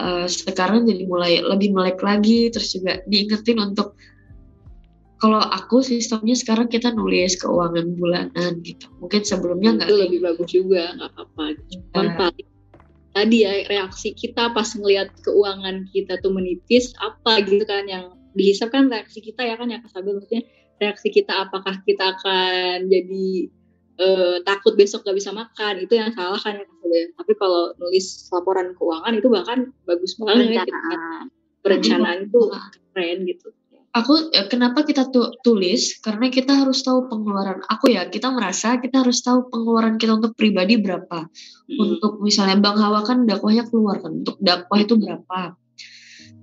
eh, 0.00 0.26
sekarang 0.26 0.86
jadi 0.88 1.04
mulai 1.04 1.42
lebih 1.42 1.74
melek 1.74 2.00
lagi, 2.00 2.48
terus 2.48 2.72
juga 2.72 3.02
diingetin 3.06 3.58
untuk 3.60 3.94
kalau 5.24 5.40
aku 5.40 5.80
sistemnya 5.80 6.36
sekarang 6.36 6.68
kita 6.68 6.92
nulis 6.92 7.40
keuangan 7.40 7.96
bulanan 7.96 8.60
gitu. 8.60 8.92
Mungkin 9.00 9.24
sebelumnya 9.24 9.80
nggak 9.80 9.88
lebih 9.88 10.20
bagus 10.20 10.52
juga 10.52 10.92
nggak 11.00 11.10
apa-apa 11.16 11.44
cuman 11.64 12.04
Iya. 12.04 12.16
paling 12.20 12.48
tadi 13.14 13.46
ya 13.46 13.62
reaksi 13.70 14.10
kita 14.12 14.50
pas 14.50 14.66
ngelihat 14.74 15.14
keuangan 15.22 15.86
kita 15.94 16.18
tuh 16.18 16.34
menipis 16.34 16.90
apa 16.98 17.40
gitu 17.46 17.62
kan 17.62 17.86
yang 17.86 18.18
dihisap 18.34 18.74
kan 18.74 18.90
reaksi 18.90 19.22
kita 19.22 19.46
ya 19.46 19.54
kan 19.54 19.70
ya 19.70 19.78
Kasabil 19.78 20.18
maksudnya 20.18 20.42
reaksi 20.82 21.08
kita 21.14 21.46
apakah 21.46 21.78
kita 21.86 22.18
akan 22.18 22.90
jadi 22.90 23.26
eh, 24.02 24.36
takut 24.42 24.74
besok 24.74 25.06
gak 25.06 25.14
bisa 25.14 25.30
makan 25.30 25.86
itu 25.86 25.94
yang 25.94 26.10
salah 26.10 26.42
kan 26.42 26.58
ya 26.58 26.66
Kasabil 26.66 27.14
tapi 27.14 27.32
kalau 27.38 27.70
nulis 27.78 28.26
laporan 28.34 28.74
keuangan 28.74 29.14
itu 29.14 29.28
bahkan 29.30 29.58
bagus 29.86 30.18
banget 30.18 30.66
gitu 30.66 30.74
kan. 30.74 30.74
Perencanaan. 30.74 31.24
perencanaan 31.64 32.18
itu 32.28 32.38
keren 32.92 33.18
gitu 33.24 33.48
aku 33.94 34.34
eh, 34.34 34.46
kenapa 34.50 34.82
kita 34.82 35.08
tu- 35.08 35.30
tulis? 35.40 36.02
Karena 36.02 36.26
kita 36.26 36.66
harus 36.66 36.82
tahu 36.82 37.06
pengeluaran. 37.06 37.62
Aku 37.70 37.94
ya 37.94 38.10
kita 38.10 38.34
merasa 38.34 38.82
kita 38.82 39.06
harus 39.06 39.22
tahu 39.22 39.48
pengeluaran 39.48 39.96
kita 39.96 40.18
untuk 40.18 40.34
pribadi 40.34 40.76
berapa. 40.76 41.30
Mm. 41.64 41.80
untuk 41.80 42.20
misalnya 42.20 42.60
Bang 42.60 42.76
Hawa 42.76 43.00
kan 43.08 43.24
dakwahnya 43.24 43.64
keluar 43.70 44.02
kan? 44.02 44.20
Untuk 44.20 44.36
dakwah 44.42 44.78
itu 44.82 44.98
berapa? 44.98 45.56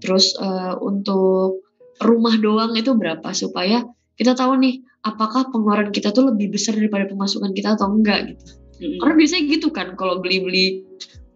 Terus 0.01 0.33
eh, 0.39 0.75
untuk 0.79 1.61
rumah 2.01 2.39
doang 2.39 2.73
itu 2.73 2.95
berapa? 2.95 3.29
Supaya 3.35 3.85
kita 4.17 4.33
tahu 4.33 4.57
nih 4.57 4.81
apakah 5.05 5.51
pengeluaran 5.53 5.93
kita 5.93 6.09
tuh 6.09 6.33
lebih 6.33 6.55
besar 6.55 6.73
daripada 6.73 7.05
pemasukan 7.05 7.51
kita 7.53 7.75
atau 7.75 7.91
enggak 7.91 8.33
gitu. 8.33 8.57
Mm. 8.81 8.97
karena 8.97 9.13
biasanya 9.13 9.43
gitu 9.45 9.67
kan 9.69 9.93
kalau 9.93 10.17
beli-beli 10.25 10.81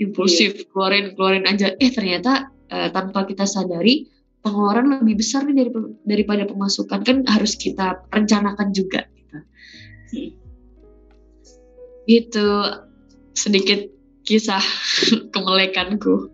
impulsif 0.02 0.66
keluarin 0.74 1.14
keluarin 1.14 1.46
aja. 1.46 1.78
Eh 1.78 1.94
ternyata 1.94 2.50
eh, 2.74 2.90
tanpa 2.90 3.30
kita 3.30 3.46
sadari 3.46 4.15
pengeluaran 4.45 5.01
lebih 5.01 5.17
besar 5.17 5.41
nih 5.49 5.57
dari, 5.57 5.72
daripada 6.05 6.45
pemasukan 6.45 7.01
kan 7.01 7.17
harus 7.26 7.57
kita 7.57 8.05
rencanakan 8.13 8.69
juga 8.69 9.09
gitu. 9.17 9.38
Hmm. 10.05 10.31
gitu 12.05 12.47
sedikit 13.34 13.89
kisah 14.22 14.61
kemelekanku 15.34 16.30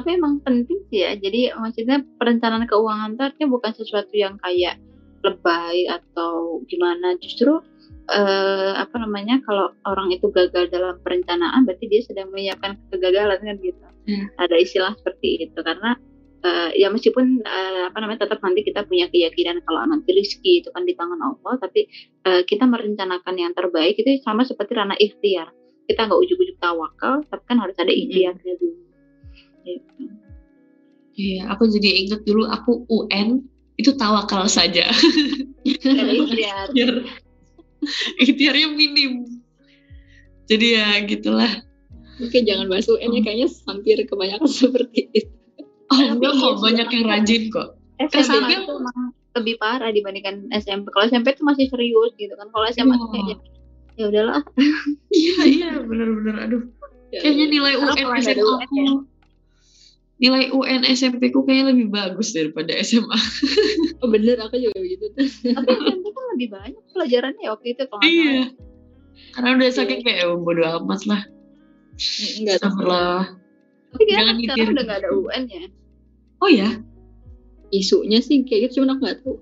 Tapi 0.00 0.16
emang 0.16 0.40
penting 0.40 0.80
sih 0.88 1.04
ya. 1.04 1.12
Jadi 1.12 1.52
maksudnya 1.54 2.00
perencanaan 2.16 2.64
keuangan 2.64 3.14
itu 3.14 3.22
artinya 3.22 3.48
bukan 3.52 3.72
sesuatu 3.76 4.14
yang 4.16 4.40
kayak 4.40 4.80
lebay 5.20 5.84
atau 5.86 6.64
gimana. 6.66 7.14
Justru 7.20 7.60
eh, 8.10 8.72
apa 8.74 8.96
namanya 8.98 9.38
kalau 9.46 9.70
orang 9.86 10.10
itu 10.10 10.26
gagal 10.34 10.68
dalam 10.68 10.98
perencanaan 11.00 11.62
berarti 11.64 11.86
dia 11.86 12.02
sedang 12.02 12.34
menyiapkan 12.34 12.76
kegagalan 12.90 13.38
kan 13.38 13.56
gitu. 13.62 13.86
Hmm. 14.10 14.26
Ada 14.36 14.56
istilah 14.58 14.92
seperti 14.98 15.46
itu 15.46 15.58
karena 15.62 15.94
eh, 16.42 16.70
ya 16.76 16.88
meskipun 16.90 17.46
eh, 17.46 17.82
apa 17.88 17.96
namanya 18.02 18.26
tetap 18.26 18.42
nanti 18.42 18.66
kita 18.66 18.84
punya 18.84 19.06
keyakinan 19.08 19.62
kalau 19.62 19.86
nanti 19.86 20.10
rezeki 20.10 20.66
itu 20.66 20.68
kan 20.74 20.82
di 20.82 20.94
tangan 20.98 21.20
Allah 21.22 21.54
tapi 21.62 21.86
eh, 22.26 22.42
kita 22.44 22.64
merencanakan 22.66 23.34
yang 23.38 23.52
terbaik 23.54 23.96
itu 23.96 24.18
sama 24.26 24.42
seperti 24.42 24.74
ranah 24.74 24.98
ikhtiar. 24.98 25.54
Kita 25.86 26.06
nggak 26.06 26.20
ujuk-ujuk 26.26 26.58
tawakal 26.58 27.22
tapi 27.30 27.42
kan 27.46 27.58
harus 27.62 27.76
ada 27.78 27.90
ikhtiarnya 27.90 28.52
dulu. 28.58 28.78
Gitu. 29.60 30.04
Iya, 31.20 31.52
aku 31.52 31.68
jadi 31.68 31.88
inget 32.06 32.24
dulu 32.24 32.48
aku 32.48 32.88
UN 32.88 33.44
itu 33.76 33.92
tawakal 33.96 34.48
saja. 34.48 34.88
Ikhtiar, 35.64 36.72
ikhtiarnya 38.24 38.68
minim. 38.72 39.42
Jadi 40.50 40.66
ya 40.74 40.98
gitulah. 41.06 41.52
Oke 42.20 42.44
jangan 42.44 42.68
bahas 42.68 42.84
UN 42.90 43.16
ya 43.16 43.20
kayaknya 43.24 43.48
hampir 43.64 43.96
kebanyakan 44.04 44.50
seperti 44.60 45.08
itu. 45.14 45.32
Oh 45.90 45.98
enggak 45.98 46.32
kok, 46.38 46.54
banyak 46.62 46.88
yang 46.92 47.04
rajin 47.10 47.42
kok. 47.50 47.68
SMP 47.98 48.22
SMP 48.24 48.50
itu 48.62 48.72
emang 48.78 48.98
lebih 49.34 49.54
parah 49.58 49.90
dibandingkan 49.90 50.46
SMP. 50.54 50.90
Kalau 50.94 51.04
SMP 51.06 51.34
itu 51.34 51.42
masih 51.42 51.66
serius 51.70 52.12
gitu 52.18 52.34
kan. 52.38 52.46
Kalau 52.50 52.66
SMA 52.70 52.94
tuh 52.94 53.08
Iya. 53.08 53.12
kayaknya 53.14 53.36
ya 53.98 54.04
udahlah. 54.08 54.40
Iya, 55.20 55.38
iya, 55.44 55.70
bener-bener. 55.82 56.34
Aduh, 56.46 56.62
Ya, 57.10 57.26
kayaknya 57.26 57.46
nilai 57.50 57.74
Kenapa 57.74 57.98
UN 57.98 58.22
SMA 58.22 58.38
aku, 58.38 58.78
ya? 58.78 58.92
Nilai 60.20 60.52
UN 60.52 60.84
SMP 60.84 61.32
ku 61.32 61.42
kayaknya 61.48 61.72
lebih 61.72 61.88
bagus 61.88 62.36
daripada 62.36 62.76
SMA. 62.84 63.18
oh, 64.04 64.08
bener 64.12 64.36
aku 64.36 64.60
juga 64.60 64.76
begitu 64.76 65.08
tuh. 65.16 65.26
Tapi 65.26 65.72
SMP 65.80 66.06
kan 66.12 66.24
lebih 66.36 66.48
banyak 66.52 66.84
pelajarannya 66.92 67.42
ya 67.42 67.50
waktu 67.56 67.68
itu 67.72 67.82
kalau. 67.88 68.02
Iya. 68.04 68.52
Karena 69.32 69.48
udah 69.56 69.70
saking 69.72 70.00
kayak 70.04 70.28
oh, 70.28 70.36
bodo 70.44 70.62
amat 70.84 71.00
lah. 71.08 71.22
Enggak 72.36 72.60
Astagfirullah. 72.60 73.22
Tapi 73.90 74.02
kan 74.06 74.36
sekarang 74.38 74.70
udah 74.76 74.84
nggak 74.86 75.00
ada 75.02 75.10
UN 75.16 75.42
ya. 75.48 75.64
Oh 76.40 76.48
ya, 76.48 76.70
isunya 77.68 78.24
sih 78.24 78.40
kayak 78.48 78.70
gitu 78.70 78.80
cuman 78.80 78.96
aku 78.96 79.00
nggak 79.04 79.18
tahu. 79.24 79.34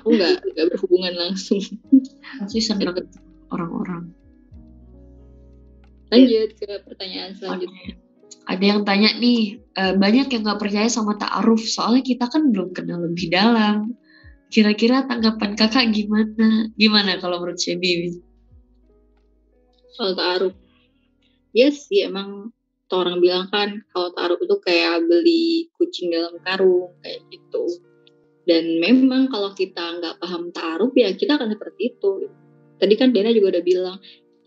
Aku 0.00 0.06
nggak 0.16 0.32
nggak 0.54 0.66
berhubungan 0.76 1.14
langsung. 1.16 1.60
pasti 2.40 2.60
seneng 2.60 2.96
orang-orang. 3.52 4.12
Lanjut 6.12 6.52
ke 6.60 6.68
pertanyaan 6.84 7.32
selanjutnya. 7.36 7.96
Ada 8.42 8.64
yang 8.64 8.80
tanya 8.82 9.10
nih, 9.16 9.62
eh, 9.78 9.94
banyak 9.94 10.26
yang 10.32 10.42
nggak 10.42 10.60
percaya 10.60 10.88
sama 10.90 11.14
ta'aruf, 11.14 11.62
soalnya 11.62 12.02
kita 12.02 12.26
kan 12.26 12.50
belum 12.50 12.74
kenal 12.74 13.06
lebih 13.06 13.30
dalam. 13.30 13.94
Kira-kira 14.52 15.06
tanggapan 15.06 15.56
kakak 15.56 15.94
gimana? 15.94 16.68
Gimana 16.76 17.16
kalau 17.22 17.40
menurut 17.40 17.56
Shebi? 17.56 18.20
soal 19.92 20.16
taruh 20.16 20.54
ya 21.52 21.68
sih 21.68 22.08
emang 22.08 22.50
tuh 22.88 23.04
orang 23.04 23.20
bilang 23.20 23.46
kan 23.52 23.84
kalau 23.92 24.10
taruh 24.16 24.40
itu 24.40 24.56
kayak 24.64 25.04
beli 25.04 25.68
kucing 25.76 26.08
dalam 26.08 26.40
karung 26.40 26.96
kayak 27.04 27.20
gitu 27.28 27.68
dan 28.48 28.80
memang 28.80 29.28
kalau 29.28 29.52
kita 29.52 30.00
nggak 30.00 30.16
paham 30.18 30.50
taruh 30.50 30.90
ya 30.96 31.12
kita 31.12 31.36
akan 31.36 31.52
seperti 31.52 31.92
itu 31.94 32.32
tadi 32.80 32.94
kan 32.96 33.12
Dena 33.12 33.30
juga 33.30 33.60
udah 33.60 33.64
bilang 33.64 33.96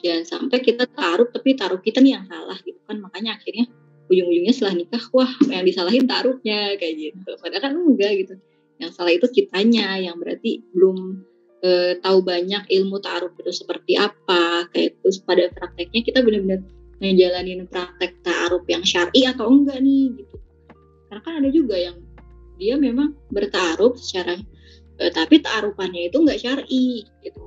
jangan 0.01 0.25
sampai 0.25 0.59
kita 0.65 0.89
taruh 0.89 1.29
tapi 1.29 1.53
taruh 1.53 1.79
kita 1.79 2.01
nih 2.01 2.17
yang 2.17 2.25
salah 2.25 2.57
gitu 2.65 2.81
kan 2.89 2.97
makanya 2.99 3.37
akhirnya 3.37 3.69
ujung-ujungnya 4.05 4.53
setelah 4.53 4.75
nikah 4.77 5.03
wah 5.11 5.31
yang 5.49 5.63
disalahin 5.65 6.05
taruhnya 6.05 6.77
kayak 6.77 6.95
gitu. 7.11 7.31
Padahal 7.41 7.61
kan 7.61 7.73
enggak 7.73 8.11
gitu. 8.25 8.33
Yang 8.77 8.91
salah 8.99 9.13
itu 9.13 9.27
kitanya 9.31 9.97
yang 9.97 10.19
berarti 10.19 10.61
belum 10.75 11.23
uh, 11.63 11.91
tahu 12.03 12.17
banyak 12.21 12.63
ilmu 12.69 13.01
ta'aruf 13.01 13.33
itu 13.41 13.51
seperti 13.51 13.97
apa 13.97 14.69
kayak 14.69 14.99
terus 15.01 15.17
pada 15.23 15.49
prakteknya 15.55 16.01
kita 16.05 16.19
benar-benar 16.21 16.61
ngejalanin 17.01 17.67
praktek 17.67 18.19
ta'aruf 18.23 18.63
yang 18.69 18.83
syar'i 18.85 19.25
atau 19.25 19.49
enggak 19.49 19.79
nih 19.81 20.13
gitu. 20.21 20.35
Karena 21.09 21.21
kan 21.23 21.33
ada 21.41 21.49
juga 21.49 21.75
yang 21.79 21.97
dia 22.55 22.79
memang 22.79 23.17
bertaruh 23.33 23.97
secara 23.99 24.37
uh, 25.01 25.11
tapi 25.11 25.41
ta'arufannya 25.41 26.11
itu 26.13 26.17
enggak 26.21 26.39
syar'i 26.43 27.07
gitu. 27.23 27.41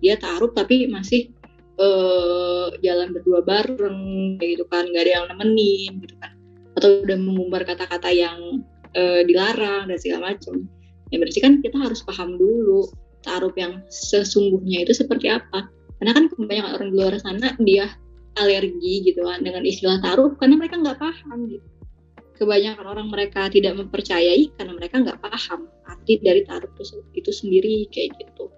Dia 0.00 0.16
ta'aruf 0.16 0.54
tapi 0.56 0.88
masih 0.88 1.32
uh, 1.80 2.68
jalan 2.84 3.16
berdua 3.16 3.40
bareng 3.40 4.36
gitu 4.36 4.68
kan. 4.68 4.84
Nggak 4.86 5.02
ada 5.08 5.12
yang 5.16 5.26
nemenin 5.32 5.92
gitu 6.04 6.14
kan. 6.20 6.32
Atau 6.76 7.02
udah 7.02 7.16
mengumbar 7.16 7.64
kata-kata 7.64 8.12
yang 8.12 8.62
uh, 8.94 9.20
dilarang 9.24 9.88
dan 9.88 9.98
segala 9.98 10.36
macam. 10.36 10.68
Ya 11.10 11.16
berarti 11.18 11.40
kan 11.42 11.58
kita 11.64 11.76
harus 11.80 12.04
paham 12.06 12.38
dulu 12.38 12.86
taruh 13.26 13.52
yang 13.56 13.82
sesungguhnya 13.88 14.86
itu 14.86 14.94
seperti 14.94 15.32
apa. 15.32 15.66
Karena 16.00 16.12
kan 16.16 16.24
kebanyakan 16.32 16.72
orang 16.80 16.88
di 16.92 16.96
luar 16.96 17.16
sana 17.20 17.56
dia 17.60 17.88
alergi 18.38 19.10
gitu 19.10 19.26
kan 19.26 19.42
dengan 19.42 19.66
istilah 19.66 19.98
taruh 20.00 20.32
karena 20.38 20.56
mereka 20.56 20.78
nggak 20.78 21.00
paham 21.00 21.50
gitu. 21.50 21.66
Kebanyakan 22.40 22.86
orang 22.88 23.12
mereka 23.12 23.52
tidak 23.52 23.76
mempercayai 23.76 24.48
karena 24.56 24.72
mereka 24.72 24.96
nggak 25.04 25.20
paham 25.20 25.68
arti 25.84 26.16
dari 26.24 26.40
taruh 26.48 26.72
itu 27.12 27.30
sendiri 27.34 27.84
kayak 27.92 28.16
gitu 28.16 28.48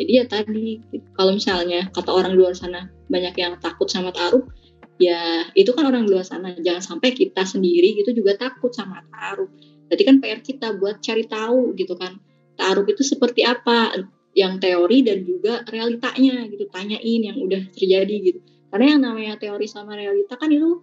jadi 0.00 0.12
ya 0.16 0.24
tadi. 0.24 0.80
Kalau 1.12 1.36
misalnya 1.36 1.92
kata 1.92 2.08
orang 2.08 2.32
di 2.32 2.40
luar 2.40 2.56
sana 2.56 2.88
banyak 3.12 3.36
yang 3.36 3.60
takut 3.60 3.84
sama 3.84 4.08
taruh 4.16 4.48
ya 4.96 5.44
itu 5.52 5.76
kan 5.76 5.84
orang 5.84 6.08
di 6.08 6.16
luar 6.16 6.24
sana. 6.24 6.56
Jangan 6.56 6.80
sampai 6.80 7.12
kita 7.12 7.44
sendiri 7.44 8.00
gitu 8.00 8.16
juga 8.16 8.40
takut 8.40 8.72
sama 8.72 9.04
taruh. 9.12 9.52
Jadi 9.92 10.02
kan 10.08 10.16
PR 10.24 10.40
kita 10.40 10.80
buat 10.80 11.04
cari 11.04 11.28
tahu 11.28 11.76
gitu 11.76 11.92
kan 12.00 12.16
ta'aruf 12.56 12.88
itu 12.88 13.04
seperti 13.04 13.44
apa 13.44 13.92
yang 14.32 14.56
teori 14.56 15.04
dan 15.04 15.20
juga 15.20 15.68
realitanya 15.68 16.48
gitu. 16.48 16.64
Tanyain 16.72 17.20
yang 17.20 17.36
udah 17.36 17.68
terjadi 17.76 18.16
gitu. 18.24 18.40
Karena 18.72 18.96
yang 18.96 19.00
namanya 19.04 19.36
teori 19.36 19.68
sama 19.68 20.00
realita 20.00 20.40
kan 20.40 20.48
itu 20.48 20.80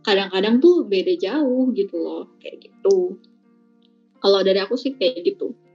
kadang-kadang 0.00 0.64
tuh 0.64 0.88
beda 0.88 1.12
jauh 1.20 1.76
gitu 1.76 1.96
loh 2.00 2.24
kayak 2.40 2.72
gitu. 2.72 3.20
Kalau 4.16 4.40
dari 4.40 4.64
aku 4.64 4.80
sih 4.80 4.96
kayak 4.96 5.28
gitu 5.28 5.65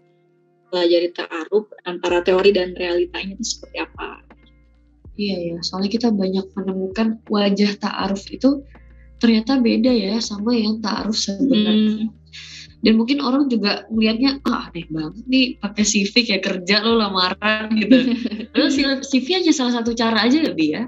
pelajari 0.72 1.12
ta'aruf 1.12 1.68
antara 1.84 2.24
teori 2.24 2.56
dan 2.56 2.72
realitanya 2.72 3.36
itu 3.36 3.44
seperti 3.44 3.84
apa? 3.84 4.24
Iya 5.20 5.36
ya 5.38 5.58
soalnya 5.60 5.92
kita 5.92 6.10
banyak 6.16 6.56
menemukan 6.56 7.20
wajah 7.28 7.72
ta'aruf 7.76 8.32
itu 8.32 8.64
ternyata 9.20 9.60
beda 9.60 9.92
ya 9.92 10.18
sama 10.24 10.56
yang 10.56 10.80
ta'aruf 10.80 11.20
sebenarnya. 11.20 12.08
Hmm. 12.08 12.10
Dan 12.82 12.98
mungkin 12.98 13.22
orang 13.22 13.46
juga 13.46 13.86
melihatnya 13.94 14.42
ah 14.50 14.74
aneh 14.74 14.90
banget 14.90 15.24
nih 15.30 15.46
pakai 15.62 15.86
CV 15.86 16.14
kayak 16.26 16.42
kerja 16.42 16.82
lo 16.82 16.98
lamaran 16.98 17.70
gitu. 17.78 18.18
Terus 18.58 18.74
CV 19.06 19.28
aja 19.38 19.52
salah 19.54 19.74
satu 19.78 19.94
cara 19.94 20.26
aja 20.26 20.42
lebih 20.42 20.82
ya. 20.82 20.84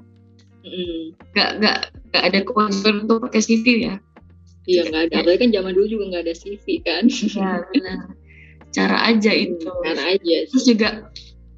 Nggak 1.38 1.50
mm. 1.54 1.60
nggak 1.62 1.78
nggak 2.10 2.24
ada 2.34 2.40
kewajiban 2.42 3.06
untuk 3.06 3.30
pakai 3.30 3.42
CV 3.46 3.66
ya. 3.94 3.96
Iya 4.66 4.90
nggak 4.90 5.04
ada. 5.12 5.16
apalagi 5.22 5.40
kan 5.46 5.50
zaman 5.54 5.72
dulu 5.78 5.86
juga 5.86 6.04
nggak 6.10 6.24
ada 6.26 6.34
CV 6.34 6.66
kan. 6.82 7.04
Ya 7.14 7.62
benar 7.70 8.23
cara 8.74 8.98
aja 9.08 9.32
mm, 9.32 9.44
itu. 9.46 9.70
cara 9.70 10.04
aja 10.18 10.36
sih. 10.44 10.50
terus 10.50 10.66
juga 10.66 10.90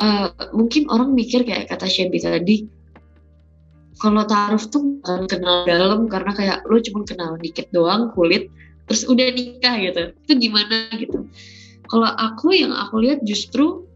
uh, 0.03 0.27
mungkin 0.51 0.91
orang 0.91 1.15
mikir 1.15 1.47
kayak 1.47 1.71
kata 1.71 1.87
Shelby 1.87 2.19
tadi 2.19 2.67
kalau 3.95 4.27
taruh 4.27 4.59
tuh 4.59 4.99
bukan 4.99 5.23
kenal 5.25 5.63
dalam 5.63 6.11
karena 6.11 6.35
kayak 6.35 6.57
lo 6.67 6.77
cuma 6.83 7.07
kenal 7.07 7.39
dikit 7.39 7.71
doang 7.71 8.11
kulit 8.11 8.51
terus 8.85 9.07
udah 9.07 9.27
nikah 9.33 9.75
gitu. 9.81 10.03
Itu 10.13 10.33
gimana 10.37 10.91
gitu? 10.93 11.25
Kalau 11.89 12.09
aku 12.09 12.53
yang 12.53 12.73
aku 12.75 13.01
lihat 13.01 13.23
justru 13.25 13.87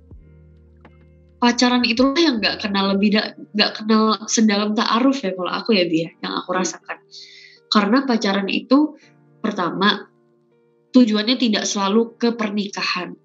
pacaran 1.40 1.86
itu 1.88 2.04
yang 2.18 2.42
nggak 2.42 2.64
kenal 2.64 2.96
lebih 2.96 3.16
nggak 3.56 3.72
kenal 3.80 4.18
sedalam 4.28 4.76
taaruf 4.76 5.24
ya 5.24 5.32
kalau 5.36 5.52
aku 5.52 5.78
ya 5.78 5.86
dia 5.86 6.10
yang 6.24 6.34
aku 6.42 6.58
rasakan. 6.58 6.98
Karena 7.70 8.08
pacaran 8.08 8.50
itu 8.50 8.98
pertama 9.40 10.09
tujuannya 10.96 11.36
tidak 11.38 11.64
selalu 11.66 12.18
ke 12.18 12.34
pernikahan 12.34 13.16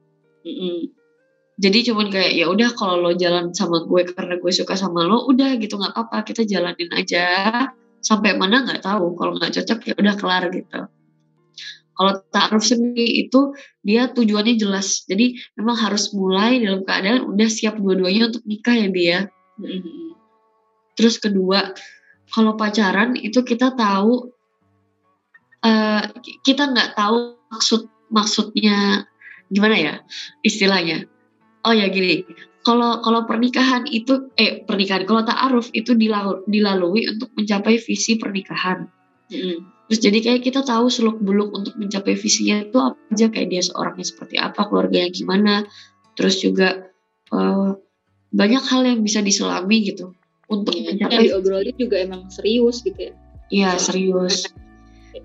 mm 0.44 0.54
-hmm. 0.54 0.78
jadi 1.60 1.78
cuman 1.92 2.06
kayak 2.12 2.32
ya 2.36 2.46
udah 2.48 2.70
kalau 2.76 3.00
lo 3.00 3.12
jalan 3.16 3.52
sama 3.52 3.84
gue 3.84 4.08
karena 4.12 4.40
gue 4.40 4.52
suka 4.52 4.74
sama 4.76 5.04
lo 5.04 5.24
udah 5.28 5.56
gitu 5.60 5.80
nggak 5.80 5.92
apa-apa 5.96 6.26
kita 6.28 6.44
jalanin 6.44 6.90
aja 6.92 7.26
sampai 8.04 8.36
mana 8.36 8.64
nggak 8.64 8.84
tahu 8.84 9.16
kalau 9.16 9.36
nggak 9.40 9.52
cocok 9.56 9.78
ya 9.88 9.94
udah 9.96 10.14
kelar 10.20 10.44
gitu 10.52 10.88
kalau 11.94 12.12
ta'aruf 12.26 12.66
sendiri 12.66 13.06
itu 13.26 13.54
dia 13.80 14.10
tujuannya 14.10 14.58
jelas. 14.58 15.06
Jadi 15.06 15.38
memang 15.54 15.78
harus 15.78 16.10
mulai 16.10 16.58
dalam 16.58 16.82
keadaan 16.82 17.30
udah 17.30 17.48
siap 17.48 17.78
dua-duanya 17.78 18.34
untuk 18.34 18.42
nikah 18.44 18.74
ya 18.74 18.88
dia. 18.90 19.18
Mm-hmm. 19.62 20.08
Terus 20.98 21.22
kedua, 21.22 21.70
kalau 22.34 22.58
pacaran 22.58 23.14
itu 23.14 23.46
kita 23.46 23.78
tahu 23.78 24.34
uh, 25.62 26.02
kita 26.42 26.74
nggak 26.74 26.98
tahu 26.98 27.38
maksud 27.54 27.86
maksudnya 28.10 29.06
gimana 29.46 29.76
ya 29.78 29.94
istilahnya. 30.42 31.06
Oh 31.64 31.72
ya 31.72 31.88
gini, 31.88 32.26
kalau 32.66 33.00
kalau 33.00 33.24
pernikahan 33.24 33.86
itu 33.88 34.34
eh 34.34 34.66
pernikahan 34.66 35.06
kalau 35.06 35.22
ta'aruf 35.22 35.70
itu 35.72 35.94
dilalui 36.44 37.08
untuk 37.08 37.30
mencapai 37.38 37.78
visi 37.78 38.18
pernikahan. 38.18 38.90
Mm-hmm 39.30 39.74
Terus 39.84 40.00
jadi 40.00 40.18
kayak 40.24 40.42
kita 40.48 40.60
tahu 40.64 40.88
seluk 40.88 41.20
beluk 41.20 41.52
untuk 41.52 41.76
mencapai 41.76 42.16
visinya 42.16 42.64
itu 42.64 42.78
apa 42.80 42.96
aja 43.12 43.28
kayak 43.28 43.48
dia 43.52 43.62
seorangnya 43.62 44.06
seperti 44.08 44.36
apa, 44.40 44.64
keluarganya 44.64 45.10
gimana. 45.12 45.54
Terus 46.16 46.40
juga 46.40 46.88
uh, 47.28 47.76
banyak 48.32 48.64
hal 48.64 48.82
yang 48.88 49.04
bisa 49.04 49.20
diselami 49.20 49.84
gitu 49.84 50.16
untuk 50.48 50.72
ya, 50.72 50.88
mencapai. 50.88 51.28
Diobrolin 51.28 51.76
juga 51.76 51.96
emang 52.00 52.32
serius 52.32 52.80
gitu 52.80 52.96
ya. 52.96 53.14
Iya 53.52 53.70
serius. 53.76 54.48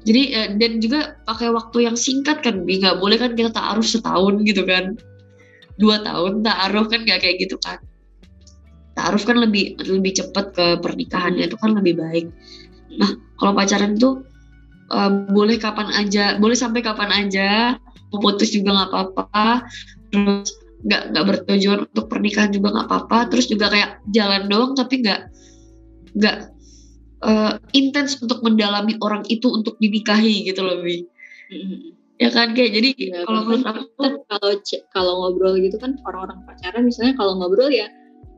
Jadi 0.07 0.21
uh, 0.31 0.49
dan 0.55 0.71
juga 0.79 1.19
pakai 1.27 1.51
waktu 1.51 1.91
yang 1.91 1.95
singkat 1.99 2.39
kan, 2.39 2.63
Bi. 2.63 2.79
Nggak 2.79 2.97
boleh 3.03 3.17
kan 3.19 3.35
kita 3.35 3.51
taruh 3.51 3.83
setahun 3.83 4.43
gitu 4.47 4.63
kan, 4.63 4.95
dua 5.75 6.03
tahun 6.03 6.43
taruh 6.43 6.85
kan 6.87 7.03
nggak 7.03 7.19
kayak 7.19 7.37
gitu 7.43 7.59
kan. 7.59 7.79
Taruh 8.95 9.23
kan 9.23 9.39
lebih 9.39 9.79
lebih 9.79 10.11
cepat 10.15 10.55
ke 10.55 10.65
pernikahannya 10.83 11.47
itu 11.47 11.55
kan 11.59 11.75
lebih 11.75 11.99
baik. 11.99 12.27
Nah 12.99 13.15
kalau 13.39 13.55
pacaran 13.55 13.95
tuh 13.95 14.23
uh, 14.91 15.11
boleh 15.31 15.55
kapan 15.55 15.87
aja 15.95 16.35
boleh 16.39 16.55
sampai 16.55 16.83
kapan 16.83 17.11
aja. 17.25 17.79
Mau 18.09 18.19
putus 18.19 18.51
juga 18.51 18.75
nggak 18.75 18.89
apa-apa. 18.91 19.67
Terus 20.11 20.51
nggak 20.79 21.01
nggak 21.11 21.25
bertujuan 21.27 21.79
untuk 21.91 22.05
pernikahan 22.07 22.51
juga 22.51 22.75
nggak 22.75 22.87
apa-apa. 22.87 23.31
Terus 23.31 23.45
juga 23.51 23.71
kayak 23.71 24.03
jalan 24.11 24.47
doang 24.51 24.75
tapi 24.75 25.03
nggak 25.03 25.21
nggak 26.19 26.37
uh, 27.23 27.59
intens 27.75 28.19
untuk 28.19 28.43
mendalami 28.45 28.95
orang 29.03 29.23
itu 29.27 29.47
untuk 29.49 29.75
dinikahi 29.81 30.47
gitu 30.47 30.63
loh 30.63 30.81
bi. 30.83 31.05
Mm-hmm. 31.49 31.97
ya 32.21 32.29
kan 32.29 32.53
kayak 32.53 32.77
jadi 32.77 32.89
ya, 32.99 33.25
kalau 33.25 33.41
menurut 33.41 33.65
aku 33.65 33.81
kalau 34.29 34.49
kalau 34.93 35.13
ngobrol 35.17 35.57
gitu 35.57 35.81
kan 35.81 35.97
orang-orang 36.05 36.45
pacaran 36.45 36.85
misalnya 36.85 37.17
kalau 37.17 37.33
ngobrol 37.41 37.73
ya 37.73 37.89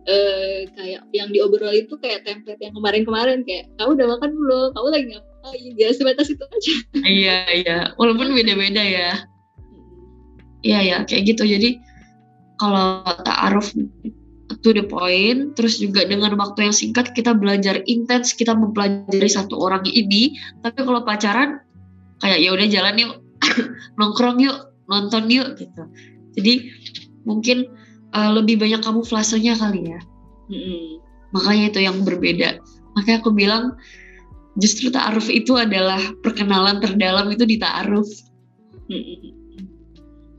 eh, 0.07 0.65
kayak 0.73 1.01
yang 1.13 1.29
diobrol 1.29 1.73
itu 1.73 1.93
kayak 2.01 2.25
template 2.25 2.61
yang 2.61 2.73
kemarin-kemarin 2.73 3.45
kayak 3.45 3.69
kamu 3.77 3.99
udah 3.99 4.07
makan 4.17 4.29
belum? 4.33 4.69
Kamu 4.73 4.87
lagi 4.89 5.05
ngapain? 5.13 5.73
Ya 5.77 5.89
sebatas 5.93 6.27
itu 6.31 6.41
aja. 6.45 6.73
Iya 7.05 7.37
iya. 7.53 7.77
Walaupun 7.97 8.33
beda-beda 8.33 8.81
ya. 8.81 9.11
Iya 10.61 10.79
ya 10.81 10.97
kayak 11.05 11.35
gitu. 11.35 11.43
Jadi 11.45 11.81
kalau 12.57 13.01
ta'aruf 13.25 13.73
to 14.59 14.75
the 14.75 14.83
point 14.83 15.55
terus 15.55 15.79
juga 15.79 16.03
dengan 16.03 16.35
waktu 16.35 16.67
yang 16.67 16.75
singkat 16.75 17.15
kita 17.15 17.31
belajar 17.31 17.79
intens 17.87 18.35
kita 18.35 18.51
mempelajari 18.51 19.29
satu 19.31 19.55
orang 19.55 19.87
ini 19.87 20.35
tapi 20.59 20.83
kalau 20.83 21.07
pacaran 21.07 21.63
kayak 22.19 22.43
ya 22.43 22.49
udah 22.51 22.67
jalan 22.67 22.95
yuk 22.99 23.13
nongkrong 23.97 24.43
yuk 24.43 24.75
nonton 24.91 25.31
yuk 25.31 25.55
gitu 25.55 25.87
jadi 26.35 26.67
mungkin 27.27 27.67
uh, 28.15 28.31
lebih 28.35 28.59
banyak 28.59 28.81
kamu 28.83 29.01
flasenya 29.03 29.57
kali 29.59 29.95
ya. 29.95 29.99
Mm-hmm. 30.51 30.85
Makanya 31.35 31.65
itu 31.71 31.79
yang 31.83 31.97
berbeda. 32.03 32.59
makanya 32.91 33.23
aku 33.23 33.31
bilang 33.31 33.79
justru 34.59 34.91
ta'aruf 34.91 35.31
itu 35.31 35.55
adalah 35.55 35.99
perkenalan 36.19 36.83
terdalam 36.83 37.31
itu 37.31 37.47
di 37.47 37.55
ta'aruf. 37.55 38.07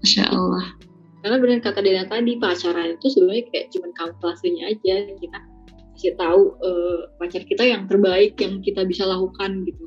Masya 0.04 0.28
Allah 0.28 0.76
karena 1.22 1.36
benar 1.38 1.58
kata 1.62 1.80
Dena 1.80 2.04
tadi 2.10 2.34
pacaran 2.36 2.98
itu 2.98 3.06
sebenarnya 3.06 3.44
kayak 3.54 3.66
cuman 3.70 3.90
kamuflasenya 3.94 4.62
aja 4.74 4.94
kita 5.22 5.38
kasih 5.94 6.18
tahu 6.18 6.42
eh, 6.66 7.00
pacar 7.14 7.42
kita 7.46 7.62
yang 7.62 7.86
terbaik 7.86 8.34
yang 8.42 8.58
kita 8.58 8.82
bisa 8.82 9.06
lakukan 9.06 9.62
gitu. 9.62 9.86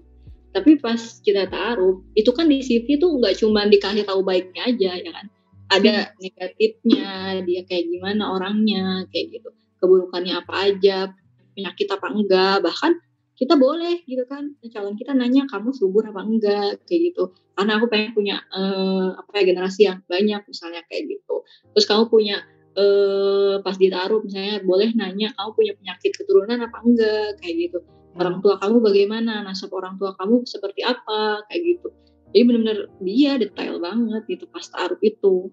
Tapi 0.56 0.80
pas 0.80 1.20
kita 1.20 1.52
taruh 1.52 2.00
itu 2.16 2.32
kan 2.32 2.48
di 2.48 2.64
CV 2.64 2.96
tuh 2.96 3.20
nggak 3.20 3.36
cuma 3.44 3.68
dikasih 3.68 4.08
tahu 4.08 4.24
baiknya 4.24 4.72
aja 4.72 4.92
ya 4.96 5.12
kan? 5.12 5.28
Ada 5.76 6.16
negatifnya 6.24 7.44
dia 7.44 7.62
kayak 7.68 7.92
gimana 7.92 8.32
orangnya 8.32 9.04
kayak 9.12 9.36
gitu. 9.36 9.50
Keburukannya 9.84 10.40
apa 10.40 10.54
aja 10.72 11.12
penyakit 11.52 11.88
apa 11.92 12.08
enggak 12.16 12.64
bahkan 12.64 12.96
kita 13.36 13.60
boleh 13.60 14.08
gitu 14.08 14.24
kan. 14.26 14.56
Calon 14.72 14.96
kita 14.96 15.12
nanya 15.12 15.44
kamu 15.52 15.76
subur 15.76 16.08
apa 16.08 16.24
enggak? 16.24 16.82
Kayak 16.88 17.02
gitu. 17.12 17.24
Karena 17.56 17.72
aku 17.80 17.86
pengen 17.92 18.12
punya 18.16 18.36
eh, 18.56 19.10
apa 19.16 19.32
ya 19.36 19.44
generasi 19.44 19.82
yang 19.92 20.00
banyak 20.08 20.42
misalnya 20.48 20.82
kayak 20.88 21.04
gitu. 21.12 21.44
Terus 21.76 21.86
kamu 21.86 22.04
punya 22.08 22.38
eh, 22.76 23.56
pas 23.60 23.76
ditaruh 23.76 24.24
misalnya 24.24 24.64
boleh 24.64 24.90
nanya 24.96 25.36
kamu 25.36 25.50
punya 25.52 25.74
penyakit 25.76 26.12
keturunan 26.16 26.60
apa 26.64 26.78
enggak? 26.82 27.30
Kayak 27.44 27.56
gitu. 27.70 27.80
Orang 28.16 28.40
tua 28.40 28.56
kamu 28.64 28.80
bagaimana? 28.80 29.44
Nasab 29.44 29.76
orang 29.76 30.00
tua 30.00 30.16
kamu 30.16 30.48
seperti 30.48 30.88
apa? 30.88 31.44
Kayak 31.52 31.62
gitu. 31.76 31.88
Jadi 32.32 32.44
benar-benar 32.48 32.80
dia 33.04 33.32
detail 33.40 33.76
banget 33.84 34.24
gitu 34.32 34.48
pas 34.48 34.64
taruh 34.64 35.00
itu. 35.04 35.52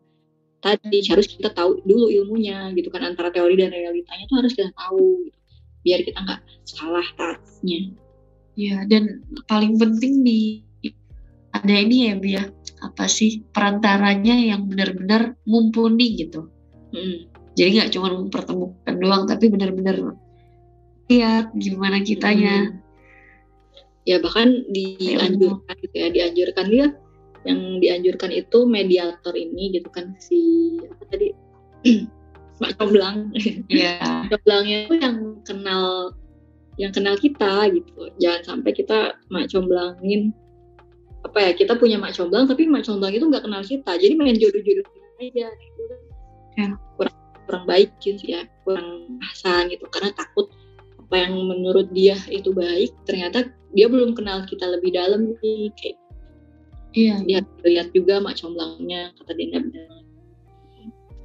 Tadi 0.63 1.03
harus 1.11 1.27
kita 1.27 1.51
tahu 1.51 1.83
dulu 1.83 2.07
ilmunya 2.07 2.71
gitu 2.79 2.87
kan 2.95 3.03
antara 3.03 3.35
teori 3.35 3.59
dan 3.59 3.75
realitanya 3.75 4.31
tuh 4.31 4.47
harus 4.47 4.55
kita 4.55 4.71
tahu 4.71 5.27
gitu 5.27 5.42
biar 5.83 6.01
kita 6.07 6.19
nggak 6.23 6.41
salah 6.65 7.07
tasnya 7.19 7.91
ya 8.59 8.85
dan 8.87 9.25
paling 9.49 9.77
penting 9.81 10.23
di 10.23 10.63
ada 11.53 11.75
ini 11.77 12.09
ya 12.09 12.15
Bia. 12.17 12.45
Apa 12.83 13.07
sih 13.07 13.47
perantaranya 13.55 14.35
yang 14.35 14.67
benar-benar 14.67 15.39
mumpuni 15.47 16.19
gitu. 16.19 16.51
Hmm. 16.93 17.25
jadi 17.57 17.69
nggak 17.85 17.91
cuma 17.97 18.13
mempertemukan 18.13 18.95
doang 19.01 19.25
tapi 19.25 19.49
benar-benar 19.49 20.17
lihat 21.09 21.53
gimana 21.57 22.05
kitanya. 22.05 22.69
Hmm. 22.69 22.81
ya 24.03 24.19
bahkan 24.19 24.67
dianjurkan 24.69 25.75
gitu 25.79 25.95
ya 25.95 26.09
dianjurkan 26.11 26.67
dia 26.69 26.87
yang 27.47 27.79
dianjurkan 27.79 28.31
itu 28.35 28.59
mediator 28.67 29.35
ini 29.39 29.79
gitu 29.79 29.89
kan 29.95 30.15
si 30.19 30.75
apa 30.85 31.03
tadi 31.07 31.29
Mak 32.61 32.77
Comblang 32.77 33.33
ya 33.71 34.27
Comblangnya 34.29 34.77
itu 34.89 34.95
yang 35.01 35.17
kenal 35.47 36.13
yang 36.81 36.93
kenal 36.93 37.17
kita 37.21 37.69
gitu. 37.69 38.09
Jangan 38.17 38.41
sampai 38.45 38.73
kita 38.73 39.21
mak 39.29 39.53
comblangin 39.53 40.33
apa 41.23 41.39
ya 41.39 41.51
kita 41.53 41.77
punya 41.77 42.01
mak 42.01 42.17
comblang 42.17 42.49
tapi 42.49 42.65
mak 42.65 42.89
comblang 42.89 43.13
itu 43.13 43.25
nggak 43.29 43.45
kenal 43.45 43.63
kita. 43.65 43.93
Jadi 44.01 44.15
main 44.17 44.37
jodoh-jodoh 44.41 44.87
aja 45.21 45.49
gitu. 45.53 45.83
Ya. 46.53 46.77
kurang 47.01 47.17
kurang 47.49 47.65
baik 47.65 47.91
gitu 48.01 48.25
ya 48.25 48.49
kurang 48.65 49.21
pasan 49.21 49.69
gitu. 49.69 49.85
Karena 49.93 50.17
takut 50.17 50.49
apa 50.97 51.29
yang 51.29 51.37
menurut 51.45 51.93
dia 51.93 52.17
itu 52.33 52.57
baik 52.57 52.97
ternyata 53.05 53.53
dia 53.77 53.85
belum 53.89 54.17
kenal 54.17 54.49
kita 54.49 54.65
lebih 54.65 54.97
dalam 54.97 55.37
nih 55.45 55.69
kayak 55.77 55.97
iya. 56.97 57.21
dia 57.21 57.45
lihat 57.69 57.93
juga 57.93 58.17
mak 58.25 58.41
comblangnya 58.41 59.13
kata 59.21 59.33
Dinda. 59.37 59.61
Benar 59.61 60.03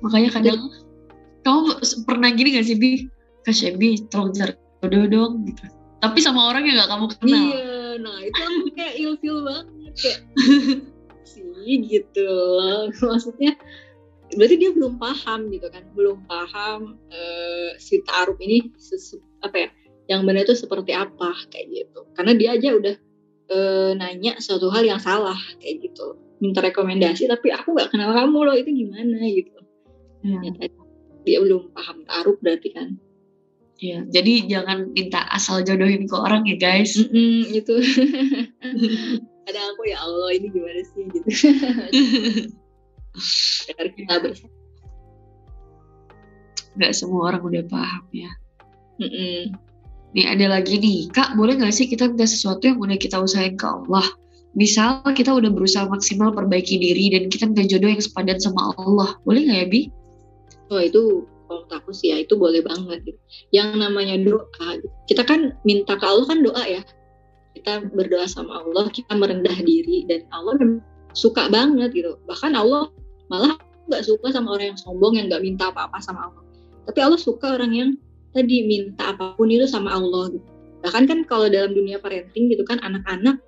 makanya 0.02 0.30
kadang 0.30 0.60
kamu 1.48 1.80
pernah 2.04 2.30
gini 2.36 2.60
gak 2.60 2.68
sih 2.68 2.76
Bi 2.76 3.08
ke 3.48 3.56
Shebi 3.56 4.04
tolong 4.12 4.36
cari 4.36 4.54
jodoh 4.84 5.08
dong 5.08 5.34
gitu 5.48 5.64
tapi 6.04 6.20
sama 6.20 6.52
orang 6.52 6.68
yang 6.68 6.84
gak 6.84 6.92
kamu 6.92 7.06
kenal 7.16 7.48
Iya, 7.48 8.04
nah 8.04 8.18
itu 8.22 8.42
aku 8.44 8.68
kayak 8.76 8.94
ilfil 9.00 9.38
banget 9.48 9.66
kayak 9.98 10.20
sih 11.68 11.78
gitu 11.84 12.24
loh. 12.24 12.88
Maksudnya 13.12 13.60
berarti 14.36 14.56
dia 14.60 14.72
belum 14.76 15.00
paham 15.00 15.52
gitu 15.52 15.68
kan, 15.72 15.84
belum 15.96 16.28
paham 16.28 17.00
eh, 17.12 17.76
si 17.80 18.00
taruh 18.04 18.36
ini 18.40 18.72
apa 19.44 19.56
ya, 19.56 19.70
yang 20.12 20.28
benar 20.28 20.48
itu 20.48 20.56
seperti 20.56 20.96
apa 20.96 21.36
kayak 21.52 21.68
gitu. 21.72 22.00
Karena 22.16 22.34
dia 22.36 22.50
aja 22.56 22.70
udah 22.76 22.96
eh, 23.52 23.92
nanya 23.96 24.40
suatu 24.40 24.72
hal 24.72 24.84
yang 24.84 25.00
salah 25.00 25.38
kayak 25.60 25.92
gitu, 25.92 26.20
minta 26.44 26.60
rekomendasi 26.64 27.28
tapi 27.28 27.52
aku 27.52 27.76
nggak 27.76 27.92
kenal 27.92 28.12
kamu 28.16 28.40
loh 28.48 28.56
itu 28.56 28.70
gimana 28.72 29.18
gitu. 29.28 29.60
Iya. 30.24 30.40
Ternyata 30.44 30.87
dia 31.28 31.44
belum 31.44 31.76
paham 31.76 32.08
taruh 32.08 32.40
berarti 32.40 32.72
kan. 32.72 32.96
Iya, 33.78 34.10
jadi 34.10 34.50
jangan 34.50 34.90
minta 34.96 35.22
asal 35.30 35.62
jodohin 35.62 36.10
ke 36.10 36.16
orang 36.18 36.50
ya 36.50 36.58
guys. 36.58 36.98
Mm-mm, 36.98 37.46
itu 37.54 37.76
ada 39.48 39.60
aku 39.76 39.82
ya 39.86 40.02
Allah 40.02 40.34
ini 40.34 40.50
gimana 40.50 40.82
sih 40.82 41.06
gitu 41.08 41.30
biar 43.68 43.88
kita 43.96 44.20
bersama 44.20 44.58
Gak 46.78 46.94
semua 46.94 47.34
orang 47.34 47.42
udah 47.42 47.64
paham 47.66 48.06
ya. 48.14 48.30
Mm-mm. 49.02 49.50
Nih 50.14 50.26
ada 50.30 50.46
lagi 50.46 50.78
nih, 50.78 51.10
Kak 51.10 51.34
boleh 51.34 51.58
gak 51.58 51.74
sih 51.74 51.90
kita 51.90 52.06
minta 52.06 52.30
sesuatu 52.30 52.70
yang 52.70 52.78
udah 52.78 52.98
kita 53.02 53.18
usahain 53.18 53.58
ke 53.58 53.66
Allah? 53.66 54.06
Misal 54.54 55.02
kita 55.10 55.34
udah 55.34 55.50
berusaha 55.50 55.90
maksimal 55.90 56.34
perbaiki 56.34 56.78
diri 56.78 57.14
dan 57.14 57.34
kita 57.34 57.50
minta 57.50 57.66
jodoh 57.66 57.90
yang 57.90 58.02
sepadan 58.02 58.38
sama 58.38 58.78
Allah. 58.78 59.18
Boleh 59.26 59.50
gak 59.50 59.58
ya 59.58 59.68
Bi? 59.70 59.82
Oh 60.72 60.82
itu 60.82 61.28
kalau 61.48 61.64
aku 61.72 61.92
sih 61.96 62.12
ya 62.12 62.22
itu 62.22 62.36
boleh 62.36 62.60
banget 62.60 63.08
gitu. 63.08 63.20
yang 63.56 63.80
namanya 63.80 64.20
doa 64.20 64.68
kita 65.08 65.24
kan 65.24 65.56
minta 65.64 65.96
ke 65.96 66.04
Allah 66.04 66.28
kan 66.28 66.44
doa 66.44 66.64
ya 66.68 66.84
kita 67.56 67.88
berdoa 67.96 68.28
sama 68.28 68.62
Allah 68.62 68.92
kita 68.92 69.16
merendah 69.16 69.56
diri 69.64 70.04
dan 70.06 70.28
Allah 70.36 70.60
suka 71.16 71.48
banget 71.50 71.96
gitu 71.96 72.20
bahkan 72.28 72.54
Allah 72.54 72.92
malah 73.32 73.58
nggak 73.88 74.04
suka 74.04 74.30
sama 74.36 74.60
orang 74.60 74.76
yang 74.76 74.80
sombong 74.80 75.16
yang 75.16 75.32
nggak 75.32 75.42
minta 75.42 75.72
apa-apa 75.72 75.98
sama 76.04 76.30
Allah 76.30 76.44
tapi 76.86 77.00
Allah 77.02 77.20
suka 77.20 77.56
orang 77.56 77.72
yang 77.74 77.90
tadi 78.36 78.68
minta 78.68 79.16
apa 79.16 79.34
pun 79.40 79.50
itu 79.50 79.66
sama 79.66 79.96
Allah 79.96 80.36
gitu. 80.36 80.46
bahkan 80.84 81.10
kan 81.10 81.20
kalau 81.26 81.48
dalam 81.50 81.74
dunia 81.74 81.98
parenting 81.98 82.52
gitu 82.52 82.62
kan 82.68 82.78
anak-anak 82.84 83.40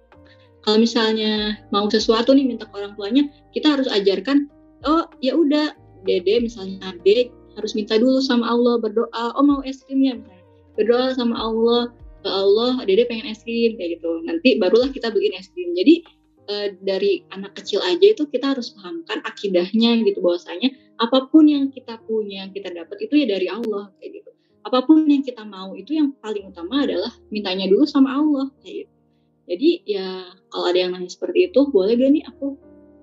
kalau 0.63 0.81
misalnya 0.81 1.55
mau 1.69 1.85
sesuatu 1.87 2.33
nih 2.33 2.47
minta 2.47 2.65
ke 2.65 2.73
orang 2.73 2.95
tuanya 2.95 3.27
kita 3.53 3.75
harus 3.77 3.87
ajarkan 3.91 4.49
oh 4.87 5.05
ya 5.21 5.35
udah 5.35 5.75
dede 6.07 6.43
misalnya 6.43 6.95
adik 6.95 7.33
harus 7.59 7.75
minta 7.75 7.99
dulu 7.99 8.23
sama 8.23 8.47
Allah 8.47 8.79
berdoa 8.79 9.35
oh 9.35 9.43
mau 9.43 9.59
es 9.67 9.83
krim 9.83 9.99
ya? 10.03 10.15
misalnya. 10.15 10.45
Berdoa 10.79 11.11
sama 11.15 11.35
Allah 11.35 11.91
ke 12.23 12.29
Allah 12.29 12.83
dede 12.87 13.03
pengen 13.07 13.27
es 13.27 13.43
krim 13.43 13.75
kayak 13.75 13.99
gitu. 13.99 14.11
Nanti 14.23 14.55
barulah 14.59 14.87
kita 14.91 15.11
beliin 15.11 15.35
es 15.35 15.51
krim. 15.51 15.75
Jadi 15.75 16.07
eh, 16.47 16.67
dari 16.79 17.23
anak 17.35 17.59
kecil 17.59 17.83
aja 17.83 18.15
itu 18.15 18.23
kita 18.31 18.55
harus 18.55 18.71
pahamkan 18.73 19.19
akidahnya 19.27 19.99
gitu 20.07 20.23
bahwasanya 20.23 20.71
apa 20.99 21.27
pun 21.31 21.47
yang 21.47 21.71
kita 21.71 21.99
punya 22.03 22.47
yang 22.47 22.51
kita 22.51 22.71
dapat 22.71 22.97
itu 23.03 23.13
ya 23.23 23.27
dari 23.27 23.47
Allah 23.51 23.91
kayak 23.99 24.23
gitu. 24.23 24.31
Apa 24.63 24.83
pun 24.83 25.07
yang 25.07 25.23
kita 25.23 25.43
mau 25.47 25.75
itu 25.75 25.95
yang 25.95 26.15
paling 26.19 26.51
utama 26.51 26.83
adalah 26.83 27.11
mintanya 27.31 27.67
dulu 27.67 27.83
sama 27.87 28.15
Allah 28.15 28.47
kayak 28.63 28.87
gitu. 28.87 28.93
Jadi 29.49 29.69
ya 29.89 30.29
kalau 30.53 30.65
ada 30.69 30.77
yang 30.77 30.91
nanya 30.93 31.09
seperti 31.09 31.49
itu 31.49 31.59
boleh 31.73 31.97
gak 31.97 32.11
nih 32.13 32.23
aku 32.29 32.47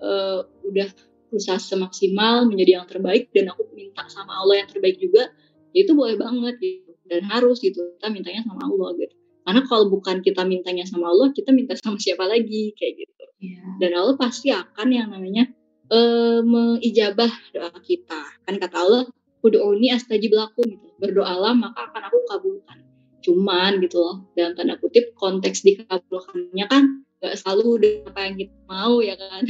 eh, 0.01 0.40
udah 0.62 0.89
berusaha 1.28 1.59
semaksimal 1.61 2.47
menjadi 2.48 2.82
yang 2.82 2.86
terbaik 2.89 3.31
dan 3.35 3.51
aku 3.53 3.66
minta 3.74 4.07
sama 4.09 4.39
Allah 4.43 4.65
yang 4.65 4.69
terbaik 4.70 4.97
juga 4.98 5.31
ya 5.74 5.85
itu 5.85 5.93
boleh 5.93 6.16
banget 6.16 6.55
gitu 6.62 6.93
dan 7.07 7.27
harus 7.28 7.61
gitu 7.62 7.94
kita 7.98 8.09
mintanya 8.11 8.43
sama 8.47 8.66
Allah 8.66 8.94
gitu 8.98 9.15
karena 9.47 9.62
kalau 9.69 9.85
bukan 9.93 10.24
kita 10.27 10.43
mintanya 10.43 10.85
sama 10.89 11.11
Allah 11.12 11.31
kita 11.31 11.55
minta 11.55 11.78
sama 11.78 11.98
siapa 11.98 12.24
lagi 12.27 12.74
kayak 12.74 12.94
gitu 13.05 13.12
Iya. 13.36 13.61
dan 13.85 13.90
Allah 14.01 14.16
pasti 14.16 14.48
akan 14.48 14.89
yang 14.97 15.12
namanya 15.12 15.53
eh, 15.93 16.40
mengijabah 16.40 17.28
doa 17.53 17.69
kita 17.85 18.20
kan 18.48 18.57
kata 18.57 18.77
Allah 18.81 19.05
Udu'uni 19.47 19.94
astajib 19.94 20.35
lakum 20.35 20.66
gitu. 20.66 20.90
Berdoalah 20.98 21.55
maka 21.55 21.86
akan 21.86 22.03
aku 22.11 22.19
kabulkan. 22.27 22.82
Cuman 23.23 23.78
gitu 23.78 24.03
loh, 24.03 24.27
dalam 24.35 24.59
tanda 24.59 24.74
kutip 24.74 25.15
konteks 25.15 25.62
dikabulkannya 25.62 26.66
kan 26.66 27.06
gak 27.23 27.37
selalu 27.41 27.81
dengan 27.81 28.13
apa 28.13 28.21
yang 28.29 28.37
kita 28.37 28.57
mau 28.69 28.95
ya 29.01 29.15
kan. 29.17 29.43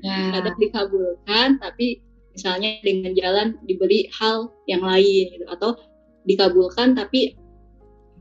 Ya. 0.00 0.18
Kadang 0.38 0.56
dikabulkan 0.56 1.48
tapi 1.60 1.86
misalnya 2.32 2.80
dengan 2.80 3.12
jalan 3.12 3.48
diberi 3.66 4.08
hal 4.16 4.48
yang 4.70 4.80
lain 4.80 5.24
gitu 5.34 5.46
atau 5.50 5.76
dikabulkan 6.24 6.96
tapi 6.96 7.36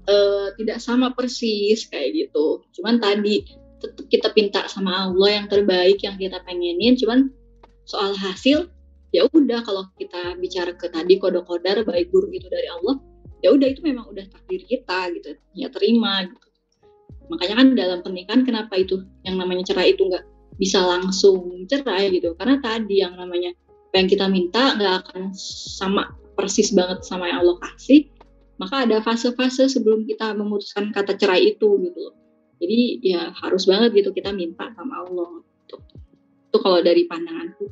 eh, 0.07 0.47
tidak 0.59 0.77
sama 0.83 1.13
persis 1.15 1.87
kayak 1.87 2.11
gitu. 2.15 2.65
Cuman 2.75 2.99
tadi 2.99 3.45
tetap 3.79 4.05
kita 4.11 4.27
minta 4.35 4.61
sama 4.67 5.07
Allah 5.07 5.39
yang 5.41 5.47
terbaik 5.47 6.03
yang 6.03 6.19
kita 6.19 6.43
pengenin 6.43 6.99
cuman 6.99 7.31
soal 7.87 8.11
hasil 8.13 8.67
ya 9.15 9.25
udah 9.31 9.65
kalau 9.65 9.87
kita 9.97 10.37
bicara 10.37 10.75
ke 10.75 10.91
tadi 10.91 11.17
kode 11.17 11.41
kodar 11.47 11.81
baik 11.81 12.11
buruk 12.13 12.29
itu 12.35 12.45
dari 12.51 12.67
Allah 12.69 13.01
ya 13.41 13.55
udah 13.55 13.67
itu 13.71 13.81
memang 13.81 14.05
udah 14.11 14.27
takdir 14.29 14.61
kita 14.67 15.09
gitu 15.15 15.29
ya 15.55 15.71
terima 15.71 16.27
gitu 16.27 16.48
makanya 17.29 17.55
kan 17.61 17.67
dalam 17.77 17.99
pernikahan 18.01 18.41
kenapa 18.43 18.73
itu 18.75 19.05
yang 19.23 19.37
namanya 19.37 19.63
cerai 19.69 19.93
itu 19.93 20.05
nggak 20.05 20.25
bisa 20.59 20.83
langsung 20.83 21.65
cerai 21.69 22.11
gitu 22.11 22.35
karena 22.35 22.59
tadi 22.59 22.99
yang 22.99 23.15
namanya 23.15 23.55
apa 23.89 23.95
yang 23.95 24.09
kita 24.09 24.25
minta 24.27 24.75
nggak 24.75 24.93
akan 25.05 25.31
sama 25.33 26.13
persis 26.35 26.73
banget 26.75 27.05
sama 27.05 27.29
yang 27.29 27.45
Allah 27.45 27.57
kasih 27.63 28.09
maka 28.59 28.83
ada 28.83 28.99
fase-fase 28.99 29.71
sebelum 29.71 30.03
kita 30.03 30.35
memutuskan 30.35 30.91
kata 30.91 31.15
cerai 31.15 31.55
itu 31.55 31.79
gitu 31.79 31.97
loh. 31.97 32.15
Jadi 32.59 32.99
ya 32.99 33.31
harus 33.31 33.63
banget 33.63 33.95
gitu 34.03 34.11
kita 34.11 34.35
minta 34.35 34.67
sama 34.75 35.07
Allah. 35.07 35.39
Gitu. 35.63 35.79
Itu 36.51 36.57
kalau 36.59 36.83
dari 36.83 37.07
pandanganku. 37.07 37.71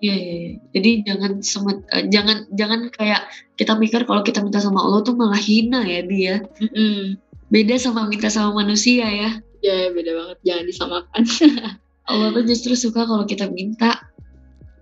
Iya, 0.00 0.14
iya, 0.16 0.34
iya. 0.40 0.52
Jadi 0.72 0.90
jangan 1.04 1.32
semet, 1.44 1.78
eh, 1.92 2.08
jangan 2.08 2.48
jangan 2.48 2.80
kayak 2.88 3.28
kita 3.60 3.76
mikir 3.76 4.08
kalau 4.08 4.24
kita 4.24 4.40
minta 4.40 4.56
sama 4.56 4.80
Allah 4.80 5.04
tuh 5.04 5.12
malah 5.20 5.36
hina 5.36 5.84
ya 5.84 6.00
dia. 6.00 6.34
Mm-mm. 6.64 7.20
Beda 7.48 7.80
sama 7.80 8.04
minta 8.04 8.28
sama 8.28 8.60
manusia 8.60 9.08
ya. 9.08 9.30
Ya 9.64 9.90
beda 9.90 10.12
banget, 10.14 10.38
jangan 10.44 10.64
disamakan. 10.68 11.22
Allah 12.08 12.28
tuh 12.32 12.44
justru 12.44 12.72
suka 12.76 13.04
kalau 13.04 13.24
kita 13.28 13.48
minta. 13.52 14.00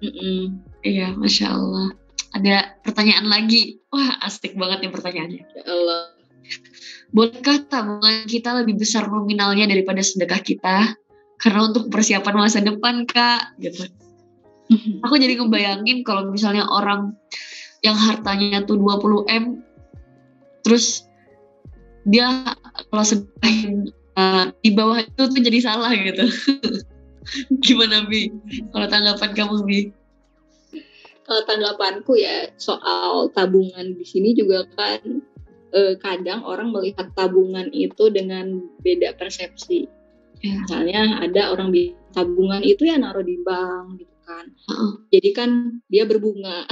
Mm-mm. 0.02 0.62
Iya, 0.84 1.16
masya 1.16 1.56
Allah. 1.56 1.88
Ada 2.36 2.78
pertanyaan 2.84 3.26
lagi. 3.26 3.80
Wah, 3.90 4.20
asik 4.22 4.54
banget 4.54 4.86
nih 4.86 4.92
pertanyaannya. 4.92 5.42
Ya 5.42 5.64
Allah. 5.66 6.14
Bolehkah 7.10 7.64
tabungan 7.66 8.28
kita 8.28 8.54
lebih 8.62 8.78
besar 8.78 9.08
nominalnya 9.08 9.66
daripada 9.66 10.04
sedekah 10.04 10.42
kita? 10.42 10.76
Karena 11.40 11.66
untuk 11.66 11.88
persiapan 11.90 12.34
masa 12.36 12.60
depan, 12.62 13.08
Kak. 13.08 13.58
Gitu. 13.58 13.88
Aku 15.06 15.14
jadi 15.16 15.38
ngebayangin 15.38 16.02
kalau 16.02 16.30
misalnya 16.30 16.66
orang 16.66 17.14
yang 17.82 17.94
hartanya 17.94 18.66
tuh 18.66 18.78
20 18.78 19.30
M, 19.30 19.44
terus 20.66 21.06
dia 22.06 22.54
kalau 22.88 23.04
sedekahin 23.04 23.90
uh, 24.14 24.54
di 24.62 24.70
bawah 24.72 25.02
itu 25.02 25.22
tuh 25.26 25.42
jadi 25.42 25.58
salah 25.58 25.92
gitu. 25.92 26.26
Gimana 27.66 28.06
Bi? 28.06 28.30
Kalau 28.70 28.86
tanggapan 28.86 29.30
kamu 29.34 29.56
Bi? 29.66 29.80
Kalau 31.26 31.42
tanggapanku 31.42 32.14
ya 32.14 32.54
soal 32.54 33.34
tabungan 33.34 33.98
di 33.98 34.06
sini 34.06 34.30
juga 34.30 34.62
kan 34.78 35.02
eh, 35.74 35.98
kadang 35.98 36.46
orang 36.46 36.70
melihat 36.70 37.10
tabungan 37.18 37.66
itu 37.74 38.14
dengan 38.14 38.62
beda 38.78 39.18
persepsi. 39.18 39.90
Ya. 40.38 40.62
Misalnya 40.62 41.26
ada 41.26 41.50
orang 41.50 41.74
bilang 41.74 41.98
tabungan 42.14 42.62
itu 42.62 42.86
ya 42.86 42.96
naruh 42.96 43.26
di 43.26 43.42
bank 43.42 43.98
gitu 43.98 44.16
kan. 44.22 44.46
Heeh. 44.54 44.92
Jadi 45.18 45.30
kan 45.34 45.50
dia 45.90 46.04
berbunga 46.06 46.64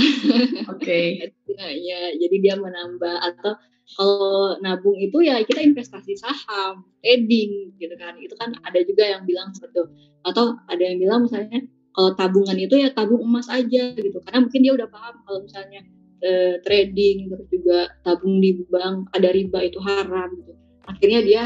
Oke. 0.71 1.19
bunganya, 1.45 2.01
jadi 2.23 2.37
dia 2.39 2.55
menambah 2.55 3.17
atau 3.35 3.59
kalau 3.93 4.57
nabung 4.65 4.97
itu 4.97 5.21
ya 5.21 5.45
kita 5.45 5.61
investasi 5.61 6.17
saham, 6.17 6.89
trading 7.05 7.77
gitu 7.77 7.95
kan. 8.01 8.17
Itu 8.17 8.33
kan 8.41 8.57
ada 8.65 8.81
juga 8.81 9.05
yang 9.05 9.29
bilang 9.29 9.53
seperti 9.53 9.77
itu. 9.77 9.85
Atau 10.25 10.57
ada 10.73 10.83
yang 10.83 10.99
bilang 11.05 11.29
misalnya 11.29 11.61
kalau 11.93 12.17
tabungan 12.17 12.57
itu 12.57 12.81
ya 12.81 12.91
tabung 12.97 13.21
emas 13.21 13.47
aja 13.53 13.93
gitu. 13.93 14.19
Karena 14.25 14.41
mungkin 14.41 14.61
dia 14.65 14.73
udah 14.73 14.89
paham 14.89 15.15
kalau 15.29 15.41
misalnya 15.45 15.81
eh, 16.25 16.57
trading 16.65 17.29
terus 17.29 17.47
juga 17.53 17.93
tabung 18.03 18.41
di 18.41 18.65
bank 18.73 19.13
ada 19.13 19.29
riba 19.31 19.61
itu 19.61 19.79
haram 19.85 20.33
gitu. 20.33 20.53
Akhirnya 20.89 21.21
dia 21.21 21.43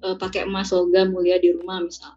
eh, 0.00 0.16
pakai 0.16 0.48
emas 0.48 0.72
logam 0.72 1.12
mulia 1.12 1.36
di 1.36 1.52
rumah 1.52 1.84
misal. 1.84 2.16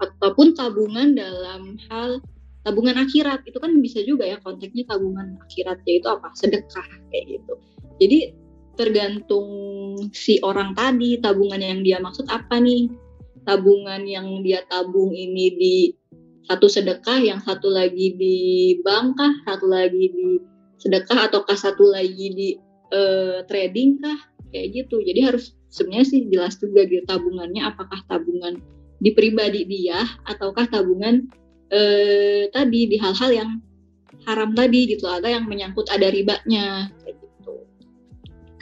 Ataupun 0.00 0.56
tabungan 0.56 1.14
dalam 1.14 1.76
hal 1.92 2.18
tabungan 2.64 2.96
akhirat 2.96 3.44
itu 3.44 3.58
kan 3.58 3.76
bisa 3.82 4.00
juga 4.06 4.24
ya 4.26 4.38
konteksnya 4.40 4.86
tabungan 4.86 5.38
akhirat 5.46 5.82
yaitu 5.86 6.06
apa 6.06 6.30
sedekah 6.38 6.86
kayak 7.10 7.38
gitu 7.38 7.54
jadi 8.02 8.18
tergantung 8.74 9.46
si 10.10 10.42
orang 10.42 10.74
tadi 10.74 11.22
tabungan 11.22 11.62
yang 11.62 11.80
dia 11.86 12.02
maksud 12.02 12.26
apa 12.26 12.58
nih? 12.58 12.90
Tabungan 13.46 14.02
yang 14.06 14.42
dia 14.42 14.66
tabung 14.66 15.14
ini 15.14 15.46
di 15.54 15.76
satu 16.46 16.66
sedekah 16.66 17.22
yang 17.22 17.38
satu 17.38 17.70
lagi 17.70 18.18
di 18.18 18.36
bank 18.82 19.18
kah? 19.18 19.34
Satu 19.46 19.70
lagi 19.70 20.10
di 20.10 20.28
sedekah 20.82 21.30
ataukah 21.30 21.54
satu 21.54 21.86
lagi 21.94 22.26
di 22.34 22.48
eh, 22.90 23.46
trading 23.46 24.02
kah? 24.02 24.18
Kayak 24.50 24.68
gitu. 24.82 24.98
Jadi 24.98 25.20
harus 25.22 25.54
sebenarnya 25.70 26.06
sih 26.10 26.20
jelas 26.28 26.58
juga 26.58 26.84
gitu 26.84 27.06
tabungannya 27.08 27.64
apakah 27.64 28.02
tabungan 28.04 28.60
di 29.00 29.10
pribadi 29.16 29.64
dia 29.64 30.04
ataukah 30.28 30.68
tabungan 30.68 31.26
eh, 31.72 32.50
tadi 32.52 32.80
di 32.90 32.96
hal-hal 33.00 33.30
yang 33.32 33.50
haram 34.28 34.54
tadi 34.54 34.86
gitu 34.94 35.08
atau 35.08 35.26
yang 35.26 35.46
menyangkut 35.46 35.90
ada 35.90 36.06
ribanya. 36.10 36.90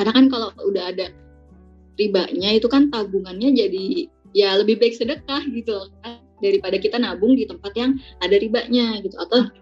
Karena 0.01 0.17
kan 0.17 0.33
kalau 0.33 0.49
udah 0.65 0.97
ada 0.97 1.13
ribanya 2.01 2.57
itu 2.57 2.65
kan 2.73 2.89
tabungannya 2.89 3.53
jadi 3.53 4.09
ya 4.33 4.57
lebih 4.57 4.81
baik 4.81 4.97
sedekah 4.97 5.45
gitu 5.53 5.77
loh 5.77 5.93
kan 6.01 6.25
daripada 6.41 6.81
kita 6.81 6.97
nabung 6.97 7.37
di 7.37 7.45
tempat 7.45 7.77
yang 7.77 8.01
ada 8.25 8.41
ribanya 8.41 8.97
gitu 9.05 9.13
atau 9.21 9.53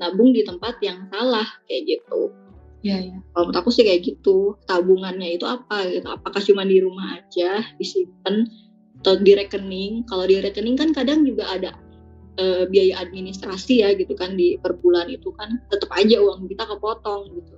nabung 0.00 0.32
di 0.32 0.48
tempat 0.48 0.80
yang 0.80 1.04
salah 1.12 1.44
kayak 1.68 1.84
gitu. 2.00 2.32
Iya, 2.82 2.96
iya. 2.98 3.18
Kalau 3.36 3.52
menurut 3.52 3.60
aku 3.60 3.70
sih 3.70 3.84
kayak 3.84 4.00
gitu. 4.02 4.56
Tabungannya 4.64 5.36
itu 5.36 5.44
apa 5.44 5.86
gitu? 5.86 6.08
Apakah 6.08 6.40
cuma 6.40 6.64
di 6.64 6.80
rumah 6.80 7.20
aja 7.20 7.62
disimpan 7.76 8.48
atau 9.04 9.20
di 9.20 9.36
rekening? 9.36 10.08
Kalau 10.08 10.24
di 10.24 10.40
rekening 10.40 10.74
kan 10.80 10.90
kadang 10.96 11.22
juga 11.22 11.52
ada 11.52 11.70
eh, 12.40 12.64
biaya 12.66 13.04
administrasi 13.04 13.84
ya 13.84 13.92
gitu 13.94 14.16
kan 14.16 14.34
di 14.34 14.56
per 14.56 14.74
bulan 14.80 15.12
itu 15.12 15.30
kan 15.36 15.62
tetap 15.68 15.92
aja 15.94 16.16
uang 16.18 16.48
kita 16.48 16.64
kepotong 16.64 17.28
gitu. 17.36 17.56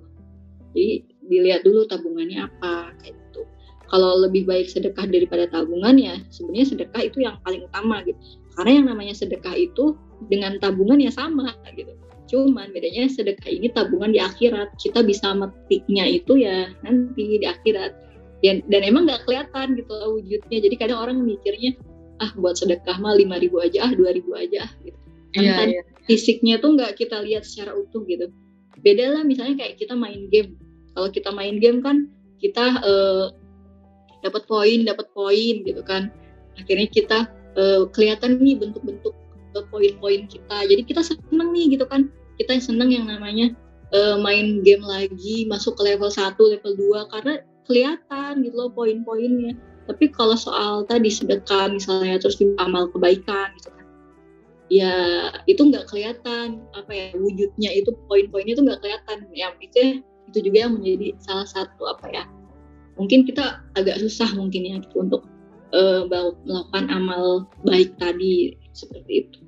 Jadi 0.75 1.14
dilihat 1.29 1.65
dulu 1.65 1.87
tabungannya 1.89 2.49
apa 2.49 2.93
kayak 3.03 3.15
gitu. 3.15 3.43
Kalau 3.89 4.17
lebih 4.25 4.49
baik 4.49 4.67
sedekah 4.73 5.07
daripada 5.07 5.45
tabungan 5.53 5.95
ya 6.01 6.17
sebenarnya 6.33 6.67
sedekah 6.73 7.03
itu 7.05 7.19
yang 7.23 7.37
paling 7.45 7.65
utama 7.69 8.01
gitu. 8.03 8.19
Karena 8.55 8.71
yang 8.81 8.87
namanya 8.91 9.15
sedekah 9.15 9.55
itu 9.55 9.99
dengan 10.31 10.57
tabungan 10.63 10.99
ya 11.03 11.13
sama 11.13 11.53
gitu. 11.75 11.93
Cuman 12.31 12.73
bedanya 12.73 13.07
sedekah 13.07 13.51
ini 13.51 13.69
tabungan 13.71 14.11
di 14.11 14.21
akhirat. 14.23 14.73
Kita 14.81 15.05
bisa 15.05 15.37
metiknya 15.37 16.09
itu 16.09 16.41
ya 16.41 16.73
nanti 16.81 17.39
di 17.39 17.47
akhirat. 17.47 17.93
Dan, 18.45 18.61
dan 18.69 18.85
emang 18.85 19.09
nggak 19.09 19.25
kelihatan 19.25 19.77
gitu 19.77 19.93
loh 19.93 20.21
wujudnya. 20.21 20.59
Jadi 20.61 20.75
kadang 20.77 21.01
orang 21.01 21.17
mikirnya 21.25 21.77
ah 22.23 22.31
buat 22.39 22.55
sedekah 22.55 22.97
mah 23.03 23.19
5000 23.19 23.67
aja 23.67 23.79
ah 23.91 23.93
2000 23.93 24.43
aja 24.43 24.59
ah 24.65 24.73
gitu. 24.87 24.99
Kan 25.35 25.43
Iya, 25.43 25.55
tadi 25.59 25.73
iya. 25.75 25.83
fisiknya 26.07 26.55
tuh 26.63 26.79
nggak 26.79 26.93
kita 26.95 27.17
lihat 27.27 27.43
secara 27.43 27.75
utuh 27.75 28.07
gitu. 28.07 28.31
Beda 28.81 29.19
lah 29.19 29.23
misalnya 29.27 29.59
kayak 29.59 29.83
kita 29.83 29.99
main 29.99 30.31
game. 30.31 30.55
Kalau 30.95 31.09
kita 31.11 31.31
main 31.35 31.59
game 31.59 31.83
kan 31.83 32.07
kita 32.39 32.81
eh, 32.83 33.27
dapat 34.25 34.49
poin, 34.49 34.89
dapat 34.89 35.07
poin 35.13 35.55
gitu 35.63 35.83
kan. 35.85 36.09
Akhirnya 36.57 36.89
kita 36.89 37.19
eh, 37.61 37.83
kelihatan 37.93 38.41
nih 38.41 38.57
bentuk-bentuk 38.57 39.15
eh, 39.55 39.65
poin-poin 39.69 40.25
kita. 40.25 40.65
Jadi 40.65 40.83
kita 40.89 41.05
seneng 41.05 41.53
nih 41.53 41.77
gitu 41.77 41.85
kan. 41.85 42.09
Kita 42.41 42.57
seneng 42.59 42.91
yang 42.91 43.07
namanya 43.07 43.53
eh, 43.93 44.17
main 44.19 44.65
game 44.65 44.83
lagi, 44.83 45.45
masuk 45.47 45.77
ke 45.77 45.95
level 45.95 46.09
1, 46.09 46.35
level 46.41 46.73
2 46.75 47.13
karena 47.13 47.35
kelihatan 47.69 48.33
gitu 48.43 48.55
loh 48.57 48.71
poin-poinnya. 48.73 49.55
Tapi 49.85 50.09
kalau 50.17 50.33
soal 50.33 50.89
tadi 50.89 51.13
sedekah 51.13 51.69
misalnya 51.69 52.17
terus 52.17 52.41
juga 52.41 52.65
amal 52.65 52.89
kebaikan 52.89 53.53
gitu 53.61 53.69
kan. 53.69 53.87
Ya 54.73 54.97
itu 55.45 55.61
nggak 55.61 55.93
kelihatan 55.93 56.65
apa 56.73 56.89
ya 56.89 57.07
wujudnya 57.21 57.71
itu 57.77 57.93
poin-poinnya 58.09 58.57
itu 58.57 58.65
nggak 58.65 58.81
kelihatan. 58.81 59.29
Yang 59.37 59.55
itu 59.61 59.81
itu 60.35 60.51
juga 60.51 60.67
yang 60.67 60.75
menjadi 60.75 61.15
salah 61.23 61.47
satu 61.47 61.87
apa 61.87 62.11
ya 62.11 62.25
mungkin 62.99 63.23
kita 63.23 63.63
agak 63.79 64.03
susah 64.03 64.35
mungkin 64.35 64.67
ya 64.67 64.77
gitu 64.83 65.07
untuk 65.07 65.23
bau- 66.07 66.39
melakukan 66.47 66.87
amal 66.91 67.47
baik 67.67 67.99
tadi 67.99 68.55
seperti 68.71 69.27
itu. 69.27 69.39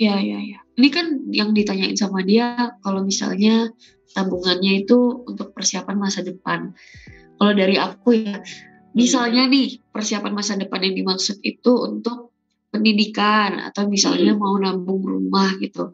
Iya, 0.00 0.16
iya, 0.18 0.38
iya. 0.40 0.58
Ini 0.74 0.88
kan 0.88 1.06
yang 1.30 1.52
ditanyain 1.52 1.94
sama 1.94 2.24
dia 2.24 2.74
kalau 2.82 3.04
misalnya 3.04 3.70
tabungannya 4.16 4.82
itu 4.82 5.22
untuk 5.28 5.54
persiapan 5.54 5.96
masa 6.00 6.24
depan. 6.24 6.74
Kalau 7.38 7.52
dari 7.52 7.76
aku 7.76 8.16
ya, 8.16 8.40
misalnya 8.96 9.46
nih 9.46 9.78
persiapan 9.92 10.32
masa 10.32 10.56
depan 10.58 10.80
yang 10.82 10.96
dimaksud 10.96 11.38
itu 11.44 11.72
untuk 11.76 12.34
pendidikan 12.72 13.60
atau 13.68 13.86
misalnya 13.86 14.32
mau 14.32 14.56
nabung 14.56 15.04
rumah 15.04 15.54
gitu. 15.60 15.92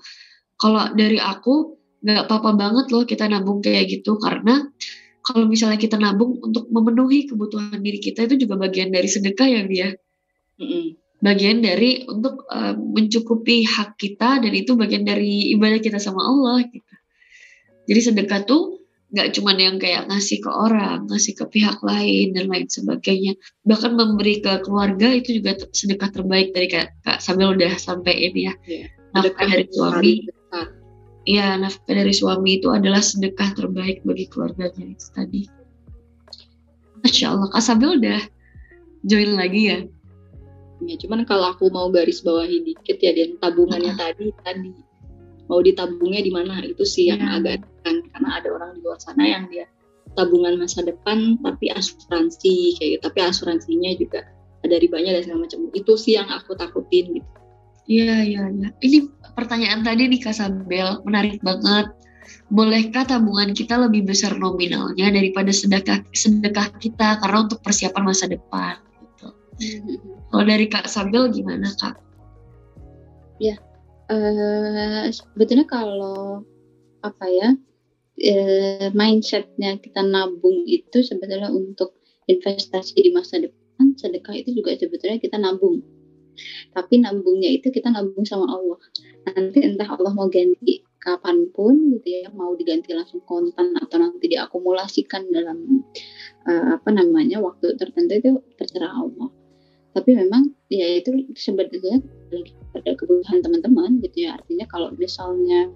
Kalau 0.58 0.94
dari 0.94 1.18
aku 1.18 1.77
nggak 1.98 2.30
apa-apa 2.30 2.50
banget 2.54 2.86
loh 2.94 3.02
kita 3.02 3.26
nabung 3.26 3.58
kayak 3.58 3.90
gitu 3.90 4.18
karena 4.22 4.70
kalau 5.22 5.44
misalnya 5.44 5.76
kita 5.76 5.98
nabung 5.98 6.38
untuk 6.40 6.70
memenuhi 6.70 7.28
kebutuhan 7.28 7.82
diri 7.82 8.00
kita 8.00 8.24
itu 8.30 8.46
juga 8.46 8.56
bagian 8.56 8.94
dari 8.94 9.08
sedekah 9.10 9.48
ya 9.50 9.62
Bia 9.66 9.88
Mm-mm. 10.56 10.96
bagian 11.18 11.58
dari 11.60 12.06
untuk 12.06 12.46
uh, 12.46 12.74
mencukupi 12.78 13.66
hak 13.66 13.98
kita 13.98 14.38
dan 14.40 14.52
itu 14.54 14.78
bagian 14.78 15.02
dari 15.02 15.50
ibadah 15.54 15.82
kita 15.82 15.98
sama 15.98 16.22
Allah 16.22 16.62
gitu. 16.70 16.94
Jadi 17.88 18.00
sedekah 18.04 18.44
tuh 18.44 18.78
nggak 19.08 19.28
cuma 19.40 19.56
yang 19.56 19.80
kayak 19.80 20.04
ngasih 20.12 20.44
ke 20.44 20.50
orang, 20.52 21.08
ngasih 21.08 21.32
ke 21.32 21.44
pihak 21.48 21.80
lain 21.80 22.36
dan 22.36 22.52
lain 22.52 22.68
sebagainya. 22.68 23.40
Bahkan 23.64 23.96
memberi 23.96 24.44
ke 24.44 24.60
keluarga 24.60 25.08
itu 25.16 25.40
juga 25.40 25.56
sedekah 25.72 26.12
terbaik 26.12 26.52
dari 26.52 26.68
Kak, 26.68 27.00
Kak 27.00 27.18
Sambil 27.24 27.56
udah 27.56 27.72
sampai 27.80 28.14
ini 28.28 28.52
ya. 28.52 28.54
Iya. 28.68 28.86
Nafkah 29.16 29.48
dari 29.48 29.64
suami. 29.72 30.12
Iya, 31.26 31.58
nafkah 31.60 31.92
dari 31.92 32.14
suami 32.14 32.62
itu 32.62 32.68
adalah 32.70 33.02
sedekah 33.02 33.52
terbaik 33.56 34.06
bagi 34.06 34.30
keluarganya 34.30 34.94
itu 34.94 35.06
tadi. 35.12 35.42
Masya 37.04 37.26
Allah, 37.34 37.48
Kak 37.52 37.62
Sambil 37.62 37.98
udah 37.98 38.20
join 39.06 39.34
lagi 39.38 39.62
ya. 39.70 39.78
Ya, 40.78 40.94
cuman 40.94 41.26
kalau 41.26 41.50
aku 41.50 41.68
mau 41.74 41.90
garis 41.90 42.22
bawahi 42.22 42.62
dikit 42.62 43.02
ya 43.02 43.10
dan 43.10 43.34
tabungannya 43.42 43.98
tadi 43.98 44.30
tadi 44.46 44.70
mau 45.50 45.58
ditabungnya 45.58 46.22
di 46.22 46.30
mana 46.30 46.62
itu 46.62 46.86
sih 46.86 47.10
yang 47.10 47.18
Iya. 47.18 47.34
agak 47.40 47.58
kan 47.82 47.96
karena 48.14 48.28
ada 48.38 48.48
orang 48.52 48.70
di 48.78 48.80
luar 48.84 49.00
sana 49.00 49.24
yang 49.26 49.50
dia 49.50 49.66
tabungan 50.14 50.54
masa 50.60 50.84
depan 50.84 51.40
tapi 51.42 51.72
asuransi 51.74 52.78
kayak 52.78 52.90
gitu. 52.98 53.02
Tapi 53.10 53.18
asuransinya 53.26 53.90
juga 53.98 54.20
ada 54.62 54.74
ribanya 54.78 55.18
dan 55.18 55.22
segala 55.26 55.40
macam. 55.50 55.58
Itu 55.74 55.98
sih 55.98 56.14
yang 56.14 56.30
aku 56.30 56.54
takutin 56.54 57.16
gitu. 57.18 57.30
Iya, 57.88 58.14
iya, 58.22 58.42
iya. 58.52 58.68
Ini 58.84 58.98
pertanyaan 59.38 59.86
tadi 59.86 60.10
nih 60.10 60.18
Kak 60.18 60.34
Sabel, 60.34 60.98
menarik 61.06 61.38
banget. 61.46 61.94
Bolehkah 62.50 63.06
tabungan 63.06 63.54
kita 63.54 63.78
lebih 63.78 64.04
besar 64.10 64.34
nominalnya 64.36 65.08
daripada 65.14 65.54
sedekah 65.54 66.04
sedekah 66.12 66.74
kita 66.76 67.22
karena 67.22 67.46
untuk 67.46 67.62
persiapan 67.62 68.02
masa 68.02 68.26
depan? 68.26 68.82
Gitu. 68.98 69.28
Kalau 70.28 70.44
dari 70.44 70.66
Kak 70.66 70.90
Sabel 70.90 71.30
gimana 71.30 71.70
Kak? 71.78 72.08
eh 74.08 75.04
sebetulnya 75.12 75.68
kalau 75.68 76.40
apa 77.04 77.26
ya 77.28 77.48
eh, 78.16 78.88
mindsetnya 78.96 79.76
kita 79.76 80.00
nabung 80.00 80.64
itu 80.64 81.04
sebetulnya 81.04 81.52
untuk 81.52 82.00
investasi 82.24 82.96
di 82.96 83.12
masa 83.12 83.38
depan 83.38 83.92
sedekah 84.00 84.32
itu 84.32 84.56
juga 84.56 84.74
sebetulnya 84.80 85.20
kita 85.20 85.36
nabung 85.36 85.84
tapi 86.72 87.04
nabungnya 87.04 87.52
itu 87.52 87.68
kita 87.68 87.92
nabung 87.92 88.24
sama 88.24 88.48
Allah 88.48 88.80
nanti 89.34 89.58
entah 89.64 89.88
Allah 89.88 90.12
mau 90.14 90.28
ganti 90.30 90.84
kapan 90.98 91.48
pun 91.54 91.94
gitu 91.94 92.08
ya 92.10 92.28
mau 92.34 92.52
diganti 92.58 92.90
langsung 92.92 93.22
kontan 93.22 93.72
atau 93.78 93.96
nanti 94.02 94.26
diakumulasikan 94.28 95.30
dalam 95.30 95.86
eh, 96.44 96.66
apa 96.74 96.90
namanya 96.90 97.38
waktu 97.38 97.78
tertentu 97.78 98.12
itu 98.18 98.30
terserah 98.58 98.92
Allah. 98.92 99.30
Tapi 99.88 100.14
memang 100.14 100.54
ya 100.70 101.00
itu 101.00 101.10
sebetulnya 101.34 101.98
lagi 102.30 102.52
pada 102.70 102.92
kebutuhan 102.94 103.40
teman-teman 103.40 103.98
gitu 104.04 104.28
ya. 104.28 104.36
Artinya 104.36 104.66
kalau 104.68 104.92
misalnya 104.94 105.72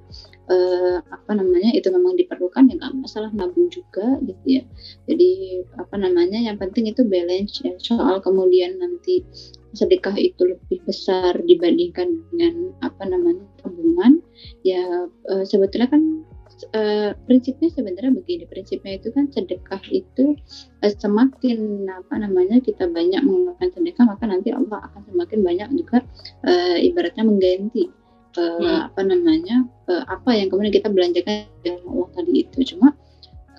eh, 0.52 0.98
apa 1.00 1.32
namanya 1.32 1.72
itu 1.74 1.88
memang 1.88 2.14
diperlukan 2.14 2.70
ya 2.70 2.74
nggak 2.76 2.92
masalah 3.02 3.30
nabung 3.32 3.72
juga 3.72 4.20
gitu 4.22 4.60
ya. 4.60 4.62
Jadi 5.08 5.62
apa 5.80 5.96
namanya 5.96 6.38
yang 6.38 6.60
penting 6.60 6.92
itu 6.92 7.02
balance 7.08 7.64
ya. 7.64 7.74
Soal 7.80 8.20
kemudian 8.20 8.78
nanti 8.78 9.24
sedekah 9.72 10.16
itu 10.16 10.56
lebih 10.56 10.78
besar 10.84 11.36
dibandingkan 11.48 12.20
dengan 12.32 12.76
apa 12.84 13.02
namanya 13.08 13.44
tabungan 13.64 14.20
ya 14.64 15.08
eh, 15.32 15.44
sebetulnya 15.48 15.88
kan 15.88 16.02
eh, 16.76 17.10
prinsipnya 17.26 17.72
sebenarnya 17.72 18.12
begini 18.12 18.44
prinsipnya 18.46 19.00
itu 19.00 19.08
kan 19.16 19.32
sedekah 19.32 19.82
itu 19.88 20.36
eh, 20.84 20.92
semakin 20.92 21.88
apa 21.88 22.14
namanya 22.20 22.60
kita 22.60 22.86
banyak 22.88 23.24
mengeluarkan 23.24 23.72
sedekah 23.72 24.04
maka 24.06 24.24
nanti 24.28 24.52
Allah 24.52 24.78
akan 24.92 25.02
semakin 25.08 25.40
banyak 25.40 25.68
juga 25.74 25.98
eh, 26.46 26.78
ibaratnya 26.86 27.24
mengganti 27.24 27.88
eh, 27.88 28.00
Hmm. 28.32 28.88
apa 28.88 29.00
namanya 29.04 29.68
eh, 29.92 30.04
apa 30.08 30.30
yang 30.32 30.48
kemudian 30.48 30.72
kita 30.72 30.88
belanjakan 30.88 31.44
dengan 31.60 31.84
Allah 31.84 32.08
tadi 32.16 32.32
itu 32.44 32.58
cuma 32.76 32.96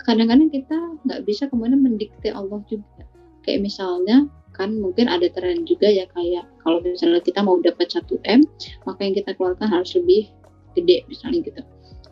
kadang-kadang 0.04 0.50
kita 0.52 0.78
nggak 1.06 1.22
bisa 1.24 1.48
kemudian 1.48 1.80
mendikte 1.80 2.34
Allah 2.34 2.60
juga 2.68 3.06
kayak 3.46 3.64
misalnya 3.64 4.28
kan 4.54 4.70
mungkin 4.78 5.10
ada 5.10 5.28
tren 5.34 5.66
juga 5.66 5.90
ya 5.90 6.06
kayak 6.14 6.46
kalau 6.62 6.80
misalnya 6.86 7.20
kita 7.26 7.42
mau 7.42 7.58
dapat 7.60 7.90
1 7.90 8.06
m 8.24 8.42
maka 8.86 9.00
yang 9.02 9.16
kita 9.18 9.34
keluarkan 9.36 9.68
harus 9.70 9.92
lebih 9.98 10.30
gede 10.78 11.06
misalnya 11.10 11.40
gitu. 11.44 11.62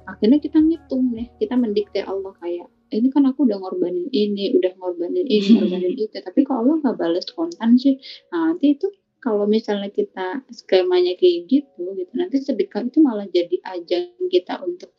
Akhirnya 0.09 0.41
kita 0.41 0.57
ngitung 0.59 1.13
nih 1.13 1.29
kita 1.37 1.55
mendikte 1.55 2.01
Allah 2.03 2.33
kayak 2.41 2.67
ini 2.91 3.07
kan 3.13 3.23
aku 3.29 3.47
udah 3.47 3.57
ngorbanin 3.61 4.09
ini 4.11 4.51
udah 4.57 4.73
ngorbanin 4.75 5.23
ini 5.23 5.47
Hmm. 5.47 5.53
ngorbanin 5.63 5.93
itu. 5.95 6.17
Tapi 6.17 6.39
kalau 6.43 6.59
Allah 6.67 6.75
nggak 6.83 6.97
balas 6.99 7.25
kontan 7.31 7.79
sih? 7.79 7.95
Nah, 8.33 8.51
nanti 8.51 8.75
itu 8.75 8.89
kalau 9.21 9.45
misalnya 9.45 9.93
kita 9.93 10.41
skemanya 10.49 11.13
kayak 11.15 11.45
gitu 11.45 11.93
gitu 11.93 12.13
nanti 12.17 12.41
sedekah 12.41 12.89
itu 12.89 12.99
malah 13.05 13.29
jadi 13.29 13.53
ajang 13.69 14.17
kita 14.33 14.57
untuk 14.65 14.89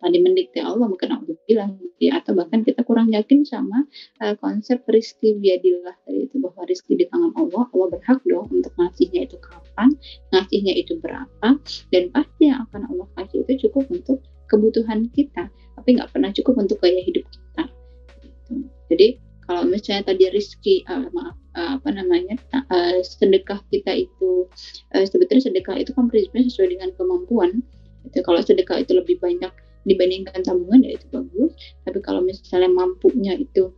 tadi 0.00 0.18
mendikte 0.20 0.60
Allah 0.60 0.86
mungkin 0.86 1.08
Allah 1.12 1.36
bilang. 1.48 1.80
Ya 1.96 2.20
atau 2.20 2.36
bahkan 2.36 2.60
kita 2.60 2.84
kurang 2.84 3.08
yakin 3.08 3.48
sama 3.48 3.88
eh, 4.20 4.36
konsep 4.36 4.84
rizki 4.84 5.40
biadillah 5.40 5.96
tadi 6.04 6.28
itu 6.28 6.36
bahwa 6.44 6.68
rizki 6.68 6.92
di 6.92 7.08
tangan 7.08 7.32
Allah 7.40 7.64
Allah 7.72 7.88
berhak 7.96 8.20
dong 8.28 8.52
untuk 8.52 8.72
ngasihnya 8.76 9.24
itu 9.24 9.40
kapan 9.40 9.96
ngasihnya 10.28 10.76
itu 10.76 11.00
berapa 11.00 11.48
dan 11.88 12.02
pasti 12.12 12.52
yang 12.52 12.68
akan 12.68 12.84
Allah 12.92 13.08
kasih 13.16 13.48
itu 13.48 13.68
cukup 13.68 13.88
untuk 13.88 14.20
kebutuhan 14.52 15.08
kita 15.16 15.48
tapi 15.48 15.88
nggak 15.96 16.12
pernah 16.12 16.28
cukup 16.36 16.54
untuk 16.60 16.76
gaya 16.84 17.00
hidup 17.00 17.24
kita. 17.24 17.64
Gitu. 18.20 18.54
jadi 18.92 19.08
kalau 19.46 19.62
misalnya 19.64 20.02
tadi 20.12 20.22
rizki 20.28 20.84
eh, 20.84 21.08
maaf 21.16 21.36
eh, 21.56 21.70
apa 21.80 21.88
namanya 21.96 22.36
sedekah 23.08 23.64
kita 23.72 24.04
itu 24.04 24.52
sebetulnya 24.92 25.48
sedekah 25.48 25.80
itu 25.80 25.96
kan 25.96 26.12
prinsipnya 26.12 26.44
sesuai 26.44 26.76
dengan 26.76 26.90
kemampuan. 26.92 27.64
Itu 28.04 28.22
kalau 28.22 28.38
sedekah 28.38 28.84
itu 28.84 28.94
lebih 28.94 29.18
banyak 29.18 29.50
dibandingkan 29.86 30.42
tabungan 30.42 30.82
ya 30.82 30.98
itu 30.98 31.06
bagus. 31.14 31.54
Tapi 31.86 31.98
kalau 32.02 32.20
misalnya 32.26 32.68
mampunya 32.68 33.38
itu 33.38 33.70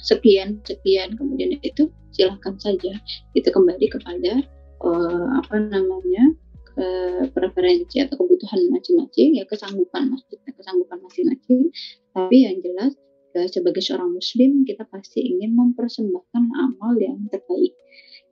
sekian 0.00 0.62
sekian 0.64 1.14
kemudian 1.14 1.60
itu 1.60 1.92
silahkan 2.16 2.56
saja. 2.56 2.96
Itu 3.36 3.52
kembali 3.52 3.86
kepada 3.92 4.42
eh, 4.82 5.26
apa 5.36 5.54
namanya 5.60 6.32
ke 6.64 6.88
preferensi 7.34 7.98
atau 7.98 8.14
kebutuhan 8.14 8.70
masing-masing 8.70 9.34
ya 9.34 9.44
kesanggupan 9.50 10.08
maksudnya 10.08 10.52
kesanggupan 10.56 10.98
masing-masing. 11.04 11.68
Tapi 12.16 12.36
yang 12.48 12.56
jelas 12.64 12.96
eh, 13.36 13.48
sebagai 13.52 13.84
seorang 13.84 14.16
muslim 14.16 14.64
kita 14.64 14.88
pasti 14.88 15.20
ingin 15.22 15.52
mempersembahkan 15.52 16.44
amal 16.56 16.96
yang 16.96 17.20
terbaik. 17.28 17.76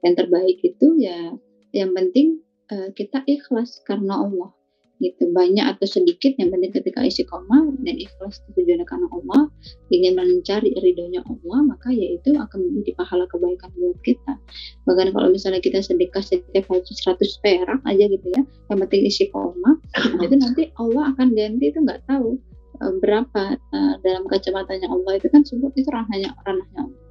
Yang 0.01 0.13
terbaik 0.25 0.57
itu 0.65 0.87
ya 0.97 1.37
yang 1.77 1.93
penting 1.93 2.41
eh, 2.73 2.89
kita 2.97 3.21
ikhlas 3.29 3.85
karena 3.85 4.17
Allah 4.17 4.56
gitu. 4.99 5.29
Banyak 5.31 5.65
atau 5.77 5.85
sedikit 5.85 6.33
yang 6.37 6.49
penting 6.53 6.73
ketika 6.73 7.03
isi 7.03 7.23
koma 7.25 7.69
dan 7.83 7.95
ikhlas 7.97 8.41
tujuannya 8.53 8.85
karena 8.85 9.07
Allah 9.11 9.49
ingin 9.93 10.13
mencari 10.17 10.73
ridhonya 10.77 11.21
Allah 11.25 11.59
maka 11.65 11.89
yaitu 11.93 12.35
akan 12.35 12.59
menjadi 12.69 12.97
pahala 12.97 13.25
kebaikan 13.29 13.69
buat 13.77 13.97
kita. 14.05 14.33
Bahkan 14.85 15.07
kalau 15.13 15.29
misalnya 15.29 15.61
kita 15.61 15.79
sedekah 15.81 16.23
setiap 16.23 16.65
hari 16.69 16.83
100 16.83 17.43
perak 17.43 17.79
aja 17.85 18.05
gitu 18.07 18.27
ya 18.33 18.41
yang 18.71 18.79
penting 18.83 19.07
isi 19.07 19.29
koma 19.31 19.79
nah 19.95 20.23
itu 20.23 20.35
nanti 20.35 20.63
Allah 20.79 21.13
akan 21.15 21.27
ganti 21.33 21.65
itu 21.71 21.79
nggak 21.79 22.03
tahu 22.07 22.37
eh, 22.83 22.93
berapa 23.01 23.43
eh, 23.55 23.93
dalam 24.03 24.23
kacamatanya 24.27 24.87
Allah 24.91 25.19
itu 25.19 25.27
kan 25.31 25.41
sebut 25.47 25.71
itu 25.75 25.87
ranahnya 25.89 26.31
ranahnya 26.43 26.79
Allah. 26.87 27.01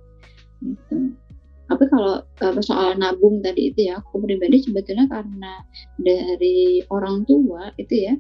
Gitu 0.64 1.26
tapi 1.66 1.84
kalau 1.90 2.22
eh, 2.22 2.62
soal 2.62 2.94
nabung 2.98 3.43
tadi 3.43 3.74
itu 3.74 3.90
ya 3.90 3.98
aku 3.98 4.22
pribadi 4.22 4.62
sebetulnya 4.62 5.10
karena 5.10 5.62
dari 5.98 6.82
orang 6.94 7.26
tua 7.26 7.74
itu 7.78 8.06
ya 8.10 8.14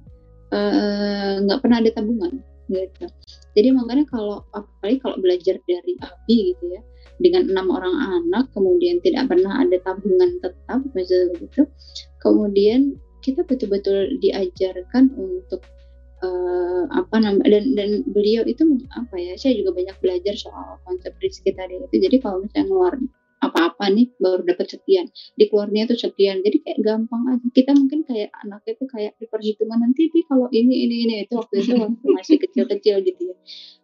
eh, 0.54 1.32
nggak 1.46 1.60
pernah 1.62 1.78
ada 1.82 1.90
tabungan 1.94 2.32
gitu. 2.66 3.06
Jadi 3.54 3.68
makanya 3.72 4.04
kalau 4.10 4.42
apalagi 4.52 4.98
kalau 4.98 5.16
belajar 5.22 5.56
dari 5.70 5.94
Abi 6.02 6.54
gitu 6.54 6.64
ya 6.74 6.82
dengan 7.22 7.48
enam 7.48 7.72
orang 7.72 7.94
anak 7.96 8.52
kemudian 8.52 9.00
tidak 9.00 9.32
pernah 9.32 9.64
ada 9.64 9.76
tabungan 9.80 10.36
tetap 10.44 10.84
misalnya 10.92 11.32
begitu 11.32 11.62
kemudian 12.20 13.00
kita 13.24 13.40
betul-betul 13.48 14.20
diajarkan 14.20 15.10
untuk 15.16 15.64
eh, 16.20 16.84
apa 16.92 17.16
namanya 17.18 17.58
dan 17.58 17.64
dan 17.74 17.90
beliau 18.12 18.44
itu 18.44 18.62
apa 18.92 19.16
ya 19.16 19.34
saya 19.40 19.56
juga 19.58 19.74
banyak 19.74 19.96
belajar 20.04 20.34
soal 20.36 20.78
konsep 20.84 21.12
rezeki 21.18 21.56
tadi 21.56 21.80
itu. 21.80 21.96
Jadi 21.96 22.16
kalau 22.20 22.44
misalnya 22.44 22.66
ngeluar 22.68 22.94
apa-apa 23.36 23.92
nih 23.92 24.08
baru 24.16 24.42
dapat 24.42 24.66
sekian 24.72 25.12
di 25.36 25.44
keluarnya 25.46 25.84
itu 25.86 25.96
sekian 26.08 26.40
jadi 26.40 26.56
kayak 26.64 26.78
gampang 26.80 27.22
aja. 27.28 27.46
Kita 27.52 27.72
mungkin 27.76 28.02
kayak 28.08 28.32
anaknya 28.44 28.72
itu 28.80 28.84
kayak 28.88 29.12
di 29.20 29.26
perhitungan 29.28 29.78
nanti 29.80 30.08
nih 30.08 30.24
kalau 30.24 30.48
ini 30.50 30.74
ini 30.88 30.96
ini 31.08 31.14
itu 31.28 31.34
waktu 31.36 31.54
itu 31.60 31.72
waktu 31.76 32.06
masih 32.16 32.36
kecil-kecil 32.40 32.96
gitu 33.04 33.22
ya. 33.32 33.36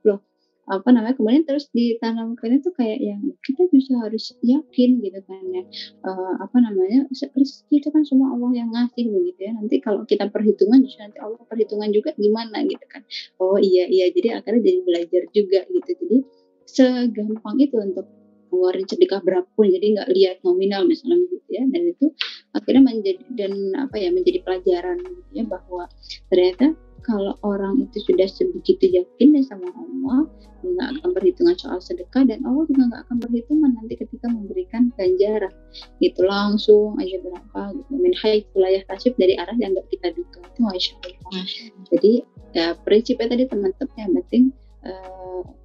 Loh 0.08 0.20
apa 0.62 0.94
namanya 0.94 1.18
kemudian 1.18 1.42
terus 1.42 1.66
ditanamkan 1.74 2.62
itu 2.62 2.70
kayak 2.70 3.02
yang 3.02 3.20
kita 3.42 3.66
bisa 3.66 3.98
harus 3.98 4.30
yakin 4.46 5.02
gitu 5.02 5.20
kan 5.26 5.42
ya. 5.50 5.62
Eh, 6.06 6.34
apa 6.38 6.56
namanya 6.62 7.10
itu 7.10 7.88
kan 7.90 8.02
semua 8.06 8.30
Allah 8.30 8.50
yang 8.54 8.70
ngasih 8.70 9.10
begitu 9.10 9.40
ya. 9.42 9.52
Nanti 9.58 9.82
kalau 9.82 10.06
kita 10.06 10.30
perhitungan 10.30 10.78
justru 10.86 11.02
nanti 11.02 11.18
Allah 11.18 11.42
perhitungan 11.50 11.90
juga 11.90 12.14
gimana 12.14 12.62
gitu 12.62 12.86
kan. 12.86 13.02
Oh 13.42 13.58
iya 13.58 13.90
iya. 13.90 14.06
Jadi 14.14 14.28
akhirnya 14.38 14.62
jadi 14.62 14.78
belajar 14.86 15.22
juga 15.34 15.60
gitu. 15.66 15.90
Jadi 15.98 16.16
segampang 16.62 17.56
itu 17.58 17.76
untuk 17.82 18.06
ngeluarin 18.52 18.84
sedekah 18.84 19.24
berapapun 19.24 19.72
jadi 19.72 19.86
nggak 19.96 20.10
lihat 20.12 20.36
nominal 20.44 20.84
misalnya 20.84 21.24
gitu 21.32 21.48
ya. 21.48 21.64
Dan 21.64 21.82
itu 21.88 22.12
akhirnya 22.52 22.82
menjadi 22.84 23.24
dan 23.32 23.52
apa 23.80 23.96
ya 23.96 24.12
menjadi 24.12 24.44
pelajaran 24.44 25.00
gitu 25.00 25.30
ya 25.32 25.44
bahwa 25.48 25.88
ternyata 26.28 26.76
kalau 27.02 27.34
orang 27.42 27.82
itu 27.82 27.98
sudah 28.04 28.28
sebegitu 28.30 28.92
yakin 28.92 29.34
sama 29.42 29.66
Allah 29.74 30.28
nggak 30.62 30.88
akan 31.02 31.10
perhitungan 31.18 31.58
soal 31.58 31.82
sedekah 31.82 32.22
dan 32.22 32.38
Allah 32.46 32.62
juga 32.70 32.86
nggak 32.86 33.02
akan 33.10 33.16
perhitungan 33.18 33.70
nanti 33.74 33.98
ketika 33.98 34.30
memberikan 34.30 34.94
ganjaran. 34.94 35.50
Gitu 35.98 36.20
langsung 36.22 36.94
aja 37.02 37.18
berapa 37.18 37.60
gitu. 37.74 37.92
Min 37.98 38.14
haitsu 38.22 38.56
la 38.60 38.70
yahtasib 38.70 39.18
dari 39.18 39.34
arah 39.34 39.56
yang 39.58 39.74
nggak 39.74 39.90
kita 39.90 40.14
duga. 40.14 40.38
Itu 40.46 40.60
masya 40.62 40.94
Allah. 41.02 41.44
Jadi 41.90 42.12
ya 42.54 42.66
prinsipnya 42.86 43.26
tadi 43.32 43.44
teman-teman 43.50 43.96
yang 43.98 44.12
penting 44.22 44.44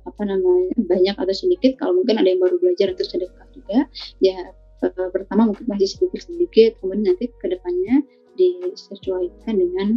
apa 0.07 0.21
namanya 0.23 0.75
banyak 0.87 1.15
atau 1.15 1.35
sedikit 1.35 1.77
kalau 1.79 1.99
mungkin 2.01 2.17
ada 2.17 2.27
yang 2.27 2.41
baru 2.41 2.55
belajar 2.59 2.95
untuk 2.95 3.07
sedekah 3.07 3.47
juga 3.51 3.79
ya 4.23 4.37
eh, 4.83 5.09
pertama 5.11 5.51
mungkin 5.51 5.65
masih 5.67 5.87
sedikit 5.87 6.25
sedikit 6.25 6.79
kemudian 6.79 7.13
nanti 7.13 7.27
ke 7.29 7.47
depannya 7.51 8.01
disesuaikan 8.37 9.55
dengan 9.57 9.87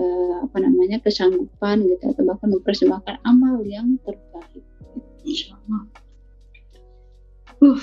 eh, 0.00 0.36
apa 0.42 0.58
namanya 0.58 0.98
kesanggupan 1.04 1.84
gitu 1.86 2.04
atau 2.10 2.22
bahkan 2.24 2.48
mempersembahkan 2.50 3.16
amal 3.28 3.60
yang 3.62 4.00
terbaik 4.02 4.64
gitu. 5.24 5.54
Uh, 7.60 7.76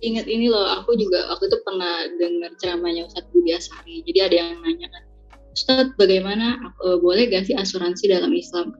ingat 0.00 0.24
ini 0.24 0.48
loh, 0.48 0.64
aku 0.80 0.96
juga 0.96 1.28
waktu 1.28 1.52
itu 1.52 1.58
pernah 1.60 2.08
dengar 2.16 2.50
ceramahnya 2.56 3.04
Ustadz 3.12 3.28
Budi 3.28 3.52
Asari. 3.52 4.00
Jadi 4.08 4.18
ada 4.24 4.34
yang 4.40 4.64
nanya 4.64 4.88
kan, 4.88 5.04
Ustadz 5.52 5.94
bagaimana 6.00 6.56
uh, 6.80 6.96
boleh 6.96 7.28
gak 7.28 7.44
sih 7.44 7.54
asuransi 7.56 8.08
dalam 8.08 8.32
Islam? 8.32 8.72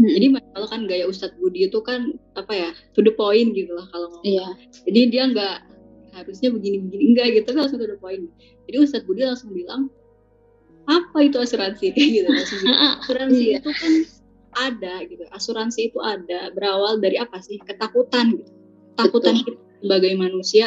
Hmm. 0.00 0.08
Jadi 0.08 0.26
kalau 0.56 0.66
kan 0.68 0.80
gaya 0.88 1.04
Ustadz 1.04 1.36
Budi 1.36 1.68
itu 1.68 1.78
kan 1.84 2.16
apa 2.38 2.52
ya, 2.52 2.68
to 2.96 3.04
the 3.04 3.12
point 3.12 3.52
gitu 3.52 3.72
lah 3.76 3.84
kalau 3.92 4.08
ngomong. 4.12 4.24
Iya. 4.24 4.46
Jadi 4.88 5.00
dia 5.12 5.24
nggak 5.28 5.56
harusnya 6.12 6.48
begini-begini 6.52 7.04
enggak 7.12 7.26
gitu, 7.36 7.44
tapi 7.52 7.58
langsung 7.64 7.80
to 7.80 7.88
the 7.88 7.98
point. 8.00 8.24
Jadi 8.68 8.76
Ustadz 8.80 9.04
Budi 9.04 9.24
langsung 9.24 9.52
bilang, 9.52 9.92
apa 10.88 11.18
itu 11.22 11.38
asuransi 11.38 11.90
kayak 11.94 12.08
gitu 12.22 12.28
langsung 12.28 12.58
gitu. 12.64 12.74
Asuransi 12.74 13.44
Iya. 13.44 13.58
itu 13.60 13.70
kan 13.70 13.92
ada 14.52 14.94
gitu. 15.08 15.24
Asuransi 15.32 15.80
itu 15.92 15.98
ada 16.02 16.52
berawal 16.52 17.00
dari 17.00 17.16
apa 17.16 17.40
sih? 17.40 17.56
Ketakutan 17.62 18.36
gitu. 18.36 18.52
Ketakutan 18.96 19.34
kita 19.40 19.60
sebagai 19.82 20.12
manusia 20.14 20.66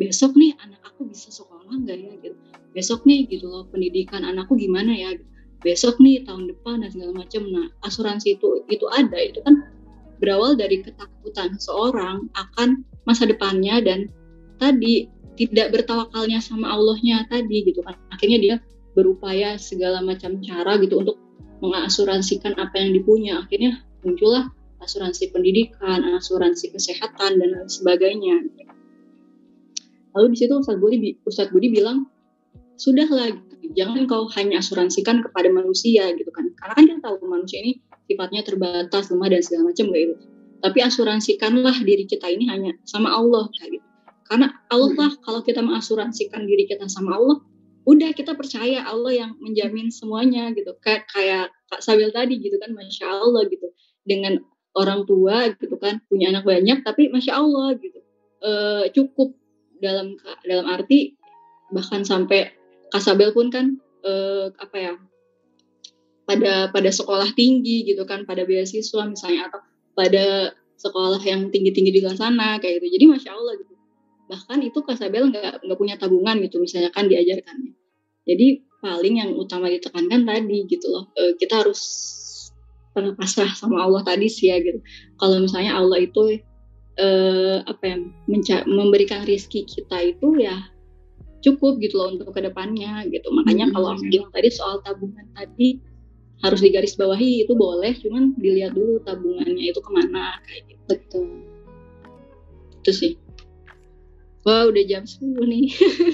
besok 0.00 0.34
nih 0.34 0.56
anak 0.64 0.80
aku 0.82 1.06
bisa 1.06 1.28
sekolah 1.30 1.70
nggak 1.70 1.96
ya 1.96 2.12
gitu. 2.24 2.36
Besok 2.74 3.06
nih 3.06 3.26
gitu 3.30 3.46
loh 3.50 3.66
pendidikan 3.70 4.26
anakku 4.26 4.58
gimana 4.58 4.90
ya 4.94 5.14
gitu. 5.14 5.30
Besok 5.60 6.00
nih 6.00 6.24
tahun 6.24 6.48
depan 6.48 6.80
dan 6.84 6.90
segala 6.92 7.12
macam. 7.20 7.42
Nah, 7.52 7.68
asuransi 7.84 8.40
itu 8.40 8.64
itu 8.72 8.86
ada 8.88 9.18
itu 9.20 9.44
kan 9.44 9.68
berawal 10.20 10.56
dari 10.56 10.80
ketakutan 10.80 11.56
seorang 11.60 12.28
akan 12.36 12.84
masa 13.04 13.28
depannya 13.28 13.80
dan 13.84 14.08
tadi 14.60 15.08
tidak 15.36 15.72
bertawakalnya 15.72 16.40
sama 16.40 16.72
Allahnya 16.72 17.24
tadi 17.28 17.64
gitu 17.64 17.80
kan. 17.84 17.96
Akhirnya 18.12 18.38
dia 18.40 18.56
berupaya 18.92 19.56
segala 19.56 20.04
macam 20.04 20.40
cara 20.44 20.76
gitu 20.80 21.00
untuk 21.00 21.16
mengasuransikan 21.64 22.56
apa 22.56 22.76
yang 22.80 22.96
dipunya. 22.96 23.40
Akhirnya 23.40 23.80
muncullah 24.04 24.52
asuransi 24.80 25.32
pendidikan, 25.32 26.04
asuransi 26.16 26.72
kesehatan 26.72 27.40
dan 27.40 27.48
lain 27.52 27.68
sebagainya. 27.68 28.36
Lalu 30.16 30.26
di 30.34 30.36
situ 30.42 30.54
Ustadz 30.58 30.80
Budi, 30.80 31.20
Ustadz 31.22 31.52
Budi 31.54 31.70
bilang, 31.70 32.08
sudahlah. 32.74 33.49
Jangan 33.76 34.06
kau 34.10 34.26
hanya 34.36 34.58
asuransikan 34.60 35.22
kepada 35.22 35.48
manusia 35.50 36.10
gitu 36.16 36.30
kan. 36.34 36.50
Karena 36.58 36.72
kan 36.76 36.84
kita 36.86 37.00
tahu 37.02 37.26
manusia 37.26 37.58
ini 37.62 37.80
sifatnya 38.10 38.42
terbatas, 38.42 39.10
lemah 39.10 39.28
dan 39.30 39.40
segala 39.42 39.62
macam 39.70 39.86
kayak 39.90 40.06
gitu. 40.14 40.24
Tapi 40.60 40.78
asuransikanlah 40.84 41.76
diri 41.80 42.04
kita 42.04 42.26
ini 42.28 42.44
hanya 42.50 42.72
sama 42.84 43.14
Allah 43.14 43.48
kayak 43.56 43.80
gitu. 43.80 43.86
Karena 44.30 44.46
Allah 44.70 44.92
lah 44.94 45.12
kalau 45.24 45.40
kita 45.42 45.58
mengasuransikan 45.64 46.46
diri 46.46 46.70
kita 46.70 46.86
sama 46.86 47.18
Allah, 47.18 47.42
udah 47.88 48.10
kita 48.14 48.38
percaya 48.38 48.86
Allah 48.86 49.26
yang 49.26 49.30
menjamin 49.42 49.90
semuanya 49.90 50.54
gitu. 50.54 50.76
Kayak 50.78 51.10
kayak 51.10 51.46
Kak 51.66 51.82
Sabil 51.82 52.10
tadi 52.14 52.38
gitu 52.38 52.60
kan, 52.62 52.70
masya 52.76 53.10
Allah 53.10 53.46
gitu. 53.50 53.74
Dengan 54.06 54.38
orang 54.74 55.02
tua 55.06 55.50
gitu 55.58 55.76
kan 55.80 55.98
punya 56.06 56.30
anak 56.30 56.46
banyak 56.46 56.86
tapi 56.86 57.10
masya 57.10 57.42
Allah 57.42 57.74
gitu 57.78 58.00
e, 58.42 58.50
cukup 58.94 59.34
dalam 59.82 60.14
dalam 60.46 60.66
arti 60.70 61.18
bahkan 61.74 62.06
sampai 62.06 62.54
Kasabel 62.90 63.30
pun 63.30 63.48
kan 63.48 63.78
e, 64.02 64.12
apa 64.54 64.76
ya 64.76 64.92
pada 66.26 66.70
pada 66.70 66.90
sekolah 66.90 67.34
tinggi 67.34 67.86
gitu 67.86 68.06
kan 68.06 68.22
pada 68.26 68.46
beasiswa 68.46 69.02
misalnya 69.06 69.50
atau 69.50 69.60
pada 69.94 70.54
sekolah 70.78 71.20
yang 71.22 71.50
tinggi-tinggi 71.50 71.90
di 71.92 72.00
luar 72.02 72.16
sana 72.16 72.58
kayak 72.62 72.80
gitu. 72.80 72.98
Jadi 72.98 73.04
masya 73.10 73.30
Allah 73.34 73.54
gitu. 73.58 73.74
Bahkan 74.30 74.58
itu 74.62 74.78
Kasabel 74.86 75.22
nggak 75.30 75.66
nggak 75.66 75.78
punya 75.78 75.94
tabungan 75.98 76.38
gitu 76.42 76.62
misalnya 76.62 76.90
kan 76.94 77.10
diajarkannya. 77.10 77.74
Jadi 78.26 78.46
paling 78.80 79.14
yang 79.20 79.30
utama 79.36 79.68
ditekankan 79.68 80.24
tadi 80.24 80.58
gitu 80.70 80.86
loh. 80.88 81.10
E, 81.14 81.34
kita 81.36 81.66
harus 81.66 81.82
pasrah 82.94 83.54
sama 83.54 83.86
Allah 83.86 84.02
tadi 84.02 84.26
sih 84.26 84.50
ya 84.50 84.58
gitu. 84.58 84.82
Kalau 85.18 85.38
misalnya 85.38 85.78
Allah 85.78 86.02
itu 86.02 86.42
eh, 87.00 87.56
apa 87.64 87.82
ya 87.86 87.96
memberikan 88.66 89.24
rizki 89.24 89.64
kita 89.64 90.16
itu 90.16 90.42
ya 90.42 90.56
cukup 91.40 91.80
gitu 91.80 91.96
loh 92.00 92.16
untuk 92.16 92.32
ke 92.32 92.40
depannya 92.44 93.04
gitu. 93.08 93.28
Makanya 93.32 93.72
kalau 93.72 93.96
aku 93.96 94.04
bilang 94.08 94.30
tadi 94.32 94.48
soal 94.52 94.80
tabungan 94.84 95.26
tadi 95.32 95.80
harus 96.40 96.60
digaris 96.64 96.96
bawahi 96.96 97.44
itu 97.44 97.52
boleh, 97.52 97.92
cuman 98.00 98.32
dilihat 98.40 98.72
dulu 98.72 99.00
tabungannya 99.04 99.72
itu 99.72 99.80
ke 99.80 99.90
mana 99.92 100.40
kayak 100.48 100.62
gitu. 100.72 100.82
Betul. 100.88 101.26
Itu 102.80 102.92
sih. 102.96 103.12
Wah 104.40 104.64
udah 104.72 104.84
jam 104.88 105.04
10 105.04 105.36
nih. 105.44 105.64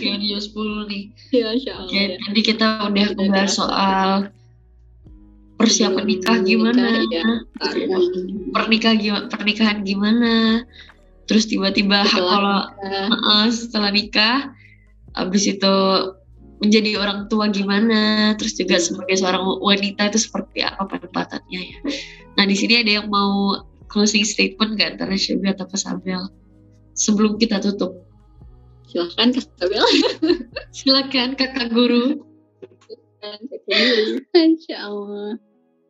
Kayak 0.02 0.18
di 0.18 0.26
jam 0.34 0.42
10 0.42 0.90
nih. 0.90 1.02
ya 1.38 1.48
Insya 1.54 1.72
Allah. 1.78 1.90
Oke, 1.94 2.02
ya. 2.02 2.16
nanti 2.18 2.40
kita 2.42 2.66
udah 2.82 2.90
Udah 2.90 3.06
ngebahas 3.06 3.30
bahas 3.30 3.52
soal 3.54 4.10
persiapan 5.56 6.04
nikah 6.04 6.36
gimana, 6.44 6.84
nikah, 7.00 7.38
ya. 7.80 7.98
pernikah 8.52 8.92
gimana, 8.92 9.24
pernikahan 9.32 9.78
gimana, 9.88 10.34
terus 11.24 11.48
tiba-tiba 11.48 12.04
kalau. 12.04 12.68
Heeh, 12.84 13.44
setelah 13.54 13.88
nikah, 13.88 14.52
habis 15.16 15.48
itu 15.48 15.74
menjadi 16.60 16.96
orang 16.96 17.28
tua 17.28 17.52
gimana, 17.52 18.32
terus 18.40 18.56
juga 18.56 18.80
sebagai 18.80 19.16
seorang 19.20 19.44
wanita 19.60 20.08
itu 20.08 20.18
seperti 20.20 20.64
apa 20.64 20.88
penempatannya 20.88 21.60
ya. 21.60 21.78
Nah 22.40 22.44
di 22.48 22.56
sini 22.56 22.80
ada 22.80 23.02
yang 23.02 23.08
mau 23.12 23.60
closing 23.92 24.24
statement 24.24 24.76
nggak 24.76 24.96
antara 24.96 25.16
Syabi 25.16 25.52
atau 25.52 25.68
Pasabel 25.68 26.32
sebelum 26.96 27.36
kita 27.36 27.60
tutup? 27.60 28.04
Silahkan 28.88 29.36
Kasabel. 29.36 29.84
Silakan 30.76 31.36
kakak 31.36 31.68
guru. 31.72 32.24
Insya 34.32 34.88
Allah. 34.88 35.36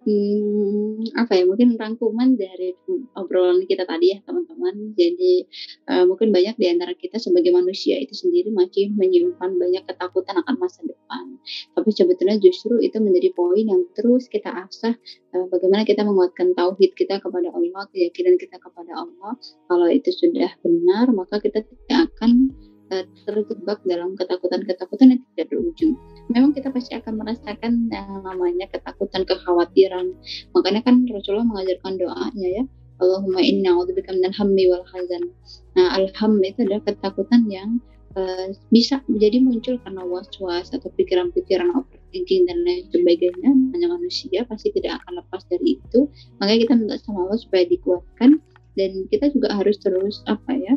Hmm, 0.06 1.02
apa 1.18 1.34
ya 1.34 1.42
mungkin 1.50 1.74
rangkuman 1.74 2.38
dari 2.38 2.78
obrolan 3.18 3.66
kita 3.66 3.82
tadi 3.90 4.14
ya 4.14 4.22
teman-teman. 4.22 4.94
Jadi 4.94 5.42
eh, 5.90 6.04
mungkin 6.06 6.30
banyak 6.30 6.54
di 6.54 6.66
antara 6.70 6.94
kita 6.94 7.18
sebagai 7.18 7.50
manusia 7.50 7.98
itu 7.98 8.14
sendiri 8.14 8.54
masih 8.54 8.94
menyimpan 8.94 9.58
banyak 9.58 9.82
ketakutan 9.82 10.38
akan 10.46 10.62
masa 10.62 10.86
depan. 10.86 11.42
Tapi 11.74 11.90
sebetulnya 11.90 12.38
justru 12.38 12.78
itu 12.78 13.02
menjadi 13.02 13.34
poin 13.34 13.66
yang 13.66 13.82
terus 13.98 14.30
kita 14.30 14.46
asah 14.70 14.94
eh, 15.34 15.46
bagaimana 15.50 15.82
kita 15.82 16.06
menguatkan 16.06 16.54
tauhid 16.54 16.94
kita 16.94 17.18
kepada 17.18 17.50
Allah, 17.50 17.90
keyakinan 17.90 18.38
kita 18.38 18.62
kepada 18.62 18.94
Allah. 18.94 19.34
Kalau 19.66 19.90
itu 19.90 20.14
sudah 20.14 20.54
benar, 20.62 21.10
maka 21.10 21.42
kita 21.42 21.66
tidak 21.66 22.14
akan 22.14 22.54
eh, 22.92 23.04
terjebak 23.26 23.80
dalam 23.86 24.14
ketakutan-ketakutan 24.18 25.16
yang 25.16 25.22
tidak 25.34 25.46
berujung 25.54 25.94
memang 26.30 26.50
kita 26.54 26.74
pasti 26.74 26.94
akan 26.98 27.22
merasakan 27.22 27.90
yang 27.90 28.22
namanya 28.26 28.66
ketakutan, 28.70 29.22
kekhawatiran. 29.22 30.10
Makanya 30.54 30.80
kan 30.82 31.06
Rasulullah 31.06 31.46
mengajarkan 31.46 31.92
doanya 31.98 32.48
ya. 32.62 32.64
Allahumma 32.96 33.44
inna 33.44 33.76
a'udzubika 33.76 34.10
minal 34.16 34.32
hammi 34.34 34.64
wal 34.72 34.86
hazan. 34.88 35.28
Nah, 35.76 36.00
al-ham 36.00 36.40
itu 36.40 36.64
adalah 36.64 36.80
ketakutan 36.88 37.44
yang 37.52 37.76
uh, 38.16 38.48
bisa 38.72 39.04
menjadi 39.04 39.44
muncul 39.44 39.76
karena 39.84 40.00
was-was 40.08 40.72
atau 40.72 40.88
pikiran-pikiran 40.96 41.76
overthinking 41.76 42.48
dan 42.48 42.64
lain 42.64 42.88
sebagainya. 42.88 43.50
Hanya 43.76 43.88
manusia 43.92 44.48
pasti 44.48 44.72
tidak 44.72 45.04
akan 45.04 45.20
lepas 45.20 45.44
dari 45.52 45.76
itu. 45.76 46.08
Makanya 46.40 46.58
kita 46.64 46.72
minta 46.74 46.96
sama 47.04 47.28
Allah 47.28 47.38
supaya 47.38 47.68
dikuatkan 47.68 48.40
dan 48.80 48.90
kita 49.12 49.28
juga 49.32 49.56
harus 49.56 49.76
terus 49.80 50.24
apa 50.28 50.52
ya 50.56 50.76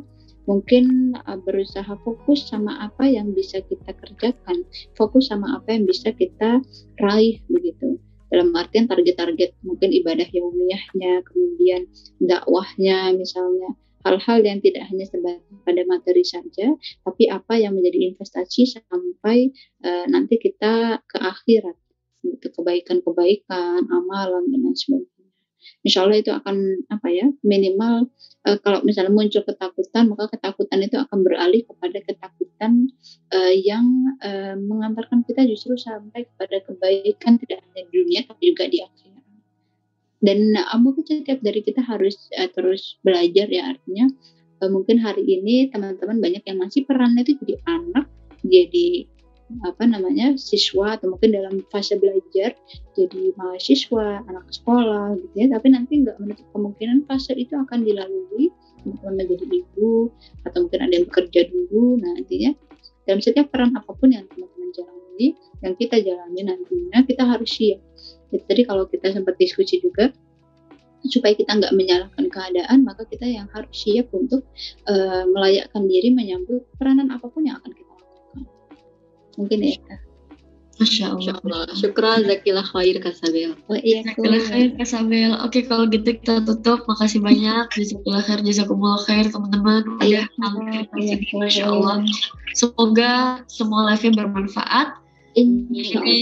mungkin 0.49 1.13
uh, 1.29 1.37
berusaha 1.37 1.93
fokus 2.01 2.49
sama 2.49 2.81
apa 2.81 3.05
yang 3.05 3.37
bisa 3.37 3.61
kita 3.61 3.93
kerjakan, 3.93 4.65
fokus 4.97 5.29
sama 5.29 5.61
apa 5.61 5.77
yang 5.77 5.85
bisa 5.85 6.09
kita 6.09 6.65
raih 6.97 7.37
begitu. 7.45 8.01
Dalam 8.33 8.49
artian 8.57 8.89
target-target 8.89 9.57
mungkin 9.61 9.93
ibadah 9.93 10.25
yaumiyahnya, 10.25 11.21
kemudian 11.25 11.85
dakwahnya 12.17 13.13
misalnya, 13.13 13.77
hal-hal 14.05 14.39
yang 14.41 14.61
tidak 14.61 14.89
hanya 14.89 15.05
sebatas 15.05 15.57
pada 15.65 15.81
materi 15.85 16.25
saja, 16.25 16.73
tapi 17.05 17.29
apa 17.29 17.53
yang 17.57 17.77
menjadi 17.77 18.13
investasi 18.13 18.69
sampai 18.73 19.53
uh, 19.85 20.05
nanti 20.09 20.41
kita 20.41 21.01
ke 21.05 21.17
akhirat, 21.17 21.77
itu 22.25 22.47
kebaikan-kebaikan, 22.53 23.85
amalan 23.85 24.43
dan 24.49 24.59
lain 24.65 24.77
sebagainya. 24.77 25.18
Insya 25.83 26.07
Allah 26.07 26.19
itu 26.19 26.31
akan 26.31 26.87
apa 26.91 27.07
ya 27.11 27.27
minimal 27.43 28.11
uh, 28.47 28.57
kalau 28.63 28.83
misalnya 28.83 29.11
muncul 29.11 29.43
ketakutan 29.43 30.11
maka 30.11 30.31
ketakutan 30.31 30.79
itu 30.83 30.97
akan 30.99 31.19
beralih 31.23 31.63
kepada 31.67 31.99
ketakutan 32.03 32.91
uh, 33.31 33.53
yang 33.53 33.85
uh, 34.23 34.55
mengantarkan 34.55 35.23
kita 35.27 35.43
justru 35.47 35.75
sampai 35.75 36.27
kepada 36.27 36.63
kebaikan 36.63 37.39
tidak 37.39 37.63
hanya 37.63 37.81
di 37.87 37.91
dunia 37.91 38.19
tapi 38.27 38.55
juga 38.55 38.65
di 38.67 38.79
akhirat. 38.83 39.23
Dan 40.19 40.51
mungkin 40.83 41.23
setiap 41.23 41.39
dari 41.39 41.63
kita 41.63 41.79
harus 41.79 42.27
uh, 42.35 42.51
terus 42.51 42.99
belajar 43.03 43.47
ya 43.47 43.71
artinya 43.71 44.11
uh, 44.59 44.69
mungkin 44.71 44.99
hari 44.99 45.23
ini 45.23 45.71
teman-teman 45.71 46.19
banyak 46.19 46.43
yang 46.43 46.59
masih 46.59 46.83
perannya 46.83 47.23
itu 47.23 47.39
jadi 47.39 47.55
anak, 47.67 48.05
jadi 48.43 49.07
apa 49.65 49.83
namanya 49.89 50.37
siswa 50.37 50.95
atau 50.95 51.13
mungkin 51.13 51.33
dalam 51.33 51.65
fase 51.73 51.97
belajar 51.97 52.53
jadi 52.93 53.33
mahasiswa 53.33 54.21
anak 54.29 54.45
sekolah 54.53 55.17
gitu 55.17 55.35
ya. 55.35 55.47
Tapi 55.49 55.67
nanti 55.73 56.05
nggak 56.05 56.17
menutup 56.21 56.45
kemungkinan 56.53 57.09
fase 57.09 57.33
itu 57.33 57.57
akan 57.57 57.81
dilalui 57.81 58.53
teman-teman 58.79 59.13
menjadi 59.25 59.45
ibu 59.51 60.07
atau 60.47 60.57
mungkin 60.63 60.79
ada 60.87 60.93
yang 60.95 61.05
bekerja 61.11 61.41
dulu 61.51 61.99
nah 61.99 62.15
nantinya 62.15 62.51
dalam 63.03 63.19
setiap 63.19 63.51
peran 63.51 63.75
apa 63.75 63.91
pun 63.91 64.07
yang 64.15 64.23
teman-teman 64.31 64.69
jalani 64.71 65.27
yang 65.59 65.73
kita 65.75 65.99
jalani 65.99 66.41
nantinya 66.47 66.99
kita 67.03 67.23
harus 67.25 67.49
siap. 67.49 67.81
Jadi 68.29 68.43
tadi 68.45 68.61
kalau 68.63 68.85
kita 68.87 69.11
sempat 69.11 69.35
diskusi 69.41 69.81
juga 69.81 70.13
supaya 71.07 71.31
kita 71.31 71.55
nggak 71.55 71.73
menyalahkan 71.73 72.25
keadaan 72.27 72.83
maka 72.83 73.07
kita 73.07 73.23
yang 73.23 73.47
harus 73.55 73.71
siap 73.71 74.11
untuk 74.11 74.43
eh, 74.85 75.23
melayakkan 75.31 75.87
diri 75.87 76.11
menyambut 76.11 76.67
peranan 76.75 77.07
apa 77.15 77.31
pun 77.31 77.47
yang 77.47 77.55
akan 77.63 77.71
kita 77.71 77.88
mungkin 79.39 79.59
ya 79.63 79.79
Masya 80.79 81.11
Allah. 81.11 81.35
Allah. 81.43 81.75
Syukran 81.75 82.23
zakillah 82.23 82.63
khair 82.63 82.95
kasabel. 83.03 83.51
oh 83.67 83.75
iya 83.83 83.99
Jazakallah 83.99 84.43
khair 84.47 84.67
Kak 84.79 84.87
Sabel. 84.87 85.31
Oke 85.43 85.59
kalau 85.67 85.91
gitu 85.91 86.15
kita 86.15 86.39
tutup. 86.47 86.87
Makasih 86.87 87.19
banyak. 87.19 87.67
Jazakallah 87.75 88.23
khair, 88.23 88.39
jazakumullah 88.47 89.01
khair 89.03 89.27
teman-teman. 89.27 89.83
Udah 89.99 90.07
Iya. 90.07 90.23
hampir 90.39 90.87
Iya. 90.95 91.15
Masya 91.35 91.63
Allah. 91.67 92.07
Semoga 92.55 93.43
semua 93.51 93.91
live-nya 93.91 94.23
bermanfaat. 94.23 94.87
Insya 95.35 95.99
Allah. 95.99 96.07
Ini 96.07 96.17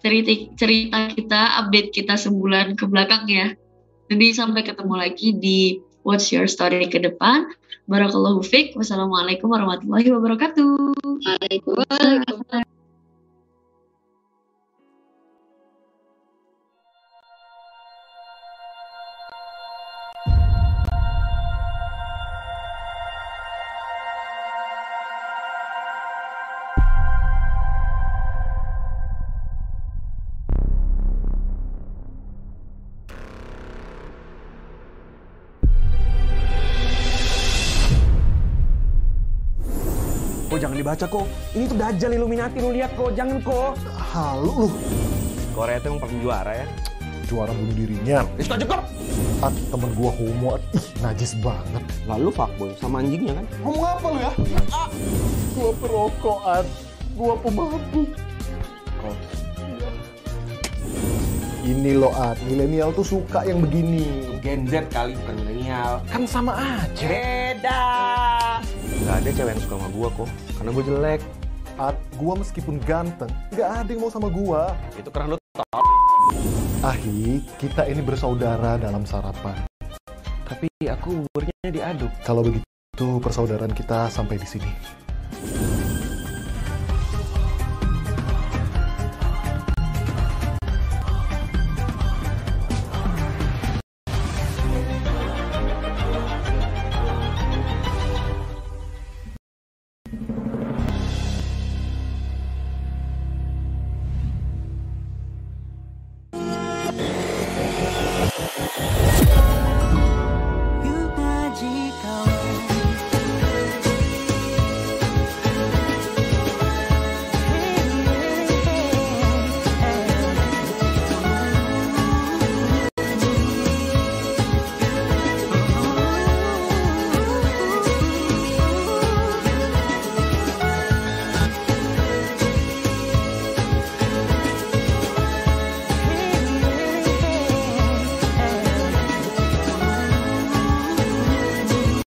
cerita, 0.00 0.32
cerita 0.56 0.98
kita, 1.12 1.42
update 1.60 1.92
kita 1.92 2.16
sebulan 2.16 2.80
ke 2.80 2.88
belakang 2.88 3.28
ya. 3.28 3.52
Jadi 4.08 4.26
sampai 4.32 4.64
ketemu 4.64 4.94
lagi 4.96 5.36
di 5.36 5.76
What's 6.08 6.32
Your 6.32 6.48
Story 6.48 6.88
ke 6.88 7.04
depan. 7.04 7.52
Barakallahu 7.90 8.46
fiqh. 8.46 8.78
Wassalamualaikum 8.78 9.50
warahmatullahi 9.50 10.14
wabarakatuh. 10.14 10.94
Waalaikumsalam. 11.26 12.69
Dibaca 40.90 41.06
kok. 41.06 41.26
Ini 41.54 41.64
tuh 41.70 41.78
Dajjal 41.78 42.12
Illuminati 42.18 42.58
lu 42.58 42.74
lihat 42.74 42.90
kok. 42.98 43.14
Jangan 43.14 43.38
kok. 43.46 43.78
Halu 44.10 44.66
lu, 44.66 44.68
Korea 45.54 45.78
tuh 45.78 45.94
yang 45.94 46.02
paling 46.02 46.18
juara 46.18 46.50
ya. 46.50 46.66
juara 47.30 47.54
bunuh 47.54 47.74
dirinya. 47.78 48.26
Itu 48.34 48.50
aja 48.58 48.66
kok. 48.66 48.82
At, 49.38 49.54
temen 49.70 49.90
gua 49.94 50.10
homo, 50.18 50.58
At. 50.58 50.62
ih 50.74 50.86
najis 50.98 51.38
banget. 51.38 51.86
Lalu 52.10 52.34
fuckboy 52.34 52.74
sama 52.74 53.06
anjingnya 53.06 53.38
kan. 53.38 53.46
Ngomong 53.62 53.86
apa 53.86 54.06
lu 54.10 54.18
ya? 54.18 54.32
Gua 55.54 55.70
perokok, 55.78 56.40
At. 56.42 56.66
Gua 57.14 57.34
pemabuk. 57.38 58.10
Ini 61.62 61.90
loh, 62.02 62.10
At. 62.18 62.34
Milenial 62.50 62.90
tuh 62.98 63.06
suka 63.06 63.46
yang 63.46 63.62
begini. 63.62 64.26
Gen 64.42 64.66
Z 64.66 64.90
kali 64.90 65.14
bukan 65.22 65.38
milenial. 65.38 66.02
Kan 66.10 66.26
sama 66.26 66.82
aja. 66.82 67.06
Beda. 67.06 67.78
Gak 69.08 69.16
ada 69.24 69.30
cewek 69.32 69.52
yang 69.56 69.62
suka 69.64 69.74
sama 69.80 69.88
gua 69.96 70.08
kok. 70.12 70.28
Karena 70.60 70.70
gua 70.72 70.84
jelek. 70.84 71.20
At, 71.80 71.96
gua 72.20 72.36
meskipun 72.36 72.76
ganteng, 72.84 73.32
nggak 73.56 73.64
ada 73.64 73.88
yang 73.88 74.04
mau 74.04 74.12
sama 74.12 74.28
gua. 74.28 74.76
Itu 75.00 75.08
karena 75.08 75.32
lu 75.32 75.40
Ahi, 76.84 77.40
kita 77.56 77.88
ini 77.88 78.04
bersaudara 78.04 78.76
dalam 78.76 79.08
sarapan. 79.08 79.64
Tapi 80.44 80.68
aku 80.84 81.24
buburnya 81.24 81.72
diaduk. 81.72 82.12
Kalau 82.20 82.44
begitu, 82.44 83.06
persaudaraan 83.24 83.72
kita 83.72 84.12
sampai 84.12 84.36
di 84.36 84.48
sini. 84.48 84.70